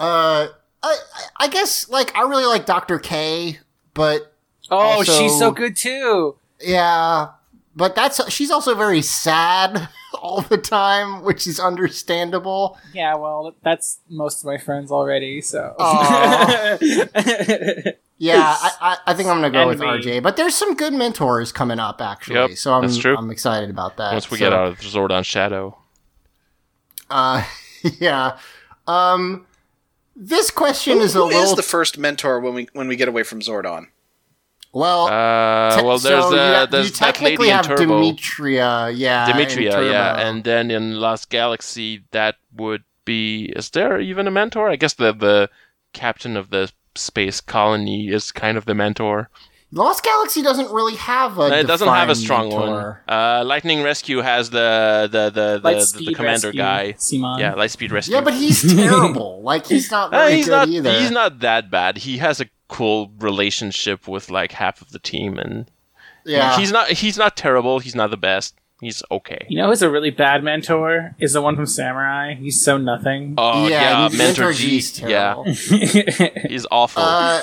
Uh, 0.00 0.48
I 0.82 0.96
I 1.38 1.48
guess 1.48 1.88
like 1.88 2.16
I 2.16 2.22
really 2.22 2.46
like 2.46 2.66
Doctor 2.66 2.98
K, 2.98 3.58
but 3.94 4.32
Oh, 4.70 4.76
also- 4.78 5.12
she's 5.20 5.38
so 5.38 5.50
good 5.52 5.76
too. 5.76 6.36
Yeah, 6.60 7.28
but 7.76 7.94
that's 7.94 8.30
she's 8.32 8.50
also 8.50 8.74
very 8.74 9.02
sad 9.02 9.88
all 10.22 10.40
the 10.42 10.58
time, 10.58 11.22
which 11.24 11.46
is 11.46 11.58
understandable. 11.60 12.78
Yeah, 12.92 13.14
well, 13.16 13.54
that's 13.62 14.00
most 14.08 14.40
of 14.40 14.46
my 14.46 14.58
friends 14.58 14.90
already. 14.90 15.40
So. 15.40 15.74
Yeah, 18.16 18.38
I, 18.56 18.70
I, 18.80 18.96
I 19.08 19.14
think 19.14 19.28
I'm 19.28 19.36
gonna 19.38 19.50
go 19.50 19.60
And 19.62 19.68
with 19.70 19.80
me. 19.80 19.86
RJ. 19.86 20.22
But 20.22 20.36
there's 20.36 20.54
some 20.54 20.74
good 20.76 20.92
mentors 20.94 21.50
coming 21.50 21.80
up 21.80 22.00
actually, 22.00 22.36
Yep, 22.36 22.50
so 22.52 22.72
I'm 22.72 22.82
that's 22.82 22.96
true. 22.96 23.16
I'm 23.16 23.30
excited 23.30 23.70
about 23.70 23.96
that. 23.96 24.12
Once 24.12 24.30
we 24.30 24.38
So, 24.38 24.44
get 24.44 24.52
out 24.52 24.68
of 24.68 24.78
Zordon 24.78 25.24
Shadow. 25.24 25.76
uh, 27.10 27.44
yeah. 27.98 28.38
Um, 28.86 29.46
this 30.14 30.50
question 30.52 30.98
Who, 30.98 31.02
is 31.04 31.16
a 31.16 31.18
who 31.18 31.24
little 31.26 31.42
is 31.42 31.54
the 31.56 31.62
first 31.62 31.98
mentor 31.98 32.38
when 32.38 32.54
we 32.54 32.68
when 32.72 32.86
we 32.86 32.94
get 32.96 33.08
away 33.08 33.24
from 33.24 33.40
Zordon? 33.40 33.88
Well. 34.74 35.06
Uh, 35.06 35.76
te- 35.78 35.84
well, 35.86 35.98
there's 35.98 36.24
so 36.24 36.30
you, 36.30 36.36
uh, 36.36 36.54
ha- 36.60 36.66
there's 36.66 36.86
you 36.86 36.92
that 36.92 36.98
technically 37.14 37.46
lady 37.46 37.50
in 37.50 37.56
have 37.56 37.66
Turbo. 37.66 37.84
Dimitria, 38.02 38.92
yeah, 38.94 39.30
Dimitria, 39.30 39.90
yeah, 39.90 40.26
and 40.28 40.42
then 40.44 40.70
in 40.70 40.98
Lost 41.00 41.30
Galaxy, 41.30 42.04
that 42.10 42.36
would 42.56 42.82
be. 43.04 43.46
Is 43.56 43.70
there 43.70 44.00
even 44.00 44.26
a 44.26 44.30
mentor? 44.32 44.68
I 44.68 44.76
guess 44.76 44.94
the 44.94 45.12
the 45.12 45.48
captain 45.92 46.36
of 46.36 46.50
the 46.50 46.72
space 46.96 47.40
colony 47.40 48.08
is 48.08 48.32
kind 48.32 48.58
of 48.58 48.64
the 48.66 48.74
mentor. 48.74 49.30
Lost 49.70 50.04
Galaxy 50.04 50.40
doesn't 50.40 50.70
really 50.70 50.94
have 50.96 51.36
a. 51.38 51.46
it 51.60 51.66
doesn't 51.66 51.88
have 51.88 52.08
a 52.08 52.14
strong 52.14 52.48
mentor. 52.48 53.02
one. 53.08 53.18
Uh, 53.18 53.42
Lightning 53.44 53.82
Rescue 53.82 54.18
has 54.22 54.50
the 54.50 55.08
the 55.10 55.30
the 55.30 55.30
the, 55.30 55.58
the, 55.58 55.68
Lightspeed 55.68 56.14
commander 56.14 56.48
Rescue, 56.48 56.60
guy. 56.60 56.94
Simon. 56.98 57.40
Yeah, 57.40 57.54
Lightspeed 57.54 57.90
Rescue. 57.90 58.14
Yeah, 58.14 58.20
but 58.20 58.34
he's 58.34 58.62
terrible. 58.76 59.42
like 59.42 59.66
he's 59.66 59.90
not 59.90 60.14
Uh, 60.14 60.28
he's 60.28 60.44
good 60.46 60.50
not. 60.52 60.68
either. 60.68 60.92
He's 61.00 61.10
not 61.10 61.40
that 61.40 61.70
bad. 61.72 61.98
He 61.98 62.18
has 62.18 62.40
a 62.40 62.46
cool 62.68 63.10
relationship 63.18 64.08
with 64.08 64.30
like 64.30 64.52
half 64.52 64.80
of 64.82 64.90
the 64.90 64.98
team, 64.98 65.38
and 65.38 65.70
Yeah. 66.24 66.56
he's 66.58 66.72
not. 66.72 66.88
He's 66.90 67.16
not 67.18 67.36
terrible. 67.36 67.78
He's 67.78 67.94
not 67.94 68.10
the 68.10 68.16
best. 68.16 68.54
He's 68.80 69.02
okay. 69.10 69.46
You 69.48 69.58
know 69.58 69.68
who's 69.68 69.82
a 69.82 69.90
really 69.90 70.10
bad 70.10 70.42
mentor? 70.44 71.14
Is 71.18 71.32
the 71.32 71.40
one 71.40 71.54
from 71.56 71.64
Samurai. 71.66 72.34
He's 72.34 72.62
so 72.62 72.76
nothing. 72.76 73.34
Oh 73.38 73.66
Yeah, 73.68 73.80
yeah, 73.80 74.08
he- 74.08 74.18
Mentor 74.18 74.42
Mentor 74.48 74.52
Ji. 74.52 74.82
Yeah, 75.06 75.42
he's 76.48 76.66
awful. 76.70 77.02
Uh, 77.02 77.40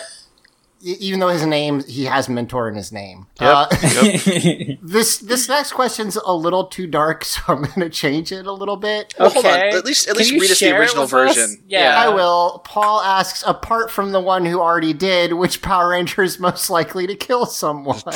even 0.84 1.20
though 1.20 1.28
his 1.30 1.45
name, 1.45 1.84
he 1.84 2.06
has 2.06 2.28
mentor 2.30 2.68
in 2.70 2.76
his 2.76 2.91
name. 2.91 3.28
Yep, 3.40 3.49
Uh, 3.56 3.68
yep. 3.82 4.80
this 4.82 5.18
this 5.18 5.48
next 5.48 5.74
question's 5.74 6.16
a 6.18 6.34
little 6.34 6.66
too 6.66 6.88
dark, 6.88 7.24
so 7.32 7.41
I'm 7.48 7.62
going 7.64 7.80
to 7.82 7.90
change 7.90 8.32
it 8.32 8.45
a 8.45 8.52
little 8.52 8.78
bit. 8.78 9.14
Well, 9.20 9.30
hold 9.30 9.45
on. 9.45 9.52
Okay. 9.53 9.70
At 9.78 9.86
least 9.86 10.08
at 10.08 10.16
Can 10.16 10.26
least 10.28 10.41
read 10.41 10.52
us 10.52 10.60
the 10.60 10.78
original 10.78 11.03
with 11.03 11.14
us? 11.14 11.36
version. 11.36 11.64
Yeah. 11.68 11.95
I 11.98 12.10
will. 12.10 12.62
Paul 12.66 13.02
asks, 13.02 13.44
apart 13.45 13.91
from 13.91 14.12
the 14.12 14.20
one 14.20 14.45
who 14.45 14.60
already 14.60 14.94
did, 14.94 15.34
which 15.34 15.62
Power 15.62 15.90
Ranger 15.90 16.24
is 16.24 16.40
most 16.40 16.70
likely 16.70 17.08
to 17.08 17.16
kill 17.16 17.45
someone? 17.45 18.02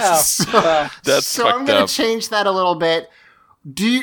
Oh, 0.00 0.20
so 0.24 0.50
well, 0.54 0.90
That's 1.04 1.26
so 1.26 1.46
I'm 1.46 1.52
fucked 1.58 1.66
going 1.66 1.82
up. 1.82 1.88
to 1.88 1.94
change 1.94 2.30
that 2.30 2.46
a 2.46 2.50
little 2.50 2.76
bit. 2.76 3.10
Do 3.70 3.86
you, 3.86 4.02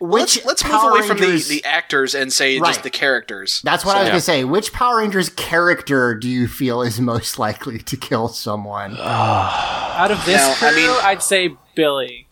which 0.00 0.36
Let's 0.38 0.44
let's 0.46 0.64
move 0.64 0.72
Power 0.72 0.90
away 0.90 1.06
from 1.06 1.18
the, 1.18 1.26
Rangers- 1.26 1.48
the 1.48 1.64
actors 1.64 2.14
and 2.14 2.32
say 2.32 2.58
Right. 2.58 2.68
just 2.68 2.82
the 2.82 2.90
characters. 2.90 3.60
That's 3.62 3.84
what 3.84 3.96
I 3.96 4.00
was 4.00 4.06
Yeah. 4.06 4.10
going 4.12 4.20
to 4.20 4.24
say. 4.24 4.44
Which 4.44 4.72
Power 4.72 4.98
Rangers 4.98 5.28
character 5.28 6.14
do 6.14 6.28
you 6.28 6.48
feel 6.48 6.82
is 6.82 7.00
most 7.00 7.38
likely 7.38 7.78
to 7.78 7.96
kill 7.96 8.28
someone? 8.28 8.96
out 9.00 10.10
of 10.10 10.24
this 10.24 10.36
Now, 10.36 10.54
crew, 10.54 10.68
I 10.68 10.74
mean- 10.74 10.90
I'd 11.02 11.22
say 11.22 11.54
Billy. 11.74 12.26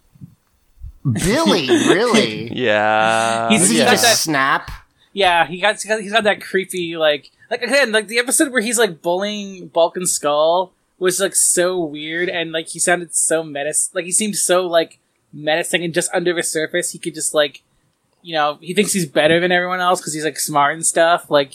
Billy, 1.11 1.69
really? 1.89 2.53
yeah, 2.55 3.49
He's- 3.49 3.61
Does 3.63 3.71
he 3.71 3.77
he's 3.77 3.85
got 3.85 3.91
just 3.93 4.03
that- 4.05 4.17
snap? 4.17 4.71
Yeah, 5.13 5.47
he 5.47 5.61
got, 5.61 5.81
he's 5.81 6.13
got 6.13 6.25
that 6.25 6.41
creepy 6.41 6.97
like 6.97 7.31
like 7.51 7.63
again 7.63 7.93
like 7.93 8.09
the 8.09 8.19
episode 8.19 8.53
where 8.53 8.61
he's 8.61 8.79
like 8.79 9.01
bullying 9.03 9.69
Bulk 9.69 9.97
and 9.97 10.09
Skull 10.09 10.73
was 10.99 11.19
like 11.19 11.35
so 11.35 11.79
weird 11.81 12.29
and 12.29 12.53
like 12.53 12.69
he 12.69 12.79
sounded 12.79 13.15
so 13.15 13.43
menace 13.43 13.91
like 13.95 14.05
he 14.05 14.13
seemed 14.13 14.37
so 14.37 14.67
like 14.67 14.99
menacing 15.33 15.85
and 15.85 15.93
just 15.95 16.11
under 16.15 16.35
the 16.35 16.43
surface 16.43 16.93
he 16.93 16.99
could 16.99 17.15
just 17.15 17.35
like 17.35 17.63
you 18.23 18.35
know, 18.35 18.59
he 18.61 18.75
thinks 18.75 18.93
he's 18.93 19.07
better 19.07 19.41
than 19.41 19.53
everyone 19.53 19.81
else 19.81 20.01
because 20.01 20.13
he's 20.13 20.25
like 20.25 20.39
smart 20.39 20.75
and 20.75 20.85
stuff. 20.85 21.31
Like, 21.31 21.55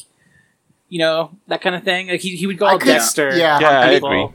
you 0.90 1.00
know, 1.00 1.32
that 1.48 1.62
kind 1.62 1.76
of 1.76 1.84
thing. 1.84 2.08
Like 2.08 2.22
he, 2.22 2.36
he 2.36 2.48
would 2.48 2.58
go 2.58 2.66
I 2.66 2.72
all 2.72 2.80
could- 2.80 2.88
Dexter. 2.88 3.38
yeah. 3.38 3.60
Yeah, 3.60 3.80
I 3.82 3.91
agree. 3.91 4.30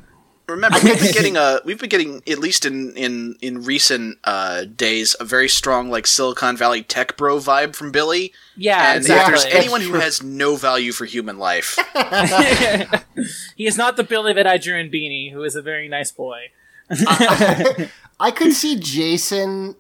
Remember, 0.49 0.79
we've 0.83 0.99
been 0.99 1.13
getting 1.13 1.37
a 1.37 1.61
we've 1.67 1.79
been 1.79 1.91
getting 1.91 2.23
at 2.27 2.39
least 2.39 2.65
in 2.65 2.97
in 2.97 3.37
in 3.43 3.65
recent 3.65 4.17
uh, 4.25 4.65
days 4.65 5.15
a 5.21 5.25
very 5.27 5.47
strong 5.47 5.91
like 5.91 6.07
Silicon 6.07 6.57
Valley 6.57 6.83
tech 6.83 7.19
bro 7.19 7.37
vibe 7.37 7.77
from 7.77 7.93
Billy. 7.93 8.33
Yeah, 8.57 8.93
and 8.95 9.03
exactly. 9.03 9.35
if 9.35 9.43
there's 9.43 9.55
anyone 9.55 9.83
who 9.83 9.95
has 9.95 10.23
no 10.23 10.57
value 10.57 10.93
for 10.93 11.05
human 11.05 11.39
life, 11.39 11.77
he 13.57 13.67
is 13.67 13.77
not 13.77 13.99
the 13.99 14.05
Billy 14.05 14.33
that 14.33 14.47
I 14.47 14.57
drew 14.57 14.79
in 14.79 14.89
Beanie, 14.91 15.31
who 15.31 15.43
is 15.45 15.55
a 15.55 15.61
very 15.61 15.87
nice 15.87 16.13
boy. 16.13 16.51
I 18.21 18.31
could 18.31 18.53
see 18.53 18.79
Jason 18.79 19.77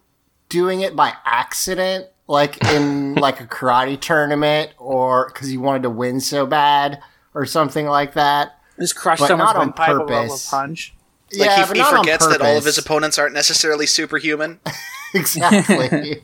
doing 0.48 0.80
it 0.80 0.94
by 0.96 1.14
accident, 1.24 2.06
like 2.26 2.62
in 2.72 3.14
like 3.16 3.40
a 3.40 3.46
karate 3.46 4.00
tournament, 4.00 4.72
or 4.78 5.30
because 5.32 5.48
he 5.48 5.56
wanted 5.56 5.82
to 5.82 5.90
win 5.90 6.20
so 6.20 6.46
bad, 6.46 7.00
or 7.34 7.46
something 7.46 7.86
like 7.86 8.14
that. 8.14 8.58
Just 8.78 8.96
crush 8.96 9.18
But 9.18 9.28
someone's 9.28 9.48
not 9.48 9.56
on 9.56 9.66
windpipe 9.68 9.88
a 9.88 9.98
purpose. 9.98 10.48
punch. 10.50 10.94
like 11.36 11.48
Yeah, 11.48 11.62
he, 11.62 11.68
but 11.68 11.76
he 11.76 11.82
not 11.82 11.94
on 11.94 12.04
forgets 12.04 12.26
that 12.26 12.40
all 12.40 12.56
of 12.56 12.64
his 12.64 12.78
opponents 12.78 13.18
aren't 13.18 13.34
necessarily 13.34 13.86
superhuman. 13.86 14.60
exactly. 15.14 16.22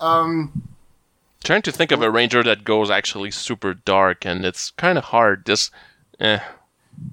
um, 0.00 0.62
Trying 1.44 1.62
to 1.62 1.72
think 1.72 1.92
of 1.92 2.02
a 2.02 2.10
ranger 2.10 2.42
that 2.42 2.64
goes 2.64 2.90
actually 2.90 3.30
super 3.30 3.74
dark, 3.74 4.24
and 4.24 4.44
it's 4.44 4.70
kind 4.72 4.96
of 4.98 5.04
hard. 5.04 5.44
Just, 5.44 5.70
eh. 6.18 6.38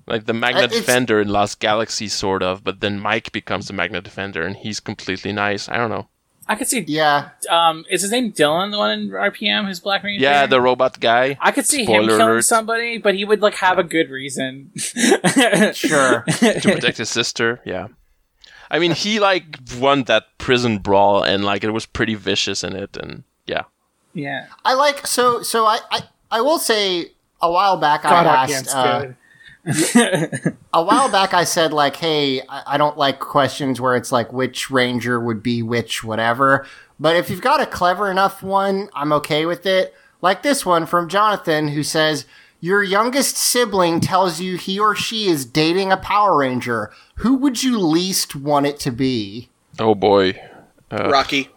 Like 0.08 0.26
the 0.26 0.34
Magna 0.34 0.62
Uh, 0.62 0.66
it's- 0.66 0.80
Defender 0.80 1.22
in 1.22 1.30
Lost 1.30 1.60
Galaxy, 1.60 2.08
sort 2.08 2.44
of, 2.44 2.64
but 2.64 2.80
then 2.82 3.00
Mike 3.00 3.32
becomes 3.32 3.68
the 3.68 3.74
Magna 3.74 4.02
Defender, 4.02 4.44
and 4.44 4.56
he's 4.56 4.80
completely 4.80 5.32
nice. 5.32 5.70
I 5.70 5.78
don't 5.78 5.90
know. 5.90 6.08
I 6.46 6.56
could 6.56 6.68
see. 6.68 6.84
Yeah. 6.88 7.30
Um, 7.50 7.86
is 7.90 8.02
his 8.02 8.12
name 8.12 8.32
Dillon, 8.32 8.72
the 8.72 8.78
one 8.78 8.92
in 8.92 9.10
RPM, 9.12 9.66
who's 9.66 9.80
Black 9.80 10.04
Ranger? 10.04 10.22
Yeah, 10.22 10.46
the 10.46 10.60
robot 10.60 11.00
guy. 11.00 11.38
I 11.40 11.52
could 11.52 11.66
see 11.66 11.84
him 11.86 11.88
killing 11.88 12.10
alert. 12.10 12.42
somebody, 12.44 12.98
but 12.98 13.16
he 13.16 13.24
would 13.24 13.42
like 13.42 13.56
have 13.56 13.80
a 13.80 13.84
good 13.84 14.10
reason. 14.10 14.72
sure. 14.76 16.24
to 16.28 16.60
protect 16.64 16.98
his 16.98 17.10
sister. 17.10 17.62
Yeah. 17.66 17.88
I 18.70 18.80
mean, 18.80 18.92
he 18.92 19.20
like 19.22 19.58
won 19.80 20.04
that 20.06 20.38
prison 20.38 20.80
brawl, 20.80 21.24
and 21.24 21.46
like 21.46 21.64
it 21.64 21.72
was 21.72 21.86
pretty 21.86 22.16
vicious 22.16 22.64
in 22.64 22.76
it, 22.76 22.98
and 22.98 23.24
yeah. 23.46 23.64
yeah. 24.14 24.48
I 24.66 24.74
like 24.74 25.08
so 25.08 25.44
so. 25.44 25.66
I 25.66 25.80
I, 25.92 26.00
I 26.32 26.42
will 26.42 26.60
say 26.60 27.12
a 27.42 27.50
while 27.52 27.78
back 27.78 28.04
God, 28.04 28.26
I 28.26 28.48
RPM's 28.48 28.68
asked. 28.68 28.76
Uh, 28.76 29.00
good. 29.02 29.16
a 29.96 30.84
while 30.84 31.10
back 31.10 31.34
I 31.34 31.46
said 31.46 31.72
like, 31.72 31.96
hey, 31.96 32.42
I, 32.42 32.64
I 32.68 32.78
don't 32.78 32.98
like 32.98 33.20
questions 33.20 33.80
where 33.80 33.96
it's 33.96 34.12
like 34.12 34.34
which 34.34 34.70
ranger 34.70 35.20
would 35.20 35.42
be 35.42 35.64
which 35.64 36.04
whatever. 36.04 36.66
But 37.00 37.16
if 37.16 37.30
you've 37.30 37.42
got 37.42 37.62
a 37.62 37.66
clever 37.66 38.12
enough 38.12 38.44
one, 38.44 38.90
I'm 38.94 39.14
okay 39.14 39.46
with 39.46 39.66
it. 39.66 39.94
Like 40.22 40.44
this 40.44 40.66
one 40.66 40.86
from 40.86 41.10
Jonathan 41.10 41.70
who 41.70 41.84
says, 41.84 42.26
Your 42.60 42.84
youngest 42.84 43.38
sibling 43.38 44.02
tells 44.02 44.42
you 44.42 44.58
he 44.58 44.80
or 44.80 44.96
she 44.96 45.28
is 45.28 45.46
dating 45.46 45.92
a 45.92 45.98
Power 45.98 46.38
Ranger. 46.38 46.92
Who 47.18 47.36
would 47.36 47.64
you 47.64 47.80
least 47.80 48.36
want 48.36 48.66
it 48.66 48.80
to 48.82 48.92
be? 48.92 49.50
Oh 49.80 49.96
boy. 49.96 50.40
Uh, 50.92 51.10
Rocky. 51.10 51.50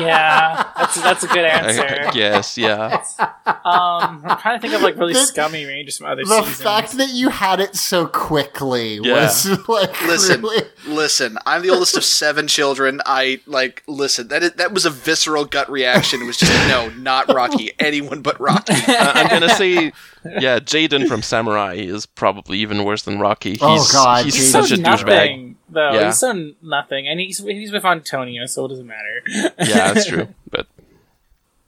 Yeah, 0.00 0.70
that's 0.76 1.00
that's 1.00 1.24
a 1.24 1.28
good 1.28 1.44
answer. 1.44 2.10
yes, 2.18 2.56
yeah. 2.58 3.02
Um, 3.46 4.22
I'm 4.24 4.38
trying 4.38 4.58
to 4.58 4.60
think 4.60 4.74
of 4.74 4.82
like 4.82 4.96
really 4.96 5.12
The- 5.14 5.20
scummy 5.20 5.64
rangers 5.64 5.98
from 5.98 6.06
other 6.06 6.24
The 6.24 6.40
seasons. 6.42 6.62
fact 6.62 6.92
that 6.98 7.10
you 7.10 7.28
had 7.30 7.60
it 7.60 7.74
so 7.76 8.06
quickly 8.06 9.00
was 9.00 9.46
like 9.68 10.00
Listen, 10.06 10.42
really 10.42 10.64
listen. 10.86 11.38
I'm 11.46 11.62
the 11.62 11.70
oldest 11.70 11.96
of 11.96 12.04
seven 12.04 12.48
children. 12.48 13.00
I 13.06 13.40
like 13.46 13.82
listen. 13.86 14.28
That 14.28 14.42
is, 14.42 14.52
that 14.52 14.72
was 14.72 14.84
a 14.84 14.90
visceral 14.90 15.44
gut 15.44 15.70
reaction. 15.70 16.22
It 16.22 16.26
was 16.26 16.36
just 16.36 16.52
no, 16.68 16.90
not 16.90 17.32
Rocky. 17.32 17.72
Anyone 17.78 18.22
but 18.22 18.38
Rocky. 18.40 18.74
Uh, 18.92 19.12
I'm 19.14 19.28
gonna 19.28 19.48
say, 19.54 19.92
yeah, 20.24 20.58
Jayden 20.58 21.08
from 21.08 21.22
Samurai 21.22 21.74
is 21.74 22.04
probably 22.06 22.58
even 22.58 22.84
worse 22.84 23.02
than 23.02 23.18
Rocky. 23.18 23.50
He's, 23.52 23.58
Oh, 23.62 23.88
God, 23.92 24.24
he's 24.24 24.34
He's 24.34 24.50
such 24.50 24.68
so 24.68 24.74
a 24.74 24.78
douchebag. 24.78 25.51
Nothing, 25.72 25.74
though. 25.74 25.98
Yeah. 26.00 26.06
He's 26.06 26.18
so 26.18 26.52
nothing, 26.62 27.08
and 27.08 27.18
he's 27.20 27.38
he's 27.38 27.72
with 27.72 27.84
Antonio, 27.84 28.46
so 28.46 28.64
it 28.66 28.68
doesn't 28.68 28.86
matter. 28.86 29.22
Yeah, 29.26 29.92
that's 29.92 30.06
true. 30.06 30.28
But 30.50 30.66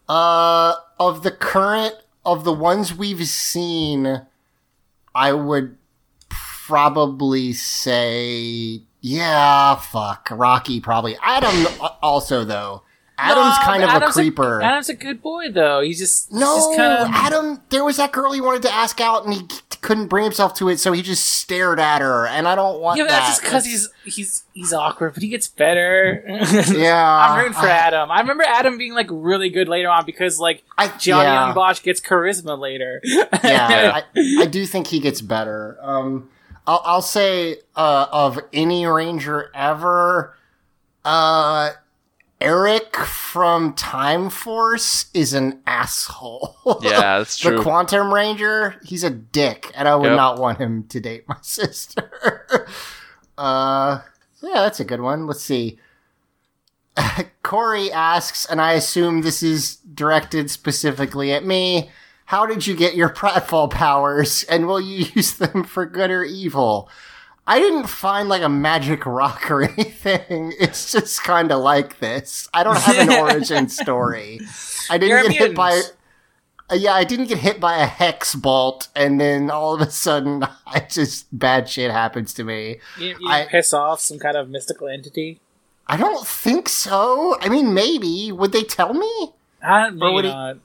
Uh, 0.09 0.74
of 1.01 1.22
the 1.22 1.31
current 1.31 1.94
of 2.24 2.44
the 2.44 2.52
ones 2.52 2.94
we've 2.94 3.26
seen, 3.26 4.22
I 5.14 5.32
would 5.32 5.76
probably 6.28 7.52
say, 7.52 8.81
yeah, 9.01 9.74
fuck, 9.76 10.28
Rocky 10.31 10.81
probably. 10.81 11.16
Adam 11.22 11.66
also 12.02 12.44
though. 12.44 12.82
Adam's 13.16 13.57
No, 13.59 13.65
kind 13.65 13.82
of 13.85 13.91
Adam's 13.91 14.16
a 14.16 14.20
creeper. 14.20 14.61
Adam's 14.62 14.89
a 14.89 14.95
good 14.95 15.23
boy, 15.23 15.51
though. 15.51 15.81
He's 15.81 15.99
just 15.99 16.31
he's 16.31 16.41
no, 16.41 16.57
just 16.57 16.77
kind 16.77 17.03
of 17.03 17.09
Adam. 17.15 17.61
There 17.70 17.85
was 17.85 17.97
that 17.99 18.11
girl 18.12 18.32
he 18.32 18.41
wanted 18.41 18.62
to 18.62 18.73
ask 18.73 19.01
out, 19.01 19.24
and 19.24 19.35
he 19.35 19.43
couldn't 19.82 20.09
bring 20.09 20.24
himself 20.24 20.55
to 20.55 20.69
it, 20.69 20.78
so 20.81 20.93
he 20.93 21.01
just 21.03 21.24
stared 21.28 21.78
at 21.78 22.01
her. 22.01 22.27
And 22.27 22.49
I 22.49 22.55
don't 22.55 22.81
want 22.81 22.97
Yeah, 22.99 23.05
but 23.05 23.11
that. 23.11 23.19
that's 23.20 23.28
just 23.31 23.43
because 23.43 23.65
he's 23.66 23.89
he's 24.05 24.45
he's 24.53 24.73
awkward, 24.73 25.15
but 25.15 25.23
he 25.23 25.28
gets 25.28 25.47
better. 25.47 26.24
Yeah, 26.74 27.19
I'm 27.31 27.39
rooting 27.39 27.53
for 27.53 27.66
I- 27.66 27.70
Adam. 27.70 28.11
I 28.11 28.20
remember 28.20 28.43
Adam 28.45 28.78
being 28.78 28.95
like 28.95 29.07
really 29.11 29.49
good 29.51 29.69
later 29.69 29.91
on 29.91 30.05
because 30.07 30.41
like 30.41 30.65
Johnny 30.99 31.24
yeah. 31.28 31.47
Yong 31.47 31.55
Bosch 31.55 31.81
gets 31.82 32.01
charisma 32.01 32.59
later. 32.59 33.01
yeah, 33.05 34.01
I, 34.16 34.43
I 34.43 34.47
do 34.47 34.66
think 34.66 34.89
he 34.89 34.99
gets 35.01 35.20
better. 35.20 35.78
Um, 35.82 36.31
I'll, 36.66 36.82
I'll 36.85 37.03
say 37.03 37.59
uh, 37.77 38.07
of 38.11 38.41
any 38.53 38.86
ranger 38.86 39.51
ever, 39.55 40.35
uh, 41.05 41.70
Eric 42.40 42.97
from 42.97 43.73
Time 43.74 44.28
Force 44.28 45.06
is 45.15 45.32
an 45.32 45.61
asshole. 45.66 46.56
Yeah, 46.82 47.19
that's 47.19 47.39
true. 47.39 47.56
the. 47.56 47.62
Quantum 47.62 48.12
Ranger, 48.12 48.77
he's 48.85 49.05
a 49.05 49.11
dick, 49.11 49.70
and 49.74 49.89
I 49.89 49.97
would 49.97 50.09
Yep. 50.09 50.16
not 50.16 50.39
want 50.39 50.59
him 50.59 50.85
to 50.89 51.01
date 51.01 51.28
my 51.28 51.36
sister. 51.43 52.11
uh, 53.39 54.01
yeah, 54.43 54.55
that's 54.62 54.81
a 54.81 54.85
good 54.85 55.01
one. 55.01 55.27
Let's 55.27 55.43
see. 55.43 55.78
Corey 57.43 57.90
asks, 57.90 58.44
and 58.47 58.61
I 58.61 58.73
assume 58.74 59.23
this 59.23 59.43
is 59.43 59.77
directed 59.77 60.51
specifically 60.51 61.32
at 61.32 61.44
me. 61.44 61.90
How 62.27 62.47
did 62.47 62.66
you 62.66 62.74
get 62.74 62.94
your 62.94 63.11
pratfall 63.11 63.70
powers, 63.70 64.44
and 64.44 64.66
will 64.66 64.81
you 64.81 65.06
use 65.15 65.35
them 65.39 65.65
for 65.65 65.86
good 65.86 66.11
or 66.11 66.24
evil? 66.24 66.89
I 67.46 67.58
didn't 67.60 67.88
find 67.88 68.28
like 68.28 68.42
a 68.42 68.48
magic 68.48 69.04
rock 69.04 69.50
or 69.50 69.62
anything. 69.70 70.52
It's 70.58 70.92
just 70.92 71.22
kind 71.22 71.52
of 71.52 71.60
like 71.62 71.98
this. 71.98 72.48
I 72.54 72.62
don't 72.64 72.78
have 72.78 73.08
an 73.08 73.12
origin 73.20 73.68
story. 73.68 74.40
I 74.90 74.96
didn't 74.98 75.10
You're 75.10 75.22
get 75.24 75.32
hit 75.48 75.54
by. 75.54 75.82
Uh, 76.70 76.76
yeah, 76.76 76.94
I 76.94 77.04
didn't 77.04 77.26
get 77.26 77.36
hit 77.38 77.60
by 77.60 77.76
a 77.76 77.84
hex 77.86 78.34
bolt, 78.34 78.88
and 78.96 79.20
then 79.20 79.50
all 79.50 79.74
of 79.74 79.82
a 79.82 79.90
sudden, 79.90 80.42
I 80.66 80.80
just 80.80 81.26
bad 81.38 81.68
shit 81.68 81.90
happens 81.90 82.32
to 82.34 82.44
me. 82.44 82.78
you, 82.98 83.16
you 83.20 83.28
I- 83.28 83.46
piss 83.50 83.74
off 83.74 84.00
some 84.00 84.18
kind 84.18 84.36
of 84.36 84.48
mystical 84.48 84.88
entity. 84.88 85.40
I 85.86 85.98
don't 85.98 86.26
think 86.26 86.70
so. 86.70 87.36
I 87.42 87.50
mean, 87.50 87.74
maybe 87.74 88.32
would 88.32 88.52
they 88.52 88.62
tell 88.62 88.94
me? 88.94 89.32
I 89.62 89.88
Or 89.88 89.90
maybe 89.90 90.14
would 90.14 90.24
he- 90.24 90.30
not. 90.30 90.56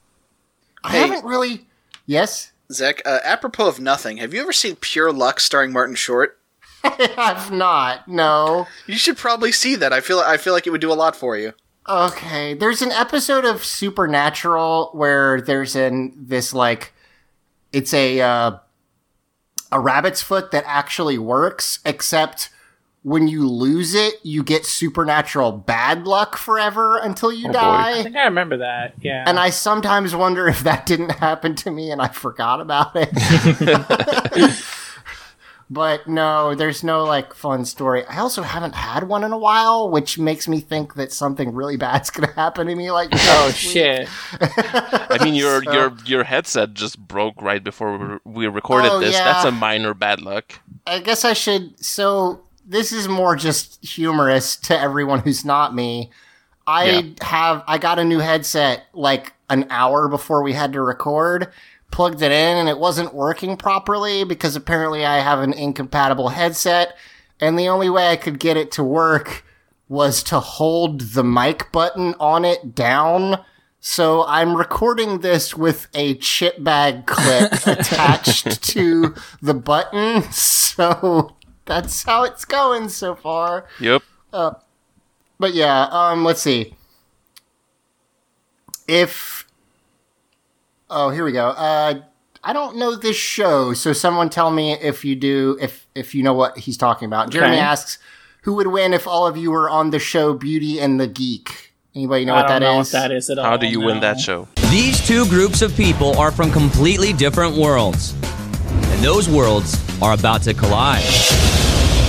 I 0.85 0.95
haven't 0.95 1.25
really. 1.25 1.67
Yes, 2.05 2.53
Zach, 2.71 3.01
uh, 3.05 3.19
apropos 3.25 3.67
of 3.67 3.81
nothing, 3.81 4.17
have 4.17 4.33
you 4.33 4.41
ever 4.41 4.53
seen 4.53 4.77
Pure 4.77 5.11
Luck 5.11 5.41
starring 5.41 5.73
Martin 5.73 5.95
Short? 5.95 6.38
I've 7.17 7.51
not. 7.51 8.07
No. 8.07 8.67
You 8.87 8.95
should 8.97 9.17
probably 9.17 9.51
see 9.51 9.75
that. 9.75 9.91
I 9.93 10.01
feel 10.01 10.19
I 10.19 10.37
feel 10.37 10.53
like 10.53 10.65
it 10.67 10.71
would 10.71 10.81
do 10.81 10.91
a 10.91 10.95
lot 10.95 11.15
for 11.15 11.37
you. 11.37 11.53
Okay, 11.87 12.53
there's 12.53 12.81
an 12.83 12.91
episode 12.91 13.45
of 13.45 13.65
Supernatural 13.65 14.91
where 14.93 15.41
there's 15.41 15.75
an 15.75 16.13
this 16.15 16.53
like 16.53 16.93
it's 17.73 17.93
a 17.93 18.21
uh, 18.21 18.57
a 19.71 19.79
rabbit's 19.79 20.21
foot 20.21 20.51
that 20.51 20.63
actually 20.67 21.17
works, 21.17 21.79
except 21.85 22.49
when 23.01 23.27
you 23.29 23.47
lose 23.47 23.95
it, 23.95 24.15
you 24.23 24.43
get 24.43 24.65
supernatural 24.65 25.53
bad 25.53 26.05
luck 26.05 26.35
forever 26.35 26.97
until 26.97 27.31
you 27.31 27.45
Oh, 27.47 27.53
boy. 27.53 27.59
die. 27.59 27.99
I 27.99 28.03
think 28.03 28.15
I 28.17 28.25
remember 28.25 28.57
that. 28.57 28.93
Yeah. 29.01 29.23
And 29.25 29.39
I 29.39 29.51
sometimes 29.51 30.13
wonder 30.13 30.47
if 30.49 30.63
that 30.63 30.85
didn't 30.85 31.11
happen 31.11 31.55
to 31.55 31.71
me 31.71 31.91
and 31.91 32.01
I 32.01 32.09
forgot 32.09 32.59
about 32.59 32.91
it. 32.95 33.09
but 35.69 36.07
no, 36.07 36.55
there's 36.55 36.83
no 36.83 37.03
like 37.03 37.33
fun 37.33 37.63
story. 37.65 38.05
I 38.05 38.17
also 38.19 38.41
haven't 38.41 38.73
had 38.75 39.03
one 39.07 39.23
in 39.23 39.31
a 39.31 39.37
while, 39.37 39.89
which 39.89 40.17
makes 40.17 40.47
me 40.47 40.59
think 40.61 40.95
that 40.95 41.11
something 41.13 41.53
really 41.53 41.77
bad's 41.77 42.09
gonna 42.09 42.33
happen 42.33 42.67
to 42.67 42.75
me. 42.75 42.91
Like, 42.91 43.09
oh 43.13 43.51
shit. 43.55 44.07
I 44.41 45.17
mean, 45.23 45.35
your 45.35 45.63
So- 45.63 45.71
your 45.71 45.93
your 46.05 46.23
headset 46.23 46.73
just 46.73 46.97
broke 46.99 47.41
right 47.41 47.63
before 47.63 48.19
we, 48.25 48.45
we 48.45 48.47
recorded 48.47 48.91
Oh, 48.91 48.99
this. 48.99 49.13
yeah. 49.13 49.23
That's 49.25 49.45
a 49.45 49.51
minor 49.51 49.93
bad 49.93 50.21
luck. 50.21 50.53
I 50.87 50.99
guess 50.99 51.23
I 51.25 51.33
should. 51.33 51.83
So 51.83 52.41
this 52.65 52.91
is 52.91 53.07
more 53.07 53.35
just 53.35 53.83
humorous 53.85 54.55
to 54.57 54.79
everyone 54.79 55.19
who's 55.19 55.45
not 55.45 55.73
me. 55.75 56.09
I 56.67 56.85
Yeah. 56.89 57.01
have 57.21 57.63
I 57.67 57.77
got 57.77 57.99
a 57.99 58.03
new 58.03 58.19
headset 58.19 58.83
like 58.93 59.33
an 59.49 59.65
hour 59.69 60.07
before 60.07 60.43
we 60.43 60.53
had 60.53 60.73
to 60.73 60.81
record. 60.81 61.51
Plugged 61.91 62.21
it 62.21 62.31
in 62.31 62.57
and 62.57 62.69
it 62.69 62.79
wasn't 62.79 63.13
working 63.13 63.57
properly 63.57 64.23
because 64.23 64.55
apparently 64.55 65.05
I 65.05 65.19
have 65.19 65.39
an 65.39 65.53
incompatible 65.53 66.29
headset. 66.29 66.95
And 67.39 67.57
the 67.57 67.69
only 67.69 67.89
way 67.89 68.09
I 68.09 68.15
could 68.15 68.39
get 68.39 68.57
it 68.57 68.71
to 68.73 68.83
work 68.83 69.43
was 69.87 70.21
to 70.23 70.39
hold 70.39 71.01
the 71.01 71.23
mic 71.23 71.71
button 71.71 72.13
on 72.19 72.45
it 72.45 72.75
down. 72.75 73.43
So 73.79 74.25
I'm 74.25 74.55
recording 74.55 75.19
this 75.19 75.55
with 75.55 75.87
a 75.93 76.15
chip 76.15 76.63
bag 76.63 77.05
clip 77.07 77.53
attached 77.65 78.61
to 78.63 79.15
the 79.41 79.53
button. 79.53 80.23
So 80.31 81.35
that's 81.65 82.03
how 82.03 82.23
it's 82.23 82.45
going 82.45 82.89
so 82.89 83.15
far. 83.15 83.67
Yep. 83.79 84.03
Uh, 84.31 84.51
but 85.39 85.53
yeah, 85.53 85.87
um, 85.91 86.25
let's 86.25 86.41
see. 86.41 86.75
If 88.87 89.47
oh, 90.89 91.09
here 91.09 91.23
we 91.23 91.31
go. 91.31 91.49
Uh, 91.49 92.01
I 92.43 92.53
don't 92.53 92.77
know 92.77 92.95
this 92.95 93.17
show, 93.17 93.73
so 93.73 93.91
someone 93.93 94.29
tell 94.29 94.49
me 94.51 94.73
if 94.73 95.03
you 95.03 95.15
do, 95.15 95.57
if 95.61 95.87
if 95.95 96.15
you 96.15 96.23
know 96.23 96.33
what 96.33 96.57
he's 96.57 96.77
talking 96.77 97.05
about. 97.05 97.29
Jeremy 97.31 97.57
asks, 97.57 97.97
"Who 98.43 98.53
would 98.55 98.67
win 98.67 98.93
if 98.93 99.05
all 99.07 99.27
of 99.27 99.35
you 99.35 99.51
were 99.51 99.69
on 99.69 99.89
the 99.91 99.99
show 99.99 100.33
Beauty 100.33 100.79
and 100.79 100.99
the 100.99 101.07
Geek?" 101.07 101.73
Anybody 101.95 102.23
know 102.23 102.33
I 102.35 102.41
what 102.41 102.47
don't 102.47 102.61
that 102.61 102.65
know 102.73 102.79
is? 102.79 102.93
what 102.93 103.01
that 103.01 103.11
is 103.11 103.29
at 103.29 103.39
all. 103.39 103.45
How 103.45 103.57
do 103.57 103.67
you 103.67 103.81
win 103.81 103.99
that 103.99 104.19
show? 104.19 104.47
These 104.69 105.05
two 105.05 105.25
groups 105.27 105.61
of 105.61 105.75
people 105.75 106.17
are 106.17 106.31
from 106.31 106.51
completely 106.51 107.11
different 107.11 107.57
worlds. 107.57 108.13
And 108.71 109.03
those 109.03 109.27
worlds 109.27 109.75
are 110.01 110.13
about 110.13 110.43
to 110.43 110.53
collide. 110.53 111.03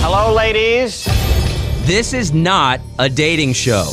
Hello, 0.03 0.33
ladies. 0.33 1.03
This 1.85 2.13
is 2.13 2.31
not 2.31 2.79
a 2.99 3.09
dating 3.09 3.53
show. 3.53 3.91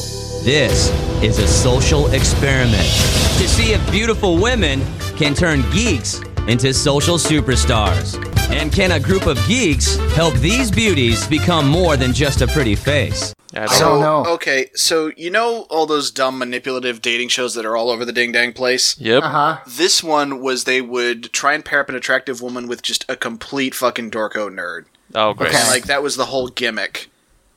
This 0.49 0.89
is 1.23 1.39
a 1.41 1.47
social 1.47 2.07
experiment 2.15 2.89
to 3.37 3.47
see 3.47 3.75
if 3.75 3.91
beautiful 3.91 4.39
women 4.39 4.81
can 5.19 5.35
turn 5.35 5.61
geeks 5.73 6.23
into 6.47 6.73
social 6.73 7.16
superstars. 7.19 8.16
And 8.51 8.73
can 8.73 8.93
a 8.93 8.99
group 8.99 9.27
of 9.27 9.37
geeks 9.47 9.97
help 10.15 10.33
these 10.37 10.70
beauties 10.70 11.27
become 11.27 11.69
more 11.69 11.99
than 11.99 12.15
just 12.15 12.41
a 12.41 12.47
pretty 12.47 12.77
face? 12.77 13.35
So, 13.66 14.25
Okay, 14.27 14.70
so 14.75 15.12
you 15.19 15.29
know 15.29 15.66
all 15.69 15.85
those 15.85 16.11
dumb 16.11 16.39
manipulative 16.39 17.03
dating 17.03 17.29
shows 17.29 17.53
that 17.53 17.66
are 17.66 17.77
all 17.77 17.91
over 17.91 18.07
the 18.07 18.12
ding 18.15 18.33
dang 18.33 18.55
place? 18.55 18.99
Yep. 18.99 19.25
Uh-huh. 19.25 19.59
This 19.66 20.03
one 20.03 20.41
was 20.41 20.65
they 20.65 20.81
would 20.81 21.31
try 21.31 21.53
and 21.53 21.62
pair 21.62 21.81
up 21.81 21.91
an 21.91 21.95
attractive 21.95 22.41
woman 22.41 22.69
with 22.69 22.81
just 22.81 23.05
a 23.07 23.16
complete 23.16 23.75
fucking 23.75 24.11
dorko 24.11 24.49
nerd. 24.49 24.87
Oh, 25.15 25.35
great. 25.35 25.55
And 25.55 25.69
like 25.69 25.85
that 25.89 26.03
was 26.03 26.16
the 26.16 26.25
whole 26.25 26.49
gimmick. 26.49 27.11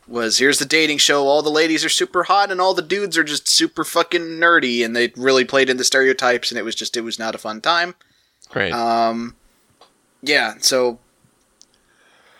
Was 0.07 0.39
here's 0.39 0.59
the 0.59 0.65
dating 0.65 0.97
show, 0.97 1.25
all 1.27 1.41
the 1.41 1.49
ladies 1.49 1.85
are 1.85 1.89
super 1.89 2.23
hot 2.23 2.51
and 2.51 2.59
all 2.59 2.73
the 2.73 2.81
dudes 2.81 3.17
are 3.17 3.23
just 3.23 3.47
super 3.47 3.83
fucking 3.85 4.21
nerdy 4.21 4.83
and 4.83 4.93
they 4.95 5.13
really 5.15 5.45
played 5.45 5.69
into 5.69 5.83
stereotypes 5.85 6.51
and 6.51 6.57
it 6.57 6.63
was 6.63 6.75
just 6.75 6.97
it 6.97 7.01
was 7.01 7.17
not 7.17 7.33
a 7.35 7.37
fun 7.37 7.61
time. 7.61 7.95
Great. 8.49 8.73
Um 8.73 9.35
yeah, 10.21 10.55
so 10.59 10.99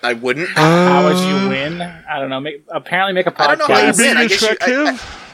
I 0.04 0.14
wouldn't. 0.14 0.50
How 0.50 1.04
would 1.08 1.18
you 1.18 1.50
win? 1.50 1.82
I 1.82 2.20
don't 2.20 2.30
know. 2.30 2.40
Make, 2.40 2.64
apparently, 2.70 3.14
make 3.14 3.28
a 3.28 3.32
podcast. 3.32 3.48
I 3.48 3.56
don't 3.56 3.70
know 3.70 3.76
how 3.76 3.86
you 3.88 3.94
win. 3.98 4.18
I 4.18 4.28
guess 4.28 4.42
you, 4.42 4.48
I, 4.50 4.56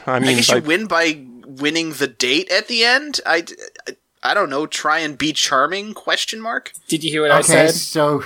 I, 0.06 0.12
I 0.12 0.16
I 0.16 0.18
mean, 0.20 0.36
guess 0.36 0.48
by- 0.50 0.56
you 0.56 0.62
win 0.62 0.86
by 0.86 1.24
winning 1.46 1.92
the 1.94 2.06
date 2.06 2.50
at 2.50 2.68
the 2.68 2.84
end. 2.84 3.20
I, 3.24 3.44
I, 3.88 3.96
I 4.22 4.34
don't 4.34 4.50
know. 4.50 4.66
Try 4.66 4.98
and 4.98 5.16
be 5.16 5.32
charming? 5.32 5.94
Question 5.94 6.40
mark. 6.40 6.72
Did 6.86 7.02
you 7.02 7.10
hear 7.10 7.22
what 7.22 7.30
I 7.30 7.38
Okay, 7.38 7.46
said? 7.68 7.70
so 7.74 8.24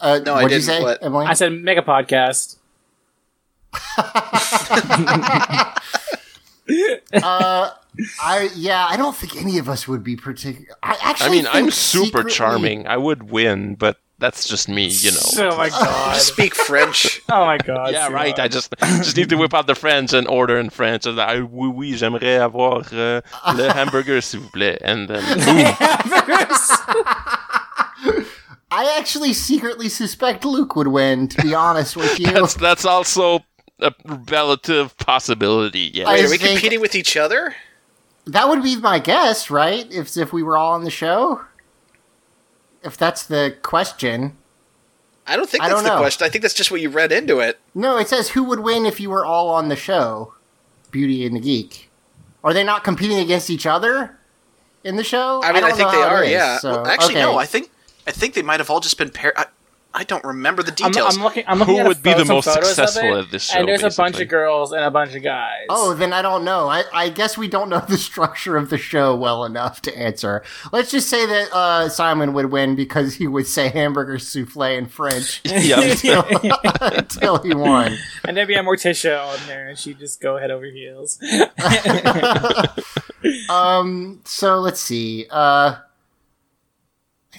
uh, 0.00 0.20
No, 0.24 0.34
I 0.34 0.42
what'd 0.44 0.52
you 0.52 0.58
didn't. 0.58 0.64
say, 0.64 0.82
What? 0.82 1.02
Emily? 1.02 1.26
I 1.26 1.32
said 1.34 1.52
make 1.52 1.78
a 1.78 1.82
podcast. 1.82 2.55
Uh, 7.12 7.70
I 8.20 8.50
yeah, 8.54 8.86
I 8.88 8.96
don't 8.96 9.16
think 9.16 9.36
any 9.36 9.58
of 9.58 9.68
us 9.68 9.86
would 9.88 10.02
be 10.04 10.16
particular. 10.16 10.66
I 10.82 10.96
actually, 11.02 11.26
I 11.26 11.30
mean, 11.30 11.46
I'm 11.50 11.70
super 11.70 12.06
secretly- 12.06 12.32
charming. 12.32 12.86
I 12.86 12.96
would 12.96 13.30
win, 13.30 13.74
but 13.74 13.98
that's 14.18 14.46
just 14.48 14.68
me, 14.68 14.86
you 14.88 15.10
know. 15.12 15.50
Oh 15.52 15.56
my 15.56 15.68
god. 15.82 16.16
Speak 16.16 16.54
French. 16.54 17.20
Oh 17.30 17.44
my 17.46 17.58
god. 17.58 17.92
yeah, 17.92 18.08
too 18.08 18.14
right. 18.14 18.38
I 18.38 18.48
just 18.48 18.74
just 18.80 19.16
need 19.16 19.28
to 19.30 19.36
whip 19.36 19.54
out 19.54 19.66
the 19.66 19.74
French 19.74 20.12
and 20.12 20.26
order 20.28 20.58
in 20.58 20.70
French. 20.70 21.06
And 21.06 21.20
I, 21.20 21.40
oui, 21.40 21.68
oui, 21.68 21.94
j'aimerais 21.96 22.38
avoir 22.38 22.82
euh, 22.92 23.20
le 23.54 23.68
hamburger, 23.76 24.20
s'il 24.20 24.40
vous 24.40 24.50
plaît. 24.50 24.78
And 24.82 25.08
then, 25.08 25.22
boom. 25.44 25.74
I 28.68 28.96
actually 28.98 29.32
secretly 29.32 29.88
suspect 29.88 30.44
Luke 30.44 30.74
would 30.76 30.88
win. 30.88 31.28
To 31.28 31.42
be 31.42 31.54
honest 31.54 31.96
with 31.96 32.18
you, 32.18 32.26
that's 32.26 32.54
that's 32.54 32.84
also 32.84 33.40
a 33.80 33.92
relative 34.28 34.96
possibility. 34.98 35.90
Yeah. 35.92 36.06
Wait, 36.06 36.24
are 36.24 36.30
we 36.30 36.38
competing 36.38 36.80
with 36.80 36.94
each 36.94 37.16
other? 37.16 37.54
that 38.26 38.48
would 38.48 38.62
be 38.62 38.76
my 38.76 38.98
guess, 38.98 39.50
right? 39.50 39.86
If 39.92 40.16
if 40.16 40.32
we 40.32 40.42
were 40.42 40.56
all 40.56 40.72
on 40.72 40.84
the 40.84 40.90
show, 40.90 41.42
if 42.82 42.96
that's 42.96 43.22
the 43.24 43.56
question. 43.62 44.36
I 45.28 45.36
don't 45.36 45.48
think 45.48 45.62
I 45.62 45.68
that's 45.68 45.78
don't 45.80 45.84
the 45.84 45.90
know. 45.96 46.00
question. 46.00 46.24
I 46.24 46.28
think 46.28 46.42
that's 46.42 46.54
just 46.54 46.70
what 46.70 46.80
you 46.80 46.88
read 46.88 47.10
into 47.12 47.40
it. 47.40 47.58
No, 47.74 47.98
it 47.98 48.08
says 48.08 48.30
who 48.30 48.44
would 48.44 48.60
win 48.60 48.86
if 48.86 49.00
you 49.00 49.10
were 49.10 49.24
all 49.24 49.48
on 49.50 49.68
the 49.68 49.76
show, 49.76 50.34
Beauty 50.90 51.26
and 51.26 51.34
the 51.34 51.40
Geek. 51.40 51.90
Are 52.44 52.52
they 52.54 52.62
not 52.62 52.84
competing 52.84 53.18
against 53.18 53.50
each 53.50 53.66
other 53.66 54.16
in 54.84 54.94
the 54.94 55.02
show? 55.02 55.40
I 55.42 55.52
mean, 55.52 55.64
I, 55.64 55.68
don't 55.68 55.76
think 55.76 55.92
know 55.92 55.98
they 56.00 56.06
are. 56.06 56.22
is, 56.22 56.30
yeah. 56.30 56.58
so- 56.58 56.70
Well, 56.70 56.86
actually, 56.86 57.14
okay. 57.16 57.22
no. 57.22 57.38
I 57.38 57.46
think 57.46 57.70
I 58.06 58.12
think 58.12 58.34
they 58.34 58.42
might 58.42 58.60
have 58.60 58.70
all 58.70 58.78
just 58.80 58.98
been 58.98 59.10
paired. 59.10 59.34
I, 59.96 60.00
I 60.00 60.04
don't 60.04 60.24
remember 60.24 60.62
the 60.62 60.70
I'm, 60.84 60.92
details. 60.92 61.16
I'm 61.16 61.22
looking. 61.22 61.44
I'm 61.46 61.58
looking 61.58 61.74
Who 61.74 61.80
at 61.80 61.88
would 61.88 62.02
be 62.02 62.12
the 62.14 62.24
most 62.24 62.44
photos 62.44 62.78
of 62.78 62.88
successful 62.88 63.16
it, 63.16 63.24
at 63.24 63.30
this 63.30 63.44
show, 63.44 63.58
And 63.58 63.68
there's 63.68 63.82
a 63.82 63.90
bunch 63.96 64.20
of 64.20 64.28
girls 64.28 64.72
and 64.72 64.84
a 64.84 64.90
bunch 64.90 65.14
of 65.14 65.22
guys. 65.22 65.66
Oh, 65.68 65.94
then 65.94 66.12
I 66.12 66.22
don't 66.22 66.44
know. 66.44 66.68
I, 66.68 66.84
I 66.92 67.08
guess 67.08 67.36
we 67.36 67.48
don't 67.48 67.68
know 67.68 67.80
the 67.88 67.98
structure 67.98 68.56
of 68.56 68.70
the 68.70 68.78
show 68.78 69.16
well 69.16 69.44
enough 69.44 69.82
to 69.82 69.98
answer. 69.98 70.42
Let's 70.72 70.90
just 70.90 71.08
say 71.08 71.24
that 71.26 71.52
uh, 71.52 71.88
Simon 71.88 72.32
would 72.34 72.46
win 72.46 72.76
because 72.76 73.14
he 73.14 73.26
would 73.26 73.46
say 73.46 73.68
hamburger 73.68 74.18
souffle 74.18 74.62
in 74.76 74.86
French 74.86 75.40
Yeah. 75.44 75.80
until, 75.90 76.24
until 76.80 77.38
he 77.42 77.54
won. 77.54 77.96
and 78.24 78.36
there'd 78.36 78.48
be 78.48 78.54
a 78.54 78.62
Morticia 78.62 79.24
on 79.26 79.38
there, 79.46 79.68
and 79.68 79.78
she'd 79.78 79.98
just 79.98 80.20
go 80.20 80.36
head 80.38 80.50
over 80.50 80.66
heels. 80.66 81.18
Um, 83.48 84.20
so 84.24 84.58
let's 84.58 84.80
see. 84.80 85.26
Uh, 85.30 85.76
I 85.76 85.85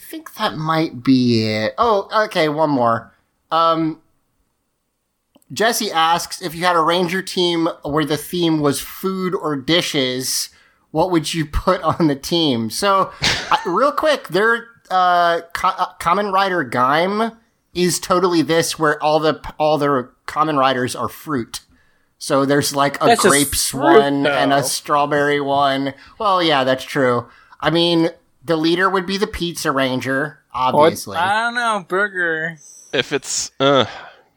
think 0.08 0.36
that 0.36 0.56
might 0.56 1.04
be 1.04 1.44
it. 1.46 1.74
Oh, 1.78 2.08
okay, 2.26 2.48
one 2.48 2.70
more. 2.70 3.14
Um, 3.52 4.02
Jesse 5.52 5.92
asks 5.92 6.42
if 6.42 6.56
you 6.56 6.64
had 6.64 6.76
a 6.76 6.82
ranger 6.82 7.22
team 7.22 7.68
where 7.84 8.06
the 8.06 8.18
theme 8.18 8.60
was 8.60 8.80
food 8.80 9.36
or 9.36 9.56
dishes, 9.56 10.50
what 10.92 11.12
would 11.12 11.34
you 11.34 11.46
put 11.46 11.82
on 11.82 12.08
the 12.08 12.16
team? 12.16 12.70
So, 12.70 13.12
uh, 13.52 13.58
real 13.66 13.92
quick, 13.92 14.30
their 14.30 14.68
uh, 14.90 15.42
co- 15.54 15.76
uh, 15.78 15.94
Kamen 16.00 16.32
Rider 16.32 16.64
Gaim 16.64 17.36
is 17.74 18.00
totally 18.00 18.42
this, 18.42 18.80
where 18.80 19.02
all 19.04 19.20
the 19.20 19.42
all 19.58 19.78
the 19.78 20.10
Kamen 20.26 20.58
Riders 20.58 20.96
are 20.96 21.10
fruit. 21.10 21.62
So 22.18 22.46
there's 22.46 22.76
like 22.76 23.02
a 23.02 23.08
That's 23.08 23.22
grapes 23.22 23.70
fruit, 23.70 24.00
one 24.00 24.26
and 24.26 24.52
a 24.52 24.64
strawberry 24.64 25.40
one. 25.40 25.94
Well, 26.18 26.42
yeah, 26.42 26.64
that's 26.64 26.84
true. 26.84 27.28
I 27.62 27.70
mean, 27.70 28.10
the 28.48 28.58
leader 28.58 28.90
would 28.90 29.06
be 29.06 29.18
the 29.18 29.28
pizza 29.28 29.72
ranger, 29.72 30.40
obviously. 30.54 31.18
I 31.18 31.44
don't 31.46 31.56
know, 31.56 31.86
burger. 31.88 32.58
if 32.94 33.12
it's. 33.14 33.52
Uh, 33.60 33.86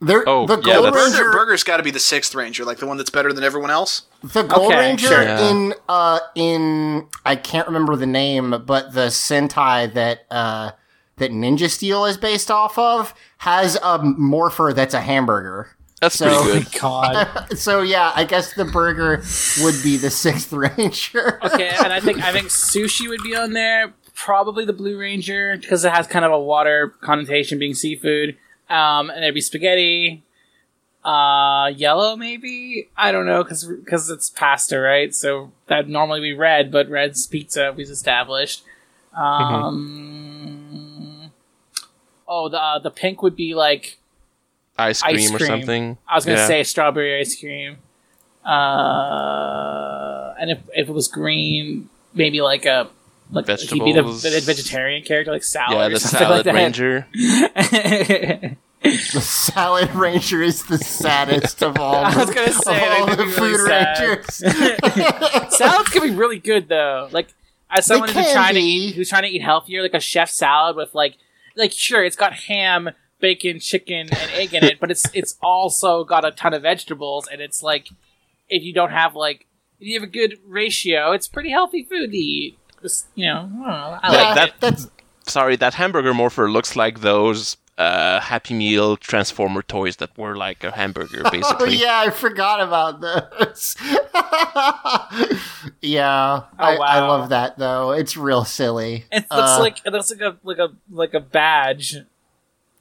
There, 0.03 0.25
oh, 0.27 0.47
the 0.47 0.57
yeah, 0.57 0.77
Gold 0.77 0.95
that's, 0.95 0.97
Ranger, 1.13 1.31
Burger's 1.31 1.63
got 1.63 1.77
to 1.77 1.83
be 1.83 1.91
the 1.91 1.99
sixth 2.01 2.35
ranger, 2.35 2.65
like 2.65 2.79
the 2.79 2.87
one 2.87 2.97
that's 2.97 3.11
better 3.11 3.35
than 3.35 3.45
everyone 3.45 3.71
else. 3.71 4.03
the 4.23 4.43
Gold 4.45 4.73
Okay, 4.73 4.79
Ranger 4.79 5.09
sure. 5.09 5.23
Yeah. 5.23 5.51
in 5.51 5.75
uh 5.91 6.21
in 6.35 7.07
I 7.27 7.37
can't 7.37 7.67
remember 7.67 7.97
the 7.97 8.07
name, 8.07 8.63
but 8.67 8.95
the 8.95 9.09
Sentai 9.09 9.93
that 9.93 10.21
uh 10.31 10.71
that 11.19 11.33
Ninja 11.33 11.69
Steel 11.69 12.07
is 12.07 12.17
based 12.17 12.51
off 12.51 12.79
of 12.79 13.13
has 13.39 13.77
a 13.83 13.99
morpher 14.03 14.73
that's 14.75 14.95
a 14.95 15.03
hamburger. 15.03 15.77
that's 16.01 16.15
So- 16.17 16.45
pretty 16.45 16.61
good. 16.65 16.81
God. 16.81 17.49
so 17.59 17.83
yeah, 17.83 18.11
I 18.17 18.25
guess 18.25 18.55
the 18.55 18.65
burger 18.65 19.23
would 19.63 19.83
be 19.83 19.99
the 19.99 20.09
sixth 20.11 20.51
ranger. 20.55 21.39
Okay, 21.45 21.69
and 21.79 21.93
I 21.93 22.01
think 22.01 22.23
I 22.25 22.33
think 22.33 22.47
sushi 22.49 23.07
would 23.11 23.23
be 23.23 23.37
on 23.37 23.53
there. 23.53 23.93
Probably 24.25 24.65
the 24.67 24.73
Blue 24.75 24.99
Ranger 24.99 25.57
because 25.57 25.83
it 25.85 25.93
has 25.93 26.07
kind 26.07 26.25
of 26.27 26.33
a 26.33 26.39
water 26.39 26.93
connotation, 27.01 27.59
being 27.59 27.73
seafood. 27.75 28.37
Um, 28.69 29.09
and 29.11 29.23
there'd 29.23 29.35
be 29.35 29.41
spaghetti. 29.41 30.23
Uh, 31.03 31.73
yellow 31.75 32.15
maybe. 32.17 32.91
I 32.99 33.13
don't 33.13 33.25
know 33.25 33.43
because 33.43 33.65
because 33.65 34.11
it's 34.11 34.29
pasta, 34.29 34.79
right? 34.79 35.15
So 35.15 35.53
that'd 35.69 35.89
normally 35.89 36.21
be 36.21 36.35
red, 36.35 36.71
but 36.71 36.91
red's 36.91 37.27
pizza 37.27 37.73
we've 37.75 37.89
established. 37.89 38.63
Um, 39.17 39.81
oh, 42.29 42.51
the 42.51 42.61
uh, 42.61 42.79
the 42.79 42.91
pink 42.91 43.23
would 43.23 43.37
be 43.37 43.55
like 43.55 43.97
Ice 44.79 45.01
cream, 45.03 45.17
ice 45.17 45.33
or 45.33 45.39
something. 45.39 45.97
I 46.07 46.15
was 46.17 46.27
gonna 46.27 46.37
Yeah. 46.39 46.47
say 46.47 46.63
strawberry 46.65 47.19
ice 47.19 47.41
cream. 47.41 47.79
Uh, 48.45 50.35
and 50.39 50.51
if, 50.51 50.59
if 50.75 50.89
it 50.89 50.93
was 50.93 51.09
green, 51.09 51.89
maybe 52.15 52.41
like 52.43 52.67
a 52.67 52.89
like 53.33 53.47
he'd 53.47 53.85
be 53.85 53.93
the, 53.93 54.03
Vegetables. 54.03 54.23
the 54.23 54.41
vegetarian 54.41 55.03
character, 55.03 55.31
like 55.33 55.45
salad. 55.45 55.77
Yeah, 55.77 55.89
the 55.89 56.01
something 56.01 56.19
salad 56.27 56.47
like 56.47 56.55
ranger. 56.55 57.07
the 58.83 59.21
salad 59.21 59.95
ranger 59.95 60.43
is 60.43 60.65
the 60.65 60.79
saddest 60.79 61.63
of 61.63 61.79
all. 61.79 61.95
I 62.05 62.17
was 62.17 62.31
gonna 62.35 62.53
say, 62.53 62.87
of 62.87 63.01
all 63.01 63.07
the 63.07 63.17
could 63.17 63.27
be 63.27 63.33
food 63.33 63.53
really 63.53 63.69
sad. 63.69 64.01
rangers. 64.01 64.35
Salads 65.57 65.89
can 65.91 66.03
be 66.03 66.11
really 66.11 66.39
good 66.39 66.69
though. 66.69 67.09
Like 67.13 67.29
as 67.71 67.87
someone 67.87 68.09
who's 68.09 68.25
can 68.25 68.35
trying 68.35 68.55
to 68.55 68.61
eat, 68.61 68.95
who's 68.95 69.09
trying 69.09 69.23
to 69.23 69.29
eat 69.29 69.43
healthier, 69.43 69.83
like 69.83 69.95
a 69.95 70.01
chef 70.01 70.31
salad 70.31 70.77
with 70.77 70.95
like 70.95 71.17
like 71.57 71.73
sure 71.73 72.05
it's 72.05 72.17
got 72.17 72.33
ham, 72.33 72.91
bacon, 73.21 73.61
chicken, 73.61 74.09
and 74.11 74.31
egg 74.33 74.55
in 74.55 74.65
it, 74.65 74.81
but 74.81 74.91
it's 74.91 75.05
it's 75.15 75.37
also 75.43 76.05
got 76.05 76.25
a 76.25 76.31
ton 76.31 76.55
of 76.55 76.63
vegetables, 76.63 77.29
and 77.31 77.41
it's 77.41 77.63
like 77.63 77.89
if 78.49 78.63
you 78.63 78.73
don't 78.73 78.91
have 78.91 79.15
like 79.15 79.47
if 79.79 79.87
you 79.87 80.01
have 80.01 80.09
a 80.09 80.13
good 80.13 80.39
ratio, 80.47 81.13
it's 81.13 81.29
pretty 81.29 81.51
healthy 81.51 81.85
food 81.85 82.11
to 82.11 82.17
eat. 82.17 82.59
Just, 82.83 83.07
you 83.15 83.27
know, 83.27 83.39
I 83.39 83.43
don't 83.43 83.61
know. 83.61 83.99
I 84.03 84.11
That- 84.11 84.25
like 84.25 84.35
that, 84.37 84.49
it. 84.49 84.55
That's 84.61 84.89
sorry, 85.27 85.57
that 85.57 85.75
hamburger 85.75 86.15
morpher 86.15 86.51
looks 86.51 86.77
like 86.77 87.01
those 87.01 87.57
uh, 87.79 88.21
Happy 88.21 88.55
Meal 88.55 88.97
Transformer 88.97 89.63
toys 89.63 89.97
that 89.97 90.17
were 90.19 90.37
like 90.37 90.65
a 90.65 90.71
hamburger, 90.73 91.23
basically. 91.33 91.69
Oh 91.69 91.73
yeah, 91.73 91.99
I 92.01 92.11
forgot 92.11 92.61
about 92.61 93.01
those. 93.01 93.77
yeah, 95.81 96.43
I, 96.59 96.77
I 96.77 96.79
wow. 96.79 97.09
love 97.09 97.29
that 97.31 97.59
though. 97.59 97.93
It's 97.93 98.17
real 98.17 98.45
silly. 98.45 99.05
It 99.11 99.27
looks 99.31 99.53
Uh, 99.53 99.61
like 99.61 99.79
it 99.85 99.93
looks 99.93 100.11
like 100.11 100.21
a 100.21 100.37
like 100.43 100.59
a 100.59 100.69
like 100.91 101.15
a 101.15 101.21
badge, 101.21 101.97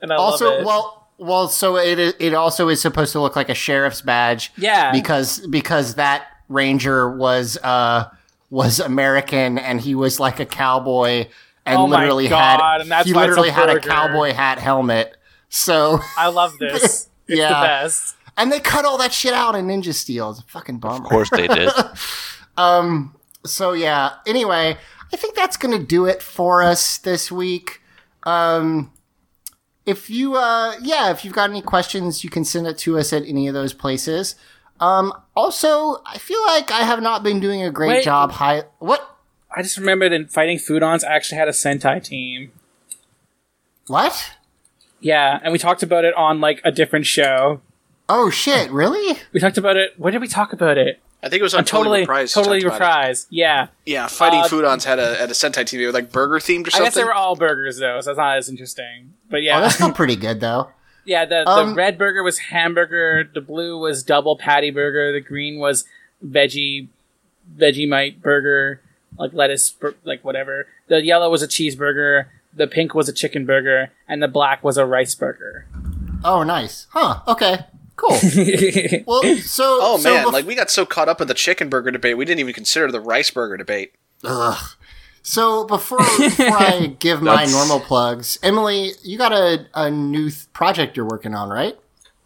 and 0.01 0.11
I 0.11 0.15
also 0.15 0.49
love 0.51 0.59
it. 0.61 0.65
well 0.65 1.07
well 1.17 1.47
so 1.47 1.77
it 1.77 1.99
it 2.19 2.33
also 2.33 2.69
is 2.69 2.81
supposed 2.81 3.11
to 3.13 3.19
look 3.21 3.35
like 3.35 3.49
a 3.49 3.55
sheriff's 3.55 4.01
badge 4.01 4.51
Yeah. 4.57 4.91
because 4.91 5.45
because 5.47 5.95
that 5.95 6.25
ranger 6.47 7.09
was 7.15 7.57
uh 7.63 8.05
was 8.49 8.79
american 8.79 9.57
and 9.57 9.81
he 9.81 9.93
was 9.95 10.19
like 10.19 10.39
a 10.39 10.45
cowboy 10.45 11.25
and 11.65 11.77
Oh 11.77 11.85
literally 11.85 12.27
God, 12.27 12.59
had 12.61 12.81
and 12.81 12.89
that's 12.91 13.07
he 13.07 13.13
why 13.13 13.23
a 13.23 13.27
literally 13.27 13.49
had 13.51 13.69
a 13.69 13.79
cowboy 13.79 14.33
hat 14.33 14.57
helmet 14.59 15.15
so 15.49 15.99
I 16.17 16.27
love 16.29 16.57
this. 16.59 17.09
It's 17.27 17.37
Yeah. 17.39 17.49
the 17.49 17.67
best. 17.67 18.15
and 18.37 18.51
they 18.51 18.59
cut 18.59 18.85
all 18.85 18.97
that 18.97 19.13
shit 19.13 19.33
out 19.33 19.53
in 19.55 19.67
ninja 19.67 19.93
steel 19.93 20.31
it's 20.31 20.39
a 20.39 20.43
fucking 20.43 20.79
bummer 20.79 21.03
Of 21.05 21.09
course 21.11 21.29
they 21.29 21.47
did. 21.47 21.69
um 22.57 23.15
so 23.45 23.73
yeah 23.73 24.13
anyway 24.25 24.77
i 25.13 25.15
think 25.15 25.35
that's 25.35 25.57
gonna 25.57 25.77
do 25.83 26.05
it 26.05 26.21
for 26.23 26.63
us 26.63 26.97
this 26.97 27.31
week 27.31 27.81
um 28.23 28.91
if 29.85 30.09
you 30.09 30.35
uh 30.35 30.73
yeah 30.81 31.11
if 31.11 31.23
you've 31.23 31.33
got 31.33 31.49
any 31.49 31.61
questions 31.61 32.23
you 32.23 32.29
can 32.29 32.43
send 32.43 32.67
it 32.67 32.77
to 32.79 32.97
us 32.97 33.13
at 33.13 33.23
any 33.25 33.47
of 33.47 33.53
those 33.53 33.73
places 33.73 34.35
um 34.79 35.13
also 35.35 36.01
i 36.05 36.17
feel 36.17 36.41
like 36.47 36.71
i 36.71 36.81
have 36.81 37.01
not 37.01 37.23
been 37.23 37.39
doing 37.39 37.61
a 37.63 37.71
great 37.71 37.89
Wait. 37.89 38.03
job 38.03 38.31
high 38.31 38.63
what 38.79 39.05
I 39.51 39.63
just 39.63 39.77
remembered 39.77 40.11
in 40.13 40.27
Fighting 40.27 40.57
Foodons, 40.57 41.03
I 41.03 41.15
actually 41.15 41.39
had 41.39 41.47
a 41.47 41.51
Sentai 41.51 42.03
team. 42.03 42.51
what 43.87 44.33
Yeah, 44.99 45.39
and 45.41 45.51
we 45.51 45.57
talked 45.57 45.81
about 45.81 46.05
it 46.05 46.13
on 46.15 46.39
like 46.39 46.61
a 46.63 46.71
different 46.71 47.05
show. 47.07 47.61
oh 48.07 48.29
shit 48.29 48.69
really 48.71 49.19
We 49.33 49.39
talked 49.39 49.57
about 49.57 49.75
it. 49.77 49.93
Where 49.97 50.11
did 50.11 50.21
we 50.21 50.27
talk 50.27 50.53
about 50.53 50.77
it? 50.77 51.01
I 51.21 51.29
think 51.29 51.41
it 51.41 51.43
was 51.43 51.53
on 51.53 51.59
On 51.59 51.65
totally, 51.65 52.05
Totally 52.05 52.23
Reprised. 52.25 52.33
totally 52.33 52.61
talked 52.61 52.75
about 52.77 53.05
it. 53.05 53.11
reprised. 53.11 53.27
Yeah, 53.29 53.67
Yeah, 53.85 54.07
Fighting 54.07 54.41
Uh, 54.41 54.47
Foodons 54.47 54.85
had 54.85 54.99
a 54.99 55.15
had 55.15 55.29
a 55.31 55.33
Sentai 55.33 55.63
TV 55.65 55.85
with 55.87 55.95
like 55.95 56.11
burger 56.11 56.35
themed 56.37 56.67
or 56.67 56.69
something. 56.69 56.81
I 56.83 56.85
guess 56.85 56.93
they 56.93 57.03
were 57.03 57.13
all 57.13 57.35
burgers 57.35 57.79
though, 57.79 57.99
so 58.01 58.11
that's 58.11 58.17
not 58.17 58.37
as 58.37 58.49
interesting. 58.49 59.13
But 59.29 59.41
yeah, 59.41 59.57
oh 59.57 59.61
that's 59.61 59.75
still 59.75 59.91
pretty 60.01 60.15
good 60.15 60.39
though 60.39 60.69
Yeah, 61.09 61.25
the, 61.25 61.49
Um, 61.49 61.69
the 61.69 61.75
red 61.75 61.97
burger 61.97 62.21
was 62.23 62.37
hamburger, 62.37 63.27
the 63.33 63.41
blue 63.41 63.77
was 63.79 64.03
double 64.03 64.37
patty 64.37 64.69
burger, 64.69 65.11
the 65.11 65.19
green 65.21 65.57
was 65.59 65.83
veggie 66.25 66.87
veggie 67.57 67.87
Vegemite 67.89 68.21
burger, 68.21 68.79
like 69.17 69.33
lettuce, 69.33 69.71
bur- 69.71 69.95
like 70.03 70.23
whatever. 70.23 70.67
The 70.87 71.01
yellow 71.03 71.29
was 71.31 71.41
a 71.41 71.47
cheeseburger, 71.47 72.25
the 72.53 72.67
pink 72.67 72.93
was 72.93 73.09
a 73.09 73.13
chicken 73.13 73.43
burger, 73.45 73.91
and 74.07 74.21
the 74.21 74.27
black 74.27 74.63
was 74.63 74.77
a 74.77 74.85
rice 74.85 75.15
burger. 75.15 75.65
oh 76.23 76.43
nice 76.43 76.85
huh 76.91 77.21
okay 77.27 77.59
cool 77.95 78.11
well 79.07 79.23
so 79.37 79.79
Oh 79.81 79.97
so 79.99 80.13
man, 80.13 80.25
bef- 80.27 80.31
like 80.33 80.45
we 80.45 80.53
got 80.53 80.69
so 80.69 80.85
caught 80.85 81.09
up 81.09 81.21
in 81.21 81.27
the 81.27 81.33
chicken 81.33 81.69
burger 81.69 81.89
debate, 81.91 82.17
we 82.17 82.25
didn't 82.25 82.39
even 82.41 82.53
consider 82.53 82.91
the 82.91 82.99
rice 83.01 83.31
burger 83.31 83.57
debate. 83.57 83.93
Ugh. 84.23 84.75
So 85.21 85.65
before 85.65 85.99
before 85.99 86.57
I 86.57 86.95
give 86.99 87.21
my 87.21 87.45
normal 87.45 87.79
plugs, 87.79 88.39
Emily, 88.41 88.91
you 89.03 89.17
got 89.17 89.31
a, 89.31 89.67
a 89.73 89.91
new 89.91 90.29
th- 90.29 90.51
project 90.53 90.97
you're 90.97 91.07
working 91.07 91.35
on, 91.35 91.49
right? 91.49 91.77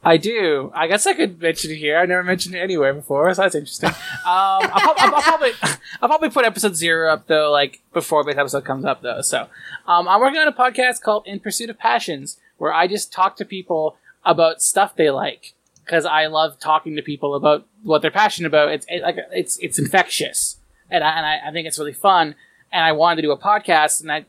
I 0.05 0.17
do. 0.17 0.69
I 0.75 0.87
guess 0.87 1.07
I 1.07 1.13
could 1.13 1.41
mention 1.41 1.71
it 1.71 1.77
here. 1.77 1.97
I 1.97 2.05
never 2.05 2.23
mentioned 2.23 2.55
it 2.55 2.59
anywhere 2.59 2.93
before, 2.93 3.33
so 3.33 3.41
that's 3.41 3.55
interesting. 3.55 3.89
Um, 3.89 3.95
I'll, 4.25 4.93
I'll, 4.97 5.15
I'll 5.15 5.21
probably 5.21 5.51
I'll 6.01 6.09
probably 6.09 6.29
put 6.29 6.45
episode 6.45 6.75
zero 6.75 7.11
up 7.11 7.27
though, 7.27 7.51
like 7.51 7.81
before 7.93 8.23
this 8.23 8.37
episode 8.37 8.65
comes 8.65 8.85
up 8.85 9.01
though. 9.01 9.21
So 9.21 9.47
um, 9.87 10.07
I'm 10.07 10.19
working 10.19 10.39
on 10.39 10.47
a 10.47 10.53
podcast 10.53 11.01
called 11.01 11.25
In 11.25 11.39
Pursuit 11.39 11.69
of 11.69 11.79
Passions, 11.79 12.37
where 12.57 12.73
I 12.73 12.87
just 12.87 13.13
talk 13.13 13.37
to 13.37 13.45
people 13.45 13.97
about 14.25 14.61
stuff 14.61 14.95
they 14.95 15.09
like 15.09 15.53
because 15.85 16.05
I 16.05 16.27
love 16.27 16.59
talking 16.59 16.95
to 16.95 17.01
people 17.01 17.35
about 17.35 17.65
what 17.81 18.01
they're 18.01 18.11
passionate 18.11 18.47
about. 18.47 18.69
It's 18.69 18.85
it, 18.89 19.01
like 19.03 19.17
it's 19.31 19.57
it's 19.59 19.79
infectious, 19.79 20.57
and 20.89 21.03
I, 21.03 21.09
and 21.17 21.25
I, 21.25 21.49
I 21.49 21.51
think 21.51 21.67
it's 21.67 21.79
really 21.79 21.93
fun. 21.93 22.35
And 22.73 22.83
I 22.83 22.91
wanted 22.91 23.17
to 23.17 23.21
do 23.21 23.31
a 23.31 23.37
podcast, 23.37 24.01
and 24.01 24.11
I 24.11 24.25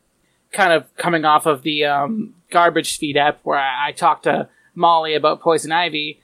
kind 0.53 0.73
of 0.73 0.95
coming 0.97 1.25
off 1.25 1.47
of 1.47 1.63
the 1.63 1.85
um, 1.85 2.35
garbage 2.51 2.99
feed 2.99 3.17
app 3.17 3.41
where 3.43 3.59
I, 3.59 3.89
I 3.89 3.93
talked 3.93 4.25
to 4.25 4.49
Molly 4.77 5.15
about 5.15 5.41
poison 5.41 5.73
ivy. 5.73 6.21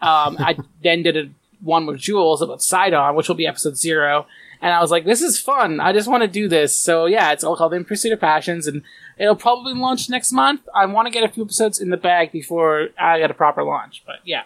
Um, 0.00 0.36
I 0.38 0.56
then 0.82 1.02
did 1.02 1.16
a 1.16 1.28
one 1.60 1.86
with 1.86 1.98
Jules 1.98 2.42
about 2.42 2.62
Sidon, 2.62 3.14
which 3.14 3.28
will 3.28 3.34
be 3.34 3.46
episode 3.46 3.76
zero. 3.76 4.26
And 4.60 4.72
I 4.72 4.80
was 4.80 4.90
like, 4.90 5.04
this 5.04 5.20
is 5.20 5.38
fun. 5.38 5.80
I 5.80 5.92
just 5.92 6.08
want 6.08 6.22
to 6.22 6.28
do 6.28 6.48
this. 6.48 6.74
So 6.74 7.06
yeah, 7.06 7.32
it's 7.32 7.44
all 7.44 7.56
called 7.56 7.74
In 7.74 7.84
Pursuit 7.84 8.12
of 8.12 8.20
Passions, 8.20 8.66
and 8.66 8.82
it'll 9.18 9.36
probably 9.36 9.74
launch 9.74 10.08
next 10.08 10.32
month. 10.32 10.62
I 10.74 10.86
want 10.86 11.06
to 11.06 11.12
get 11.12 11.24
a 11.24 11.28
few 11.28 11.44
episodes 11.44 11.78
in 11.80 11.90
the 11.90 11.96
bag 11.96 12.32
before 12.32 12.88
I 12.98 13.18
get 13.18 13.30
a 13.30 13.34
proper 13.34 13.62
launch. 13.62 14.02
But 14.06 14.16
yeah, 14.24 14.44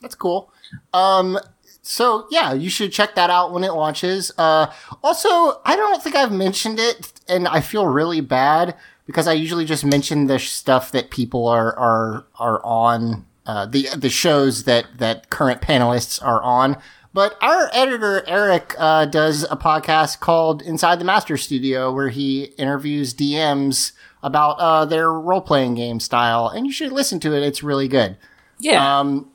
That's 0.00 0.14
cool. 0.14 0.50
Um, 0.94 1.38
so 1.82 2.26
yeah, 2.30 2.52
you 2.52 2.68
should 2.70 2.92
check 2.92 3.14
that 3.14 3.30
out 3.30 3.52
when 3.52 3.64
it 3.64 3.72
launches. 3.72 4.30
Uh, 4.36 4.72
also, 5.02 5.60
I 5.64 5.76
don't 5.76 6.02
think 6.02 6.16
I've 6.16 6.32
mentioned 6.32 6.78
it, 6.78 7.12
and 7.28 7.48
I 7.48 7.60
feel 7.60 7.86
really 7.86 8.20
bad 8.20 8.76
because 9.06 9.26
I 9.26 9.32
usually 9.32 9.64
just 9.64 9.84
mention 9.84 10.26
the 10.26 10.38
stuff 10.38 10.92
that 10.92 11.10
people 11.10 11.48
are 11.48 11.76
are 11.78 12.26
are 12.38 12.64
on 12.64 13.26
uh, 13.46 13.66
the 13.66 13.88
the 13.96 14.10
shows 14.10 14.64
that 14.64 14.86
that 14.98 15.30
current 15.30 15.60
panelists 15.60 16.24
are 16.24 16.42
on. 16.42 16.76
But 17.12 17.36
our 17.42 17.68
editor 17.72 18.22
Eric 18.28 18.74
uh, 18.78 19.06
does 19.06 19.42
a 19.44 19.56
podcast 19.56 20.20
called 20.20 20.62
Inside 20.62 21.00
the 21.00 21.04
Master 21.04 21.36
Studio, 21.36 21.92
where 21.92 22.10
he 22.10 22.44
interviews 22.56 23.14
DMs 23.14 23.92
about 24.22 24.60
uh, 24.60 24.84
their 24.84 25.12
role 25.12 25.40
playing 25.40 25.74
game 25.74 25.98
style, 25.98 26.46
and 26.48 26.66
you 26.66 26.72
should 26.72 26.92
listen 26.92 27.18
to 27.20 27.34
it. 27.34 27.42
It's 27.42 27.62
really 27.62 27.88
good. 27.88 28.16
yeah. 28.60 29.00
Um, 29.00 29.30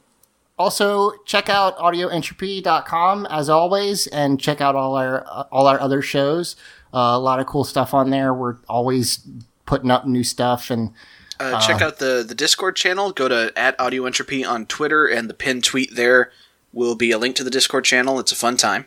also, 0.57 1.11
check 1.25 1.49
out 1.49 1.77
audioentropy.com 1.77 3.25
as 3.27 3.49
always, 3.49 4.07
and 4.07 4.39
check 4.39 4.61
out 4.61 4.75
all 4.75 4.95
our 4.95 5.25
uh, 5.27 5.43
all 5.51 5.67
our 5.67 5.79
other 5.79 6.01
shows. 6.01 6.55
Uh, 6.93 7.13
a 7.13 7.19
lot 7.19 7.39
of 7.39 7.45
cool 7.45 7.63
stuff 7.63 7.93
on 7.93 8.09
there. 8.09 8.33
We're 8.33 8.57
always 8.69 9.27
putting 9.65 9.91
up 9.91 10.05
new 10.05 10.23
stuff, 10.23 10.69
and 10.69 10.93
Uh, 11.39 11.59
check 11.59 11.81
out 11.81 11.99
the 11.99 12.23
the 12.25 12.35
Discord 12.35 12.75
channel. 12.77 13.11
Go 13.11 13.27
to 13.27 13.51
at 13.57 13.77
Audio 13.79 14.05
Entropy 14.05 14.45
on 14.45 14.65
Twitter, 14.65 15.05
and 15.05 15.29
the 15.29 15.33
pinned 15.33 15.63
tweet 15.65 15.95
there 15.95 16.31
will 16.71 16.95
be 16.95 17.11
a 17.11 17.17
link 17.17 17.35
to 17.37 17.43
the 17.43 17.49
Discord 17.49 17.83
channel. 17.85 18.19
It's 18.19 18.31
a 18.31 18.35
fun 18.35 18.55
time. 18.57 18.85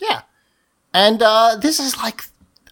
yeah. 0.00 0.22
And 0.94 1.22
uh, 1.22 1.56
this 1.60 1.78
is 1.78 1.98
like, 1.98 2.22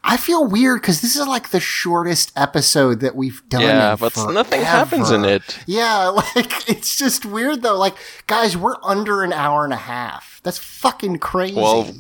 I 0.09 0.17
feel 0.17 0.47
weird 0.47 0.81
because 0.81 1.01
this 1.01 1.17
is 1.17 1.27
like 1.27 1.51
the 1.51 1.59
shortest 1.59 2.33
episode 2.37 3.01
that 3.01 3.17
we've 3.17 3.43
done. 3.49 3.63
Yeah, 3.63 3.93
in 3.93 3.99
but 3.99 4.17
nothing 4.31 4.63
happens 4.63 5.11
in 5.11 5.25
it. 5.25 5.59
Yeah, 5.67 6.07
like 6.37 6.69
it's 6.69 6.97
just 6.97 7.27
weird 7.27 7.63
though. 7.63 7.77
Like, 7.77 7.97
guys, 8.29 8.57
we're 8.57 8.77
under 8.85 9.25
an 9.25 9.33
hour 9.33 9.65
and 9.65 9.73
a 9.73 9.77
half. 9.77 10.41
That's 10.45 10.59
fucking 10.59 11.19
crazy. 11.19 11.57
Well, 11.57 11.93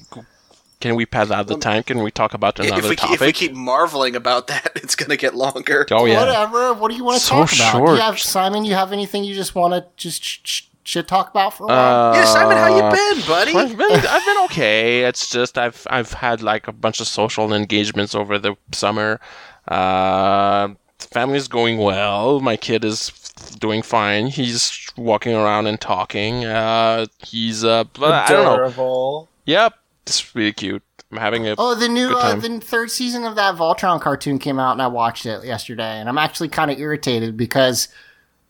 can 0.81 0.95
we 0.95 1.05
pass 1.05 1.33
out 1.33 1.49
the 1.49 1.55
um, 1.55 1.61
time? 1.61 1.83
Can 1.83 2.03
we 2.05 2.12
talk 2.12 2.33
about 2.33 2.61
If 2.61 2.66
another 2.66 2.91
we, 2.91 2.97
keep, 2.97 3.11
if 3.11 3.20
we 3.20 3.33
keep 3.33 3.53
marveling 3.55 4.15
about 4.15 4.47
that, 4.47 4.70
it's 4.77 4.95
going 4.95 5.11
to 5.11 5.16
get 5.16 5.35
longer. 5.35 5.85
oh 5.91 6.05
yeah. 6.05 6.20
Whatever. 6.20 6.74
What 6.74 6.93
do 6.93 6.97
you 6.97 7.03
want 7.05 7.19
to 7.19 7.27
So 7.27 7.35
talk 7.45 7.55
about? 7.74 7.87
Do 7.87 7.93
you 7.95 8.01
have 8.01 8.20
Simon? 8.20 8.65
You 8.65 8.74
have 8.74 8.93
anything 8.93 9.24
you 9.24 9.35
just 9.35 9.57
want 9.57 9.74
to 9.74 9.87
just 9.97 10.23
sh- 10.23 10.39
sh- 10.45 10.62
shit 10.87 11.09
talk 11.09 11.31
about 11.31 11.55
for 11.55 11.65
a 11.65 11.67
while? 11.67 12.13
Uh, 12.13 12.15
Yeah, 12.15 12.25
Simon, 12.25 12.57
how 12.57 12.69
you 12.69 12.83
been, 13.15 13.27
buddy? 13.27 13.55
I've 13.55 13.77
been, 13.77 13.91
I've 14.07 14.25
been 14.25 14.39
okay. 14.45 15.03
It's 15.05 15.29
just 15.29 15.59
I've 15.59 15.87
I've 15.91 16.13
had 16.13 16.43
like 16.43 16.69
a 16.69 16.73
bunch 16.73 17.01
of 17.01 17.07
social 17.09 17.53
engagements 17.53 18.15
over 18.15 18.39
the 18.39 18.55
summer. 18.73 19.21
Uh, 19.69 20.69
family's 20.99 21.49
going 21.49 21.79
well. 21.79 22.41
My 22.41 22.57
kid 22.57 22.85
is 22.85 23.11
doing 23.59 23.83
fine. 23.83 24.29
He's 24.29 24.87
walking 24.97 25.35
around 25.35 25.67
and 25.67 25.81
talking. 25.81 26.45
Uh, 26.45 27.07
he's 27.25 27.65
uh, 27.65 27.85
but 27.95 28.13
I 28.13 28.29
don't 28.29 28.45
know. 28.45 28.55
Adorable. 28.55 29.29
Yep, 29.47 29.75
it's 30.07 30.35
really 30.35 30.53
cute. 30.53 30.83
I'm 31.13 31.19
having 31.19 31.47
a 31.47 31.55
Oh, 31.57 31.75
the 31.77 31.89
new 31.89 32.09
good 32.09 32.17
uh, 32.17 32.35
the 32.37 32.59
third 32.61 32.91
season 32.91 33.25
of 33.25 33.37
that 33.37 33.55
Voltron 33.55 34.01
cartoon 34.01 34.39
came 34.39 34.59
out, 34.59 34.73
and 34.73 34.83
I 34.83 34.89
watched 34.89 35.25
it 35.27 35.45
yesterday, 35.45 35.99
and 36.01 36.09
I'm 36.09 36.19
actually 36.19 36.49
kind 36.49 36.71
of 36.71 36.79
irritated 36.81 37.37
because, 37.37 37.89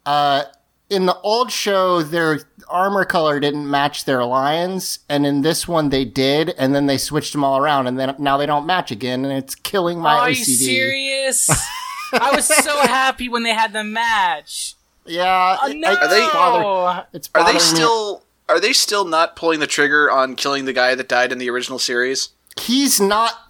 uh, 0.06 0.44
in 0.88 1.06
the 1.06 1.16
old 1.20 1.50
show, 1.50 2.02
their 2.02 2.40
armor 2.68 3.04
color 3.04 3.40
didn't 3.40 3.68
match 3.68 4.04
their 4.04 4.24
lions, 4.24 5.00
and 5.08 5.26
in 5.26 5.42
this 5.42 5.66
one 5.66 5.88
they 5.88 6.04
did, 6.04 6.50
and 6.58 6.74
then 6.74 6.86
they 6.86 6.98
switched 6.98 7.32
them 7.32 7.42
all 7.44 7.58
around, 7.58 7.86
and 7.86 7.98
then 7.98 8.14
now 8.18 8.36
they 8.36 8.46
don't 8.46 8.66
match 8.66 8.90
again, 8.90 9.24
and 9.24 9.32
it's 9.32 9.54
killing 9.54 9.98
my 9.98 10.14
Are 10.16 10.30
you 10.30 10.36
serious? 10.44 11.48
I 12.12 12.34
was 12.34 12.46
so 12.46 12.80
happy 12.82 13.28
when 13.28 13.42
they 13.42 13.52
had 13.54 13.72
the 13.72 13.82
match. 13.84 14.74
Yeah, 15.04 15.56
Oh, 15.62 15.66
no. 15.72 15.88
Are 15.94 16.08
they- 16.08 16.22
it's 16.24 16.32
bother- 16.32 17.06
it's 17.12 17.30
Are 17.34 17.40
they 17.44 17.52
bothering 17.52 17.54
me. 17.54 17.60
still 17.60 18.22
are 18.48 18.60
they 18.60 18.72
still 18.72 19.04
not 19.04 19.34
pulling 19.34 19.58
the 19.58 19.66
trigger 19.66 20.08
on 20.08 20.36
killing 20.36 20.66
the 20.66 20.72
guy 20.72 20.94
that 20.94 21.08
died 21.08 21.32
in 21.32 21.38
the 21.38 21.50
original 21.50 21.80
series? 21.80 22.28
He's 22.60 23.00
not 23.00 23.45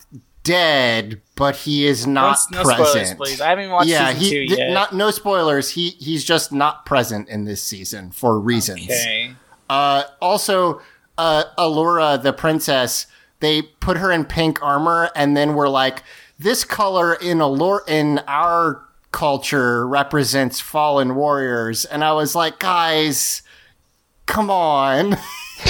dead, 0.47 1.21
but 1.35 1.57
he 1.57 1.87
is 1.87 2.07
not 2.07 2.39
no 2.53 2.63
spoilers, 2.63 2.93
present. 2.93 3.19
please. 3.19 3.41
I 3.41 3.51
haven't 3.51 3.71
watched 3.71 3.89
yeah, 3.89 4.13
he, 4.13 4.31
two 4.31 4.55
yet. 4.55 4.73
Not 4.73 4.95
no 4.95 5.11
spoilers. 5.11 5.71
He 5.71 5.91
he's 5.91 6.25
just 6.25 6.53
not 6.53 6.87
present 6.87 7.29
in 7.29 7.45
this 7.45 7.63
season 7.63 8.13
for 8.13 8.39
reasons. 8.39 8.85
Okay. 8.85 9.35
Uh, 9.69 10.05
also, 10.23 10.81
uh, 11.19 11.45
Allura, 11.59 12.23
the 12.23 12.33
princess, 12.33 13.07
they 13.41 13.63
put 13.63 13.97
her 13.97 14.13
in 14.13 14.25
pink 14.25 14.63
armor, 14.63 15.11
and 15.17 15.37
then 15.37 15.55
we're 15.55 15.69
like, 15.69 16.05
this 16.39 16.65
color 16.65 17.15
in 17.15 17.39
Allura 17.39 17.81
in 17.89 18.21
our 18.29 18.83
culture 19.11 19.87
represents 19.87 20.61
fallen 20.61 21.17
warriors, 21.17 21.85
and 21.85 22.05
I 22.05 22.13
was 22.13 22.37
like, 22.37 22.61
guys, 22.61 23.43
come 24.27 24.51
on. 24.51 25.17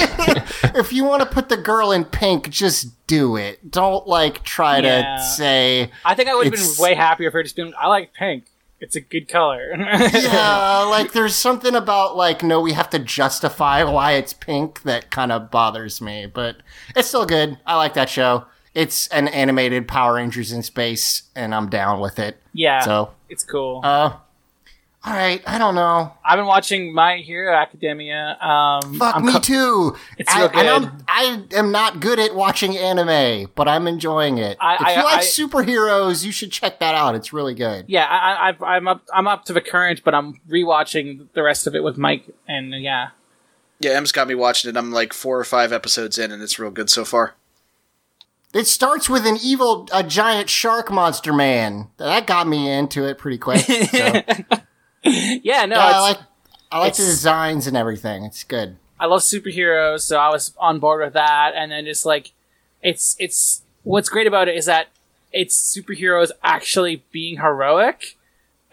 if 0.75 0.93
you 0.93 1.03
want 1.05 1.23
to 1.23 1.29
put 1.29 1.49
the 1.49 1.57
girl 1.57 1.91
in 1.91 2.05
pink, 2.05 2.49
just 2.49 2.87
do 3.07 3.35
it. 3.37 3.71
Don't 3.71 4.05
like 4.07 4.43
try 4.43 4.79
Yeah. 4.79 5.15
to 5.17 5.23
say. 5.23 5.91
I 6.05 6.13
think 6.13 6.29
I 6.29 6.35
would 6.35 6.45
have 6.45 6.53
been 6.53 6.67
way 6.83 6.93
happier 6.93 7.27
if 7.29 7.33
her 7.33 7.41
just 7.43 7.55
been. 7.55 7.73
I 7.79 7.87
like 7.87 8.13
pink. 8.13 8.45
It's 8.79 8.95
a 8.95 9.01
good 9.01 9.27
color. 9.27 9.73
yeah, 9.77 10.85
like 10.89 11.11
there's 11.13 11.35
something 11.35 11.73
about 11.73 12.15
like 12.15 12.43
no, 12.43 12.61
we 12.61 12.73
have 12.73 12.89
to 12.91 12.99
justify 12.99 13.83
why 13.83 14.11
it's 14.13 14.33
pink 14.33 14.83
that 14.83 15.09
kind 15.09 15.31
of 15.31 15.49
bothers 15.49 15.99
me, 16.01 16.27
but 16.27 16.57
it's 16.95 17.07
still 17.07 17.25
good. 17.25 17.57
I 17.65 17.75
like 17.75 17.95
that 17.95 18.09
show. 18.09 18.45
It's 18.75 19.07
an 19.07 19.27
animated 19.29 19.87
Power 19.87 20.13
Rangers 20.15 20.51
in 20.51 20.61
space, 20.61 21.23
and 21.35 21.55
I'm 21.55 21.69
down 21.69 21.99
with 21.99 22.19
it. 22.19 22.39
Yeah. 22.53 22.81
So, 22.81 23.09
it's 23.29 23.43
cool. 23.43 23.81
uh, 23.83 24.13
all 25.07 25.13
right. 25.13 25.41
I 25.47 25.57
don't 25.57 25.73
know. 25.75 26.13
I've 26.25 26.37
been 26.37 26.45
watching 26.47 26.93
My 26.93 27.17
Hero 27.17 27.55
Academia. 27.55 28.37
Um, 28.41 28.95
Fuck 28.99 29.15
I'm 29.15 29.25
me 29.25 29.31
co- 29.33 29.39
too. 29.39 29.95
It's 30.17 30.33
I, 30.33 30.41
real 30.41 30.49
and 30.59 30.69
I'm. 30.69 31.05
I 31.07 31.43
am 31.53 31.71
not 31.71 31.99
good 32.01 32.19
at 32.19 32.35
watching 32.35 32.75
anime, 32.77 33.49
but 33.55 33.67
I'm 33.69 33.87
enjoying 33.87 34.37
it. 34.37 34.57
I- 34.59 34.75
if 34.75 34.81
I- 34.81 34.95
you 34.97 35.03
like 35.05 35.19
I- 35.19 35.23
superheroes, 35.23 36.25
you 36.25 36.31
should 36.33 36.51
check 36.51 36.79
that 36.79 36.93
out. 36.93 37.15
It's 37.15 37.31
really 37.31 37.53
good. 37.55 37.85
Yeah, 37.87 38.05
I, 38.05 38.49
I, 38.49 38.75
I'm 38.75 38.87
up. 38.87 39.03
I'm 39.13 39.27
up 39.27 39.45
to 39.45 39.53
the 39.53 39.61
current, 39.61 40.03
but 40.03 40.13
I'm 40.13 40.41
rewatching 40.49 41.27
the 41.33 41.41
rest 41.43 41.67
of 41.67 41.75
it 41.75 41.83
with 41.83 41.97
Mike, 41.97 42.25
and 42.47 42.73
yeah, 42.73 43.09
Yeah, 43.79 43.91
Em's 43.91 44.11
got 44.11 44.27
me 44.27 44.35
watching 44.35 44.69
it. 44.69 44.75
I'm 44.75 44.91
like 44.91 45.13
four 45.13 45.39
or 45.39 45.45
five 45.45 45.71
episodes 45.71 46.17
in, 46.17 46.31
and 46.33 46.43
it's 46.43 46.59
real 46.59 46.71
good 46.71 46.89
so 46.89 47.05
far. 47.05 47.35
It 48.53 48.65
starts 48.65 49.09
with 49.09 49.25
an 49.25 49.37
evil, 49.43 49.87
a 49.93 50.03
giant 50.03 50.49
shark 50.49 50.89
monster 50.89 51.31
man. 51.33 51.89
That 51.97 52.25
got 52.25 52.47
me 52.47 52.69
into 52.71 53.05
it 53.07 53.17
pretty 53.17 53.37
quick. 53.37 53.59
So. 53.61 54.21
yeah. 55.43 55.65
No, 55.65 55.75
Yeah, 55.75 55.85
I 55.85 55.99
like 55.99 56.17
I 56.71 56.79
like 56.79 56.95
the 56.95 57.03
designs 57.03 57.67
and 57.67 57.77
everything. 57.77 58.23
It's 58.23 58.43
good. 58.43 58.77
I 58.99 59.05
love 59.05 59.21
superheroes, 59.21 60.01
so 60.01 60.17
I 60.17 60.29
was 60.29 60.53
on 60.57 60.79
board 60.79 61.03
with 61.03 61.13
that. 61.13 61.53
And 61.55 61.71
then 61.71 61.85
just 61.85 62.05
like, 62.05 62.31
it's 62.81 63.15
it's 63.19 63.61
what's 63.83 64.09
great 64.09 64.27
about 64.27 64.47
it 64.47 64.55
is 64.57 64.65
that 64.65 64.87
it's 65.31 65.55
superheroes 65.77 66.31
actually 66.43 67.03
being 67.11 67.37
heroic, 67.37 68.17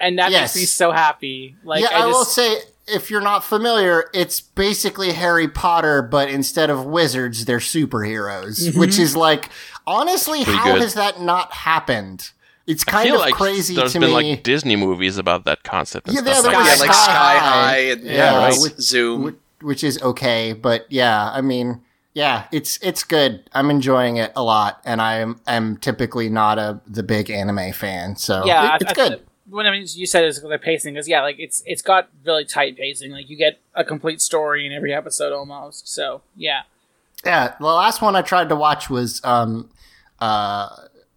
and 0.00 0.18
that 0.18 0.30
Yes. 0.30 0.54
makes 0.54 0.62
me 0.62 0.66
so 0.66 0.92
happy. 0.92 1.56
Like, 1.64 1.82
yeah, 1.82 1.88
I, 1.92 2.02
I, 2.02 2.06
will 2.06 2.12
just, 2.24 2.34
say 2.34 2.56
if 2.86 3.10
you're 3.10 3.20
not 3.20 3.44
familiar, 3.44 4.10
it's 4.12 4.40
basically 4.40 5.12
Harry 5.12 5.48
Potter, 5.48 6.02
but 6.02 6.28
instead 6.30 6.70
of 6.70 6.84
wizards, 6.84 7.44
they're 7.44 7.58
superheroes, 7.58 8.68
Mhm. 8.70 8.78
which 8.78 8.98
is 8.98 9.14
like 9.16 9.50
honestly, 9.86 10.42
Pretty 10.44 10.58
how 10.58 10.72
good. 10.72 10.82
has 10.82 10.94
that 10.94 11.20
not 11.20 11.52
happened? 11.52 12.30
It's 12.66 12.84
I 12.88 12.90
kind 12.90 13.06
feel 13.06 13.16
of 13.16 13.20
like 13.20 13.34
crazy 13.34 13.74
There's 13.74 13.92
been 13.92 14.02
me. 14.02 14.08
like 14.32 14.42
Disney 14.42 14.76
movies 14.76 15.18
about 15.18 15.44
that 15.44 15.62
concept. 15.64 16.08
And 16.08 16.16
yeah, 16.16 16.22
stuff 16.22 16.44
there 16.44 16.52
like. 16.52 16.66
Yeah, 16.66 16.74
like 16.80 16.94
Sky 16.94 17.12
High 17.12 17.38
High 17.38 17.76
and- 17.90 18.02
yeah, 18.02 18.12
yeah, 18.12 18.36
right. 18.38 18.58
which- 18.60 18.76
Zoom. 18.78 19.22
which, 19.24 19.34
which 19.60 19.84
is 19.84 20.00
okay, 20.02 20.52
but 20.54 20.86
yeah, 20.90 21.30
I 21.30 21.40
mean, 21.42 21.82
yeah, 22.14 22.46
it's 22.52 22.78
it's 22.82 23.02
good. 23.02 23.42
I'm 23.52 23.70
enjoying 23.70 24.16
it 24.16 24.32
a 24.36 24.42
lot, 24.42 24.80
and 24.84 25.02
I 25.02 25.16
am 25.16 25.40
am 25.46 25.76
typically 25.76 26.28
not 26.30 26.58
a 26.58 26.80
the 26.86 27.02
big 27.02 27.28
anime 27.30 27.72
fan, 27.72 28.16
so 28.16 28.44
yeah, 28.46 28.76
it- 28.76 28.82
it's 28.82 28.90
I, 28.92 28.94
good. 28.94 29.12
I, 29.12 29.18
what 29.50 29.66
I 29.66 29.70
mean, 29.70 29.84
you 29.88 30.06
said 30.06 30.24
is 30.24 30.40
the 30.40 30.58
pacing 30.58 30.96
is 30.96 31.06
yeah, 31.06 31.20
like 31.22 31.36
it's 31.38 31.62
it's 31.66 31.82
got 31.82 32.08
really 32.24 32.44
tight 32.46 32.76
pacing. 32.78 33.10
Like 33.10 33.28
you 33.28 33.36
get 33.36 33.58
a 33.74 33.84
complete 33.84 34.20
story 34.22 34.64
in 34.64 34.72
every 34.72 34.94
episode 34.94 35.32
almost. 35.34 35.86
So 35.86 36.22
yeah, 36.34 36.62
Yeah, 37.26 37.54
the 37.60 37.66
last 37.66 38.00
one 38.00 38.16
I 38.16 38.22
tried 38.22 38.48
to 38.48 38.56
watch 38.56 38.88
was 38.88 39.20
um, 39.22 39.68
uh, 40.18 40.68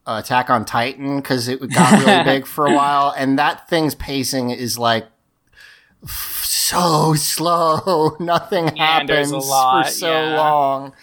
Attack 0.07 0.49
on 0.49 0.63
Titan 0.65 1.17
because 1.17 1.47
it 1.47 1.59
got 1.71 1.99
really 2.05 2.23
big 2.39 2.47
for 2.47 2.65
a 2.65 2.73
while, 2.73 3.13
and 3.17 3.37
that 3.37 3.67
thing's 3.69 3.93
pacing 3.95 4.49
is 4.51 4.77
like 4.77 5.05
f- 6.03 6.41
so 6.45 7.13
slow. 7.13 8.15
Nothing 8.19 8.75
Yeah, 8.75 8.99
and 9.01 9.09
there's 9.09 9.27
happens 9.29 9.45
a 9.45 9.47
lot, 9.49 9.85
for 9.87 9.91
so 9.91 10.11
yeah. 10.11 10.37
long. 10.37 10.93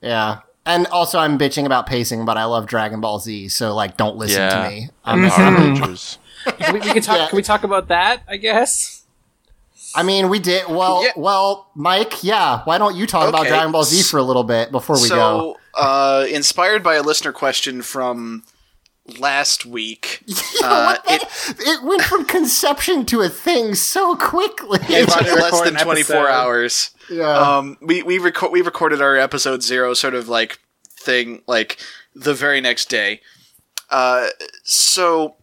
Yeah. 0.00 0.40
And 0.64 0.86
also, 0.88 1.18
I'm 1.18 1.38
bitching 1.38 1.66
about 1.66 1.86
pacing, 1.86 2.24
but 2.24 2.36
I 2.36 2.44
love 2.44 2.66
Dragon 2.66 3.00
Ball 3.00 3.18
Z, 3.18 3.48
so 3.48 3.74
like, 3.74 3.96
don't 3.96 4.16
listen 4.16 4.42
Yeah. 4.42 4.62
to 4.62 4.70
me. 4.70 4.88
I'm 5.04 5.28
Power 5.28 5.54
Rangers. 5.56 6.18
we, 6.72 6.78
we 6.78 6.80
can 6.80 7.02
talk. 7.02 7.30
Can 7.30 7.36
we 7.36 7.42
talk 7.42 7.64
about 7.64 7.88
that? 7.88 8.22
I 8.28 8.36
guess. 8.36 9.04
I 9.94 10.04
mean, 10.04 10.28
we 10.28 10.38
did 10.38 10.68
well. 10.68 11.04
Well, 11.16 11.68
Mike, 11.74 12.22
yeah. 12.24 12.62
Why 12.64 12.78
don't 12.78 12.96
you 12.96 13.06
talk 13.06 13.28
about 13.28 13.46
Dragon 13.46 13.72
Ball 13.72 13.82
Z 13.84 14.02
for 14.08 14.18
a 14.18 14.22
little 14.22 14.44
bit 14.44 14.70
before 14.70 14.96
we 14.96 15.08
go? 15.08 15.56
so, 15.76 15.80
uh, 15.80 16.26
inspired 16.30 16.82
by 16.82 16.94
a 16.94 17.02
listener 17.02 17.32
question 17.32 17.82
from 17.82 18.44
last 19.18 19.66
week, 19.66 20.22
uh, 20.64 20.96
it, 21.08 21.22
It 21.60 21.82
went 21.84 22.02
from 22.02 22.24
conception 22.24 23.04
to 23.06 23.20
a 23.20 23.28
thing 23.28 23.74
so 23.74 24.16
quickly. 24.16 24.78
in 24.88 25.06
Trying 25.06 25.26
less 25.36 25.60
than 25.62 25.74
24 25.74 25.92
episode. 26.16 26.26
hours. 26.28 26.90
Yeah. 27.10 27.28
Um, 27.58 27.78
we 27.80 28.02
we 28.02 28.18
reco- 28.18 28.52
we 28.52 28.62
recorded 28.62 29.02
our 29.02 29.16
episode 29.16 29.62
zero 29.62 29.92
sort 29.94 30.14
of 30.14 30.28
like 30.28 30.58
thing 30.88 31.42
like 31.46 31.78
the 32.14 32.32
very 32.34 32.60
next 32.60 32.88
day. 32.88 33.20
Uh, 33.90 34.28
so. 34.62 35.36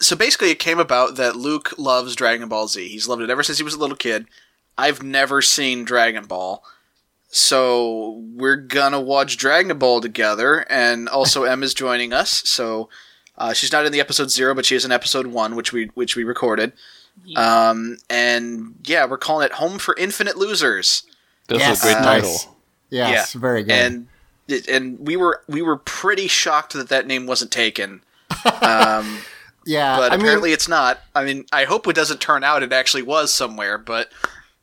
So 0.00 0.16
basically, 0.16 0.50
it 0.50 0.58
came 0.58 0.78
about 0.78 1.16
that 1.16 1.36
Luke 1.36 1.74
loves 1.76 2.16
Dragon 2.16 2.48
Ball 2.48 2.66
Z. 2.66 2.88
He's 2.88 3.06
loved 3.06 3.20
it 3.20 3.28
ever 3.28 3.42
since 3.42 3.58
he 3.58 3.64
was 3.64 3.74
a 3.74 3.78
little 3.78 3.94
kid. 3.96 4.24
I've 4.78 5.02
never 5.02 5.42
seen 5.42 5.84
Dragon 5.84 6.24
Ball, 6.24 6.64
so 7.30 8.22
we're 8.34 8.56
gonna 8.56 9.00
watch 9.00 9.36
Dragon 9.36 9.76
Ball 9.78 10.00
together. 10.00 10.66
And 10.68 11.08
also, 11.08 11.44
Em 11.44 11.62
is 11.62 11.74
joining 11.74 12.12
us. 12.12 12.42
So 12.48 12.88
uh, 13.38 13.52
she's 13.52 13.72
not 13.72 13.86
in 13.86 13.92
the 13.92 14.00
episode 14.00 14.30
zero, 14.30 14.54
but 14.54 14.66
she 14.66 14.74
is 14.76 14.84
in 14.84 14.92
episode 14.92 15.28
one, 15.28 15.54
which 15.56 15.72
we 15.72 15.86
which 15.94 16.16
we 16.16 16.24
recorded. 16.24 16.72
Um, 17.36 17.98
and 18.08 18.74
yeah, 18.84 19.04
we're 19.06 19.18
calling 19.18 19.44
it 19.46 19.52
Home 19.52 19.78
for 19.78 19.94
Infinite 19.96 20.36
Losers. 20.36 21.02
That's 21.48 21.60
Yes, 21.60 21.80
a 21.82 21.86
great 21.86 22.02
nice. 22.02 22.44
title. 22.44 22.56
Yes, 22.90 23.32
very 23.34 23.62
good. 23.62 23.72
And 23.72 24.08
and 24.68 24.98
we 24.98 25.16
were 25.16 25.42
we 25.48 25.62
were 25.62 25.76
pretty 25.76 26.26
shocked 26.28 26.72
that 26.72 26.88
that 26.88 27.06
name 27.06 27.26
wasn't 27.26 27.50
taken. 27.52 28.02
Um, 28.62 29.18
yeah, 29.66 29.96
but 29.98 30.12
I 30.12 30.16
mean, 30.16 30.24
apparently 30.24 30.52
it's 30.52 30.68
not. 30.68 31.00
I 31.14 31.24
mean, 31.24 31.44
I 31.52 31.64
hope 31.64 31.86
it 31.86 31.94
doesn't 31.94 32.20
turn 32.20 32.42
out 32.42 32.62
it 32.62 32.72
actually 32.72 33.02
was 33.02 33.30
somewhere, 33.32 33.76
but 33.76 34.08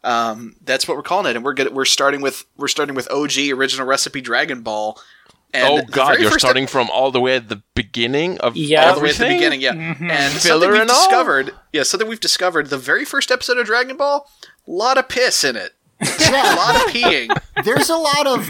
um, 0.03 0.55
that's 0.63 0.87
what 0.87 0.95
we're 0.97 1.03
calling 1.03 1.27
it. 1.29 1.35
And 1.35 1.43
we're 1.45 1.53
good. 1.53 1.73
We're 1.73 1.85
starting 1.85 2.21
with 2.21 2.45
we're 2.57 2.67
starting 2.67 2.95
with 2.95 3.09
OG 3.11 3.37
original 3.53 3.85
recipe 3.87 4.21
Dragon 4.21 4.61
Ball. 4.61 4.99
And 5.53 5.65
oh 5.67 5.81
god, 5.89 6.19
you're 6.19 6.29
first 6.31 6.41
starting 6.43 6.67
from 6.67 6.89
all 6.91 7.09
the 7.09 7.21
way 7.21 7.35
at 7.37 7.47
the 7.47 7.63
beginning 7.73 8.37
of 8.39 8.55
Yeah. 8.57 8.89
all 8.89 8.95
the 8.95 9.01
way 9.01 9.09
at 9.11 9.15
the 9.15 9.25
beginning, 9.29 9.61
yeah. 9.61 9.73
Mm-hmm. 9.73 10.11
And 10.11 10.33
Filler 10.33 10.39
something 10.65 10.71
we've 10.71 10.81
and 10.81 10.91
all? 10.91 10.97
discovered, 11.07 11.51
yeah, 11.71 11.83
something 11.83 12.07
we've 12.09 12.19
discovered. 12.19 12.67
The 12.67 12.77
very 12.77 13.05
first 13.05 13.31
episode 13.31 13.57
of 13.57 13.65
Dragon 13.65 13.95
Ball, 13.95 14.29
a 14.67 14.71
lot 14.71 14.97
of 14.97 15.07
piss 15.07 15.43
in 15.45 15.55
it, 15.55 15.71
Yeah. 16.19 16.53
a 16.53 16.57
lot 16.57 16.75
of 16.75 16.81
peeing. 16.93 17.29
there's 17.63 17.89
a 17.89 17.95
lot 17.95 18.27
of 18.27 18.49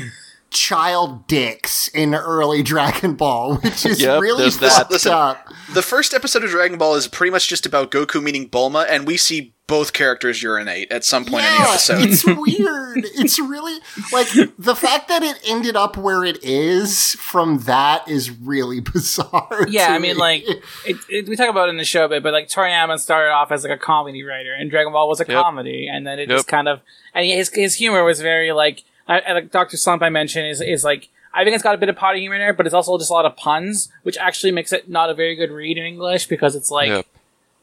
child 0.49 1.27
dicks 1.27 1.87
in 1.89 2.15
early 2.15 2.63
Dragon 2.63 3.13
Ball, 3.13 3.57
which 3.57 3.85
is 3.85 4.01
Yep, 4.01 4.21
really 4.21 4.41
there's 4.41 4.57
that. 4.57 4.71
fucked 4.71 4.91
Listen, 4.91 5.11
up. 5.13 5.47
The 5.73 5.83
first 5.83 6.13
episode 6.15 6.43
of 6.43 6.49
Dragon 6.49 6.79
Ball 6.79 6.95
is 6.95 7.07
pretty 7.07 7.31
much 7.31 7.47
just 7.47 7.65
about 7.67 7.91
Goku 7.91 8.23
meeting 8.23 8.49
Bulma, 8.49 8.87
and 8.89 9.05
we 9.05 9.17
see 9.17 9.53
both 9.67 9.91
characters 9.93 10.41
urinate 10.41 10.89
at 10.91 11.03
some 11.03 11.25
point 11.25 11.43
in 11.43 11.51
the 11.51 11.57
Yeah, 11.57 11.69
episode. 11.69 12.01
it's 12.09 12.25
weird. 12.25 13.05
It's 13.15 13.37
really 13.37 13.79
like 14.13 14.27
the 14.57 14.75
fact 14.75 15.09
that 15.09 15.23
it 15.23 15.37
ended 15.45 15.75
up 15.75 15.97
where 15.97 16.23
it 16.23 16.41
is 16.43 17.13
from 17.19 17.59
that 17.59 18.07
is 18.07 18.31
really 18.31 18.79
bizarre. 18.93 19.65
Yeah, 19.67 19.87
to 19.87 19.93
I 19.93 19.99
mean, 19.99 20.15
me. 20.15 20.19
like 20.21 20.43
it, 20.47 20.97
it, 21.09 21.27
we 21.27 21.35
talk 21.35 21.49
about 21.49 21.67
it 21.67 21.71
in 21.71 21.77
the 21.77 21.83
show 21.85 22.05
a 22.05 22.09
bit, 22.09 22.23
but 22.23 22.31
like 22.33 22.47
Toriyama 22.47 22.97
started 22.99 23.31
off 23.31 23.51
as 23.51 23.63
like 23.63 23.73
a 23.73 23.77
comedy 23.77 24.23
writer, 24.23 24.53
and 24.53 24.71
Dragon 24.71 24.93
Ball 24.93 25.07
was 25.09 25.19
a 25.19 25.25
Yep. 25.27 25.41
comedy, 25.43 25.87
and 25.87 26.07
then 26.07 26.17
it 26.19 26.29
Yep. 26.29 26.37
just 26.37 26.47
kind 26.47 26.67
of 26.67 26.79
and 27.13 27.25
his 27.25 27.49
his 27.53 27.75
humor 27.75 28.03
was 28.03 28.21
very 28.21 28.53
like 28.53 28.83
I, 29.07 29.19
I- 29.19 29.33
like 29.33 29.51
Doctor 29.51 29.75
Slump 29.77 30.01
I 30.01 30.09
mentioned 30.09 30.47
is 30.47 30.61
is 30.61 30.83
like. 30.83 31.09
I 31.33 31.43
think 31.43 31.53
it's 31.53 31.61
got 31.61 31.75
a 31.75 31.77
bit 31.77 31.87
of 31.89 31.95
potty 31.95 32.21
humor 32.21 32.33
in 32.35 32.41
there, 32.41 32.53
but 32.53 32.65
it's 32.65 32.73
also 32.73 32.97
just 32.97 33.11
a 33.11 33.13
lot 33.13 33.25
of 33.25 33.35
puns, 33.37 33.89
which 34.01 34.17
actually 34.17 34.51
makes 34.51 34.73
it 34.73 34.89
not 34.89 35.11
a 35.11 35.13
very 35.13 35.35
good 35.35 35.51
read 35.51 35.77
in 35.77 35.83
English 35.85 36.25
because 36.25 36.55
it's 36.55 36.71
like 36.71 36.87
Yep. 36.87 37.05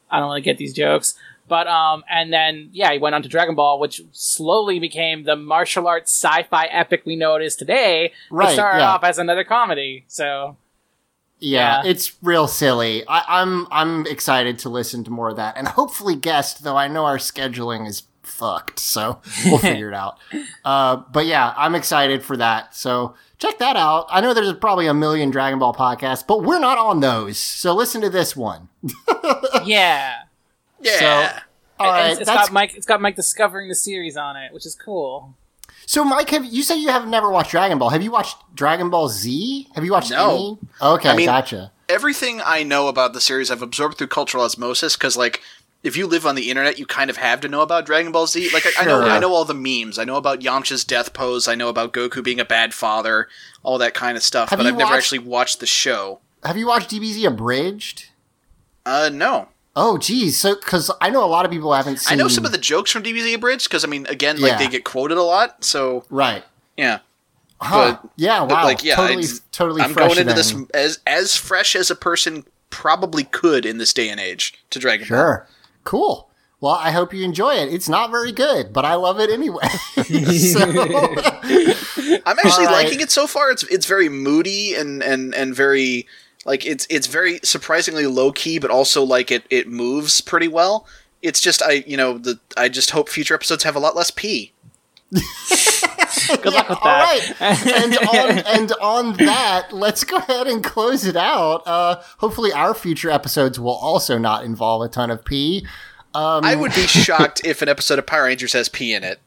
I 0.09 0.19
don't 0.19 0.29
really 0.29 0.39
get 0.41 0.57
these 0.57 0.71
jokes. 0.71 1.15
But 1.47 1.67
um, 1.67 2.03
and 2.09 2.33
then 2.33 2.69
yeah, 2.71 2.91
he 2.91 2.97
went 2.97 3.13
on 3.15 3.21
to 3.23 3.29
Dragon 3.29 3.55
Ball, 3.55 3.79
which 3.79 4.01
slowly 4.11 4.79
became 4.79 5.23
the 5.23 5.35
martial 5.35 5.87
arts 5.87 6.11
sci-fi 6.11 6.65
epic 6.65 7.03
we 7.05 7.15
know 7.15 7.35
it 7.35 7.43
is 7.43 7.55
today. 7.55 8.13
Right, 8.31 8.49
It 8.49 8.53
started 8.53 8.79
yeah. 8.79 8.89
off 8.93 9.03
as 9.03 9.19
another 9.19 9.43
comedy, 9.43 10.05
so 10.07 10.57
Yeah, 11.39 11.83
Yeah. 11.83 11.89
it's 11.91 12.13
real 12.23 12.47
silly. 12.47 13.03
I, 13.07 13.41
I'm 13.41 13.67
I'm 13.71 14.07
excited 14.07 14.57
to 14.59 14.69
listen 14.69 15.03
to 15.03 15.11
more 15.11 15.29
of 15.29 15.35
that, 15.35 15.55
and 15.57 15.67
hopefully 15.67 16.15
guest. 16.15 16.63
Though 16.63 16.77
I 16.77 16.87
know 16.87 17.05
our 17.05 17.17
scheduling 17.17 17.87
is 17.87 18.03
fucked. 18.23 18.79
So 18.79 19.21
we'll 19.45 19.57
figure 19.71 19.89
it 19.89 19.93
out. 19.93 20.17
Uh, 20.63 20.95
but 21.13 21.27
yeah, 21.27 21.53
I'm 21.55 21.75
excited 21.75 22.23
for 22.23 22.35
that. 22.37 22.73
So 22.75 23.13
check 23.37 23.59
that 23.59 23.75
out. 23.77 24.07
I 24.09 24.19
know 24.19 24.33
there's 24.33 24.51
probably 24.53 24.87
a 24.87 24.95
million 24.95 25.29
Dragon 25.29 25.59
Ball 25.59 25.75
podcasts, 25.75 26.25
but 26.25 26.41
we're 26.43 26.57
not 26.59 26.79
on 26.79 27.01
those. 27.01 27.37
So 27.37 27.75
listen 27.75 28.01
to 28.01 28.09
this 28.09 28.35
one. 28.35 28.69
yeah. 29.63 30.23
Yeah. 30.85 30.99
So, 30.99 31.39
all 31.79 31.87
And 31.87 31.93
right, 31.95 32.11
it's, 32.11 32.19
it's 32.21 32.29
that's- 32.29 32.47
got 32.47 32.53
Mike. 32.53 32.75
It's 32.75 32.85
got 32.85 33.01
Mike 33.01 33.15
discovering 33.15 33.67
the 33.69 33.75
series 33.75 34.15
on 34.17 34.37
it, 34.37 34.53
which 34.53 34.65
is 34.65 34.75
cool. 34.75 35.35
So, 35.87 36.03
Mike, 36.03 36.29
have 36.31 36.45
you 36.45 36.63
said 36.63 36.75
you 36.75 36.89
have 36.89 37.07
never 37.07 37.29
watched 37.29 37.51
Dragon 37.51 37.77
Ball? 37.77 37.89
Have 37.89 38.01
you 38.01 38.11
watched 38.11 38.37
Dragon 38.55 38.89
Ball 38.89 39.07
Z? 39.09 39.67
Have 39.75 39.83
you 39.85 39.91
watched 39.91 40.09
No. 40.11 40.29
any? 40.29 40.57
Okay, 40.81 41.09
I 41.09 41.15
mean, 41.15 41.25
gotcha. 41.27 41.71
Everything 41.89 42.41
I 42.43 42.63
know 42.63 42.87
about 42.87 43.13
the 43.13 43.21
series 43.21 43.51
I've 43.51 43.61
absorbed 43.61 43.97
through 43.97 44.07
cultural 44.07 44.43
osmosis 44.43 44.95
because, 44.95 45.15
like, 45.15 45.41
if 45.83 45.95
you 45.95 46.07
live 46.07 46.25
on 46.25 46.33
the 46.33 46.49
internet, 46.49 46.79
you 46.79 46.87
kind 46.87 47.11
of 47.11 47.17
have 47.17 47.41
to 47.41 47.47
know 47.47 47.61
about 47.61 47.85
Dragon 47.85 48.11
Ball 48.11 48.25
Z. 48.25 48.49
Like, 48.51 48.65
I, 48.65 48.71
I 48.81 48.85
know, 48.85 49.01
I 49.03 49.19
know 49.19 49.31
all 49.35 49.45
the 49.45 49.53
memes. 49.53 49.99
I 49.99 50.03
know 50.05 50.15
about 50.15 50.39
Yamcha's 50.39 50.83
death 50.83 51.13
pose. 51.13 51.47
I 51.47 51.53
know 51.53 51.69
about 51.69 51.93
Goku 51.93 52.23
being 52.23 52.39
a 52.39 52.45
bad 52.45 52.73
father, 52.73 53.27
all 53.61 53.77
that 53.77 53.93
kind 53.93 54.17
of 54.17 54.23
stuff. 54.23 54.49
Have 54.49 54.57
but 54.57 54.65
I've 54.65 54.77
never 54.77 54.95
actually 54.95 55.19
watched 55.19 55.59
the 55.59 55.67
show. 55.67 56.21
Have 56.43 56.57
you 56.57 56.65
watched 56.67 56.89
DBZ 56.89 57.27
Abridged? 57.27 58.07
Uh, 58.83 59.11
no. 59.13 59.49
Oh, 59.75 59.97
geez. 59.97 60.39
So, 60.39 60.55
because 60.55 60.89
I 61.01 61.09
know 61.09 61.23
a 61.23 61.27
lot 61.27 61.45
of 61.45 61.51
people 61.51 61.73
haven't 61.73 61.97
seen. 61.99 62.13
I 62.17 62.21
know 62.21 62.29
some 62.29 62.45
of 62.45 62.51
the 62.53 62.57
jokes 62.57 62.91
from 62.91 63.03
DBZ 63.03 63.35
Abridged 63.35 63.65
because 63.69 63.83
I 63.83 63.87
mean, 63.87 64.05
again, 64.07 64.39
like 64.39 64.53
Yeah. 64.53 64.57
they 64.57 64.67
get 64.67 64.83
quoted 64.85 65.17
a 65.17 65.23
lot. 65.23 65.63
So 65.65 66.05
right. 66.09 66.43
yeah. 66.77 66.99
Huh. 67.61 67.97
But 68.01 68.09
yeah. 68.15 68.39
but, 68.41 68.51
Wow. 68.51 68.63
like 68.63 68.83
yeah, 68.83 68.95
Totally. 68.95 69.25
totally. 69.51 69.81
I'm 69.81 69.93
fresh 69.93 70.07
going 70.15 70.19
into 70.21 70.33
this 70.33 70.53
as 70.73 70.99
as 71.05 71.35
fresh 71.35 71.75
as 71.75 71.89
a 71.91 71.95
person 71.95 72.45
probably 72.69 73.23
could 73.25 73.65
in 73.65 73.77
this 73.77 73.93
day 73.93 74.09
and 74.09 74.19
age 74.19 74.53
to 74.69 74.79
Dragon 74.79 75.07
Ball. 75.07 75.17
Sure. 75.17 75.47
Cool. 75.83 76.29
Well, 76.61 76.73
I 76.73 76.91
hope 76.91 77.13
you 77.13 77.23
enjoy 77.23 77.55
it. 77.55 77.71
It's 77.73 77.87
not 77.89 78.11
very 78.11 78.31
good, 78.31 78.71
but 78.73 78.85
I 78.85 78.95
love 78.95 79.19
it 79.19 79.29
anyway. 79.29 79.67
so, 80.03 80.59
I'm 82.25 82.39
actually 82.39 82.65
All 82.65 82.71
right. 82.73 82.83
liking 82.85 83.01
it 83.01 83.11
so 83.11 83.27
far. 83.27 83.51
It's 83.51 83.63
it's 83.63 83.85
very 83.85 84.09
moody 84.09 84.73
and 84.73 85.03
and 85.03 85.35
and 85.35 85.53
very 85.55 86.07
like 86.45 86.65
it's 86.65 86.87
it's 86.89 87.07
very 87.07 87.39
surprisingly 87.43 88.07
low 88.07 88.31
key, 88.31 88.59
but 88.59 88.71
also 88.71 89.03
like 89.03 89.31
it 89.31 89.45
it 89.49 89.67
moves 89.67 90.21
pretty 90.21 90.47
well. 90.47 90.87
It's 91.21 91.41
just 91.41 91.61
I 91.63 91.83
you 91.87 91.97
know 91.97 92.17
the 92.17 92.39
I 92.55 92.69
just 92.69 92.91
hope 92.91 93.09
future 93.09 93.33
episodes 93.33 93.63
have 93.63 93.75
a 93.75 93.79
lot 93.79 93.95
less 93.95 94.11
pee. 94.11 94.53
Good 95.11 96.53
luck 96.53 96.69
with 96.69 96.79
that. 96.83 97.35
right. 97.39 97.65
and 97.65 97.97
on 97.97 98.37
and 98.59 98.71
on 98.81 99.13
that, 99.17 99.71
let's 99.71 100.03
go 100.03 100.17
ahead 100.17 100.47
and 100.47 100.63
close 100.63 101.05
it 101.05 101.15
out. 101.15 101.63
Uh, 101.65 102.01
hopefully, 102.19 102.51
our 102.53 102.73
future 102.73 103.09
episodes 103.09 103.59
will 103.59 103.75
also 103.75 104.17
not 104.17 104.43
involve 104.43 104.81
a 104.83 104.87
ton 104.87 105.11
of 105.11 105.25
pee. 105.25 105.65
Um, 106.13 106.45
I 106.45 106.55
would 106.55 106.73
be 106.73 106.87
shocked 106.87 107.41
if 107.43 107.61
an 107.61 107.69
episode 107.69 107.99
of 107.99 108.05
Power 108.05 108.23
Rangers 108.23 108.53
has 108.53 108.69
pee 108.69 108.93
in 108.93 109.03
it. 109.03 109.19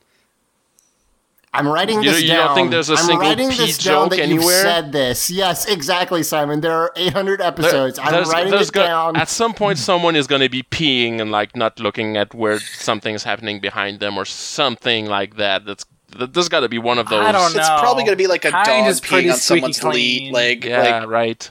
I'm 1.59 1.69
writing 1.69 2.01
this 2.01 2.23
you 2.23 2.29
down. 2.29 2.47
don't 2.47 2.55
think 2.55 2.71
there's 2.71 2.89
a 2.91 2.95
I'm 2.95 2.99
single 2.99 3.29
writing 3.29 3.51
pee 3.51 3.57
this 3.57 3.79
down 3.79 4.09
joke 4.09 4.19
that 4.19 4.29
you've 4.29 4.45
said 4.45 4.93
this. 4.93 5.31
Yes, 5.31 5.67
exactly, 5.67 6.23
Simon. 6.23 6.61
There 6.61 6.73
are 6.73 6.93
800 6.97 7.41
episodes. 7.41 7.99
I'm 7.99 8.25
writing 8.29 8.53
this 8.53 8.71
go- 8.71 8.83
down. 8.85 9.17
At 9.17 9.29
some 9.29 9.55
point, 9.55 9.79
someone 9.79 10.17
is 10.17 10.27
going 10.27 10.43
to 10.43 10.49
be 10.49 10.63
peeing 10.63 11.21
and 11.21 11.31
like 11.31 11.57
not 11.57 11.81
looking 11.81 12.17
at 12.17 12.35
where 12.35 12.61
something's 12.61 13.25
happening 13.25 13.61
behind 13.61 14.01
them 14.01 14.17
or 14.17 14.25
something 14.25 15.07
like 15.07 15.37
that. 15.37 15.65
That's 15.65 15.85
th- 16.17 16.31
there's 16.33 16.49
got 16.49 16.61
to 16.61 16.69
be 16.69 16.79
one 16.79 16.99
of 16.99 17.09
those. 17.09 17.25
I 17.25 17.33
don't 17.33 17.53
know. 17.55 17.61
It's 17.61 17.69
probably 17.69 18.05
going 18.05 18.17
to 18.17 18.23
be 18.23 18.27
like 18.29 18.45
a 18.45 18.51
Kind 18.51 18.67
dog 18.67 18.87
is 18.89 19.01
pretty 19.01 19.29
peeing 19.29 19.33
on 19.33 19.39
squeaky 19.39 19.61
someone's 19.73 19.81
clean. 19.81 20.33
le- 20.33 20.37
leg. 20.37 20.65
Yeah, 20.65 21.01
like, 21.01 21.09
right. 21.09 21.51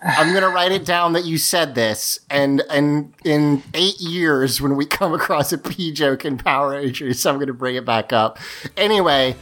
I'm 0.00 0.32
gonna 0.32 0.48
write 0.48 0.70
it 0.72 0.84
down 0.84 1.12
that 1.14 1.24
you 1.24 1.38
said 1.38 1.74
this, 1.74 2.20
and 2.30 2.62
and 2.70 3.12
in 3.24 3.62
eight 3.74 4.00
years, 4.00 4.60
when 4.60 4.76
we 4.76 4.86
come 4.86 5.12
across 5.12 5.52
a 5.52 5.58
pee 5.70 5.92
joke 5.92 6.24
in 6.24 6.38
Power 6.38 6.70
Rangers, 6.70 7.24
I'm 7.26 7.38
gonna 7.38 7.52
bring 7.52 7.74
it 7.76 7.84
back 7.84 8.12
up. 8.12 8.38
Anyway, 8.76 9.34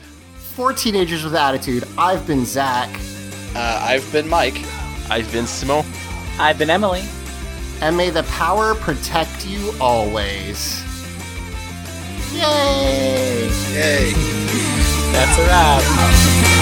for 0.54 0.72
teenagers 0.72 1.24
with 1.24 1.34
attitude, 1.34 1.84
I've 1.98 2.26
been 2.26 2.46
Zach, 2.46 2.88
uh, 3.54 3.80
I've 3.82 4.10
been 4.12 4.28
Mike. 4.28 4.58
I've 5.10 5.30
been 5.30 5.46
Simon. 5.46 5.84
I've 6.38 6.58
been 6.58 6.70
Emily. 6.70 7.02
and 7.82 7.96
may 7.96 8.08
the 8.10 8.22
power 8.24 8.74
protect 8.74 9.46
you 9.46 9.72
always. 9.80 10.82
Yay! 12.32 13.48
Yay! 13.72 14.12
That's 15.12 15.38
a 15.38 15.42
wrap. 15.46 16.55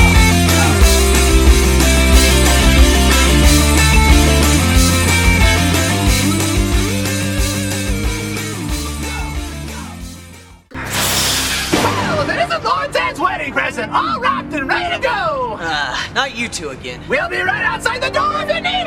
Wedding 13.45 13.55
present, 13.55 13.93
all 13.93 14.21
wrapped 14.21 14.53
and 14.55 14.69
ready 14.69 14.97
to 14.97 15.03
go. 15.03 15.57
Uh, 15.61 15.97
not 16.15 16.37
you 16.37 16.49
two 16.49 16.71
again. 16.71 17.01
We'll 17.09 17.29
be 17.29 17.39
right 17.39 17.65
outside 17.65 18.03
the 18.03 18.11
door 18.11 18.43
if 18.43 18.49
you 18.49 18.61
need 18.61 18.87